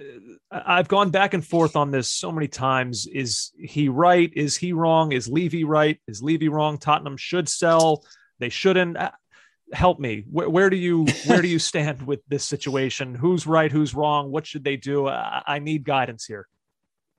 I've 0.65 0.87
gone 0.87 1.09
back 1.09 1.33
and 1.33 1.45
forth 1.45 1.75
on 1.75 1.91
this 1.91 2.07
so 2.09 2.31
many 2.31 2.47
times. 2.47 3.07
Is 3.07 3.51
he 3.59 3.89
right? 3.89 4.31
Is 4.33 4.55
he 4.55 4.71
wrong? 4.73 5.11
Is 5.11 5.27
Levy 5.27 5.63
right? 5.65 5.99
Is 6.07 6.23
Levy 6.23 6.47
wrong? 6.47 6.77
Tottenham 6.77 7.17
should 7.17 7.49
sell. 7.49 8.05
They 8.39 8.49
shouldn't. 8.49 8.97
Help 9.73 9.99
me. 9.99 10.25
Where, 10.29 10.49
where 10.49 10.69
do 10.69 10.75
you 10.75 11.05
where 11.25 11.41
do 11.41 11.47
you 11.47 11.59
stand 11.59 12.05
with 12.05 12.19
this 12.27 12.43
situation? 12.43 13.15
Who's 13.15 13.47
right? 13.47 13.71
Who's 13.71 13.93
wrong? 13.95 14.31
What 14.31 14.45
should 14.45 14.63
they 14.63 14.77
do? 14.77 15.07
I, 15.07 15.41
I 15.47 15.59
need 15.59 15.83
guidance 15.83 16.25
here. 16.25 16.47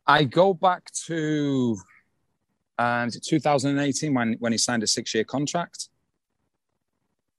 I 0.06 0.24
go 0.24 0.52
back 0.52 0.90
to 1.06 1.76
um, 2.78 3.10
2018 3.10 4.14
when 4.14 4.36
when 4.38 4.52
he 4.52 4.58
signed 4.58 4.82
a 4.82 4.86
six 4.86 5.14
year 5.14 5.24
contract. 5.24 5.88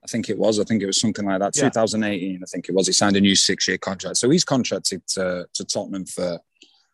I 0.04 0.08
think 0.08 0.30
it 0.30 0.38
was. 0.38 0.60
I 0.60 0.64
think 0.64 0.84
it 0.84 0.86
was 0.86 1.00
something 1.00 1.26
like 1.26 1.40
that. 1.40 1.56
Yeah. 1.56 1.70
2018, 1.70 2.42
I 2.42 2.46
think 2.46 2.68
it 2.68 2.76
was. 2.76 2.88
He 2.88 2.94
signed 2.94 3.16
a 3.16 3.22
new 3.22 3.36
six 3.36 3.68
year 3.68 3.78
contract. 3.78 4.18
So 4.18 4.30
he's 4.30 4.44
contracted 4.44 5.06
to, 5.10 5.48
to 5.54 5.66
Tottenham 5.66 6.06
for 6.06 6.40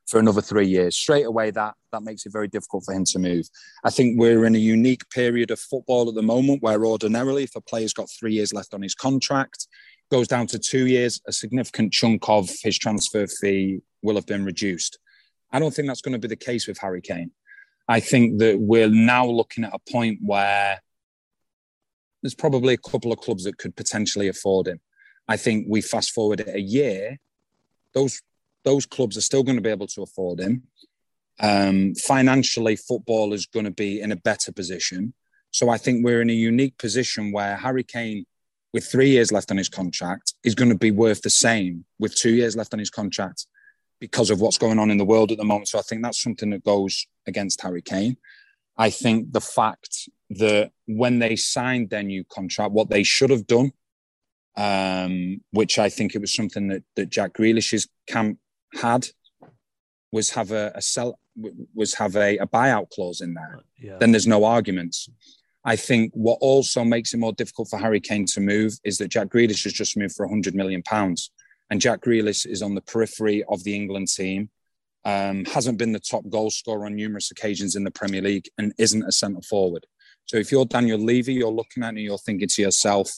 for 0.09 0.19
another 0.19 0.41
three 0.41 0.67
years. 0.67 0.97
Straight 0.97 1.25
away, 1.25 1.51
that 1.51 1.75
that 1.91 2.03
makes 2.03 2.25
it 2.25 2.33
very 2.33 2.47
difficult 2.47 2.83
for 2.85 2.93
him 2.93 3.05
to 3.05 3.19
move. 3.19 3.47
I 3.83 3.89
think 3.89 4.19
we're 4.19 4.45
in 4.45 4.55
a 4.55 4.59
unique 4.59 5.09
period 5.09 5.51
of 5.51 5.59
football 5.59 6.09
at 6.09 6.15
the 6.15 6.21
moment 6.21 6.61
where 6.61 6.85
ordinarily, 6.85 7.43
if 7.43 7.55
a 7.55 7.61
player's 7.61 7.93
got 7.93 8.09
three 8.09 8.33
years 8.33 8.53
left 8.53 8.73
on 8.73 8.81
his 8.81 8.95
contract, 8.95 9.67
goes 10.11 10.27
down 10.27 10.47
to 10.47 10.59
two 10.59 10.87
years, 10.87 11.21
a 11.27 11.31
significant 11.31 11.93
chunk 11.93 12.27
of 12.27 12.49
his 12.63 12.77
transfer 12.77 13.27
fee 13.27 13.81
will 14.01 14.15
have 14.15 14.25
been 14.25 14.45
reduced. 14.45 14.99
I 15.51 15.59
don't 15.59 15.73
think 15.73 15.87
that's 15.87 16.01
going 16.01 16.13
to 16.13 16.19
be 16.19 16.27
the 16.27 16.35
case 16.35 16.67
with 16.67 16.77
Harry 16.79 17.01
Kane. 17.01 17.31
I 17.87 17.99
think 17.99 18.39
that 18.39 18.59
we're 18.59 18.89
now 18.89 19.25
looking 19.25 19.63
at 19.63 19.73
a 19.73 19.91
point 19.91 20.19
where 20.21 20.79
there's 22.21 22.35
probably 22.35 22.73
a 22.73 22.89
couple 22.89 23.11
of 23.11 23.19
clubs 23.19 23.45
that 23.45 23.57
could 23.57 23.75
potentially 23.75 24.27
afford 24.27 24.67
him. 24.67 24.79
I 25.27 25.37
think 25.37 25.67
we 25.69 25.81
fast 25.81 26.11
forward 26.11 26.43
a 26.47 26.59
year, 26.59 27.17
those 27.93 28.21
those 28.69 28.85
clubs 28.85 29.17
are 29.17 29.29
still 29.29 29.43
going 29.43 29.55
to 29.57 29.67
be 29.67 29.75
able 29.77 29.87
to 29.87 30.03
afford 30.03 30.39
him. 30.39 30.63
Um, 31.39 31.95
financially, 31.95 32.75
football 32.75 33.33
is 33.33 33.45
going 33.45 33.65
to 33.65 33.71
be 33.85 33.99
in 33.99 34.11
a 34.11 34.23
better 34.29 34.51
position. 34.51 35.13
So 35.51 35.69
I 35.69 35.77
think 35.77 36.05
we're 36.05 36.21
in 36.21 36.29
a 36.29 36.43
unique 36.53 36.77
position 36.77 37.31
where 37.31 37.55
Harry 37.55 37.83
Kane, 37.83 38.25
with 38.73 38.85
three 38.85 39.09
years 39.09 39.31
left 39.31 39.49
on 39.49 39.57
his 39.57 39.69
contract, 39.69 40.35
is 40.43 40.53
going 40.53 40.69
to 40.69 40.77
be 40.77 40.91
worth 40.91 41.21
the 41.23 41.31
same 41.31 41.85
with 41.97 42.13
two 42.15 42.35
years 42.41 42.55
left 42.55 42.73
on 42.73 42.79
his 42.79 42.91
contract 42.91 43.47
because 43.99 44.29
of 44.29 44.39
what's 44.39 44.59
going 44.59 44.79
on 44.79 44.91
in 44.91 44.97
the 44.97 45.11
world 45.13 45.31
at 45.31 45.39
the 45.39 45.43
moment. 45.51 45.69
So 45.69 45.79
I 45.79 45.81
think 45.81 46.03
that's 46.03 46.21
something 46.21 46.51
that 46.51 46.63
goes 46.63 47.07
against 47.25 47.61
Harry 47.61 47.81
Kane. 47.81 48.17
I 48.77 48.91
think 48.91 49.33
the 49.33 49.41
fact 49.41 50.09
that 50.29 50.71
when 50.85 51.19
they 51.19 51.35
signed 51.35 51.89
their 51.89 52.03
new 52.03 52.23
contract, 52.23 52.71
what 52.71 52.89
they 52.89 53.03
should 53.03 53.31
have 53.31 53.47
done, 53.47 53.71
um, 54.55 55.41
which 55.51 55.79
I 55.79 55.89
think 55.89 56.13
it 56.13 56.21
was 56.21 56.33
something 56.33 56.67
that, 56.67 56.83
that 56.95 57.09
Jack 57.09 57.33
Grealish's 57.33 57.87
camp 58.07 58.37
had, 58.73 59.07
was 60.11 60.31
have 60.31 60.51
a, 60.51 60.71
a 60.75 60.81
sell 60.81 61.19
was 61.73 61.93
have 61.93 62.15
a, 62.15 62.37
a 62.37 62.47
buyout 62.47 62.89
clause 62.89 63.21
in 63.21 63.33
there. 63.33 63.59
Yeah. 63.79 63.97
Then 63.99 64.11
there's 64.11 64.27
no 64.27 64.43
arguments. 64.43 65.09
I 65.65 65.75
think 65.75 66.11
what 66.13 66.37
also 66.41 66.83
makes 66.83 67.13
it 67.13 67.17
more 67.17 67.33
difficult 67.33 67.69
for 67.69 67.77
Harry 67.77 67.99
Kane 67.99 68.25
to 68.27 68.41
move 68.41 68.73
is 68.83 68.97
that 68.97 69.09
Jack 69.09 69.27
Grealish 69.27 69.63
has 69.63 69.73
just 69.73 69.97
moved 69.97 70.15
for 70.15 70.25
100 70.25 70.55
million 70.55 70.81
pounds, 70.83 71.31
and 71.69 71.81
Jack 71.81 72.01
Grealish 72.01 72.45
is 72.45 72.61
on 72.61 72.75
the 72.75 72.81
periphery 72.81 73.43
of 73.49 73.63
the 73.63 73.75
England 73.75 74.07
team. 74.07 74.49
Um, 75.05 75.45
hasn't 75.45 75.77
been 75.77 75.93
the 75.93 75.99
top 75.99 76.27
goal 76.29 76.49
scorer 76.49 76.85
on 76.85 76.95
numerous 76.95 77.31
occasions 77.31 77.77
in 77.77 77.85
the 77.85 77.91
Premier 77.91 78.21
League 78.21 78.49
and 78.57 78.73
isn't 78.77 79.03
a 79.03 79.13
centre 79.13 79.41
forward. 79.41 79.85
So 80.25 80.37
if 80.37 80.51
you're 80.51 80.65
Daniel 80.65 80.99
Levy, 80.99 81.33
you're 81.33 81.49
looking 81.49 81.83
at 81.83 81.87
it 81.87 81.89
and 81.89 81.99
you're 81.99 82.17
thinking 82.17 82.49
to 82.49 82.61
yourself, 82.61 83.09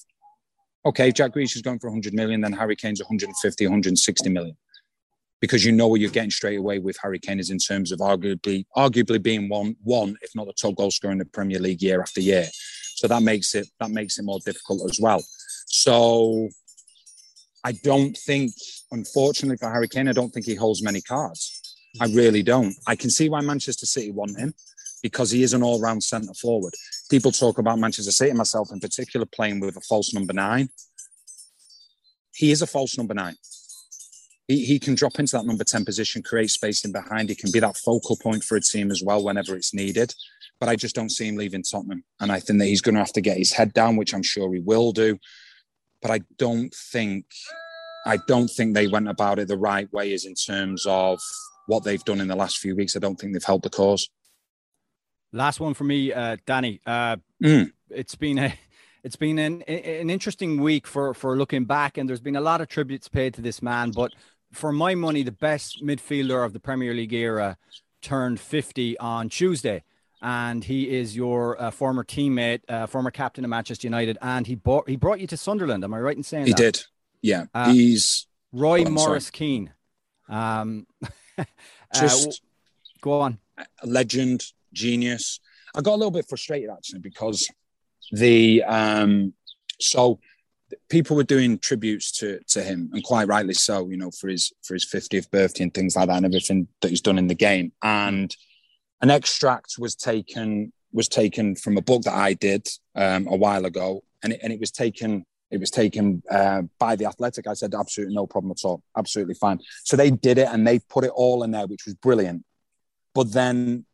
okay, 0.86 1.10
if 1.10 1.16
Jack 1.16 1.34
Grealish 1.34 1.56
is 1.56 1.64
going 1.64 1.80
for 1.80 1.90
100 1.90 2.14
million, 2.14 2.42
then 2.42 2.54
Harry 2.54 2.76
Kane's 2.76 3.02
150, 3.02 3.66
160 3.66 4.30
million. 4.30 4.56
Because 5.42 5.66
you 5.66 5.72
know 5.72 5.88
what 5.88 6.00
you're 6.00 6.12
getting 6.12 6.32
straight 6.32 6.60
away 6.60 6.80
with 6.80 6.98
Harry 7.02 7.20
Kane 7.20 7.40
is 7.40 7.50
in 7.50 7.58
terms 7.58 7.92
of 7.92 8.00
arguably, 8.00 8.66
arguably 8.78 9.22
being 9.22 9.50
one, 9.50 9.76
one, 9.84 10.16
if 10.22 10.30
not 10.36 10.46
the 10.46 10.54
top 10.54 10.76
goal 10.76 10.92
scorer 10.92 11.12
in 11.12 11.18
the 11.18 11.26
Premier 11.26 11.60
League 11.60 11.82
year 11.82 12.00
after 12.00 12.22
year. 12.22 12.48
So 12.96 13.08
that 13.08 13.24
makes 13.24 13.56
it 13.56 13.68
that 13.80 13.90
makes 13.90 14.20
it 14.20 14.26
more 14.26 14.40
difficult 14.46 14.90
as 14.90 15.00
well. 15.02 15.24
So 15.66 16.50
I 17.64 17.72
don't 17.72 18.16
think, 18.16 18.52
unfortunately 18.92 19.58
for 19.58 19.72
Harry 19.72 19.88
Kane, 19.88 20.08
I 20.08 20.14
don't 20.14 20.30
think 20.30 20.46
he 20.46 20.56
holds 20.56 20.84
many 20.84 21.02
cards. 21.02 21.60
I 22.00 22.06
really 22.06 22.44
don't. 22.44 22.74
I 22.88 22.96
can 22.96 23.10
see 23.10 23.28
why 23.28 23.42
Manchester 23.42 23.86
City 23.86 24.12
want 24.12 24.38
him 24.38 24.54
because 25.02 25.32
he 25.32 25.44
is 25.44 25.54
an 25.54 25.64
all-round 25.64 26.04
centre 26.04 26.34
forward. 26.34 26.74
People 27.10 27.32
talk 27.32 27.58
about 27.58 27.80
Manchester 27.80 28.12
City, 28.12 28.34
myself 28.34 28.70
in 28.72 28.80
particular, 28.80 29.26
playing 29.26 29.60
with 29.60 29.76
a 29.76 29.82
false 29.82 30.14
number 30.14 30.34
nine. 30.34 30.70
He 32.34 32.52
is 32.52 32.62
a 32.62 32.68
false 32.68 32.98
number 32.98 33.14
nine. 33.14 33.36
He, 34.48 34.66
he 34.66 34.80
can 34.80 34.96
drop 34.96 35.20
into 35.20 35.38
that 35.38 35.46
number 35.46 35.64
10 35.64 35.86
position, 35.86 36.24
create 36.24 36.50
space 36.50 36.84
in 36.84 36.92
behind. 36.92 37.30
He 37.30 37.36
can 37.36 37.52
be 37.52 37.60
that 37.60 37.78
focal 37.78 38.18
point 38.18 38.44
for 38.44 38.56
a 38.56 38.62
team 38.62 38.92
as 38.92 39.02
well 39.04 39.24
whenever 39.24 39.56
it's 39.56 39.74
needed. 39.74 40.14
But 40.60 40.70
I 40.70 40.76
just 40.76 40.96
don't 40.96 41.10
see 41.10 41.28
him 41.28 41.38
leaving 41.38 41.64
Tottenham. 41.64 42.04
And 42.20 42.32
I 42.32 42.40
think 42.40 42.60
that 42.60 42.66
he's 42.66 42.82
going 42.82 42.96
to 42.96 43.02
have 43.02 43.14
to 43.14 43.22
get 43.22 43.38
his 43.38 43.54
head 43.54 43.74
down, 43.74 43.96
which 43.96 44.14
I'm 44.14 44.24
sure 44.24 44.54
he 44.54 44.60
will 44.60 44.92
do. 44.92 45.18
But 46.02 46.12
I 46.12 46.22
don't 46.38 46.74
think 46.74 47.26
I 48.06 48.18
don't 48.28 48.48
think 48.48 48.74
they 48.74 48.88
went 48.88 49.08
about 49.08 49.38
it 49.38 49.48
the 49.48 49.58
right 49.58 49.92
way 49.94 50.14
as 50.14 50.26
in 50.26 50.34
terms 50.34 50.86
of 50.88 51.20
what 51.68 51.84
they've 51.84 52.04
done 52.04 52.20
in 52.20 52.28
the 52.28 52.36
last 52.36 52.58
few 52.58 52.76
weeks. 52.76 52.96
I 52.96 53.00
don't 53.00 53.16
think 53.16 53.34
they've 53.34 53.44
helped 53.44 53.64
the 53.64 53.70
cause. 53.70 54.10
Last 55.32 55.60
one 55.60 55.76
for 55.76 55.84
me, 55.84 56.12
uh, 56.12 56.38
Danny. 56.46 56.82
Uh, 56.86 57.18
Mm. 57.42 57.72
It's 57.90 58.16
been 58.16 58.38
a, 58.38 58.54
it's 59.04 59.16
been 59.16 59.40
an 59.40 59.64
an 59.64 60.10
interesting 60.10 60.62
week 60.62 60.86
for 60.86 61.14
for 61.14 61.38
looking 61.38 61.66
back, 61.66 61.98
and 61.98 62.08
there's 62.08 62.22
been 62.22 62.36
a 62.36 62.42
lot 62.42 62.62
of 62.62 62.68
tributes 62.68 63.08
paid 63.08 63.34
to 63.36 63.42
this 63.42 63.62
man. 63.62 63.92
But 63.92 64.14
for 64.52 64.72
my 64.72 64.96
money, 64.96 65.24
the 65.24 65.32
best 65.32 65.84
midfielder 65.84 66.46
of 66.46 66.54
the 66.54 66.60
Premier 66.60 66.94
League 66.94 67.14
era 67.14 67.58
turned 68.02 68.40
50 68.40 68.98
on 68.98 69.30
Tuesday, 69.30 69.84
and 70.22 70.64
he 70.64 70.90
is 70.90 71.16
your 71.16 71.62
uh, 71.62 71.72
former 71.72 72.04
teammate, 72.04 72.62
uh, 72.70 72.88
former 72.88 73.12
captain 73.12 73.44
of 73.44 73.50
Manchester 73.50 73.88
United, 73.88 74.18
and 74.22 74.48
he 74.48 74.56
bought 74.56 74.90
he 74.90 74.96
brought 74.96 75.20
you 75.20 75.28
to 75.28 75.38
Sunderland. 75.38 75.84
Am 75.84 75.94
I 75.94 76.00
right 76.00 76.18
in 76.18 76.24
saying 76.24 76.46
that? 76.46 76.48
He 76.48 76.54
that? 76.54 76.74
did. 76.74 76.84
Yeah. 77.22 77.46
Uh, 77.54 77.72
he's 77.72 78.28
Roy 78.52 78.84
sorry. 78.84 78.92
Maurice 78.92 79.30
Keane. 79.30 79.74
Um, 80.30 80.88
uh, 81.38 81.44
just 81.94 82.42
go 83.02 83.22
on. 83.22 83.40
a 83.58 83.66
legend, 83.88 84.44
genius. 84.74 85.40
I 85.76 85.82
got 85.82 85.94
a 85.94 85.98
little 85.98 86.12
bit 86.12 86.28
frustrated 86.28 86.70
actually 86.70 87.00
because 87.00 87.50
the 88.12 88.64
um 88.64 89.34
so 89.80 90.20
people 90.90 91.16
were 91.16 91.24
doing 91.24 91.58
tributes 91.60 92.12
to 92.20 92.40
to 92.50 92.62
him 92.64 92.90
and 92.94 93.04
quite 93.04 93.28
rightly 93.28 93.54
so, 93.54 93.90
you 93.90 93.98
know, 93.98 94.12
for 94.12 94.28
his 94.30 94.52
for 94.64 94.74
his 94.74 94.86
50th 94.86 95.30
birthday 95.32 95.64
and 95.64 95.74
things 95.74 95.96
like 95.96 96.08
that 96.08 96.18
and 96.18 96.26
everything 96.26 96.68
that 96.82 96.90
he's 96.90 97.02
done 97.02 97.18
in 97.18 97.28
the 97.28 97.36
game. 97.36 97.72
And 97.82 98.36
an 99.02 99.10
extract 99.10 99.76
was 99.80 99.96
taken 99.96 100.72
was 100.94 101.08
taken 101.08 101.56
from 101.56 101.78
a 101.78 101.82
book 101.82 102.02
that 102.04 102.14
I 102.14 102.34
did 102.34 102.68
um, 102.96 103.28
a 103.28 103.36
while 103.36 103.66
ago, 103.66 104.04
and 104.24 104.34
it, 104.34 104.40
and 104.44 104.52
it 104.54 104.60
was 104.60 104.72
taken 104.72 105.26
it 105.50 105.60
was 105.60 105.70
taken 105.72 106.24
uh, 106.32 106.62
by 106.80 106.96
the 106.96 107.06
Athletic. 107.06 107.46
I 107.48 107.54
said 107.54 107.74
absolutely 107.76 108.16
no 108.16 108.26
problem 108.26 108.52
at 108.52 108.64
all, 108.64 108.84
absolutely 108.98 109.34
fine. 109.34 109.60
So 109.84 109.98
they 109.98 110.10
did 110.10 110.38
it 110.38 110.48
and 110.50 110.66
they 110.66 110.80
put 110.80 111.04
it 111.04 111.12
all 111.14 111.44
in 111.44 111.52
there, 111.52 111.68
which 111.68 111.86
was 111.86 111.94
brilliant. 111.96 112.46
But 113.14 113.34
then 113.34 113.86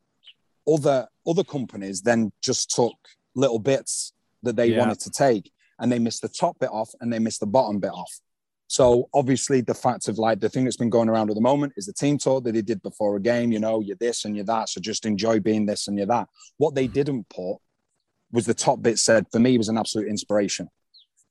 other 0.67 1.07
other 1.25 1.43
companies 1.43 2.01
then 2.01 2.31
just 2.41 2.69
took 2.75 2.95
little 3.35 3.59
bits 3.59 4.13
that 4.43 4.55
they 4.55 4.67
Yeah. 4.71 4.79
wanted 4.79 4.99
to 5.01 5.09
take, 5.09 5.51
and 5.79 5.91
they 5.91 5.99
missed 5.99 6.21
the 6.21 6.29
top 6.29 6.59
bit 6.59 6.69
off 6.71 6.91
and 7.01 7.11
they 7.11 7.19
missed 7.19 7.39
the 7.39 7.47
bottom 7.47 7.79
bit 7.79 7.91
off. 7.91 8.19
So 8.67 9.09
obviously, 9.13 9.61
the 9.61 9.73
fact 9.73 10.07
of 10.09 10.17
like 10.17 10.39
the 10.39 10.49
thing 10.49 10.65
that's 10.65 10.77
been 10.77 10.89
going 10.89 11.07
around 11.07 11.29
at 11.29 11.35
the 11.35 11.41
moment 11.41 11.73
is 11.77 11.85
the 11.85 11.93
team 11.93 12.17
talk 12.17 12.43
that 12.43 12.55
he 12.55 12.61
did 12.61 12.81
before 12.81 13.15
a 13.15 13.21
game. 13.21 13.51
You 13.51 13.59
know, 13.59 13.79
you're 13.79 13.95
this 13.95 14.25
and 14.25 14.35
you're 14.35 14.45
that, 14.45 14.69
so 14.69 14.81
just 14.81 15.05
enjoy 15.05 15.39
being 15.39 15.65
this 15.65 15.87
and 15.87 15.97
you're 15.97 16.07
that. 16.07 16.27
What 16.57 16.75
they 16.75 16.87
didn't 16.87 17.29
put 17.29 17.57
was 18.31 18.45
the 18.45 18.53
top 18.53 18.81
bit 18.81 18.99
said 18.99 19.25
for 19.31 19.39
me 19.39 19.57
was 19.57 19.69
an 19.69 19.77
absolute 19.77 20.09
inspiration. 20.09 20.69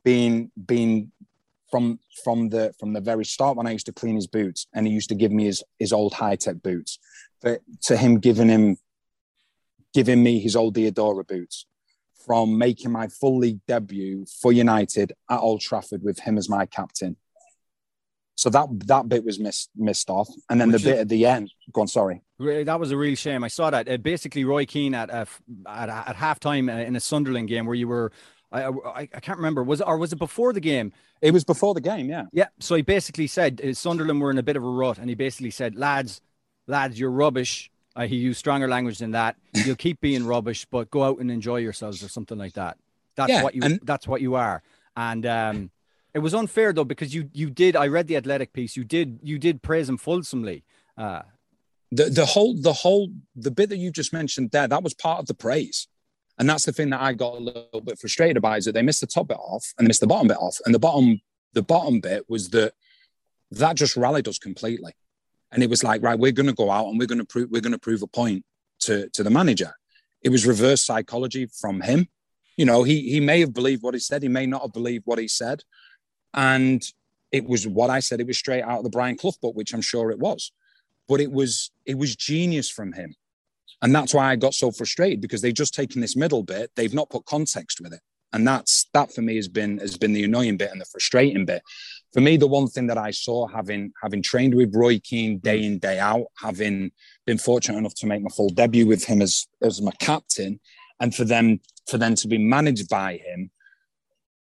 Being 0.03 0.51
being 0.65 1.13
from 1.71 1.99
from 2.25 2.49
the 2.49 2.73
from 2.79 2.95
the 2.95 3.01
very 3.01 3.25
start 3.25 3.57
when 3.57 3.67
I 3.67 3.73
used 3.73 3.87
to 3.87 3.93
clean 3.93 4.15
his 4.15 4.27
boots 4.27 4.67
and 4.75 4.87
he 4.87 4.93
used 4.93 5.11
to 5.11 5.15
give 5.15 5.33
me 5.33 5.45
his 5.45 5.63
his 5.79 5.93
old 5.93 6.15
high 6.15 6.37
tech 6.37 6.63
boots, 6.63 6.99
but 7.43 7.61
to 7.83 7.97
him 7.99 8.19
giving 8.19 8.49
him 8.49 8.79
giving 9.93 10.23
me 10.23 10.41
his 10.41 10.57
old 10.57 10.75
Diadora 10.75 11.27
boots, 11.27 11.67
from 12.27 12.59
making 12.59 12.91
my 12.91 13.09
full 13.09 13.39
league 13.39 13.61
debut 13.69 14.27
for 14.43 14.53
United 14.53 15.13
at 15.31 15.39
Old 15.39 15.61
Trafford 15.61 16.03
with 16.03 16.19
him 16.19 16.37
as 16.37 16.49
my 16.49 16.67
captain. 16.67 17.17
So 18.35 18.51
that 18.51 18.67
that 18.87 19.09
bit 19.09 19.25
was 19.25 19.39
missed 19.39 19.71
missed 19.77 20.11
off, 20.11 20.29
and 20.51 20.61
then 20.61 20.71
Which 20.71 20.83
the 20.83 20.91
is- 20.91 20.95
bit 20.95 21.01
at 21.03 21.09
the 21.09 21.25
end. 21.25 21.51
Go 21.73 21.81
on, 21.83 21.89
sorry. 21.89 22.21
That 22.39 22.79
was 22.79 22.91
a 22.91 22.97
real 22.97 23.15
shame. 23.15 23.43
I 23.43 23.49
saw 23.49 23.71
that. 23.71 23.89
Uh, 23.89 23.97
basically, 23.97 24.45
Roy 24.45 24.67
Keane 24.67 24.95
at 24.95 25.09
uh, 25.09 25.25
at, 25.67 25.89
at 25.89 26.17
halftime 26.17 26.69
uh, 26.71 26.85
in 26.85 26.97
a 26.97 27.01
Sunderland 27.01 27.49
game 27.49 27.65
where 27.65 27.75
you 27.75 27.89
were, 27.89 28.13
I, 28.53 28.65
I, 28.65 29.01
I 29.15 29.21
can't 29.21 29.39
remember. 29.39 29.63
Was 29.63 29.81
it, 29.81 29.87
or 29.87 29.97
was 29.97 30.13
it 30.13 30.19
before 30.19 30.53
the 30.53 30.61
game? 30.61 30.93
It 31.23 31.31
was 31.31 31.45
before 31.45 31.73
the 31.73 31.81
game, 31.81 32.11
yeah. 32.11 32.25
Yeah. 32.35 32.49
So 32.61 32.75
he 32.75 32.83
basically 32.83 33.27
said 33.27 33.59
uh, 33.65 33.73
Sunderland 33.73 34.21
were 34.21 34.31
in 34.31 34.37
a 34.37 34.43
bit 34.43 34.57
of 34.57 34.65
a 34.65 34.69
rut, 34.69 34.99
and 34.99 35.09
he 35.09 35.15
basically 35.15 35.51
said, 35.51 35.75
"Lads, 35.75 36.21
lads, 36.67 37.01
you're 37.01 37.11
rubbish." 37.11 37.71
Uh, 37.97 38.07
he 38.07 38.17
used 38.17 38.39
stronger 38.39 38.69
language 38.69 38.99
than 38.99 39.13
that. 39.13 39.37
You'll 39.55 39.75
keep 39.75 40.01
being 40.01 40.25
rubbish, 40.27 40.67
but 40.71 40.91
go 40.91 41.03
out 41.03 41.19
and 41.19 41.31
enjoy 41.31 41.57
yourselves, 41.57 42.03
or 42.05 42.09
something 42.09 42.39
like 42.39 42.53
that. 42.53 42.77
That's 43.17 43.31
Yeah, 43.33 43.43
what 43.43 43.55
you. 43.55 43.63
and- 43.65 43.81
that's 43.83 44.07
what 44.07 44.21
you 44.21 44.35
are. 44.35 44.63
And 44.97 45.25
um, 45.27 45.71
it 46.15 46.19
was 46.21 46.35
unfair 46.35 46.73
though 46.73 46.85
because 46.85 47.15
you 47.15 47.31
you 47.33 47.51
did. 47.51 47.75
I 47.75 47.87
read 47.89 48.07
the 48.07 48.17
athletic 48.17 48.53
piece. 48.53 48.77
You 48.77 48.85
did 48.85 49.19
you 49.23 49.39
did 49.39 49.63
praise 49.63 49.89
him 49.89 49.97
fulsomely. 49.97 50.65
Uh, 50.97 51.23
the 51.91 52.05
the 52.07 52.27
whole 52.27 52.55
the 52.61 52.73
whole 52.73 53.09
the 53.35 53.51
bit 53.51 53.69
that 53.71 53.77
you 53.79 53.91
just 53.91 54.13
mentioned 54.13 54.51
there 54.51 54.67
that 54.69 54.83
was 54.83 54.93
part 54.93 55.21
of 55.21 55.27
the 55.27 55.35
praise 55.35 55.87
and 56.39 56.51
that's 56.51 56.65
the 56.65 56.73
thing 56.73 56.91
that 56.91 57.01
i 57.01 57.13
got 57.13 57.35
a 57.37 57.39
little 57.39 57.81
bit 57.81 57.97
frustrated 57.97 58.37
about 58.37 58.59
is 58.59 58.65
that 58.65 58.73
they 58.73 58.83
missed 58.83 59.01
the 59.03 59.07
top 59.07 59.29
bit 59.29 59.37
off 59.37 59.73
and 59.79 59.87
they 59.87 59.89
missed 59.89 60.01
the 60.01 60.07
bottom 60.07 60.27
bit 60.27 60.37
off 60.39 60.59
and 60.67 60.75
the 60.75 60.81
bottom 60.81 61.21
the 61.53 61.63
bottom 61.63 62.01
bit 62.01 62.29
was 62.29 62.49
that 62.51 62.73
that 63.53 63.77
just 63.77 63.97
rallied 63.97 64.27
us 64.27 64.37
completely 64.37 64.93
and 65.57 65.63
it 65.63 65.71
was 65.71 65.83
like 65.83 66.03
right 66.03 66.19
we're 66.19 66.33
going 66.33 66.47
to 66.47 66.53
go 66.53 66.71
out 66.71 66.87
and 66.87 66.99
we're 66.99 67.07
going 67.07 67.19
to 67.19 67.25
prove 67.25 67.49
we're 67.51 67.63
going 67.63 67.73
to 67.73 67.79
prove 67.79 68.03
a 68.03 68.07
point 68.07 68.45
to 68.81 69.09
to 69.11 69.25
the 69.25 69.31
manager. 69.31 69.73
It 70.23 70.29
was 70.29 70.47
reverse 70.47 70.85
psychology 70.85 71.47
from 71.47 71.81
him. 71.81 72.09
You 72.59 72.67
know 72.67 72.83
he 72.83 73.11
he 73.11 73.21
may 73.21 73.41
have 73.41 73.55
believed 73.55 73.83
what 73.83 73.95
he 73.95 74.01
said 74.01 74.23
he 74.23 74.29
may 74.29 74.47
not 74.47 74.63
have 74.63 74.75
believed 74.75 75.05
what 75.07 75.19
he 75.19 75.27
said. 75.27 75.63
And 76.35 76.85
it 77.33 77.45
was 77.45 77.67
what 77.67 77.91
i 77.91 77.99
said 77.99 78.21
it 78.21 78.27
was 78.27 78.39
straight 78.39 78.63
out 78.63 78.79
of 78.79 78.85
the 78.85 78.91
brian 78.91 79.17
clough 79.17 79.33
book 79.43 79.57
which 79.57 79.73
i'm 79.73 79.81
sure 79.81 80.11
it 80.11 80.19
was. 80.19 80.53
But 81.09 81.21
it 81.21 81.33
was 81.33 81.71
it 81.87 81.97
was 81.97 82.15
genius 82.15 82.71
from 82.71 82.93
him. 82.93 83.15
And 83.81 83.95
that's 83.95 84.13
why 84.13 84.31
i 84.31 84.37
got 84.37 84.53
so 84.53 84.71
frustrated 84.71 85.23
because 85.23 85.41
they've 85.41 85.63
just 85.63 85.75
taken 85.75 86.03
this 86.03 86.17
middle 86.17 86.43
bit 86.43 86.71
they've 86.77 86.95
not 86.95 87.09
put 87.09 87.25
context 87.25 87.81
with 87.81 87.95
it. 87.95 88.01
And 88.35 88.47
that's 88.47 88.91
that 88.93 89.15
for 89.15 89.23
me 89.23 89.37
has 89.37 89.49
been 89.49 89.79
has 89.79 89.97
been 89.97 90.13
the 90.13 90.25
annoying 90.25 90.59
bit 90.59 90.71
and 90.71 90.81
the 90.81 90.85
frustrating 90.85 91.47
bit 91.47 91.63
for 92.13 92.21
me 92.21 92.37
the 92.37 92.47
one 92.47 92.67
thing 92.67 92.87
that 92.87 92.99
i 92.99 93.11
saw 93.11 93.47
having 93.47 93.93
having 94.03 94.23
trained 94.23 94.55
with 94.55 94.75
roy 94.75 94.99
keane 95.01 95.39
mm. 95.39 95.43
day 95.43 95.63
in 95.63 95.79
day 95.79 95.99
out 95.99 96.27
having 96.41 96.91
been 97.27 97.39
fortunate 97.39 97.79
enough 97.79 97.95
to 97.95 98.07
make 98.07 98.23
my 98.23 98.31
full 98.31 98.51
debut 98.51 98.87
with 98.87 99.05
him 99.05 99.23
as 99.23 99.47
as 99.63 99.81
my 99.83 99.93
captain 100.01 100.59
and 101.01 101.15
for 101.15 101.25
them 101.25 101.61
for 101.89 101.99
them 101.99 102.15
to 102.15 102.29
be 102.29 102.39
managed 102.39 102.89
by 102.89 103.17
him 103.17 103.51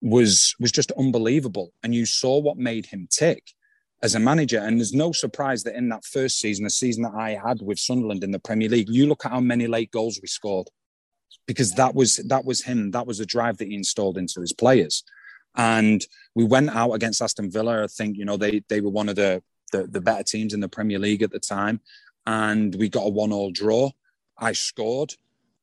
was 0.01 0.55
was 0.59 0.71
just 0.71 0.91
unbelievable 0.93 1.73
and 1.83 1.95
you 1.95 2.05
saw 2.05 2.39
what 2.39 2.57
made 2.57 2.85
him 2.85 3.07
tick 3.09 3.43
as 4.03 4.15
a 4.15 4.19
manager. 4.19 4.59
And 4.59 4.77
there's 4.77 4.93
no 4.93 5.13
surprise 5.13 5.63
that 5.63 5.75
in 5.75 5.89
that 5.89 6.03
first 6.03 6.39
season, 6.39 6.65
the 6.65 6.69
season 6.69 7.03
that 7.03 7.13
I 7.15 7.39
had 7.43 7.61
with 7.61 7.79
Sunderland 7.79 8.23
in 8.23 8.31
the 8.31 8.39
Premier 8.39 8.69
League, 8.69 8.89
you 8.89 9.07
look 9.07 9.25
at 9.25 9.31
how 9.31 9.39
many 9.39 9.65
late 9.65 9.91
goals 9.91 10.19
we 10.21 10.27
scored 10.27 10.67
because 11.47 11.73
that 11.75 11.95
was 11.95 12.17
that 12.27 12.45
was 12.45 12.63
him. 12.63 12.91
That 12.91 13.07
was 13.07 13.17
the 13.17 13.25
drive 13.25 13.57
that 13.57 13.69
he 13.69 13.75
installed 13.75 14.17
into 14.17 14.41
his 14.41 14.53
players. 14.53 15.03
And 15.55 16.05
we 16.35 16.43
went 16.43 16.69
out 16.69 16.93
against 16.93 17.21
Aston 17.21 17.51
Villa. 17.51 17.83
I 17.83 17.87
think 17.87 18.17
you 18.17 18.25
know 18.25 18.37
they 18.37 18.63
they 18.69 18.81
were 18.81 18.89
one 18.89 19.09
of 19.09 19.15
the 19.15 19.41
the, 19.71 19.87
the 19.87 20.01
better 20.01 20.23
teams 20.23 20.53
in 20.53 20.59
the 20.59 20.69
Premier 20.69 20.99
League 20.99 21.23
at 21.23 21.31
the 21.31 21.39
time, 21.39 21.81
and 22.25 22.75
we 22.75 22.89
got 22.89 23.05
a 23.05 23.09
one-all 23.09 23.51
draw. 23.51 23.89
I 24.37 24.53
scored. 24.53 25.13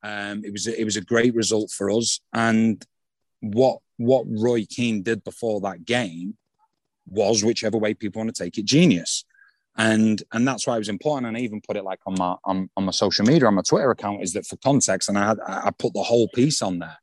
Um, 0.03 0.45
it 0.45 0.53
was 0.53 0.67
a, 0.67 0.81
it 0.81 0.85
was 0.85 0.97
a 0.97 1.03
great 1.03 1.35
result 1.35 1.71
for 1.71 1.91
us. 1.91 2.21
And 2.33 2.85
what 3.41 3.79
what 3.97 4.25
Roy 4.29 4.65
Keane 4.69 5.03
did 5.03 5.25
before 5.25 5.61
that 5.61 5.85
game 5.85 6.37
was 7.07 7.45
whichever 7.45 7.77
way 7.77 7.95
people 7.95 8.21
want 8.21 8.35
to 8.35 8.43
take 8.45 8.57
it 8.57 8.65
genius 8.65 9.25
and 9.77 10.23
and 10.33 10.47
that's 10.47 10.67
why 10.67 10.75
it 10.75 10.79
was 10.79 10.89
important 10.89 11.27
and 11.27 11.37
i 11.37 11.41
even 11.41 11.61
put 11.61 11.77
it 11.77 11.85
like 11.85 12.01
on 12.07 12.15
my 12.19 12.35
on, 12.45 12.69
on 12.77 12.85
my 12.85 12.93
social 12.93 13.25
media 13.25 13.47
on 13.47 13.55
my 13.55 13.63
twitter 13.63 13.91
account 13.91 14.23
is 14.23 14.33
that 14.33 14.47
for 14.47 14.57
context 14.57 15.09
and 15.09 15.19
i 15.19 15.27
had 15.27 15.39
i 15.47 15.71
put 15.79 15.93
the 15.95 16.03
whole 16.03 16.29
piece 16.29 16.63
on 16.63 16.79
there 16.79 16.99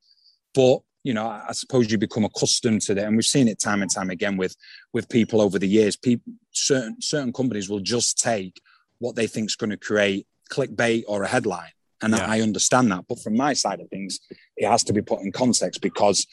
but 0.53 0.79
you 1.03 1.13
know 1.13 1.27
i 1.27 1.51
suppose 1.51 1.91
you 1.91 1.97
become 1.97 2.25
accustomed 2.25 2.81
to 2.81 2.93
that 2.93 3.05
and 3.05 3.15
we've 3.15 3.25
seen 3.25 3.47
it 3.47 3.59
time 3.59 3.81
and 3.81 3.91
time 3.91 4.09
again 4.09 4.37
with 4.37 4.55
with 4.93 5.09
people 5.09 5.41
over 5.41 5.59
the 5.59 5.67
years 5.67 5.95
people 5.95 6.33
certain 6.51 6.99
certain 7.01 7.31
companies 7.33 7.69
will 7.69 7.79
just 7.79 8.17
take 8.17 8.59
what 8.99 9.15
they 9.15 9.27
think 9.27 9.47
is 9.47 9.55
going 9.55 9.69
to 9.69 9.77
create 9.77 10.25
clickbait 10.51 11.03
or 11.07 11.23
a 11.23 11.27
headline 11.27 11.71
and 12.01 12.13
Yeah. 12.13 12.25
I, 12.29 12.41
understand 12.41 12.91
that 12.91 13.05
but 13.07 13.19
from 13.19 13.35
my 13.35 13.53
side 13.53 13.79
of 13.79 13.89
things 13.89 14.19
it 14.55 14.67
has 14.67 14.83
to 14.85 14.93
be 14.93 15.01
put 15.01 15.21
in 15.21 15.31
context 15.31 15.81
because 15.81 16.27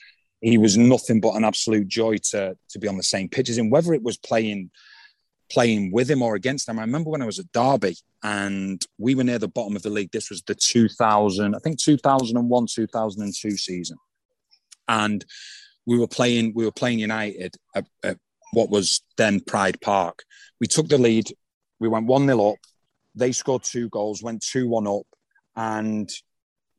he 0.45 0.59
was 0.59 0.77
nothing 0.77 1.21
but 1.21 1.37
an 1.37 1.45
absolute 1.45 1.89
joy 1.89 2.19
to 2.19 2.57
to 2.69 2.79
be 2.79 2.87
on 2.87 2.99
the 2.99 3.03
same 3.03 3.29
pitch 3.29 3.49
as 3.49 3.57
him, 3.57 3.71
whether 3.71 3.95
it 3.95 4.03
was 4.03 4.19
playing 4.19 4.71
playing 5.51 5.91
with 5.91 6.11
him 6.11 6.23
or 6.23 6.35
against 6.35 6.69
him. 6.69 6.79
I 6.79 6.83
remember 6.83 7.11
when 7.11 7.23
I 7.23 7.27
was 7.27 7.39
at 7.39 7.51
Derby 7.53 7.97
and 8.23 8.85
we 8.99 9.15
were 9.15 9.25
near 9.25 9.39
the 9.39 9.49
bottom 9.49 9.77
of 9.77 9.83
the 9.83 9.91
league. 9.91 10.11
This 10.11 10.31
was 10.31 10.43
the 10.43 10.55
2000, 10.55 11.55
I 11.55 11.59
think 11.59 11.79
2001, 11.79 12.67
2002 12.67 13.51
season. 13.51 13.99
And 14.89 15.25
we 15.87 15.99
were 15.99 16.09
playing, 16.09 16.53
we 16.55 16.65
were 16.65 16.73
playing 16.73 16.99
United 16.99 17.57
at, 17.75 17.87
at 18.03 18.19
what 18.53 18.71
was 18.71 19.03
then 19.17 19.41
Pride 19.41 19.81
Park. 19.81 20.25
We 20.61 20.67
took 20.67 20.89
the 20.89 20.99
lead. 20.99 21.27
We 21.81 21.89
went 21.89 22.07
1 22.07 22.27
0 22.27 22.53
up. 22.53 22.59
They 23.15 23.33
scored 23.33 23.63
two 23.63 23.89
goals, 23.89 24.23
went 24.23 24.43
2 24.43 24.69
1 24.69 24.87
up. 24.87 25.07
And 25.57 26.11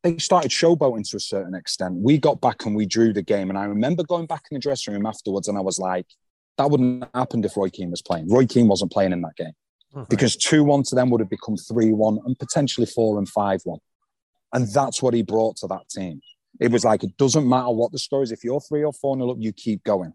they 0.03 0.17
started 0.17 0.51
showboating 0.51 1.09
to 1.09 1.17
a 1.17 1.19
certain 1.19 1.55
extent. 1.55 1.95
We 1.95 2.17
got 2.17 2.41
back 2.41 2.65
and 2.65 2.75
we 2.75 2.85
drew 2.85 3.13
the 3.13 3.21
game. 3.21 3.49
And 3.49 3.57
I 3.57 3.65
remember 3.65 4.03
going 4.03 4.27
back 4.27 4.43
in 4.51 4.55
the 4.55 4.59
dressing 4.59 4.93
room 4.93 5.05
afterwards 5.05 5.47
and 5.47 5.57
I 5.57 5.61
was 5.61 5.79
like, 5.79 6.05
that 6.57 6.69
wouldn't 6.69 7.03
have 7.03 7.11
happened 7.13 7.45
if 7.45 7.57
Roy 7.57 7.69
Keane 7.69 7.91
was 7.91 8.01
playing. 8.01 8.29
Roy 8.29 8.45
Keane 8.45 8.67
wasn't 8.67 8.91
playing 8.91 9.11
in 9.11 9.21
that 9.21 9.35
game 9.35 9.53
because 10.09 10.35
2 10.35 10.63
1 10.63 10.83
to 10.83 10.95
them 10.95 11.09
would 11.09 11.21
have 11.21 11.29
become 11.29 11.57
3 11.57 11.91
1 11.91 12.19
and 12.25 12.37
potentially 12.37 12.85
4 12.85 13.17
and 13.17 13.27
5 13.27 13.61
1. 13.63 13.79
And 14.53 14.67
that's 14.73 15.01
what 15.01 15.13
he 15.13 15.21
brought 15.21 15.57
to 15.57 15.67
that 15.67 15.89
team. 15.89 16.21
It 16.59 16.71
was 16.71 16.85
like, 16.85 17.03
it 17.03 17.17
doesn't 17.17 17.47
matter 17.47 17.69
what 17.71 17.91
the 17.91 17.99
score 17.99 18.23
is. 18.23 18.31
If 18.31 18.43
you're 18.43 18.61
3 18.61 18.83
or 18.83 18.93
4 18.93 19.17
nil 19.17 19.31
up, 19.31 19.37
you 19.39 19.51
keep 19.51 19.83
going. 19.83 20.13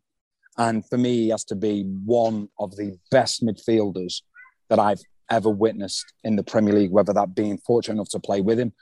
And 0.58 0.86
for 0.88 0.98
me, 0.98 1.16
he 1.16 1.28
has 1.30 1.44
to 1.44 1.54
be 1.54 1.82
one 2.04 2.48
of 2.58 2.76
the 2.76 2.98
best 3.10 3.42
midfielders 3.42 4.22
that 4.68 4.78
I've 4.78 5.00
ever 5.30 5.48
witnessed 5.50 6.04
in 6.24 6.36
the 6.36 6.42
Premier 6.42 6.74
League, 6.74 6.90
whether 6.90 7.12
that 7.12 7.34
being 7.34 7.58
fortunate 7.58 7.94
enough 7.94 8.08
to 8.10 8.18
play 8.20 8.40
with 8.40 8.58
him 8.58 8.72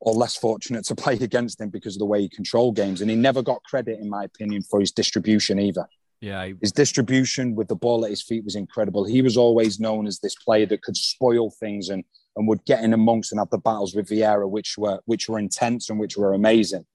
or 0.00 0.12
less 0.14 0.36
fortunate 0.36 0.84
to 0.86 0.94
play 1.04 1.14
against 1.14 1.60
him 1.60 1.70
because 1.70 1.96
of 1.96 2.00
the 2.00 2.06
way 2.06 2.20
he 2.20 2.28
controlled 2.28 2.76
games. 2.76 3.00
And 3.00 3.10
he 3.10 3.16
never 3.16 3.42
got 3.42 3.62
credit, 3.64 3.98
in 4.00 4.08
my 4.08 4.24
opinion, 4.24 4.62
for 4.62 4.78
his 4.80 4.92
distribution 4.92 5.58
either. 5.58 5.86
yeah, 6.20 6.40
I- 6.40 6.54
His 6.60 6.72
distribution 6.72 7.54
with 7.56 7.68
the 7.68 7.76
ball 7.76 8.04
at 8.04 8.10
his 8.10 8.22
feet 8.22 8.44
was 8.44 8.54
incredible. 8.54 9.04
He 9.04 9.22
was 9.22 9.36
always 9.36 9.80
known 9.80 10.06
as 10.06 10.20
this 10.20 10.34
player 10.36 10.66
that 10.66 10.82
could 10.82 10.96
spoil 10.96 11.50
things 11.50 11.88
and 11.88 12.04
and 12.36 12.46
would 12.46 12.64
get 12.66 12.84
in 12.84 12.92
amongst 12.92 13.32
and 13.32 13.40
have 13.40 13.50
the 13.50 13.58
battles 13.58 13.96
with 13.96 14.08
Vieira, 14.08 14.48
which 14.48 14.78
were 14.78 15.00
which 15.06 15.28
were 15.28 15.40
intense 15.40 15.90
and 15.90 15.98
which 15.98 16.16
were 16.16 16.34
amazing. 16.34 16.86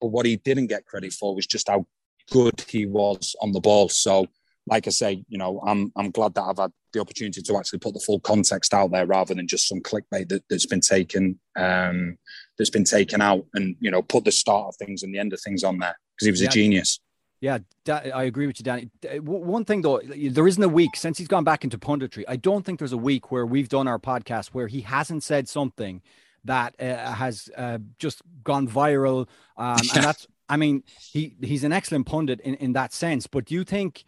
But 0.00 0.08
what 0.08 0.26
he 0.26 0.36
didn't 0.36 0.66
get 0.68 0.86
credit 0.86 1.12
for 1.12 1.34
was 1.34 1.46
just 1.46 1.68
how 1.68 1.86
good 2.30 2.64
he 2.68 2.86
was 2.86 3.34
on 3.40 3.52
the 3.52 3.60
ball. 3.60 3.88
So, 3.88 4.26
like 4.66 4.86
I 4.86 4.90
say, 4.90 5.24
you 5.28 5.38
know, 5.38 5.60
I'm 5.66 5.92
I'm 5.96 6.10
glad 6.10 6.34
that 6.34 6.42
I've 6.42 6.58
had 6.58 6.72
the 6.92 7.00
opportunity 7.00 7.40
to 7.42 7.56
actually 7.56 7.78
put 7.78 7.94
the 7.94 8.00
full 8.00 8.20
context 8.20 8.74
out 8.74 8.90
there 8.90 9.06
rather 9.06 9.34
than 9.34 9.46
just 9.46 9.68
some 9.68 9.80
clickbait 9.80 10.28
that, 10.28 10.42
that's 10.50 10.66
been 10.66 10.80
taken 10.80 11.38
um, 11.56 12.16
that's 12.58 12.70
been 12.70 12.84
taken 12.84 13.20
out 13.20 13.46
and 13.54 13.76
you 13.80 13.90
know 13.90 14.02
put 14.02 14.24
the 14.24 14.32
start 14.32 14.68
of 14.68 14.76
things 14.76 15.02
and 15.02 15.14
the 15.14 15.18
end 15.18 15.32
of 15.32 15.40
things 15.40 15.62
on 15.62 15.78
there 15.78 15.96
because 16.16 16.26
he 16.26 16.30
was 16.30 16.42
Yeah. 16.42 16.48
a 16.48 16.52
genius. 16.52 17.00
Yeah, 17.38 17.58
I 17.86 18.24
agree 18.24 18.46
with 18.46 18.58
you, 18.58 18.64
Danny. 18.64 18.90
One 19.20 19.66
thing 19.66 19.82
though, 19.82 20.00
there 20.02 20.48
isn't 20.48 20.62
a 20.62 20.68
week 20.68 20.96
since 20.96 21.18
he's 21.18 21.28
gone 21.28 21.44
back 21.44 21.64
into 21.64 21.76
punditry. 21.78 22.24
I 22.26 22.36
don't 22.36 22.64
think 22.64 22.78
there's 22.78 22.94
a 22.94 22.96
week 22.98 23.30
where 23.30 23.44
we've 23.44 23.68
done 23.68 23.86
our 23.86 23.98
podcast 23.98 24.48
where 24.48 24.68
he 24.68 24.80
hasn't 24.80 25.22
said 25.22 25.46
something 25.46 26.00
that 26.46 26.74
uh, 26.80 27.12
has 27.12 27.48
uh, 27.56 27.78
just 27.98 28.22
gone 28.42 28.66
viral. 28.66 29.28
Um, 29.56 29.78
and 29.94 30.04
that's, 30.04 30.26
I 30.48 30.56
mean, 30.56 30.82
he 31.12 31.36
he's 31.40 31.64
an 31.64 31.72
excellent 31.72 32.06
pundit 32.06 32.40
in, 32.40 32.54
in 32.54 32.72
that 32.72 32.92
sense. 32.92 33.26
But 33.26 33.44
do 33.46 33.54
you 33.54 33.64
think, 33.64 34.04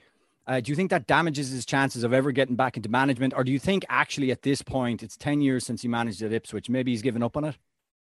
uh, 0.46 0.60
do 0.60 0.72
you 0.72 0.76
think 0.76 0.90
that 0.90 1.06
damages 1.06 1.50
his 1.50 1.66
chances 1.66 2.04
of 2.04 2.12
ever 2.12 2.32
getting 2.32 2.56
back 2.56 2.76
into 2.76 2.88
management, 2.88 3.34
or 3.36 3.44
do 3.44 3.52
you 3.52 3.58
think 3.58 3.84
actually 3.88 4.30
at 4.30 4.42
this 4.42 4.62
point 4.62 5.02
it's 5.02 5.16
ten 5.16 5.40
years 5.40 5.64
since 5.66 5.82
he 5.82 5.88
managed 5.88 6.22
at 6.22 6.32
Ipswich, 6.32 6.68
maybe 6.68 6.90
he's 6.90 7.02
given 7.02 7.22
up 7.22 7.36
on 7.36 7.44
it? 7.44 7.56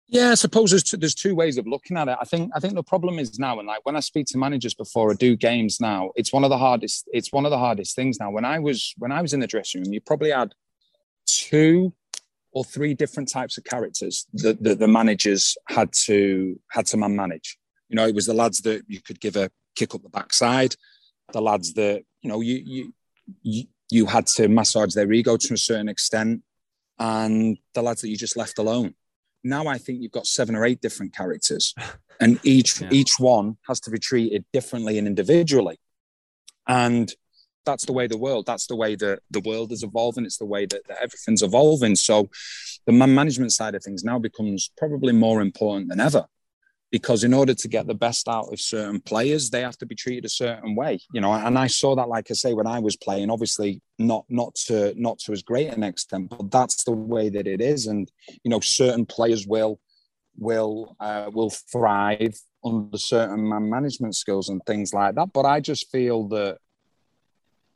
Yeah, 0.08 0.32
I 0.32 0.36
suppose 0.36 0.70
there's 0.70 0.84
two, 0.84 0.98
there's 0.98 1.16
two 1.16 1.34
ways 1.34 1.58
of 1.58 1.66
looking 1.66 1.98
at 1.98 2.08
it. 2.10 2.18
I 2.20 2.26
think 2.26 2.52
I 2.54 2.60
think 2.60 2.76
the 2.76 2.84
problem 2.84 3.20
is 3.20 3.40
now, 3.40 3.60
and 3.60 3.68
like 3.68 3.86
when 3.86 3.96
I 3.96 4.02
speak 4.02 4.28
to 4.28 4.38
managers 4.38 4.74
before 4.74 5.12
I 5.12 5.14
do 5.16 5.36
games 5.36 5.80
now, 5.80 6.12
it's 6.16 6.34
one 6.34 6.44
of 6.44 6.50
the 6.50 6.58
hardest. 6.58 7.08
It's 7.14 7.32
one 7.32 7.46
of 7.46 7.52
the 7.52 7.58
hardest 7.58 7.96
things 7.96 8.20
now. 8.20 8.30
When 8.30 8.46
I 8.46 8.60
was 8.60 8.94
when 8.98 9.12
I 9.12 9.22
was 9.22 9.34
in 9.34 9.40
the 9.40 9.48
dressing 9.48 9.82
room, 9.82 9.94
you 9.94 10.02
probably 10.02 10.32
had 10.32 10.54
two 11.26 11.94
or 12.54 12.64
three 12.64 12.94
different 12.94 13.30
types 13.30 13.58
of 13.58 13.64
characters 13.64 14.28
that, 14.34 14.64
that 14.64 14.80
the 14.80 14.88
managers 14.88 15.58
had 15.68 15.92
to 16.06 16.60
had 16.72 16.86
to 16.88 16.98
man 16.98 17.16
manage. 17.16 17.58
You 17.90 17.96
know, 17.96 18.08
it 18.08 18.16
was 18.16 18.26
the 18.26 18.34
lads 18.34 18.60
that 18.60 18.84
you 18.88 19.02
could 19.02 19.20
give 19.20 19.36
a 19.36 19.50
kick 19.76 19.94
up 19.96 20.04
the 20.04 20.10
backside, 20.10 20.76
the 21.32 21.42
lads 21.42 21.74
that 21.74 22.04
you 22.22 22.30
know 22.30 22.42
you 22.42 22.62
you 22.66 22.94
you, 23.42 23.64
you 23.90 24.06
had 24.06 24.28
to 24.28 24.48
massage 24.48 24.94
their 24.94 25.12
ego 25.12 25.38
to 25.38 25.54
a 25.54 25.58
certain 25.58 25.90
extent, 25.90 26.44
and 27.00 27.58
the 27.74 27.82
lads 27.82 28.02
that 28.02 28.10
you 28.10 28.18
just 28.18 28.38
left 28.38 28.58
alone 28.60 28.94
now 29.44 29.68
I 29.68 29.78
think 29.78 30.02
you've 30.02 30.12
got 30.12 30.26
seven 30.26 30.56
or 30.56 30.66
eight 30.66 30.82
different 30.82 31.14
characters, 31.14 31.76
and 32.20 32.40
each 32.44 32.82
Yeah. 32.82 32.90
each 32.92 33.20
one 33.20 33.58
has 33.68 33.80
to 33.82 33.92
be 33.92 34.00
treated 34.00 34.46
differently 34.54 34.98
and 34.98 35.08
individually. 35.08 35.80
And 36.68 37.14
that's 37.65 37.85
the 37.85 37.94
way 37.94 38.07
the 38.07 38.18
world. 38.18 38.45
That's 38.45 38.68
the 38.68 38.76
way 38.76 38.95
that 38.95 39.19
the 39.31 39.41
world 39.41 39.72
is 39.72 39.84
evolving. 39.84 40.26
It's 40.26 40.38
the 40.38 40.45
way 40.45 40.65
that, 40.65 40.81
that 40.88 40.98
everything's 41.02 41.44
evolving. 41.44 41.95
So 41.95 42.30
the 42.85 42.91
man 42.91 43.14
management 43.14 43.53
side 43.53 43.76
of 43.76 43.84
things 43.84 44.03
now 44.03 44.19
becomes 44.19 44.72
probably 44.77 45.14
more 45.14 45.41
important 45.41 45.90
than 45.90 45.99
ever, 45.99 46.26
because 46.91 47.23
in 47.23 47.34
order 47.34 47.53
to 47.53 47.68
get 47.68 47.88
the 47.88 47.95
best 47.95 48.27
out 48.27 48.52
of 48.52 48.60
certain 48.60 48.99
players, 49.02 49.49
they 49.49 49.61
have 49.61 49.77
to 49.77 49.85
be 49.85 49.95
treated 49.95 50.26
a 50.26 50.30
certain 50.30 50.76
way, 50.76 50.99
you 51.14 51.22
know. 51.22 51.34
And 51.34 51.57
I 51.57 51.68
saw 51.68 51.95
that, 51.95 52.10
like 52.10 52.27
I 52.30 52.34
say, 52.34 52.53
when 52.53 52.68
I 52.68 52.80
was 52.80 52.95
playing, 52.98 53.31
obviously 53.31 53.81
not 53.98 54.26
not 54.30 54.53
to 54.68 54.94
not 54.95 55.19
to 55.19 55.31
as 55.31 55.41
great 55.41 55.73
an 55.73 55.84
extent, 55.84 56.30
but 56.30 56.52
that's 56.52 56.84
the 56.84 56.91
way 56.91 57.30
that 57.30 57.48
it 57.48 57.61
is. 57.61 57.88
And 57.88 58.11
you 58.44 58.49
know, 58.52 58.60
certain 58.60 59.06
players 59.06 59.48
will 59.48 59.80
will 60.38 60.95
uh, 60.99 61.30
will 61.34 61.49
thrive 61.72 62.35
under 62.65 62.98
certain 62.98 63.49
man 63.49 63.69
management 63.69 64.15
skills 64.15 64.49
and 64.49 64.61
things 64.65 64.94
like 64.94 65.15
that. 65.15 65.34
But 65.34 65.45
I 65.45 65.60
just 65.60 65.91
feel 65.91 66.27
that, 66.30 66.57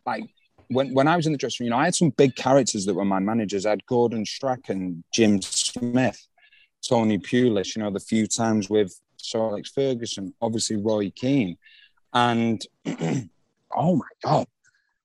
like 0.07 0.23
when 0.69 0.93
when 0.93 1.07
I 1.07 1.15
was 1.15 1.27
in 1.27 1.33
the 1.33 1.37
dressing 1.37 1.65
room, 1.65 1.67
you 1.67 1.71
know, 1.71 1.81
I 1.81 1.85
had 1.85 1.95
some 1.95 2.09
big 2.11 2.35
characters 2.35 2.85
that 2.85 2.95
were 2.95 3.05
my 3.05 3.19
managers. 3.19 3.65
I 3.65 3.71
had 3.71 3.85
Gordon 3.85 4.25
Strachan, 4.25 5.03
Jim 5.13 5.41
Smith, 5.41 6.27
Tony 6.87 7.19
Pulis. 7.19 7.75
You 7.75 7.83
know, 7.83 7.91
the 7.91 7.99
few 7.99 8.25
times 8.25 8.69
with 8.69 8.99
Sir 9.17 9.39
Alex 9.39 9.69
Ferguson, 9.69 10.33
obviously 10.41 10.77
Roy 10.77 11.11
Keane. 11.11 11.57
And 12.13 12.65
oh 13.75 13.95
my 13.95 14.07
God, 14.23 14.47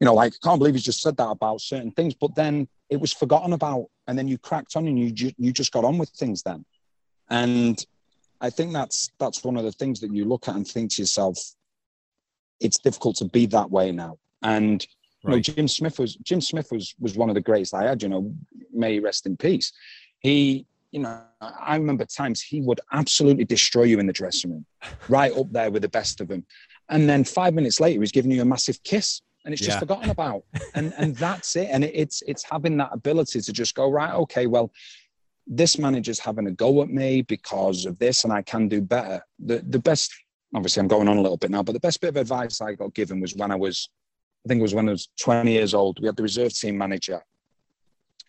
you 0.00 0.04
know, 0.04 0.14
like 0.14 0.34
I 0.34 0.46
can't 0.46 0.58
believe 0.58 0.74
he's 0.74 0.84
just 0.84 1.02
said 1.02 1.16
that 1.16 1.28
about 1.28 1.60
certain 1.60 1.90
things, 1.90 2.14
but 2.14 2.34
then 2.34 2.68
it 2.88 3.00
was 3.00 3.12
forgotten 3.12 3.52
about. 3.52 3.86
And 4.06 4.18
then 4.18 4.28
you 4.28 4.38
cracked 4.38 4.76
on 4.76 4.88
and 4.88 4.98
you, 4.98 5.32
you 5.36 5.52
just 5.52 5.72
got 5.72 5.84
on 5.84 5.98
with 5.98 6.10
things 6.10 6.42
then. 6.42 6.64
And 7.28 7.84
I 8.40 8.50
think 8.50 8.72
that's 8.72 9.10
that's 9.18 9.44
one 9.44 9.56
of 9.56 9.64
the 9.64 9.72
things 9.72 10.00
that 10.00 10.12
you 10.12 10.24
look 10.24 10.48
at 10.48 10.56
and 10.56 10.66
think 10.66 10.92
to 10.94 11.02
yourself, 11.02 11.38
it's 12.60 12.78
difficult 12.78 13.16
to 13.16 13.24
be 13.26 13.46
that 13.46 13.70
way 13.70 13.92
now. 13.92 14.18
And 14.42 14.86
you 15.22 15.30
know, 15.30 15.40
Jim 15.40 15.68
Smith 15.68 15.98
was 15.98 16.16
Jim 16.16 16.40
Smith 16.40 16.70
was 16.72 16.94
was 16.98 17.16
one 17.16 17.28
of 17.28 17.34
the 17.34 17.40
greatest 17.40 17.74
I 17.74 17.84
had. 17.84 18.02
You 18.02 18.08
know, 18.08 18.34
may 18.72 18.94
he 18.94 19.00
rest 19.00 19.26
in 19.26 19.36
peace. 19.36 19.72
He 20.20 20.66
you 20.90 21.00
know, 21.00 21.22
I 21.40 21.76
remember 21.76 22.04
times 22.04 22.42
he 22.42 22.60
would 22.60 22.80
absolutely 22.92 23.46
destroy 23.46 23.84
you 23.84 23.98
in 23.98 24.06
the 24.06 24.12
dressing 24.12 24.50
room, 24.50 24.66
right 25.08 25.32
up 25.32 25.50
there 25.50 25.70
with 25.70 25.82
the 25.82 25.88
best 25.88 26.20
of 26.20 26.28
them. 26.28 26.44
And 26.90 27.08
then 27.08 27.24
five 27.24 27.54
minutes 27.54 27.80
later, 27.80 28.00
he's 28.00 28.12
giving 28.12 28.30
you 28.30 28.42
a 28.42 28.44
massive 28.44 28.82
kiss 28.82 29.22
and 29.44 29.52
it's 29.52 29.62
just 29.62 29.76
yeah. 29.76 29.80
forgotten 29.80 30.10
about. 30.10 30.44
And 30.74 30.94
and 30.96 31.16
that's 31.16 31.56
it. 31.56 31.68
And 31.70 31.84
it's 31.84 32.22
it's 32.26 32.42
having 32.42 32.76
that 32.78 32.90
ability 32.92 33.40
to 33.40 33.52
just 33.52 33.74
go, 33.74 33.90
right, 33.90 34.14
okay, 34.14 34.46
well, 34.46 34.72
this 35.46 35.78
manager's 35.78 36.18
having 36.18 36.46
a 36.46 36.52
go 36.52 36.82
at 36.82 36.88
me 36.88 37.22
because 37.22 37.86
of 37.86 37.98
this, 37.98 38.24
and 38.24 38.32
I 38.32 38.42
can 38.42 38.68
do 38.68 38.80
better. 38.80 39.24
The 39.38 39.64
the 39.68 39.78
best 39.78 40.12
obviously 40.54 40.80
I'm 40.80 40.88
going 40.88 41.08
on 41.08 41.16
a 41.16 41.22
little 41.22 41.36
bit 41.36 41.50
now, 41.50 41.62
but 41.62 41.72
the 41.72 41.80
best 41.80 42.00
bit 42.00 42.08
of 42.08 42.16
advice 42.16 42.60
I 42.60 42.74
got 42.74 42.94
given 42.94 43.20
was 43.20 43.34
when 43.34 43.50
I 43.50 43.54
was, 43.54 43.88
I 44.44 44.48
think 44.48 44.58
it 44.58 44.62
was 44.62 44.74
when 44.74 44.88
I 44.88 44.92
was 44.92 45.08
20 45.20 45.52
years 45.52 45.74
old. 45.74 45.98
We 46.00 46.06
had 46.06 46.16
the 46.16 46.22
reserve 46.22 46.52
team 46.52 46.76
manager, 46.76 47.22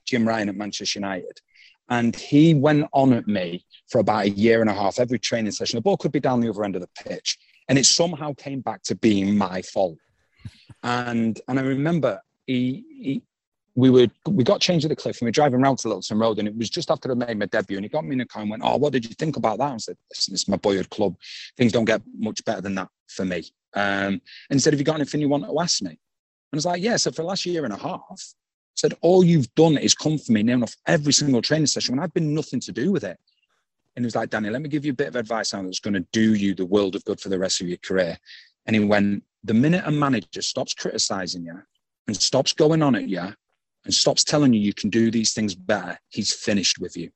Jim 0.06 0.27
Ryan 0.27 0.49
at 0.49 0.56
Manchester 0.56 0.99
United 0.99 1.41
and 1.90 2.15
he 2.15 2.53
went 2.53 2.88
on 2.94 3.14
at 3.14 3.27
me 3.27 3.65
for 3.90 3.99
about 3.99 4.26
a 4.26 4.30
year 4.30 4.61
and 4.61 4.69
a 4.69 4.73
half 4.73 4.99
every 4.99 5.19
training 5.19 5.52
session. 5.52 5.77
The 5.77 5.81
ball 5.81 5.98
could 5.98 6.11
be 6.11 6.19
down 6.19 6.40
the 6.40 6.49
other 6.49 6.64
end 6.64 6.76
of 6.76 6.81
the 6.81 6.90
pitch. 7.03 7.38
And 7.69 7.77
it 7.77 7.85
somehow 7.85 8.34
came 8.34 8.61
back 8.61 8.84
to 8.84 8.95
being 8.95 9.38
my 9.38 9.61
fault. 9.61 9.98
And 10.81 11.40
and 11.48 11.60
I 11.60 11.64
remember 11.64 12.22
he, 12.45 12.84
he 12.99 13.22
we 13.76 13.90
were 13.90 14.07
we 14.27 14.44
got 14.44 14.60
changed 14.60 14.85
at 14.85 14.90
the 14.90 14.95
cliff 14.95 15.18
and 15.22 15.26
we 15.26 15.27
were 15.27 15.31
driving 15.31 15.61
around 15.61 15.77
to 15.77 15.88
Littleton 15.88 16.19
Road 16.19 16.40
and 16.40 16.48
it 16.48 16.57
was 16.57 16.69
just 16.69 16.91
after 16.91 17.11
I 17.11 17.15
made 17.15 17.40
my 17.40 17.45
debut 17.45 17.77
and 17.77 17.85
he 17.85 17.90
got 17.90 18.06
me 18.06 18.14
in 18.14 18.22
a 18.22 18.26
car 18.26 18.41
and 18.41 18.52
went, 18.52 18.64
Oh, 18.65 18.77
what 18.77 18.91
did 18.91 19.06
you 19.06 19.15
think 19.15 19.38
about 19.38 19.60
that? 19.60 19.73
I 19.73 19.77
said, 19.77 19.98
Listen, 20.10 20.34
it's 20.34 20.48
my 20.48 20.57
boyhood 20.57 20.90
club. 20.90 21.15
Things 21.57 21.72
don't 21.72 21.85
get 21.85 22.02
much 22.18 22.44
better 22.44 22.61
than 22.61 22.76
that 22.76 22.90
for 23.07 23.23
me. 23.23 23.44
Um, 23.76 24.22
and 24.50 24.62
said, 24.62 24.74
Have 24.74 24.80
you 24.80 24.86
got 24.86 24.95
anything 24.95 25.22
you 25.22 25.30
want 25.30 25.45
to 25.45 25.60
ask 25.60 25.82
me? 25.82 25.90
And 25.90 25.98
I 26.54 26.56
was 26.58 26.66
like, 26.66 26.82
Yeah, 26.82 26.98
so 26.98 27.12
for 27.12 27.24
the 27.24 27.28
last 27.28 27.45
year 27.45 27.66
and 27.66 27.74
a 27.74 27.78
half, 27.78 28.34
said, 28.76 28.94
All 29.02 29.24
you've 29.24 29.54
done 29.56 29.78
is 29.78 29.94
come 29.94 30.18
for 30.18 30.32
me 30.32 30.44
near 30.44 30.62
off 30.62 30.76
every 30.88 31.14
single 31.14 31.41
training 31.41 31.68
session 31.68 31.95
when 31.95 32.04
I've 32.04 32.14
been 32.14 32.34
nothing 32.34 32.60
to 32.62 32.72
do 32.72 32.91
with 32.91 33.04
it. 33.04 33.18
And 33.95 34.04
he 34.04 34.08
was 34.08 34.16
like, 34.16 34.30
Danny, 34.30 34.50
let 34.50 34.62
me 34.62 34.70
give 34.70 34.86
you 34.86 34.91
a 34.91 34.95
bit 34.95 35.08
of 35.08 35.16
advice 35.16 35.54
now 35.54 35.62
that's 35.62 35.80
going 35.80 35.94
to 35.94 36.06
do 36.12 36.34
you 36.34 36.56
the 36.56 36.66
world 36.66 36.95
of 36.95 37.06
good 37.06 37.20
for 37.20 37.30
the 37.30 37.38
rest 37.38 37.62
of 37.62 37.68
your 37.68 37.78
career. 37.78 38.18
And 38.66 38.76
he 38.76 38.84
went, 38.84 39.24
The 39.44 39.54
minute 39.54 39.84
a 39.86 39.91
manager 39.91 40.41
stops 40.41 40.74
criticizing 40.74 41.45
you 41.45 41.62
and 42.08 42.18
stops 42.18 42.54
going 42.54 42.82
on 42.82 42.95
at 42.95 43.08
you 43.08 43.34
and 43.86 43.94
stops 43.94 44.24
telling 44.24 44.54
you 44.54 44.60
you 44.60 44.74
can 44.74 44.90
do 44.90 45.12
these 45.12 45.34
things 45.34 45.56
better, 45.56 46.00
he's 46.10 46.34
finished 46.34 46.80
with 46.80 46.95
you. 46.98 47.10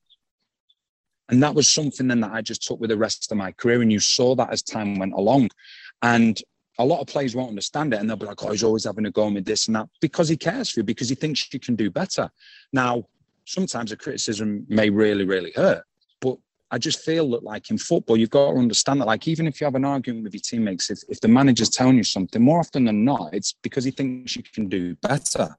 And 1.30 1.42
that 1.42 1.54
was 1.54 1.68
something 1.68 2.08
then 2.08 2.20
that 2.20 2.32
I 2.32 2.40
just 2.40 2.66
took 2.66 2.80
with 2.80 2.90
the 2.90 2.96
rest 2.96 3.30
of 3.30 3.36
my 3.36 3.52
career. 3.52 3.82
And 3.82 3.92
you 3.92 4.00
saw 4.00 4.34
that 4.36 4.50
as 4.50 4.62
time 4.62 4.98
went 4.98 5.12
along. 5.12 5.50
And 6.02 6.40
a 6.78 6.84
lot 6.84 7.00
of 7.00 7.06
players 7.08 7.34
won't 7.34 7.48
understand 7.48 7.92
it 7.92 8.00
and 8.00 8.08
they'll 8.08 8.16
be 8.16 8.26
like, 8.26 8.42
oh, 8.44 8.50
he's 8.50 8.62
always 8.62 8.84
having 8.84 9.06
a 9.06 9.10
go 9.10 9.28
with 9.30 9.44
this 9.44 9.66
and 9.66 9.76
that 9.76 9.88
because 10.00 10.28
he 10.28 10.36
cares 10.36 10.70
for 10.70 10.80
you, 10.80 10.84
because 10.84 11.08
he 11.08 11.14
thinks 11.14 11.52
you 11.52 11.58
can 11.58 11.74
do 11.74 11.90
better. 11.90 12.30
Now, 12.72 13.04
sometimes 13.44 13.90
a 13.90 13.96
criticism 13.96 14.64
may 14.68 14.90
really, 14.90 15.24
really 15.24 15.52
hurt, 15.56 15.84
but 16.20 16.36
I 16.70 16.78
just 16.78 17.00
feel 17.00 17.30
that, 17.30 17.42
like 17.42 17.70
in 17.70 17.78
football, 17.78 18.16
you've 18.16 18.30
got 18.30 18.52
to 18.52 18.58
understand 18.58 19.00
that, 19.00 19.06
like, 19.06 19.26
even 19.26 19.46
if 19.46 19.60
you 19.60 19.64
have 19.64 19.74
an 19.74 19.86
argument 19.86 20.24
with 20.24 20.34
your 20.34 20.42
teammates, 20.44 20.90
if, 20.90 21.00
if 21.08 21.20
the 21.20 21.28
manager's 21.28 21.70
telling 21.70 21.96
you 21.96 22.04
something, 22.04 22.42
more 22.42 22.60
often 22.60 22.84
than 22.84 23.04
not, 23.04 23.32
it's 23.32 23.54
because 23.62 23.84
he 23.84 23.90
thinks 23.90 24.36
you 24.36 24.42
can 24.42 24.68
do 24.68 24.94
better. 24.96 25.56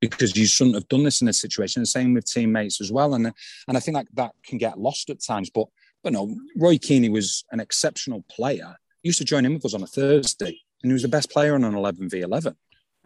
Because 0.00 0.36
you 0.36 0.46
shouldn't 0.46 0.74
have 0.74 0.88
done 0.88 1.02
this 1.02 1.22
in 1.22 1.26
this 1.26 1.40
situation. 1.40 1.80
The 1.80 1.86
same 1.86 2.12
with 2.12 2.26
teammates 2.26 2.78
as 2.78 2.92
well, 2.92 3.14
and 3.14 3.32
and 3.68 3.76
I 3.76 3.80
think 3.80 3.94
like 3.94 4.08
that 4.14 4.32
can 4.44 4.58
get 4.58 4.78
lost 4.78 5.08
at 5.08 5.24
times. 5.24 5.48
But 5.48 5.68
but 6.02 6.12
no, 6.12 6.36
Roy 6.56 6.76
Keane 6.76 7.10
was 7.10 7.42
an 7.52 7.60
exceptional 7.60 8.22
player 8.28 8.76
used 9.04 9.18
to 9.18 9.24
join 9.24 9.44
in 9.44 9.54
with 9.54 9.64
us 9.64 9.74
on 9.74 9.82
a 9.82 9.86
Thursday, 9.86 10.58
and 10.82 10.90
he 10.90 10.92
was 10.92 11.02
the 11.02 11.08
best 11.08 11.30
player 11.30 11.54
on 11.54 11.62
an 11.62 11.74
11 11.74 12.08
v 12.08 12.22
11. 12.22 12.56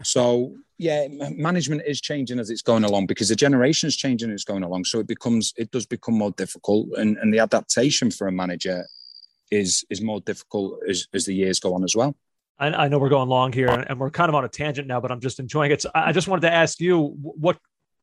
So 0.02 0.54
yeah, 0.78 1.08
management 1.08 1.82
is 1.84 2.00
changing 2.00 2.38
as 2.38 2.50
it's 2.50 2.62
going 2.62 2.84
along 2.84 3.06
because 3.06 3.28
the 3.28 3.36
generation 3.36 3.88
is 3.88 3.96
changing 3.96 4.30
as 4.30 4.34
it's 4.34 4.44
going 4.44 4.62
along. 4.62 4.84
So 4.84 5.00
it 5.00 5.08
becomes 5.08 5.52
it 5.56 5.70
does 5.72 5.86
become 5.86 6.14
more 6.16 6.30
difficult, 6.30 6.88
and, 6.96 7.18
and 7.18 7.34
the 7.34 7.40
adaptation 7.40 8.10
for 8.10 8.28
a 8.28 8.32
manager 8.32 8.86
is 9.50 9.84
is 9.90 10.00
more 10.00 10.20
difficult 10.20 10.80
as, 10.88 11.06
as 11.12 11.26
the 11.26 11.34
years 11.34 11.58
go 11.58 11.74
on 11.74 11.82
as 11.82 11.96
well. 11.96 12.16
I, 12.60 12.68
I 12.68 12.88
know 12.88 12.98
we're 12.98 13.08
going 13.08 13.28
long 13.28 13.52
here, 13.52 13.68
and 13.68 13.98
we're 13.98 14.10
kind 14.10 14.28
of 14.28 14.34
on 14.34 14.44
a 14.44 14.48
tangent 14.48 14.86
now, 14.86 15.00
but 15.00 15.10
I'm 15.10 15.20
just 15.20 15.40
enjoying 15.40 15.72
it. 15.72 15.82
So 15.82 15.90
I 15.94 16.12
just 16.12 16.28
wanted 16.28 16.42
to 16.42 16.52
ask 16.52 16.80
you 16.80 17.14
what 17.18 17.58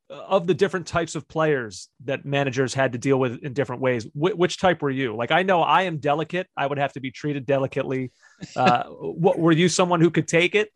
of 0.10 0.46
the 0.46 0.54
different 0.54 0.86
types 0.86 1.16
of 1.16 1.28
players 1.28 1.90
that 2.04 2.26
managers 2.26 2.74
had 2.74 2.92
to 2.92 2.98
deal 2.98 3.20
with 3.20 3.44
in 3.44 3.54
different 3.54 3.82
ways 3.82 4.06
wh- 4.14 4.38
which 4.38 4.60
type 4.60 4.82
were 4.82 4.92
you? 4.92 5.16
Like 5.16 5.32
i 5.32 5.44
know 5.44 5.62
i 5.62 5.84
am 5.84 5.98
delicate. 5.98 6.48
I 6.56 6.68
would 6.68 6.78
have 6.78 6.94
to 6.94 7.00
be 7.00 7.12
treated 7.12 7.46
delicately. 7.46 8.12
Uh, 8.56 8.84
what 8.90 9.40
were 9.40 9.52
you 9.52 9.68
someone 9.70 10.02
who 10.02 10.12
could 10.12 10.28
take 10.28 10.56
it? 10.56 10.72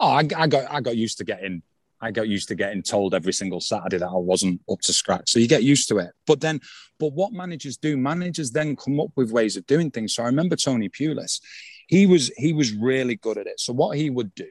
Oh 0.00 0.08
I, 0.08 0.26
I, 0.36 0.46
got 0.46 0.70
i 0.70 0.80
got 0.80 0.96
used 0.96 1.18
to 1.18 1.24
getting 1.24 1.62
i 2.00 2.10
got 2.10 2.28
used 2.28 2.48
to 2.48 2.54
getting 2.54 2.82
told 2.82 3.14
every 3.14 3.32
single 3.32 3.60
saturday 3.60 3.98
that 3.98 4.08
i 4.08 4.16
wasn't 4.16 4.60
up 4.70 4.80
to 4.82 4.92
scratch. 4.92 5.30
So 5.30 5.38
you 5.38 5.48
get 5.48 5.62
used 5.62 5.88
to 5.88 5.98
it. 5.98 6.10
But 6.26 6.40
then 6.40 6.60
but 6.98 7.12
what 7.12 7.32
managers 7.32 7.76
do 7.76 7.96
managers 7.96 8.50
then 8.50 8.74
come 8.74 8.98
up 9.00 9.10
with 9.14 9.30
ways 9.30 9.56
of 9.56 9.66
doing 9.66 9.90
things. 9.90 10.14
So 10.14 10.24
i 10.24 10.26
remember 10.26 10.56
tony 10.56 10.88
pulis. 10.88 11.40
He 11.86 12.06
was 12.06 12.32
he 12.36 12.52
was 12.52 12.72
really 12.72 13.14
good 13.14 13.38
at 13.38 13.46
it. 13.46 13.60
So 13.60 13.72
what 13.72 13.96
he 13.96 14.10
would 14.10 14.34
do 14.34 14.48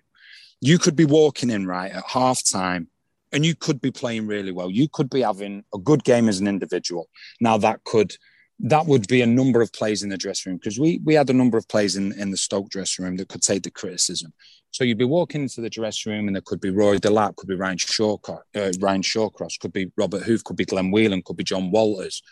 you 0.61 0.79
could 0.79 0.95
be 0.95 1.05
walking 1.05 1.49
in 1.49 1.67
right 1.67 1.91
at 1.91 2.03
half 2.05 2.41
time 2.43 2.87
and 3.35 3.45
you 3.45 3.53
could 3.53 3.81
be 3.81 3.91
playing 3.91 4.25
really 4.25 4.53
well. 4.53 4.71
You 4.71 4.87
could 4.87 5.09
be 5.09 5.21
having 5.21 5.65
a 5.73 5.77
good 5.77 6.05
game 6.05 6.29
as 6.29 6.39
an 6.39 6.47
individual. 6.47 7.09
Now 7.41 7.57
that 7.57 7.83
could 7.83 8.15
that 8.57 8.85
would 8.85 9.05
be 9.09 9.21
a 9.21 9.27
number 9.27 9.61
of 9.61 9.73
plays 9.73 10.01
in 10.01 10.07
the 10.07 10.17
dressing 10.17 10.51
room 10.51 10.57
because 10.57 10.79
we 10.79 11.01
we 11.03 11.13
had 11.13 11.29
a 11.29 11.33
number 11.33 11.57
of 11.57 11.67
plays 11.67 11.97
in, 11.97 12.13
in 12.13 12.31
the 12.31 12.37
Stoke 12.37 12.69
dressing 12.69 13.03
room 13.03 13.17
that 13.17 13.27
could 13.27 13.41
take 13.41 13.63
the 13.63 13.69
criticism. 13.69 14.33
So 14.71 14.85
you'd 14.85 14.97
be 14.97 15.03
walking 15.03 15.41
into 15.41 15.59
the 15.59 15.69
dressing 15.69 16.13
room 16.13 16.27
and 16.27 16.35
there 16.35 16.43
could 16.45 16.61
be 16.61 16.69
Rory 16.69 16.97
Delap, 16.99 17.35
could 17.35 17.49
be 17.49 17.55
Ryan 17.55 17.77
Shawcross, 17.77 18.41
uh, 18.55 18.71
Ryan 18.79 19.01
Shawcross, 19.01 19.59
could 19.59 19.73
be 19.73 19.91
Robert 19.97 20.23
Huth, 20.23 20.43
could 20.45 20.57
be 20.57 20.65
Glenn 20.65 20.91
Whelan, 20.91 21.21
could 21.21 21.37
be 21.37 21.43
Jon 21.43 21.71
Walters, 21.71 22.23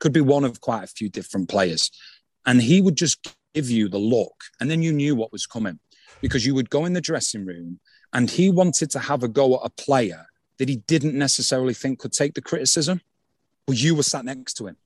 could 0.00 0.12
be 0.12 0.22
one 0.22 0.44
of 0.44 0.60
quite 0.62 0.84
a 0.84 0.88
few 0.88 1.10
different 1.10 1.50
players. 1.50 1.90
And 2.46 2.62
he 2.62 2.80
would 2.80 2.96
just 2.96 3.36
give 3.54 3.70
you 3.70 3.88
the 3.88 3.98
look 3.98 4.44
and 4.60 4.70
then 4.70 4.82
you 4.82 4.92
knew 4.92 5.14
what 5.14 5.32
was 5.32 5.46
coming 5.46 5.78
because 6.22 6.46
you 6.46 6.54
would 6.54 6.70
go 6.70 6.86
in 6.86 6.94
the 6.94 7.00
dressing 7.00 7.44
room 7.44 7.80
and 8.12 8.30
he 8.30 8.50
wanted 8.50 8.90
to 8.90 8.98
have 8.98 9.22
a 9.22 9.28
go 9.28 9.56
at 9.56 9.60
a 9.64 9.70
player 9.70 10.26
that 10.58 10.68
he 10.68 10.76
didn't 10.76 11.14
necessarily 11.14 11.74
think 11.74 11.98
could 11.98 12.12
take 12.12 12.34
the 12.34 12.42
criticism, 12.42 13.00
but 13.66 13.76
you 13.76 13.94
were 13.94 14.02
sat 14.02 14.24
next 14.24 14.54
to 14.54 14.66
him. 14.66 14.76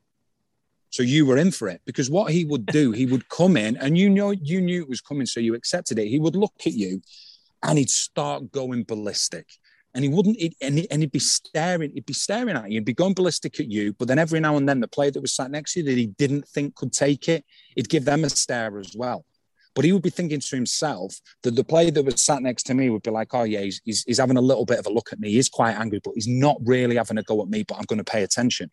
So 0.91 1.05
you 1.05 1.25
were 1.25 1.39
in 1.39 1.53
for 1.53 1.69
it 1.69 1.81
because 1.85 2.11
what 2.11 2.33
he 2.33 2.45
would 2.45 2.67
do, 2.67 2.91
he 2.91 3.07
would 3.07 3.29
come 3.29 3.57
in 3.57 3.77
and 3.77 3.97
you 3.97 4.11
know 4.11 4.33
you 4.33 4.61
knew 4.61 4.83
it 4.83 4.89
was 4.89 5.01
coming, 5.01 5.27
so 5.27 5.39
you 5.39 5.55
accepted 5.55 5.99
it. 5.99 6.09
He 6.09 6.19
would 6.19 6.35
look 6.35 6.55
at 6.67 6.73
you 6.73 7.01
and 7.63 7.79
he'd 7.79 7.91
start 7.91 8.51
going 8.51 8.85
ballistic. 8.85 9.47
And 9.95 10.05
he 10.05 10.11
wouldn't, 10.11 10.37
and, 10.61 10.79
he, 10.79 10.91
and 10.91 11.03
he'd 11.03 11.11
be 11.11 11.19
staring, 11.19 11.93
he'd 11.93 12.07
be 12.07 12.13
staring 12.13 12.57
at 12.57 12.71
you, 12.71 12.77
he'd 12.77 12.85
be 12.85 12.95
going 12.95 13.15
ballistic 13.15 13.59
at 13.59 13.71
you. 13.71 13.93
But 13.93 14.07
then 14.07 14.21
every 14.21 14.39
now 14.39 14.57
and 14.57 14.69
then, 14.69 14.79
the 14.79 14.87
player 14.87 15.11
that 15.11 15.21
was 15.21 15.35
sat 15.35 15.51
next 15.51 15.75
to 15.75 15.81
you 15.81 15.87
that 15.87 15.99
he 15.99 16.07
didn't 16.07 16.47
think 16.47 16.77
could 16.77 16.93
take 16.93 17.29
it, 17.29 17.45
he'd 17.75 17.89
give 17.89 18.05
them 18.05 18.23
a 18.23 18.31
stare 18.31 18.79
as 18.79 18.95
well. 18.97 19.25
But 19.75 19.85
he 19.85 19.93
would 19.93 20.03
be 20.03 20.11
thinking 20.11 20.41
to 20.41 20.57
himself 20.57 21.21
that 21.43 21.55
the 21.55 21.65
player 21.65 21.91
that 21.91 22.05
was 22.05 22.21
sat 22.21 22.43
next 22.43 22.65
to 22.65 22.75
me 22.75 22.91
would 22.91 23.03
be 23.03 23.11
like, 23.11 23.33
oh, 23.35 23.45
yeah, 23.45 23.61
he's, 23.61 23.81
he's, 23.85 24.03
he's 24.05 24.19
having 24.19 24.37
a 24.37 24.41
little 24.41 24.65
bit 24.65 24.79
of 24.79 24.87
a 24.87 24.91
look 24.91 25.13
at 25.13 25.21
me. 25.21 25.31
He's 25.31 25.49
quite 25.49 25.77
angry, 25.77 26.01
but 26.03 26.15
he's 26.15 26.27
not 26.27 26.57
really 26.65 26.97
having 26.97 27.19
a 27.19 27.23
go 27.23 27.41
at 27.43 27.49
me, 27.49 27.63
but 27.63 27.77
I'm 27.77 27.85
going 27.85 27.99
to 27.99 28.05
pay 28.05 28.23
attention. 28.23 28.71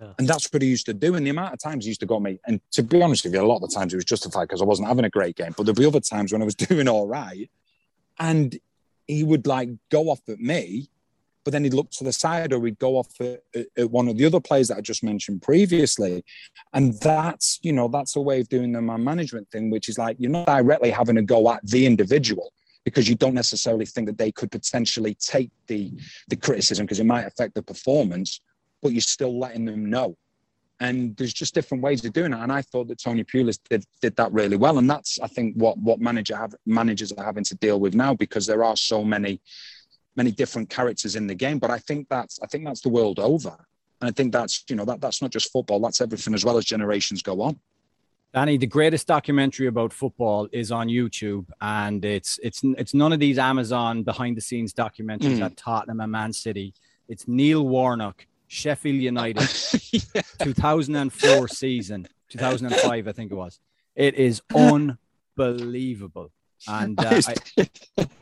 Yeah. 0.00 0.12
And 0.18 0.26
that's 0.26 0.52
what 0.52 0.62
he 0.62 0.68
used 0.68 0.86
to 0.86 0.94
do. 0.94 1.14
And 1.14 1.24
the 1.24 1.30
amount 1.30 1.52
of 1.52 1.60
times 1.60 1.84
he 1.84 1.90
used 1.90 2.00
to 2.00 2.06
go 2.06 2.16
at 2.16 2.22
me, 2.22 2.40
and 2.46 2.60
to 2.72 2.82
be 2.82 3.02
honest 3.02 3.24
with 3.24 3.34
you, 3.34 3.40
a 3.40 3.46
lot 3.46 3.62
of 3.62 3.68
the 3.68 3.74
times 3.74 3.92
it 3.92 3.96
was 3.96 4.04
justified 4.04 4.48
because 4.48 4.62
I 4.62 4.64
wasn't 4.64 4.88
having 4.88 5.04
a 5.04 5.10
great 5.10 5.36
game. 5.36 5.54
But 5.56 5.66
there'd 5.66 5.76
be 5.76 5.86
other 5.86 6.00
times 6.00 6.32
when 6.32 6.42
I 6.42 6.46
was 6.46 6.54
doing 6.68 6.88
all 6.88 7.06
right. 7.06 7.50
And 8.18 8.58
he 9.06 9.24
would 9.24 9.46
like 9.46 9.70
go 9.90 10.08
off 10.08 10.20
at 10.28 10.40
me 10.40 10.88
but 11.44 11.52
then 11.52 11.64
he'd 11.64 11.74
look 11.74 11.90
to 11.90 12.04
the 12.04 12.12
side 12.12 12.52
or 12.52 12.64
he'd 12.64 12.78
go 12.78 12.96
off 12.96 13.08
at, 13.20 13.40
at, 13.76 13.90
one 13.90 14.08
of 14.08 14.16
the 14.16 14.26
other 14.26 14.40
players 14.40 14.68
that 14.68 14.78
I 14.78 14.80
just 14.80 15.02
mentioned 15.02 15.42
previously. 15.42 16.24
And 16.74 16.94
that's, 17.00 17.58
you 17.62 17.72
know, 17.72 17.88
that's 17.88 18.16
a 18.16 18.20
way 18.20 18.40
of 18.40 18.48
doing 18.48 18.72
the 18.72 18.82
man 18.82 19.02
management 19.02 19.50
thing, 19.50 19.70
which 19.70 19.88
is 19.88 19.98
like 19.98 20.16
you're 20.18 20.30
not 20.30 20.46
directly 20.46 20.90
having 20.90 21.16
a 21.16 21.22
go 21.22 21.50
at 21.50 21.66
the 21.66 21.86
individual 21.86 22.52
because 22.84 23.08
you 23.08 23.14
don't 23.14 23.34
necessarily 23.34 23.86
think 23.86 24.06
that 24.06 24.18
they 24.18 24.32
could 24.32 24.50
potentially 24.50 25.14
take 25.14 25.50
the 25.66 25.92
the 26.28 26.36
criticism 26.36 26.86
because 26.86 27.00
it 27.00 27.06
might 27.06 27.26
affect 27.26 27.54
the 27.54 27.62
performance, 27.62 28.40
but 28.82 28.92
you're 28.92 29.00
still 29.00 29.38
letting 29.38 29.64
them 29.64 29.88
know. 29.88 30.16
And 30.82 31.14
there's 31.16 31.34
just 31.34 31.54
different 31.54 31.82
ways 31.82 32.02
of 32.06 32.14
doing 32.14 32.32
it. 32.32 32.38
And 32.38 32.50
I 32.50 32.62
thought 32.62 32.88
that 32.88 32.98
Tony 32.98 33.22
Pulis 33.22 33.58
did, 33.68 33.84
did 34.00 34.16
that 34.16 34.32
really 34.32 34.56
well. 34.56 34.78
And 34.78 34.88
that's, 34.88 35.18
I 35.20 35.26
think, 35.26 35.54
what 35.56 35.76
what 35.78 36.00
manager 36.00 36.36
have, 36.36 36.54
managers 36.66 37.12
are 37.12 37.24
having 37.24 37.44
to 37.44 37.54
deal 37.56 37.78
with 37.78 37.94
now 37.94 38.14
because 38.14 38.46
there 38.46 38.64
are 38.64 38.76
so 38.76 39.04
many 39.04 39.40
many 40.16 40.32
different 40.32 40.70
characters 40.70 41.16
in 41.16 41.26
the 41.26 41.34
game. 41.34 41.58
But 41.58 41.70
I 41.70 41.78
think 41.78 42.08
that's 42.08 42.40
I 42.42 42.46
think 42.46 42.64
that's 42.64 42.80
the 42.80 42.88
world 42.88 43.18
over. 43.18 43.56
And 44.00 44.08
I 44.08 44.12
think 44.12 44.32
that's 44.32 44.64
you 44.68 44.76
know 44.76 44.84
that 44.84 45.00
that's 45.00 45.22
not 45.22 45.30
just 45.30 45.52
football. 45.52 45.80
That's 45.80 46.00
everything 46.00 46.34
as 46.34 46.44
well 46.44 46.58
as 46.58 46.64
generations 46.64 47.22
go 47.22 47.42
on. 47.42 47.60
Danny, 48.32 48.56
the 48.56 48.66
greatest 48.66 49.08
documentary 49.08 49.66
about 49.66 49.92
football 49.92 50.48
is 50.52 50.70
on 50.70 50.86
YouTube, 50.86 51.46
and 51.60 52.04
it's 52.04 52.38
it's 52.42 52.60
it's 52.62 52.94
none 52.94 53.12
of 53.12 53.18
these 53.18 53.38
Amazon 53.38 54.04
behind 54.04 54.36
the 54.36 54.40
scenes 54.40 54.72
documentaries 54.72 55.38
mm. 55.38 55.44
at 55.44 55.56
Tottenham 55.56 56.00
and 56.00 56.12
Man 56.12 56.32
City. 56.32 56.72
It's 57.08 57.26
Neil 57.26 57.66
Warnock, 57.66 58.24
Sheffield 58.46 59.02
United, 59.02 59.48
yeah. 60.14 60.22
2004 60.38 61.48
season, 61.48 62.06
2005, 62.28 63.08
I 63.08 63.12
think 63.12 63.32
it 63.32 63.34
was. 63.34 63.58
It 63.96 64.14
is 64.14 64.42
unbelievable, 64.54 66.30
and 66.68 67.00
uh, 67.00 67.20
I, 67.58 67.68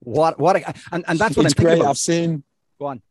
what 0.00 0.38
what 0.38 0.56
and, 0.92 1.04
and 1.08 1.18
that's 1.18 1.36
what 1.36 1.46
it's 1.46 1.54
I'm 1.58 1.64
great. 1.64 1.78
About. 1.78 1.90
I've 1.90 1.98
seen. 1.98 2.42
Go 2.78 2.86
on. 2.86 3.02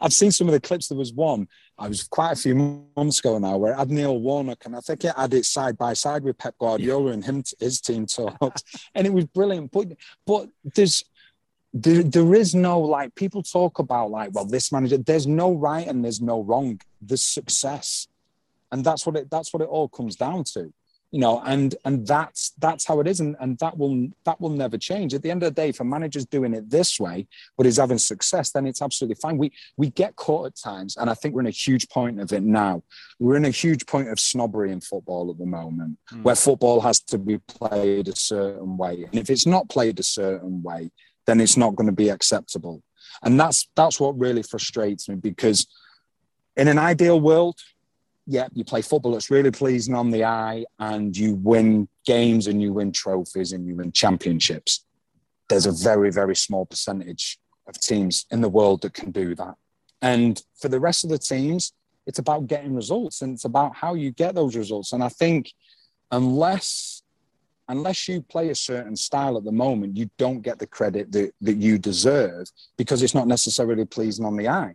I've 0.00 0.12
seen 0.12 0.30
some 0.30 0.46
of 0.48 0.52
the 0.52 0.60
clips. 0.60 0.88
There 0.88 0.98
was 0.98 1.12
one. 1.12 1.48
I 1.78 1.88
was 1.88 2.04
quite 2.04 2.32
a 2.32 2.36
few 2.36 2.86
months 2.96 3.18
ago 3.18 3.38
now 3.38 3.56
where 3.56 3.74
had 3.74 3.90
Neil 3.90 4.18
Warnock, 4.18 4.64
and 4.64 4.76
I 4.76 4.80
think 4.80 5.04
it 5.04 5.14
had 5.16 5.34
it 5.34 5.44
side 5.44 5.78
by 5.78 5.94
side 5.94 6.22
with 6.22 6.38
Pep 6.38 6.54
Guardiola 6.58 7.12
and 7.12 7.24
him, 7.24 7.42
his 7.58 7.80
team 7.80 8.06
talked, 8.06 8.62
and 8.94 9.06
it 9.06 9.12
was 9.12 9.24
brilliant. 9.24 9.72
But 9.72 9.88
but 10.26 10.48
there's 10.74 11.04
there, 11.72 12.02
there 12.02 12.34
is 12.34 12.54
no 12.54 12.80
like 12.80 13.14
people 13.14 13.42
talk 13.42 13.78
about 13.78 14.10
like 14.10 14.30
well 14.32 14.44
this 14.44 14.70
manager. 14.70 14.98
There's 14.98 15.26
no 15.26 15.52
right 15.52 15.86
and 15.86 16.04
there's 16.04 16.20
no 16.20 16.42
wrong. 16.42 16.80
There's 17.00 17.22
success, 17.22 18.06
and 18.70 18.84
that's 18.84 19.06
what 19.06 19.16
it 19.16 19.30
that's 19.30 19.52
what 19.52 19.62
it 19.62 19.68
all 19.68 19.88
comes 19.88 20.16
down 20.16 20.44
to 20.54 20.72
you 21.14 21.20
know 21.20 21.40
and 21.46 21.76
and 21.84 22.04
that's 22.04 22.54
that's 22.58 22.84
how 22.84 22.98
it 22.98 23.06
is. 23.06 23.20
And, 23.20 23.36
and 23.38 23.56
that 23.60 23.78
will 23.78 24.08
that 24.24 24.40
will 24.40 24.50
never 24.50 24.76
change. 24.76 25.14
At 25.14 25.22
the 25.22 25.30
end 25.30 25.44
of 25.44 25.54
the 25.54 25.62
day 25.62 25.68
if 25.68 25.78
a 25.78 25.84
manager's 25.84 26.26
doing 26.26 26.52
it 26.54 26.68
this 26.68 26.98
way 26.98 27.28
but 27.56 27.66
is 27.66 27.76
having 27.76 27.98
success 27.98 28.50
then 28.50 28.66
it's 28.66 28.82
absolutely 28.82 29.14
fine. 29.14 29.38
We 29.38 29.52
we 29.76 29.90
get 29.90 30.16
caught 30.16 30.46
at 30.46 30.56
times 30.56 30.96
and 30.96 31.08
i 31.08 31.14
think 31.14 31.34
we're 31.34 31.42
in 31.42 31.46
a 31.46 31.62
huge 31.66 31.88
point 31.88 32.20
of 32.20 32.32
it 32.32 32.42
now. 32.42 32.82
We're 33.20 33.36
in 33.36 33.44
a 33.44 33.50
huge 33.50 33.86
point 33.86 34.08
of 34.08 34.18
snobbery 34.18 34.72
in 34.72 34.80
football 34.80 35.30
at 35.30 35.38
the 35.38 35.46
moment 35.46 35.98
mm. 36.12 36.24
where 36.24 36.34
football 36.34 36.80
has 36.80 36.98
to 37.12 37.18
be 37.18 37.38
played 37.38 38.08
a 38.08 38.16
certain 38.16 38.76
way. 38.76 39.04
And 39.04 39.14
if 39.14 39.30
it's 39.30 39.46
not 39.46 39.68
played 39.68 40.00
a 40.00 40.02
certain 40.02 40.64
way 40.64 40.90
then 41.26 41.40
it's 41.40 41.56
not 41.56 41.76
going 41.76 41.86
to 41.86 41.92
be 42.04 42.08
acceptable. 42.08 42.82
And 43.22 43.38
that's 43.38 43.68
that's 43.76 44.00
what 44.00 44.18
really 44.18 44.42
frustrates 44.42 45.08
me 45.08 45.14
because 45.14 45.68
in 46.56 46.66
an 46.66 46.78
ideal 46.78 47.20
world 47.20 47.60
yeah, 48.26 48.48
you 48.54 48.64
play 48.64 48.82
football 48.82 49.16
It's 49.16 49.30
really 49.30 49.50
pleasing 49.50 49.94
on 49.94 50.10
the 50.10 50.24
eye 50.24 50.64
and 50.78 51.16
you 51.16 51.34
win 51.34 51.88
games 52.06 52.46
and 52.46 52.60
you 52.62 52.72
win 52.72 52.92
trophies 52.92 53.52
and 53.52 53.66
you 53.66 53.76
win 53.76 53.92
championships. 53.92 54.84
There's 55.48 55.66
a 55.66 55.72
very, 55.72 56.10
very 56.10 56.34
small 56.34 56.64
percentage 56.64 57.38
of 57.68 57.78
teams 57.78 58.24
in 58.30 58.40
the 58.40 58.48
world 58.48 58.82
that 58.82 58.94
can 58.94 59.10
do 59.10 59.34
that. 59.34 59.54
And 60.00 60.42
for 60.60 60.68
the 60.68 60.80
rest 60.80 61.04
of 61.04 61.10
the 61.10 61.18
teams, 61.18 61.72
it's 62.06 62.18
about 62.18 62.46
getting 62.46 62.74
results 62.74 63.22
and 63.22 63.34
it's 63.34 63.44
about 63.44 63.76
how 63.76 63.94
you 63.94 64.10
get 64.10 64.34
those 64.34 64.56
results. 64.56 64.92
And 64.92 65.02
I 65.02 65.08
think 65.08 65.52
unless 66.10 67.02
unless 67.68 68.08
you 68.08 68.20
play 68.20 68.50
a 68.50 68.54
certain 68.54 68.94
style 68.94 69.38
at 69.38 69.44
the 69.44 69.52
moment, 69.52 69.96
you 69.96 70.10
don't 70.18 70.42
get 70.42 70.58
the 70.58 70.66
credit 70.66 71.10
that, 71.12 71.32
that 71.40 71.56
you 71.56 71.78
deserve 71.78 72.46
because 72.76 73.02
it's 73.02 73.14
not 73.14 73.26
necessarily 73.26 73.86
pleasing 73.86 74.26
on 74.26 74.36
the 74.36 74.46
eye. 74.46 74.74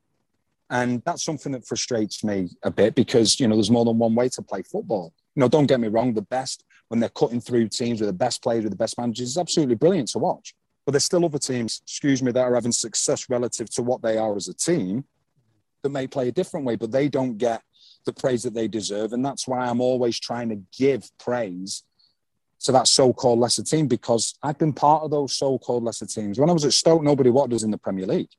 And 0.70 1.02
that's 1.04 1.24
something 1.24 1.52
that 1.54 1.68
frustrates 1.68 2.24
me 2.24 2.50
a 2.64 2.70
bit 2.70 2.94
because, 2.94 3.40
you 3.40 3.48
know, 3.48 3.56
there's 3.56 3.72
more 3.72 3.86
than 3.86 3.98
one 3.98 4.14
way 4.14 4.30
to 4.30 4.41
play 4.41 4.62
football. 4.62 5.14
You 5.36 5.41
know, 5.41 5.48
don't 5.48 5.66
get 5.66 5.80
me 5.80 5.88
wrong, 5.88 6.14
the 6.14 6.22
best 6.22 6.64
when 6.90 7.00
they're 7.00 7.10
cutting 7.10 7.41
through 7.41 7.70
teams 7.70 8.02
with 8.02 8.10
the 8.10 8.14
best 8.14 8.44
players, 8.44 8.64
with 8.64 8.74
the 8.74 8.78
best 8.78 8.98
managers, 8.98 9.30
is 9.30 9.38
absolutely 9.38 9.76
brilliant 9.76 10.10
to 10.10 10.20
watch. 10.20 10.54
But 10.86 10.91
there's 10.91 11.06
still 11.06 11.26
other 11.26 11.40
teams, 11.40 11.82
excuse 11.84 12.22
me, 12.22 12.32
that 12.32 12.41
are 12.41 12.56
having 12.56 12.72
success 12.72 13.30
relative 13.30 13.70
to 13.72 13.84
what 13.84 14.02
they 14.02 14.18
are 14.18 14.36
as 14.36 14.48
a 14.48 14.54
team 14.54 15.06
that 15.84 15.90
may 15.90 16.08
play 16.08 16.28
a 16.28 16.32
different 16.32 16.66
way, 16.66 16.76
but 16.76 16.91
they 16.91 17.08
don't 17.08 17.38
get 17.38 17.62
the 18.06 18.14
praise 18.14 18.44
that 18.44 18.54
they 18.54 18.68
deserve. 18.68 19.14
And 19.14 19.26
that's 19.26 19.48
why 19.48 19.66
I'm 19.66 19.82
always 19.82 20.20
trying 20.20 20.50
to 20.50 20.62
give 20.78 21.10
praise 21.20 21.84
to 22.62 22.72
that 22.74 22.88
so-called 22.88 23.40
lesser 23.40 23.64
team 23.64 23.88
because 23.88 24.36
I've 24.44 24.58
been 24.58 24.74
part 24.74 25.04
of 25.04 25.12
those 25.12 25.36
so-called 25.36 25.84
lesser 25.84 26.06
teams. 26.06 26.40
When 26.40 26.50
I 26.50 26.54
was 26.54 26.66
at 26.66 26.74
Stoke, 26.74 27.04
nobody 27.04 27.30
wanted 27.30 27.56
us 27.56 27.64
in 27.64 27.72
the 27.72 27.78
Premier 27.78 28.06
League 28.06 28.30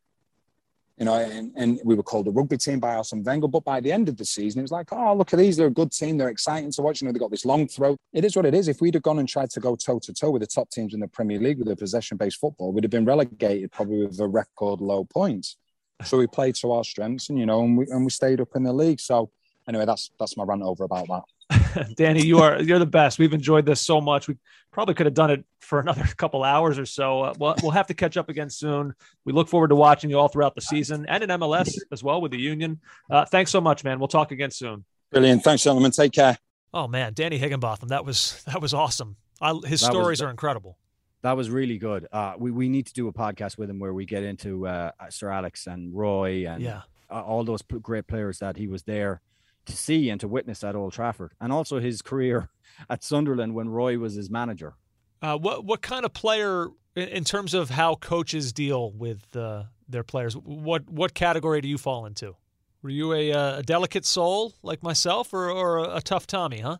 you 1.01 1.07
know, 1.07 1.15
and, 1.15 1.51
and 1.57 1.81
we 1.83 1.95
were 1.95 2.03
called 2.03 2.29
a 2.29 2.31
rugby 2.31 2.59
team 2.59 2.79
by 2.79 2.95
Arsene 2.95 3.25
Wenger. 3.25 3.49
But 3.49 3.65
by 3.65 3.81
the 3.81 3.91
end 3.91 4.11
of 4.11 4.19
the 4.19 4.25
season, 4.25 4.59
it 4.59 4.63
was 4.63 4.71
like, 4.71 4.93
oh, 4.93 5.15
look 5.15 5.33
at 5.33 5.39
these. 5.39 5.57
They're 5.57 5.69
a 5.69 5.71
good 5.71 5.93
team. 5.93 6.19
They're 6.19 6.29
exciting 6.29 6.71
to 6.73 6.83
watch. 6.83 7.01
You 7.01 7.07
know, 7.07 7.13
they've 7.13 7.21
got 7.21 7.31
this 7.31 7.47
long 7.47 7.67
throw. 7.67 7.97
It 8.13 8.23
is 8.27 8.37
what 8.37 8.45
it 8.45 8.55
is. 8.55 8.69
If 8.69 8.83
we'd 8.83 8.93
have 8.93 9.03
gone 9.03 9.19
and 9.19 9.27
tried 9.27 9.49
to 9.53 9.61
go 9.61 9.77
toe 9.77 9.99
to 9.99 10.13
toe 10.13 10.31
with 10.31 10.43
the 10.43 10.47
top 10.47 10.69
teams 10.69 10.93
in 10.93 11.01
the 11.01 11.09
Premier 11.09 11.39
League 11.39 11.59
with 11.59 11.69
a 11.69 11.75
possession 11.75 12.19
based 12.19 12.39
football, 12.39 12.71
we'd 12.71 12.85
have 12.85 12.91
been 12.91 13.07
relegated 13.07 13.73
probably 13.73 14.07
with 14.07 14.21
a 14.21 14.29
record 14.29 14.83
low 14.83 15.07
points. 15.07 15.57
So 16.05 16.19
we 16.19 16.27
played 16.27 16.55
to 16.57 16.73
our 16.73 16.85
strengths 16.85 17.31
and, 17.31 17.39
you 17.39 17.47
know, 17.47 17.65
and 17.65 17.79
we, 17.79 17.87
and 17.87 18.05
we 18.05 18.11
stayed 18.11 18.43
up 18.43 18.55
in 18.55 18.63
the 18.63 18.73
league. 18.73 19.01
So 19.01 19.31
anyway, 19.67 19.87
that's 19.87 20.11
that's 20.19 20.37
my 20.37 20.45
rant 20.45 20.63
over 20.63 20.85
about 20.85 21.09
that. 21.09 21.23
Danny, 21.95 22.25
you 22.25 22.39
are 22.41 22.61
you're 22.63 22.79
the 22.79 22.87
best. 22.87 23.19
We've 23.19 23.33
enjoyed 23.33 23.67
this 23.67 23.81
so 23.81 24.01
much. 24.01 24.29
We 24.29 24.37
probably 24.73 24.95
could 24.95 25.07
have 25.07 25.15
done 25.15 25.31
it 25.31 25.45
for 25.61 25.81
another 25.81 26.05
couple 26.17 26.45
hours 26.45 26.79
or 26.79 26.87
so. 26.87 27.23
Uh, 27.23 27.35
we'll, 27.39 27.55
we'll 27.63 27.73
have 27.73 27.89
to 27.89 27.95
catch 27.95 28.17
up 28.17 28.29
again 28.29 28.51
soon. 28.51 28.95
We 29.25 29.33
look 29.33 29.49
forward 29.49 29.69
to 29.69 29.77
watching 29.77 30.11
you 30.11 30.19
all 30.19 30.29
throughout 30.29 30.55
the 30.55 30.61
season 30.61 31.07
and 31.09 31.23
in 31.23 31.31
MLS 31.31 31.77
as 31.93 32.03
well 32.03 32.21
with 32.21 32.33
the 32.33 32.39
Union. 32.39 32.81
Uh, 33.11 33.25
thanks 33.25 33.51
so 33.51 33.61
much, 33.61 33.85
man. 33.85 33.99
We'll 33.99 34.09
talk 34.09 34.33
again 34.33 34.51
soon. 34.51 34.85
Brilliant. 35.11 35.43
Thanks, 35.43 35.63
gentlemen. 35.65 35.91
Take 35.91 36.13
care. 36.13 36.39
Oh 36.73 36.87
man, 36.87 37.15
Danny 37.15 37.39
Higginbotham, 37.39 37.89
that 37.89 38.05
was 38.05 38.43
that 38.47 38.61
was 38.61 38.75
awesome. 38.75 39.17
I, 39.41 39.53
his 39.65 39.81
that 39.81 39.91
stories 39.91 40.21
was, 40.21 40.23
are 40.23 40.31
incredible. 40.31 40.79
That 41.23 41.37
was 41.37 41.51
really 41.51 41.79
good. 41.79 42.07
Uh, 42.13 42.35
we 42.39 42.51
we 42.51 42.69
need 42.69 42.87
to 42.87 42.93
do 42.93 43.09
a 43.09 43.13
podcast 43.13 43.59
with 43.59 43.69
him 43.69 43.79
where 43.79 43.93
we 43.93 44.07
get 44.07 44.23
into 44.23 44.67
uh, 44.67 44.93
Sir 45.09 45.31
Alex 45.31 45.67
and 45.67 45.93
Roy 45.95 46.47
and 46.47 46.63
yeah. 46.63 46.83
all 47.11 47.43
those 47.43 47.63
great 47.63 48.07
players 48.07 48.39
that 48.39 48.57
he 48.57 48.69
was 48.69 48.85
there 48.85 49.21
to 49.67 49.77
see 49.77 50.11
and 50.11 50.21
to 50.21 50.29
witness 50.29 50.65
at 50.65 50.75
Old 50.75 50.93
Trafford, 50.93 51.33
and 51.41 51.53
also 51.53 51.81
his 51.81 52.03
career 52.03 52.49
at 52.91 53.05
Sunderland 53.05 53.55
when 53.55 53.69
Roy 53.69 53.99
was 53.99 54.15
his 54.15 54.31
manager. 54.31 54.75
Uh, 55.23 55.37
what 55.37 55.65
what 55.65 55.83
kind 55.83 56.05
of 56.05 56.13
player, 56.13 56.69
in 56.97 57.25
terms 57.25 57.53
of 57.55 57.71
how 57.71 57.95
coaches 57.95 58.53
deal 58.53 58.91
with 58.93 59.37
uh, 59.37 59.65
their 59.89 60.03
players, 60.03 60.35
what 60.35 60.89
what 60.89 61.15
category 61.15 61.61
do 61.61 61.69
you 61.69 61.79
fall 61.79 62.07
into? 62.07 62.37
Were 62.83 62.91
you 62.91 63.13
a, 63.13 63.33
uh, 63.33 63.59
a 63.59 63.63
delicate 63.63 64.07
soul 64.07 64.55
like 64.63 64.83
myself, 64.83 65.35
or, 65.35 65.51
or 65.51 65.95
a 65.95 66.01
tough 66.01 66.27
Tommy? 66.27 66.61
Huh? 66.61 66.79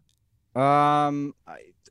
Um, 0.59 1.35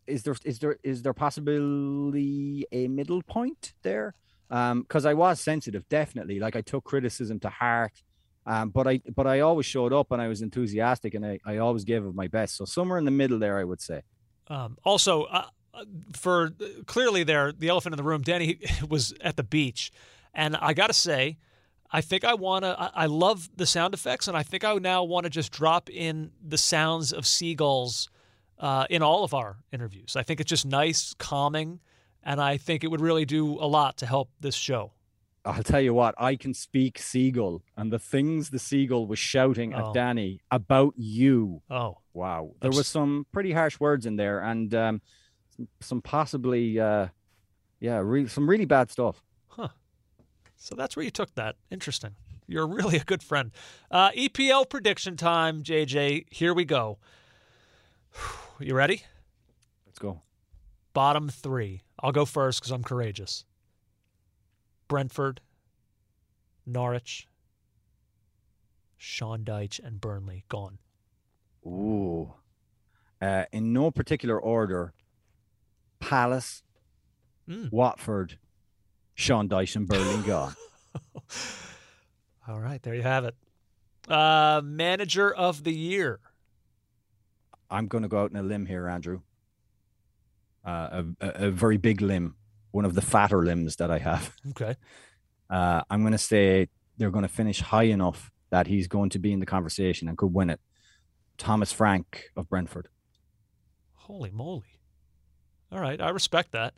is 0.08 0.24
there 0.24 0.36
is 0.44 0.60
there 0.60 0.78
is 0.84 1.04
there 1.04 1.14
possibly 1.14 2.66
a 2.72 2.88
middle 2.88 3.22
point 3.22 3.74
there? 3.84 4.16
Um, 4.50 4.82
because 4.82 5.06
I 5.06 5.14
was 5.14 5.40
sensitive, 5.40 5.88
definitely. 5.90 6.40
Like 6.40 6.56
I 6.56 6.62
took 6.62 6.84
criticism 6.84 7.40
to 7.42 7.50
heart. 7.50 8.02
Um, 8.50 8.70
but 8.70 8.88
I 8.88 9.00
but 9.16 9.28
I 9.28 9.42
always 9.42 9.68
showed 9.68 9.94
up 9.94 10.12
and 10.12 10.20
I 10.20 10.28
was 10.28 10.42
enthusiastic 10.42 11.14
and 11.14 11.24
I, 11.24 11.40
I 11.46 11.58
always 11.58 11.84
gave 11.84 12.04
of 12.04 12.16
my 12.16 12.28
best. 12.28 12.58
So 12.58 12.66
somewhere 12.66 12.98
in 12.98 13.06
the 13.06 13.12
middle 13.12 13.38
there, 13.38 13.60
I 13.60 13.64
would 13.64 13.80
say. 13.80 14.02
Um, 14.48 14.80
also, 14.84 15.26
uh, 15.26 15.46
uh 15.72 15.86
for 16.14 16.50
clearly 16.88 17.24
there, 17.24 17.52
the 17.52 17.68
elephant 17.68 17.94
in 17.94 17.98
the 17.98 18.04
room, 18.04 18.24
Danny 18.24 18.60
was 18.90 19.14
at 19.22 19.38
the 19.38 19.44
beach, 19.44 19.92
and 20.34 20.56
I 20.56 20.74
got 20.74 20.88
to 20.88 20.94
say, 20.94 21.38
I 21.92 22.02
think 22.02 22.24
I 22.24 22.34
want 22.34 22.66
to. 22.66 22.76
I, 22.80 23.04
I 23.04 23.06
love 23.06 23.52
the 23.56 23.68
sound 23.68 23.94
effects, 23.94 24.28
and 24.28 24.36
I 24.36 24.42
think 24.42 24.64
I 24.64 24.74
now 24.74 25.04
want 25.04 25.26
to 25.26 25.30
just 25.30 25.52
drop 25.52 25.88
in 25.88 26.32
the 26.44 26.58
sounds 26.58 27.14
of 27.14 27.28
seagulls 27.28 28.10
uh, 28.58 28.88
in 28.90 29.04
all 29.04 29.24
of 29.24 29.36
our 29.36 29.58
interviews. 29.72 30.16
I 30.16 30.24
think 30.24 30.40
it's 30.40 30.50
just 30.50 30.66
nice, 30.66 31.14
calming, 31.20 31.82
and 32.24 32.42
I 32.42 32.58
think 32.58 32.84
it 32.84 32.88
would 32.88 33.02
really 33.02 33.26
do 33.26 33.60
a 33.60 33.68
lot 33.68 33.98
to 33.98 34.08
help 34.08 34.32
this 34.40 34.56
show. 34.56 34.94
I'll 35.46 35.64
tell 35.64 35.82
you 35.82 35.94
what, 35.94 36.16
I 36.18 36.36
can 36.36 36.54
speak 36.54 37.00
seagull, 37.00 37.62
and 37.78 37.92
the 37.92 38.00
things 38.00 38.50
the 38.50 38.60
seagull 38.60 39.08
was 39.08 39.20
shouting 39.20 39.74
oh. 39.74 39.90
at 39.90 39.94
Danny 39.94 40.42
about 40.52 40.94
you. 40.98 41.62
Oh, 41.70 41.98
wow! 42.14 42.52
There 42.62 42.72
was 42.72 42.88
some 42.88 43.26
pretty 43.32 43.54
harsh 43.54 43.80
words 43.80 44.06
in 44.06 44.18
there, 44.18 44.40
and 44.40 44.74
um, 44.76 45.02
some 45.80 46.02
possibly, 46.02 46.80
uh, 46.80 47.08
yeah, 47.80 48.00
re- 48.04 48.28
some 48.28 48.50
really 48.50 48.66
bad 48.66 48.92
stuff. 48.92 49.24
Huh. 49.48 49.70
So 50.58 50.76
that's 50.76 50.96
where 50.96 51.06
you 51.06 51.12
took 51.12 51.34
that. 51.36 51.56
Interesting. 51.72 52.16
You're 52.48 52.68
really 52.68 52.98
a 52.98 53.04
good 53.04 53.24
friend. 53.24 53.52
Uh, 53.92 54.12
EPL 54.12 54.70
prediction 54.70 55.16
time, 55.16 55.64
JJ. 55.64 56.26
Here 56.32 56.54
we 56.54 56.66
go. 56.66 56.98
You 58.62 58.76
ready? 58.76 59.04
Let's 59.86 60.00
go. 60.00 60.22
Bottom 60.94 61.30
three. 61.30 61.84
I'll 61.98 62.12
go 62.12 62.26
first 62.26 62.60
because 62.60 62.72
I'm 62.72 62.84
courageous. 62.84 63.46
Brentford, 64.90 65.40
Norwich, 66.66 67.28
Sean 68.98 69.46
Dyche, 69.46 69.80
and 69.82 70.02
Burnley 70.02 70.44
gone. 70.50 70.80
Ooh. 71.66 72.34
Uh, 73.22 73.46
in 73.54 73.72
no 73.72 73.92
particular 73.92 74.38
order, 74.40 74.94
Palace, 76.02 76.64
Mm. 77.50 77.72
Watford, 77.72 78.38
Sean 79.16 79.50
Dyche, 79.50 79.76
and 79.76 79.88
Burnley 79.88 80.22
gone. 80.28 80.54
All 82.48 82.60
right, 82.60 82.82
there 82.84 82.94
you 82.94 83.02
have 83.02 83.26
it. 83.26 83.34
Uh, 84.08 84.62
manager 84.64 85.34
of 85.34 85.64
the 85.64 85.74
year. 85.74 86.20
I'm 87.72 87.88
going 87.88 88.04
to 88.04 88.08
go 88.08 88.20
out 88.22 88.30
on 88.32 88.38
a 88.38 88.44
limb 88.44 88.68
here, 88.68 88.88
Andrew. 88.88 89.22
Uh, 90.64 91.04
a, 91.22 91.26
a, 91.28 91.48
a 91.48 91.52
very 91.52 91.78
big 91.78 92.02
limb, 92.02 92.36
one 92.72 92.86
of 92.86 92.94
the 92.96 93.02
fatter 93.02 93.44
limbs 93.44 93.78
that 93.78 93.92
I 93.92 94.00
have. 94.00 94.34
Okay. 94.52 94.76
Uh, 95.50 95.82
I'm 95.90 96.02
going 96.02 96.12
to 96.12 96.20
say 96.20 96.70
they're 97.00 97.10
going 97.10 97.24
to 97.24 97.28
finish 97.28 97.60
high 97.60 97.86
enough 97.86 98.30
that 98.52 98.68
he's 98.68 98.88
going 98.88 99.10
to 99.10 99.18
be 99.18 99.34
in 99.34 99.40
the 99.40 99.48
conversation 99.48 100.08
and 100.08 100.16
could 100.16 100.32
win 100.32 100.52
it. 100.52 100.60
Thomas 101.40 101.72
Frank 101.72 102.26
of 102.36 102.48
Brentford. 102.48 102.88
Holy 103.94 104.30
moly. 104.30 104.80
All 105.72 105.80
right, 105.80 106.00
I 106.00 106.10
respect 106.10 106.52
that. 106.52 106.76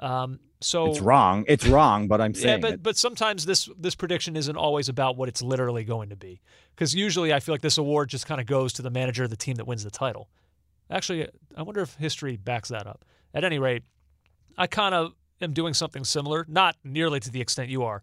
Um, 0.00 0.40
so 0.60 0.86
It's 0.86 1.00
wrong. 1.00 1.44
It's 1.48 1.66
wrong, 1.66 2.08
but 2.08 2.20
I'm 2.20 2.32
saying. 2.34 2.48
Yeah, 2.48 2.60
but 2.60 2.72
it. 2.74 2.82
but 2.82 2.96
sometimes 2.96 3.44
this 3.44 3.68
this 3.78 3.94
prediction 3.94 4.36
isn't 4.36 4.56
always 4.56 4.88
about 4.88 5.16
what 5.16 5.28
it's 5.28 5.42
literally 5.42 5.84
going 5.84 6.08
to 6.10 6.16
be. 6.16 6.40
Because 6.74 6.94
usually 6.94 7.34
I 7.34 7.40
feel 7.40 7.52
like 7.52 7.62
this 7.62 7.78
award 7.78 8.08
just 8.08 8.26
kind 8.26 8.40
of 8.40 8.46
goes 8.46 8.72
to 8.74 8.82
the 8.82 8.90
manager 8.90 9.24
of 9.24 9.30
the 9.30 9.36
team 9.36 9.56
that 9.56 9.66
wins 9.66 9.84
the 9.84 9.90
title. 9.90 10.28
Actually, 10.90 11.28
I 11.56 11.62
wonder 11.62 11.80
if 11.82 11.94
history 11.96 12.36
backs 12.36 12.68
that 12.70 12.86
up. 12.86 13.04
At 13.34 13.44
any 13.44 13.58
rate, 13.58 13.82
I 14.56 14.66
kind 14.66 14.94
of 14.94 15.12
am 15.40 15.52
doing 15.52 15.74
something 15.74 16.04
similar, 16.04 16.44
not 16.48 16.76
nearly 16.84 17.20
to 17.20 17.30
the 17.30 17.40
extent 17.40 17.68
you 17.68 17.82
are, 17.84 18.02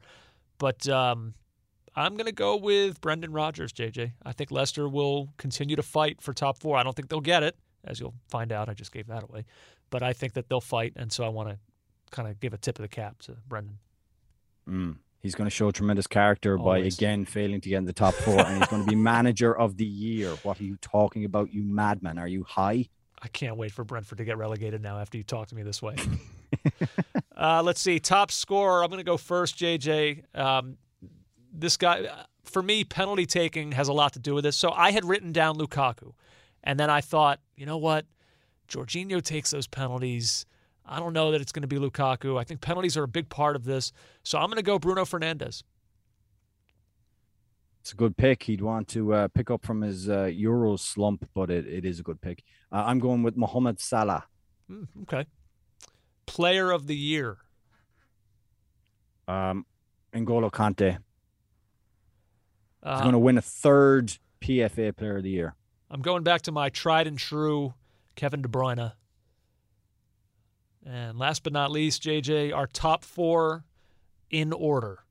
but 0.57 0.87
um, 0.87 1.33
I'm 1.95 2.13
going 2.15 2.25
to 2.25 2.31
go 2.31 2.55
with 2.55 3.01
Brendan 3.01 3.33
Rodgers, 3.33 3.71
JJ. 3.73 4.13
I 4.23 4.31
think 4.31 4.51
Leicester 4.51 4.87
will 4.87 5.29
continue 5.37 5.75
to 5.75 5.83
fight 5.83 6.21
for 6.21 6.33
top 6.33 6.57
four. 6.59 6.77
I 6.77 6.83
don't 6.83 6.95
think 6.95 7.09
they'll 7.09 7.21
get 7.21 7.43
it, 7.43 7.55
as 7.83 7.99
you'll 7.99 8.15
find 8.29 8.51
out. 8.51 8.69
I 8.69 8.73
just 8.73 8.91
gave 8.91 9.07
that 9.07 9.23
away, 9.23 9.45
but 9.89 10.03
I 10.03 10.13
think 10.13 10.33
that 10.33 10.49
they'll 10.49 10.61
fight, 10.61 10.93
and 10.95 11.11
so 11.11 11.23
I 11.23 11.29
want 11.29 11.49
to 11.49 11.57
kind 12.11 12.27
of 12.27 12.39
give 12.39 12.53
a 12.53 12.57
tip 12.57 12.77
of 12.77 12.83
the 12.83 12.87
cap 12.87 13.21
to 13.23 13.37
Brendan. 13.47 13.77
Mm. 14.69 14.97
He's 15.23 15.35
going 15.35 15.45
to 15.45 15.55
show 15.55 15.71
tremendous 15.71 16.05
character 16.05 16.57
by 16.57 16.79
again 16.79 17.23
failing 17.23 17.61
to 17.61 17.69
get 17.69 17.77
in 17.77 17.85
the 17.85 17.93
top 17.93 18.13
four, 18.13 18.41
and 18.41 18.57
he's 18.57 18.67
going 18.67 18.83
to 18.83 18.89
be 18.89 18.95
manager 19.13 19.57
of 19.57 19.77
the 19.77 19.85
year. 19.85 20.31
What 20.43 20.59
are 20.59 20.65
you 20.65 20.75
talking 20.81 21.23
about, 21.23 21.53
you 21.53 21.63
madman? 21.63 22.17
Are 22.17 22.27
you 22.27 22.43
high? 22.43 22.87
I 23.21 23.29
can't 23.29 23.55
wait 23.55 23.71
for 23.71 23.85
Brentford 23.85 24.17
to 24.17 24.25
get 24.25 24.37
relegated 24.37 24.81
now 24.81 24.99
after 24.99 25.17
you 25.17 25.23
talk 25.23 25.47
to 25.47 25.55
me 25.55 25.63
this 25.63 25.81
way. 25.81 25.95
uh, 27.43 27.61
let's 27.61 27.81
see. 27.81 27.99
Top 27.99 28.31
scorer. 28.31 28.81
I'm 28.83 28.89
going 28.89 28.99
to 28.99 29.03
go 29.03 29.17
first, 29.17 29.59
JJ. 29.59 30.23
Um, 30.33 30.77
this 31.51 31.75
guy, 31.75 32.07
for 32.45 32.63
me, 32.63 32.85
penalty 32.85 33.25
taking 33.25 33.73
has 33.73 33.89
a 33.89 33.93
lot 33.93 34.13
to 34.13 34.19
do 34.19 34.33
with 34.33 34.45
this. 34.45 34.55
So 34.55 34.71
I 34.71 34.91
had 34.91 35.03
written 35.03 35.33
down 35.33 35.57
Lukaku, 35.57 36.13
and 36.63 36.79
then 36.79 36.89
I 36.89 37.01
thought, 37.01 37.41
you 37.57 37.65
know 37.65 37.77
what? 37.77 38.05
Jorginho 38.69 39.21
takes 39.21 39.51
those 39.51 39.67
penalties. 39.67 40.45
I 40.85 40.99
don't 40.99 41.11
know 41.11 41.31
that 41.31 41.41
it's 41.41 41.51
going 41.51 41.63
to 41.63 41.67
be 41.67 41.75
Lukaku. 41.75 42.39
I 42.39 42.45
think 42.45 42.61
penalties 42.61 42.95
are 42.95 43.03
a 43.03 43.09
big 43.09 43.27
part 43.27 43.57
of 43.57 43.65
this. 43.65 43.91
So 44.23 44.37
I'm 44.37 44.45
going 44.45 44.55
to 44.55 44.63
go 44.63 44.79
Bruno 44.79 45.03
Fernandes. 45.03 45.63
It's 47.81 47.91
a 47.91 47.95
good 47.95 48.15
pick. 48.15 48.43
He'd 48.43 48.61
want 48.61 48.87
to 48.89 49.13
uh, 49.13 49.27
pick 49.27 49.51
up 49.51 49.65
from 49.65 49.81
his 49.81 50.09
uh, 50.09 50.31
Euro 50.33 50.77
slump, 50.77 51.27
but 51.33 51.49
it, 51.49 51.67
it 51.67 51.83
is 51.83 51.99
a 51.99 52.03
good 52.03 52.21
pick. 52.21 52.41
Uh, 52.71 52.83
I'm 52.85 52.99
going 52.99 53.21
with 53.21 53.35
Mohamed 53.35 53.81
Salah. 53.81 54.23
Hmm, 54.69 54.83
okay. 55.01 55.25
Player 56.25 56.71
of 56.71 56.87
the 56.87 56.95
year. 56.95 57.37
Um, 59.27 59.65
N'Golo 60.13 60.51
Kante. 60.51 60.91
He's 60.93 60.99
Uh, 62.83 63.01
going 63.01 63.13
to 63.13 63.19
win 63.19 63.37
a 63.37 63.41
third 63.41 64.17
PFA 64.41 64.95
Player 64.95 65.17
of 65.17 65.23
the 65.23 65.29
Year. 65.29 65.55
I'm 65.89 66.01
going 66.01 66.23
back 66.23 66.41
to 66.43 66.51
my 66.51 66.69
tried 66.69 67.07
and 67.07 67.17
true 67.17 67.73
Kevin 68.15 68.41
De 68.41 68.49
Bruyne. 68.49 68.93
And 70.85 71.17
last 71.17 71.43
but 71.43 71.53
not 71.53 71.71
least, 71.71 72.03
JJ, 72.03 72.53
our 72.53 72.67
top 72.67 73.05
four 73.05 73.63
in 74.29 74.51
order. 74.51 75.05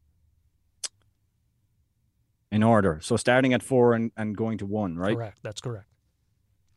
In 2.50 2.62
order. 2.62 2.98
So 3.00 3.16
starting 3.16 3.54
at 3.54 3.62
four 3.62 3.94
and, 3.94 4.12
and 4.16 4.36
going 4.36 4.58
to 4.58 4.66
one, 4.66 4.98
right? 4.98 5.16
Correct. 5.16 5.38
That's 5.42 5.62
correct. 5.62 5.86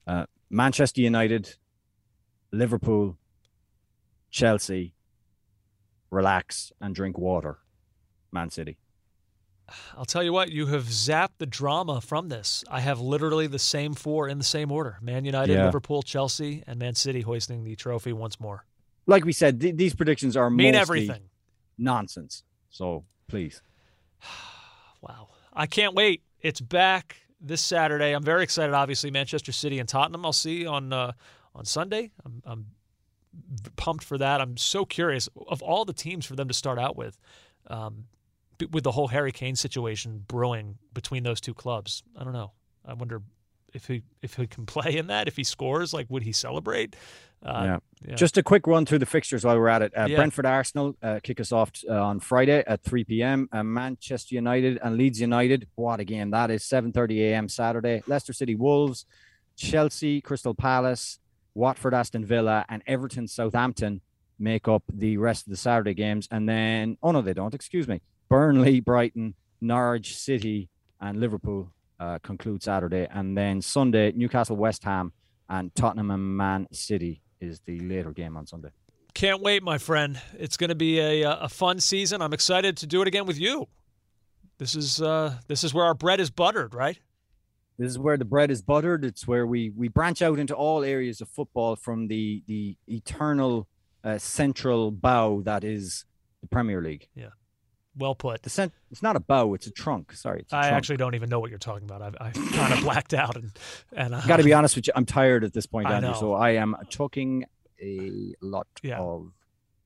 Uh, 0.07 0.27
Manchester 0.49 1.01
United, 1.01 1.55
Liverpool, 2.53 3.17
Chelsea, 4.35 4.93
relax 6.11 6.73
and 6.81 6.93
drink 6.93 7.17
water. 7.17 7.59
Man 8.33 8.49
City. 8.49 8.77
I'll 9.97 10.03
tell 10.03 10.23
you 10.23 10.33
what, 10.33 10.51
you 10.51 10.65
have 10.67 10.83
zapped 10.87 11.37
the 11.37 11.45
drama 11.45 12.01
from 12.01 12.27
this. 12.27 12.61
I 12.69 12.81
have 12.81 12.99
literally 12.99 13.47
the 13.47 13.57
same 13.57 13.93
four 13.93 14.27
in 14.27 14.37
the 14.37 14.43
same 14.43 14.73
order 14.73 14.97
Man 15.01 15.23
United, 15.23 15.53
Yeah. 15.53 15.63
Liverpool, 15.65 16.03
Chelsea, 16.03 16.63
and 16.67 16.77
Man 16.77 16.95
City 16.95 17.21
hoisting 17.21 17.63
the 17.63 17.77
trophy 17.77 18.11
once 18.11 18.37
more. 18.37 18.65
Like 19.07 19.23
we 19.23 19.31
said, 19.31 19.61
th- 19.61 19.77
these 19.77 19.95
predictions 19.95 20.35
are 20.35 20.49
Mean 20.49 20.75
everything. 20.75 21.29
nonsense. 21.77 22.43
So 22.69 23.05
please. 23.29 23.61
Wow. 25.01 25.27
I 25.53 25.67
can't 25.67 25.93
wait. 25.93 26.23
It's 26.41 26.59
back 26.59 27.17
this 27.39 27.61
Saturday. 27.61 28.11
I'm 28.13 28.23
very 28.23 28.41
excited. 28.43 28.73
Obviously, 28.73 29.11
Manchester 29.11 29.51
City 29.51 29.77
and 29.77 29.87
Tottenham. 29.87 30.25
I'll 30.25 30.33
see 30.33 30.65
on 30.65 30.91
uh, 30.91 31.11
on 31.53 31.63
Sunday. 31.63 32.11
I'm, 32.25 32.41
I'm 32.43 32.65
pumped 33.75 34.03
for 34.03 34.17
that. 34.17 34.41
I'm 34.41 34.57
so 34.57 34.85
curious 34.85 35.29
of 35.47 35.61
all 35.61 35.85
the 35.85 35.93
teams 35.93 36.25
for 36.25 36.35
them 36.35 36.47
to 36.47 36.53
start 36.53 36.79
out 36.79 36.95
with, 36.95 37.17
um, 37.67 38.05
with 38.71 38.83
the 38.83 38.91
whole 38.91 39.07
Harry 39.09 39.31
Kane 39.31 39.55
situation 39.55 40.23
brewing 40.27 40.77
between 40.93 41.23
those 41.23 41.41
two 41.41 41.53
clubs. 41.53 42.03
I 42.17 42.23
don't 42.23 42.33
know. 42.33 42.51
I 42.85 42.93
wonder 42.93 43.21
if 43.73 43.87
he 43.87 44.03
if 44.21 44.35
he 44.35 44.47
can 44.47 44.65
play 44.75 44.97
in 44.97 45.07
that. 45.07 45.27
If 45.27 45.35
he 45.35 45.43
scores, 45.43 45.93
like 45.93 46.07
would 46.09 46.23
he 46.23 46.31
celebrate? 46.31 46.95
Uh, 47.45 47.61
yeah. 47.63 47.77
yeah. 48.07 48.15
Just 48.15 48.37
a 48.37 48.43
quick 48.43 48.65
run 48.65 48.85
through 48.87 48.97
the 48.99 49.05
fixtures 49.05 49.45
while 49.45 49.59
we're 49.59 49.67
at 49.67 49.81
it. 49.83 49.95
Uh, 49.95 50.05
Yeah. 50.09 50.15
Brentford 50.15 50.45
Arsenal 50.47 50.95
uh, 51.03 51.19
kick 51.21 51.39
us 51.39 51.51
off 51.51 51.71
uh, 51.87 51.93
on 51.93 52.19
Friday 52.19 52.63
at 52.65 52.81
3 52.83 53.03
p.m. 53.03 53.47
Uh, 53.51 53.61
Manchester 53.61 54.33
United 54.33 54.79
and 54.81 54.97
Leeds 54.97 55.21
United. 55.21 55.67
What 55.75 55.99
a 55.99 56.05
game 56.05 56.31
that 56.31 56.49
is! 56.49 56.63
7:30 56.63 57.19
a.m. 57.31 57.49
Saturday. 57.49 58.01
Leicester 58.07 58.33
City 58.33 58.55
Wolves, 58.55 59.05
Chelsea 59.55 60.21
Crystal 60.21 60.55
Palace, 60.55 61.19
Watford 61.55 61.93
Aston 61.93 62.25
Villa, 62.25 62.65
and 62.69 62.83
Everton 62.85 63.27
Southampton 63.27 64.01
make 64.37 64.67
up 64.67 64.83
the 64.91 65.17
rest 65.17 65.47
of 65.47 65.51
the 65.51 65.57
Saturday 65.57 65.93
games. 65.93 66.27
And 66.29 66.47
then, 66.47 66.97
oh 67.01 67.11
no, 67.11 67.21
they 67.21 67.33
don't. 67.33 67.53
Excuse 67.53 67.87
me. 67.87 68.01
Burnley, 68.29 68.79
Brighton, 68.79 69.33
Norwich 69.61 70.17
City, 70.17 70.69
and 70.99 71.19
Liverpool 71.19 71.71
uh, 71.99 72.19
conclude 72.19 72.61
Saturday. 72.61 73.07
And 73.09 73.37
then 73.37 73.61
Sunday, 73.61 74.11
Newcastle, 74.11 74.55
West 74.55 74.83
Ham, 74.83 75.13
and 75.49 75.73
Tottenham 75.75 76.11
and 76.11 76.37
Man 76.37 76.67
City 76.71 77.21
is 77.39 77.61
the 77.61 77.79
later 77.79 78.11
game 78.11 78.35
on 78.35 78.45
Sunday. 78.45 78.69
Can't 79.13 79.41
wait, 79.41 79.63
my 79.63 79.77
friend. 79.77 80.19
It's 80.37 80.57
going 80.57 80.69
to 80.69 80.75
be 80.75 80.99
a 80.99 81.23
a 81.23 81.47
fun 81.47 81.79
season. 81.79 82.21
I'm 82.21 82.33
excited 82.33 82.77
to 82.77 82.87
do 82.87 83.01
it 83.01 83.07
again 83.07 83.25
with 83.25 83.39
you. 83.39 83.67
This 84.57 84.75
is 84.75 85.01
uh, 85.01 85.35
this 85.47 85.63
is 85.63 85.73
where 85.73 85.85
our 85.85 85.93
bread 85.93 86.19
is 86.19 86.29
buttered, 86.29 86.73
right? 86.73 86.99
This 87.77 87.89
is 87.91 87.99
where 87.99 88.17
the 88.17 88.25
bread 88.25 88.51
is 88.51 88.61
buttered. 88.61 89.03
It's 89.03 89.27
where 89.27 89.45
we 89.45 89.69
we 89.69 89.87
branch 89.89 90.21
out 90.21 90.39
into 90.39 90.55
all 90.55 90.83
areas 90.83 91.21
of 91.21 91.29
football 91.29 91.75
from 91.75 92.07
the 92.07 92.43
the 92.47 92.77
eternal 92.87 93.67
uh, 94.03 94.17
central 94.17 94.91
bough 94.91 95.41
that 95.43 95.63
is 95.63 96.05
the 96.41 96.47
Premier 96.47 96.81
League. 96.81 97.09
Yeah. 97.15 97.29
Well 97.97 98.13
put. 98.15 98.43
The 98.43 98.49
cent- 98.49 98.73
it's 98.91 99.01
not 99.01 99.15
a 99.15 99.19
bough; 99.21 99.53
it's 99.53 99.67
a 99.67 99.71
trunk. 99.71 100.11
Sorry, 100.13 100.45
a 100.51 100.55
I 100.55 100.61
trunk. 100.63 100.73
actually 100.75 100.97
don't 100.97 101.15
even 101.15 101.29
know 101.29 101.39
what 101.39 101.49
you're 101.49 101.59
talking 101.59 101.85
about. 101.85 102.01
I've, 102.01 102.15
I've 102.19 102.33
kind 102.51 102.73
of 102.73 102.81
blacked 102.81 103.13
out, 103.13 103.35
and 103.37 103.51
and 103.93 104.13
uh, 104.13 104.21
got 104.27 104.37
to 104.37 104.43
be 104.43 104.51
honest 104.53 104.75
with 104.75 104.87
you. 104.87 104.93
I'm 104.95 105.05
tired 105.05 105.43
at 105.45 105.53
this 105.53 105.65
point, 105.65 105.87
I 105.87 105.95
Andrew. 105.95 106.11
know. 106.11 106.15
So 106.19 106.33
I 106.33 106.51
am 106.51 106.75
talking 106.89 107.45
a 107.81 108.33
lot 108.41 108.67
Yeah. 108.83 108.99
of 108.99 109.31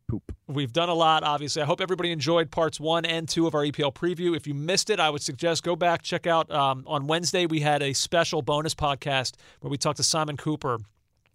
poop. 0.10 0.36
We've 0.48 0.74
done 0.74 0.90
a 0.90 0.94
lot, 0.94 1.24
obviously. 1.24 1.62
I 1.62 1.66
hope 1.66 1.80
everybody 1.80 2.12
enjoyed 2.12 2.52
parts 2.52 2.80
one 2.80 3.06
and 3.06 3.30
two 3.30 3.48
of 3.48 3.56
our 3.56 3.62
EPL 3.62 3.94
preview. 3.94 4.36
If 4.36 4.48
you 4.48 4.54
missed 4.54 4.90
it, 4.90 5.00
I 5.00 5.10
would 5.10 5.22
suggest 5.22 5.64
go 5.64 5.76
back, 5.76 6.02
check 6.02 6.28
out. 6.28 6.52
Um, 6.52 6.84
on 6.88 7.08
Wednesday, 7.08 7.46
we 7.46 7.62
had 7.62 7.82
a 7.82 7.94
special 7.94 8.42
bonus 8.42 8.76
podcast 8.76 9.36
where 9.62 9.70
we 9.70 9.78
talked 9.78 9.98
to 9.98 10.04
Simon 10.04 10.36
Kuper, 10.36 10.80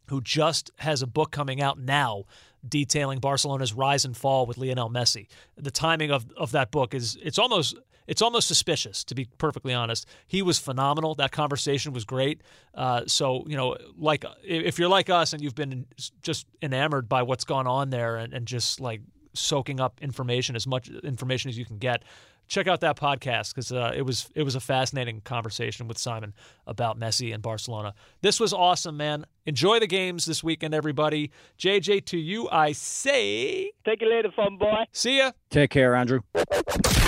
who 0.08 0.20
just 0.20 0.70
has 0.78 1.00
a 1.00 1.06
book 1.06 1.30
coming 1.30 1.62
out 1.62 1.78
now 1.78 2.24
detailing 2.68 3.20
Barcelona's 3.20 3.72
rise 3.72 4.04
and 4.04 4.16
fall 4.16 4.46
with 4.46 4.58
Lionel 4.58 4.90
Messi. 4.90 5.28
The 5.56 5.70
timing 5.70 6.10
of, 6.10 6.26
of 6.36 6.52
that 6.52 6.70
book 6.70 6.94
is 6.94 7.16
it's 7.22 7.38
almost 7.38 7.76
it's 8.06 8.22
almost 8.22 8.48
suspicious 8.48 9.04
to 9.04 9.14
be 9.14 9.26
perfectly 9.38 9.72
honest. 9.74 10.06
He 10.26 10.42
was 10.42 10.58
phenomenal. 10.58 11.14
That 11.14 11.32
conversation 11.32 11.92
was 11.92 12.04
great. 12.04 12.42
Uh, 12.74 13.02
so 13.06 13.44
you 13.46 13.56
know, 13.56 13.76
like 13.96 14.24
if 14.42 14.78
you're 14.78 14.88
like 14.88 15.10
us 15.10 15.32
and 15.32 15.42
you've 15.42 15.54
been 15.54 15.86
just 16.22 16.46
enamored 16.62 17.08
by 17.08 17.22
what's 17.22 17.44
gone 17.44 17.66
on 17.66 17.90
there 17.90 18.16
and, 18.16 18.32
and 18.32 18.46
just 18.46 18.80
like 18.80 19.00
soaking 19.34 19.80
up 19.80 19.98
information 20.00 20.56
as 20.56 20.66
much 20.66 20.88
information 20.88 21.48
as 21.48 21.58
you 21.58 21.64
can 21.64 21.78
get. 21.78 22.02
Check 22.46 22.68
out 22.68 22.80
that 22.80 22.96
podcast 22.98 23.54
because 23.54 23.72
uh, 23.72 23.92
it 23.96 24.02
was 24.02 24.28
it 24.34 24.42
was 24.42 24.54
a 24.54 24.60
fascinating 24.60 25.22
conversation 25.22 25.88
with 25.88 25.96
Simon 25.96 26.34
about 26.66 27.00
Messi 27.00 27.32
and 27.32 27.42
Barcelona. 27.42 27.94
This 28.20 28.38
was 28.38 28.52
awesome, 28.52 28.98
man. 28.98 29.24
Enjoy 29.46 29.80
the 29.80 29.86
games 29.86 30.26
this 30.26 30.44
weekend, 30.44 30.74
everybody. 30.74 31.30
JJ, 31.58 32.04
to 32.06 32.18
you 32.18 32.48
I 32.50 32.72
say, 32.72 33.72
Take 33.86 34.02
it 34.02 34.08
later, 34.08 34.30
fun 34.36 34.58
boy. 34.58 34.84
see 34.92 35.18
ya. 35.18 35.32
Take 35.48 35.70
care, 35.70 35.94
Andrew. 35.94 36.20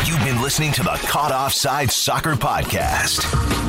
You've 0.07 0.23
been 0.23 0.41
listening 0.41 0.71
to 0.75 0.85
the 0.85 0.97
Caught 1.09 1.33
Offside 1.33 1.91
Soccer 1.91 2.35
Podcast. 2.35 3.66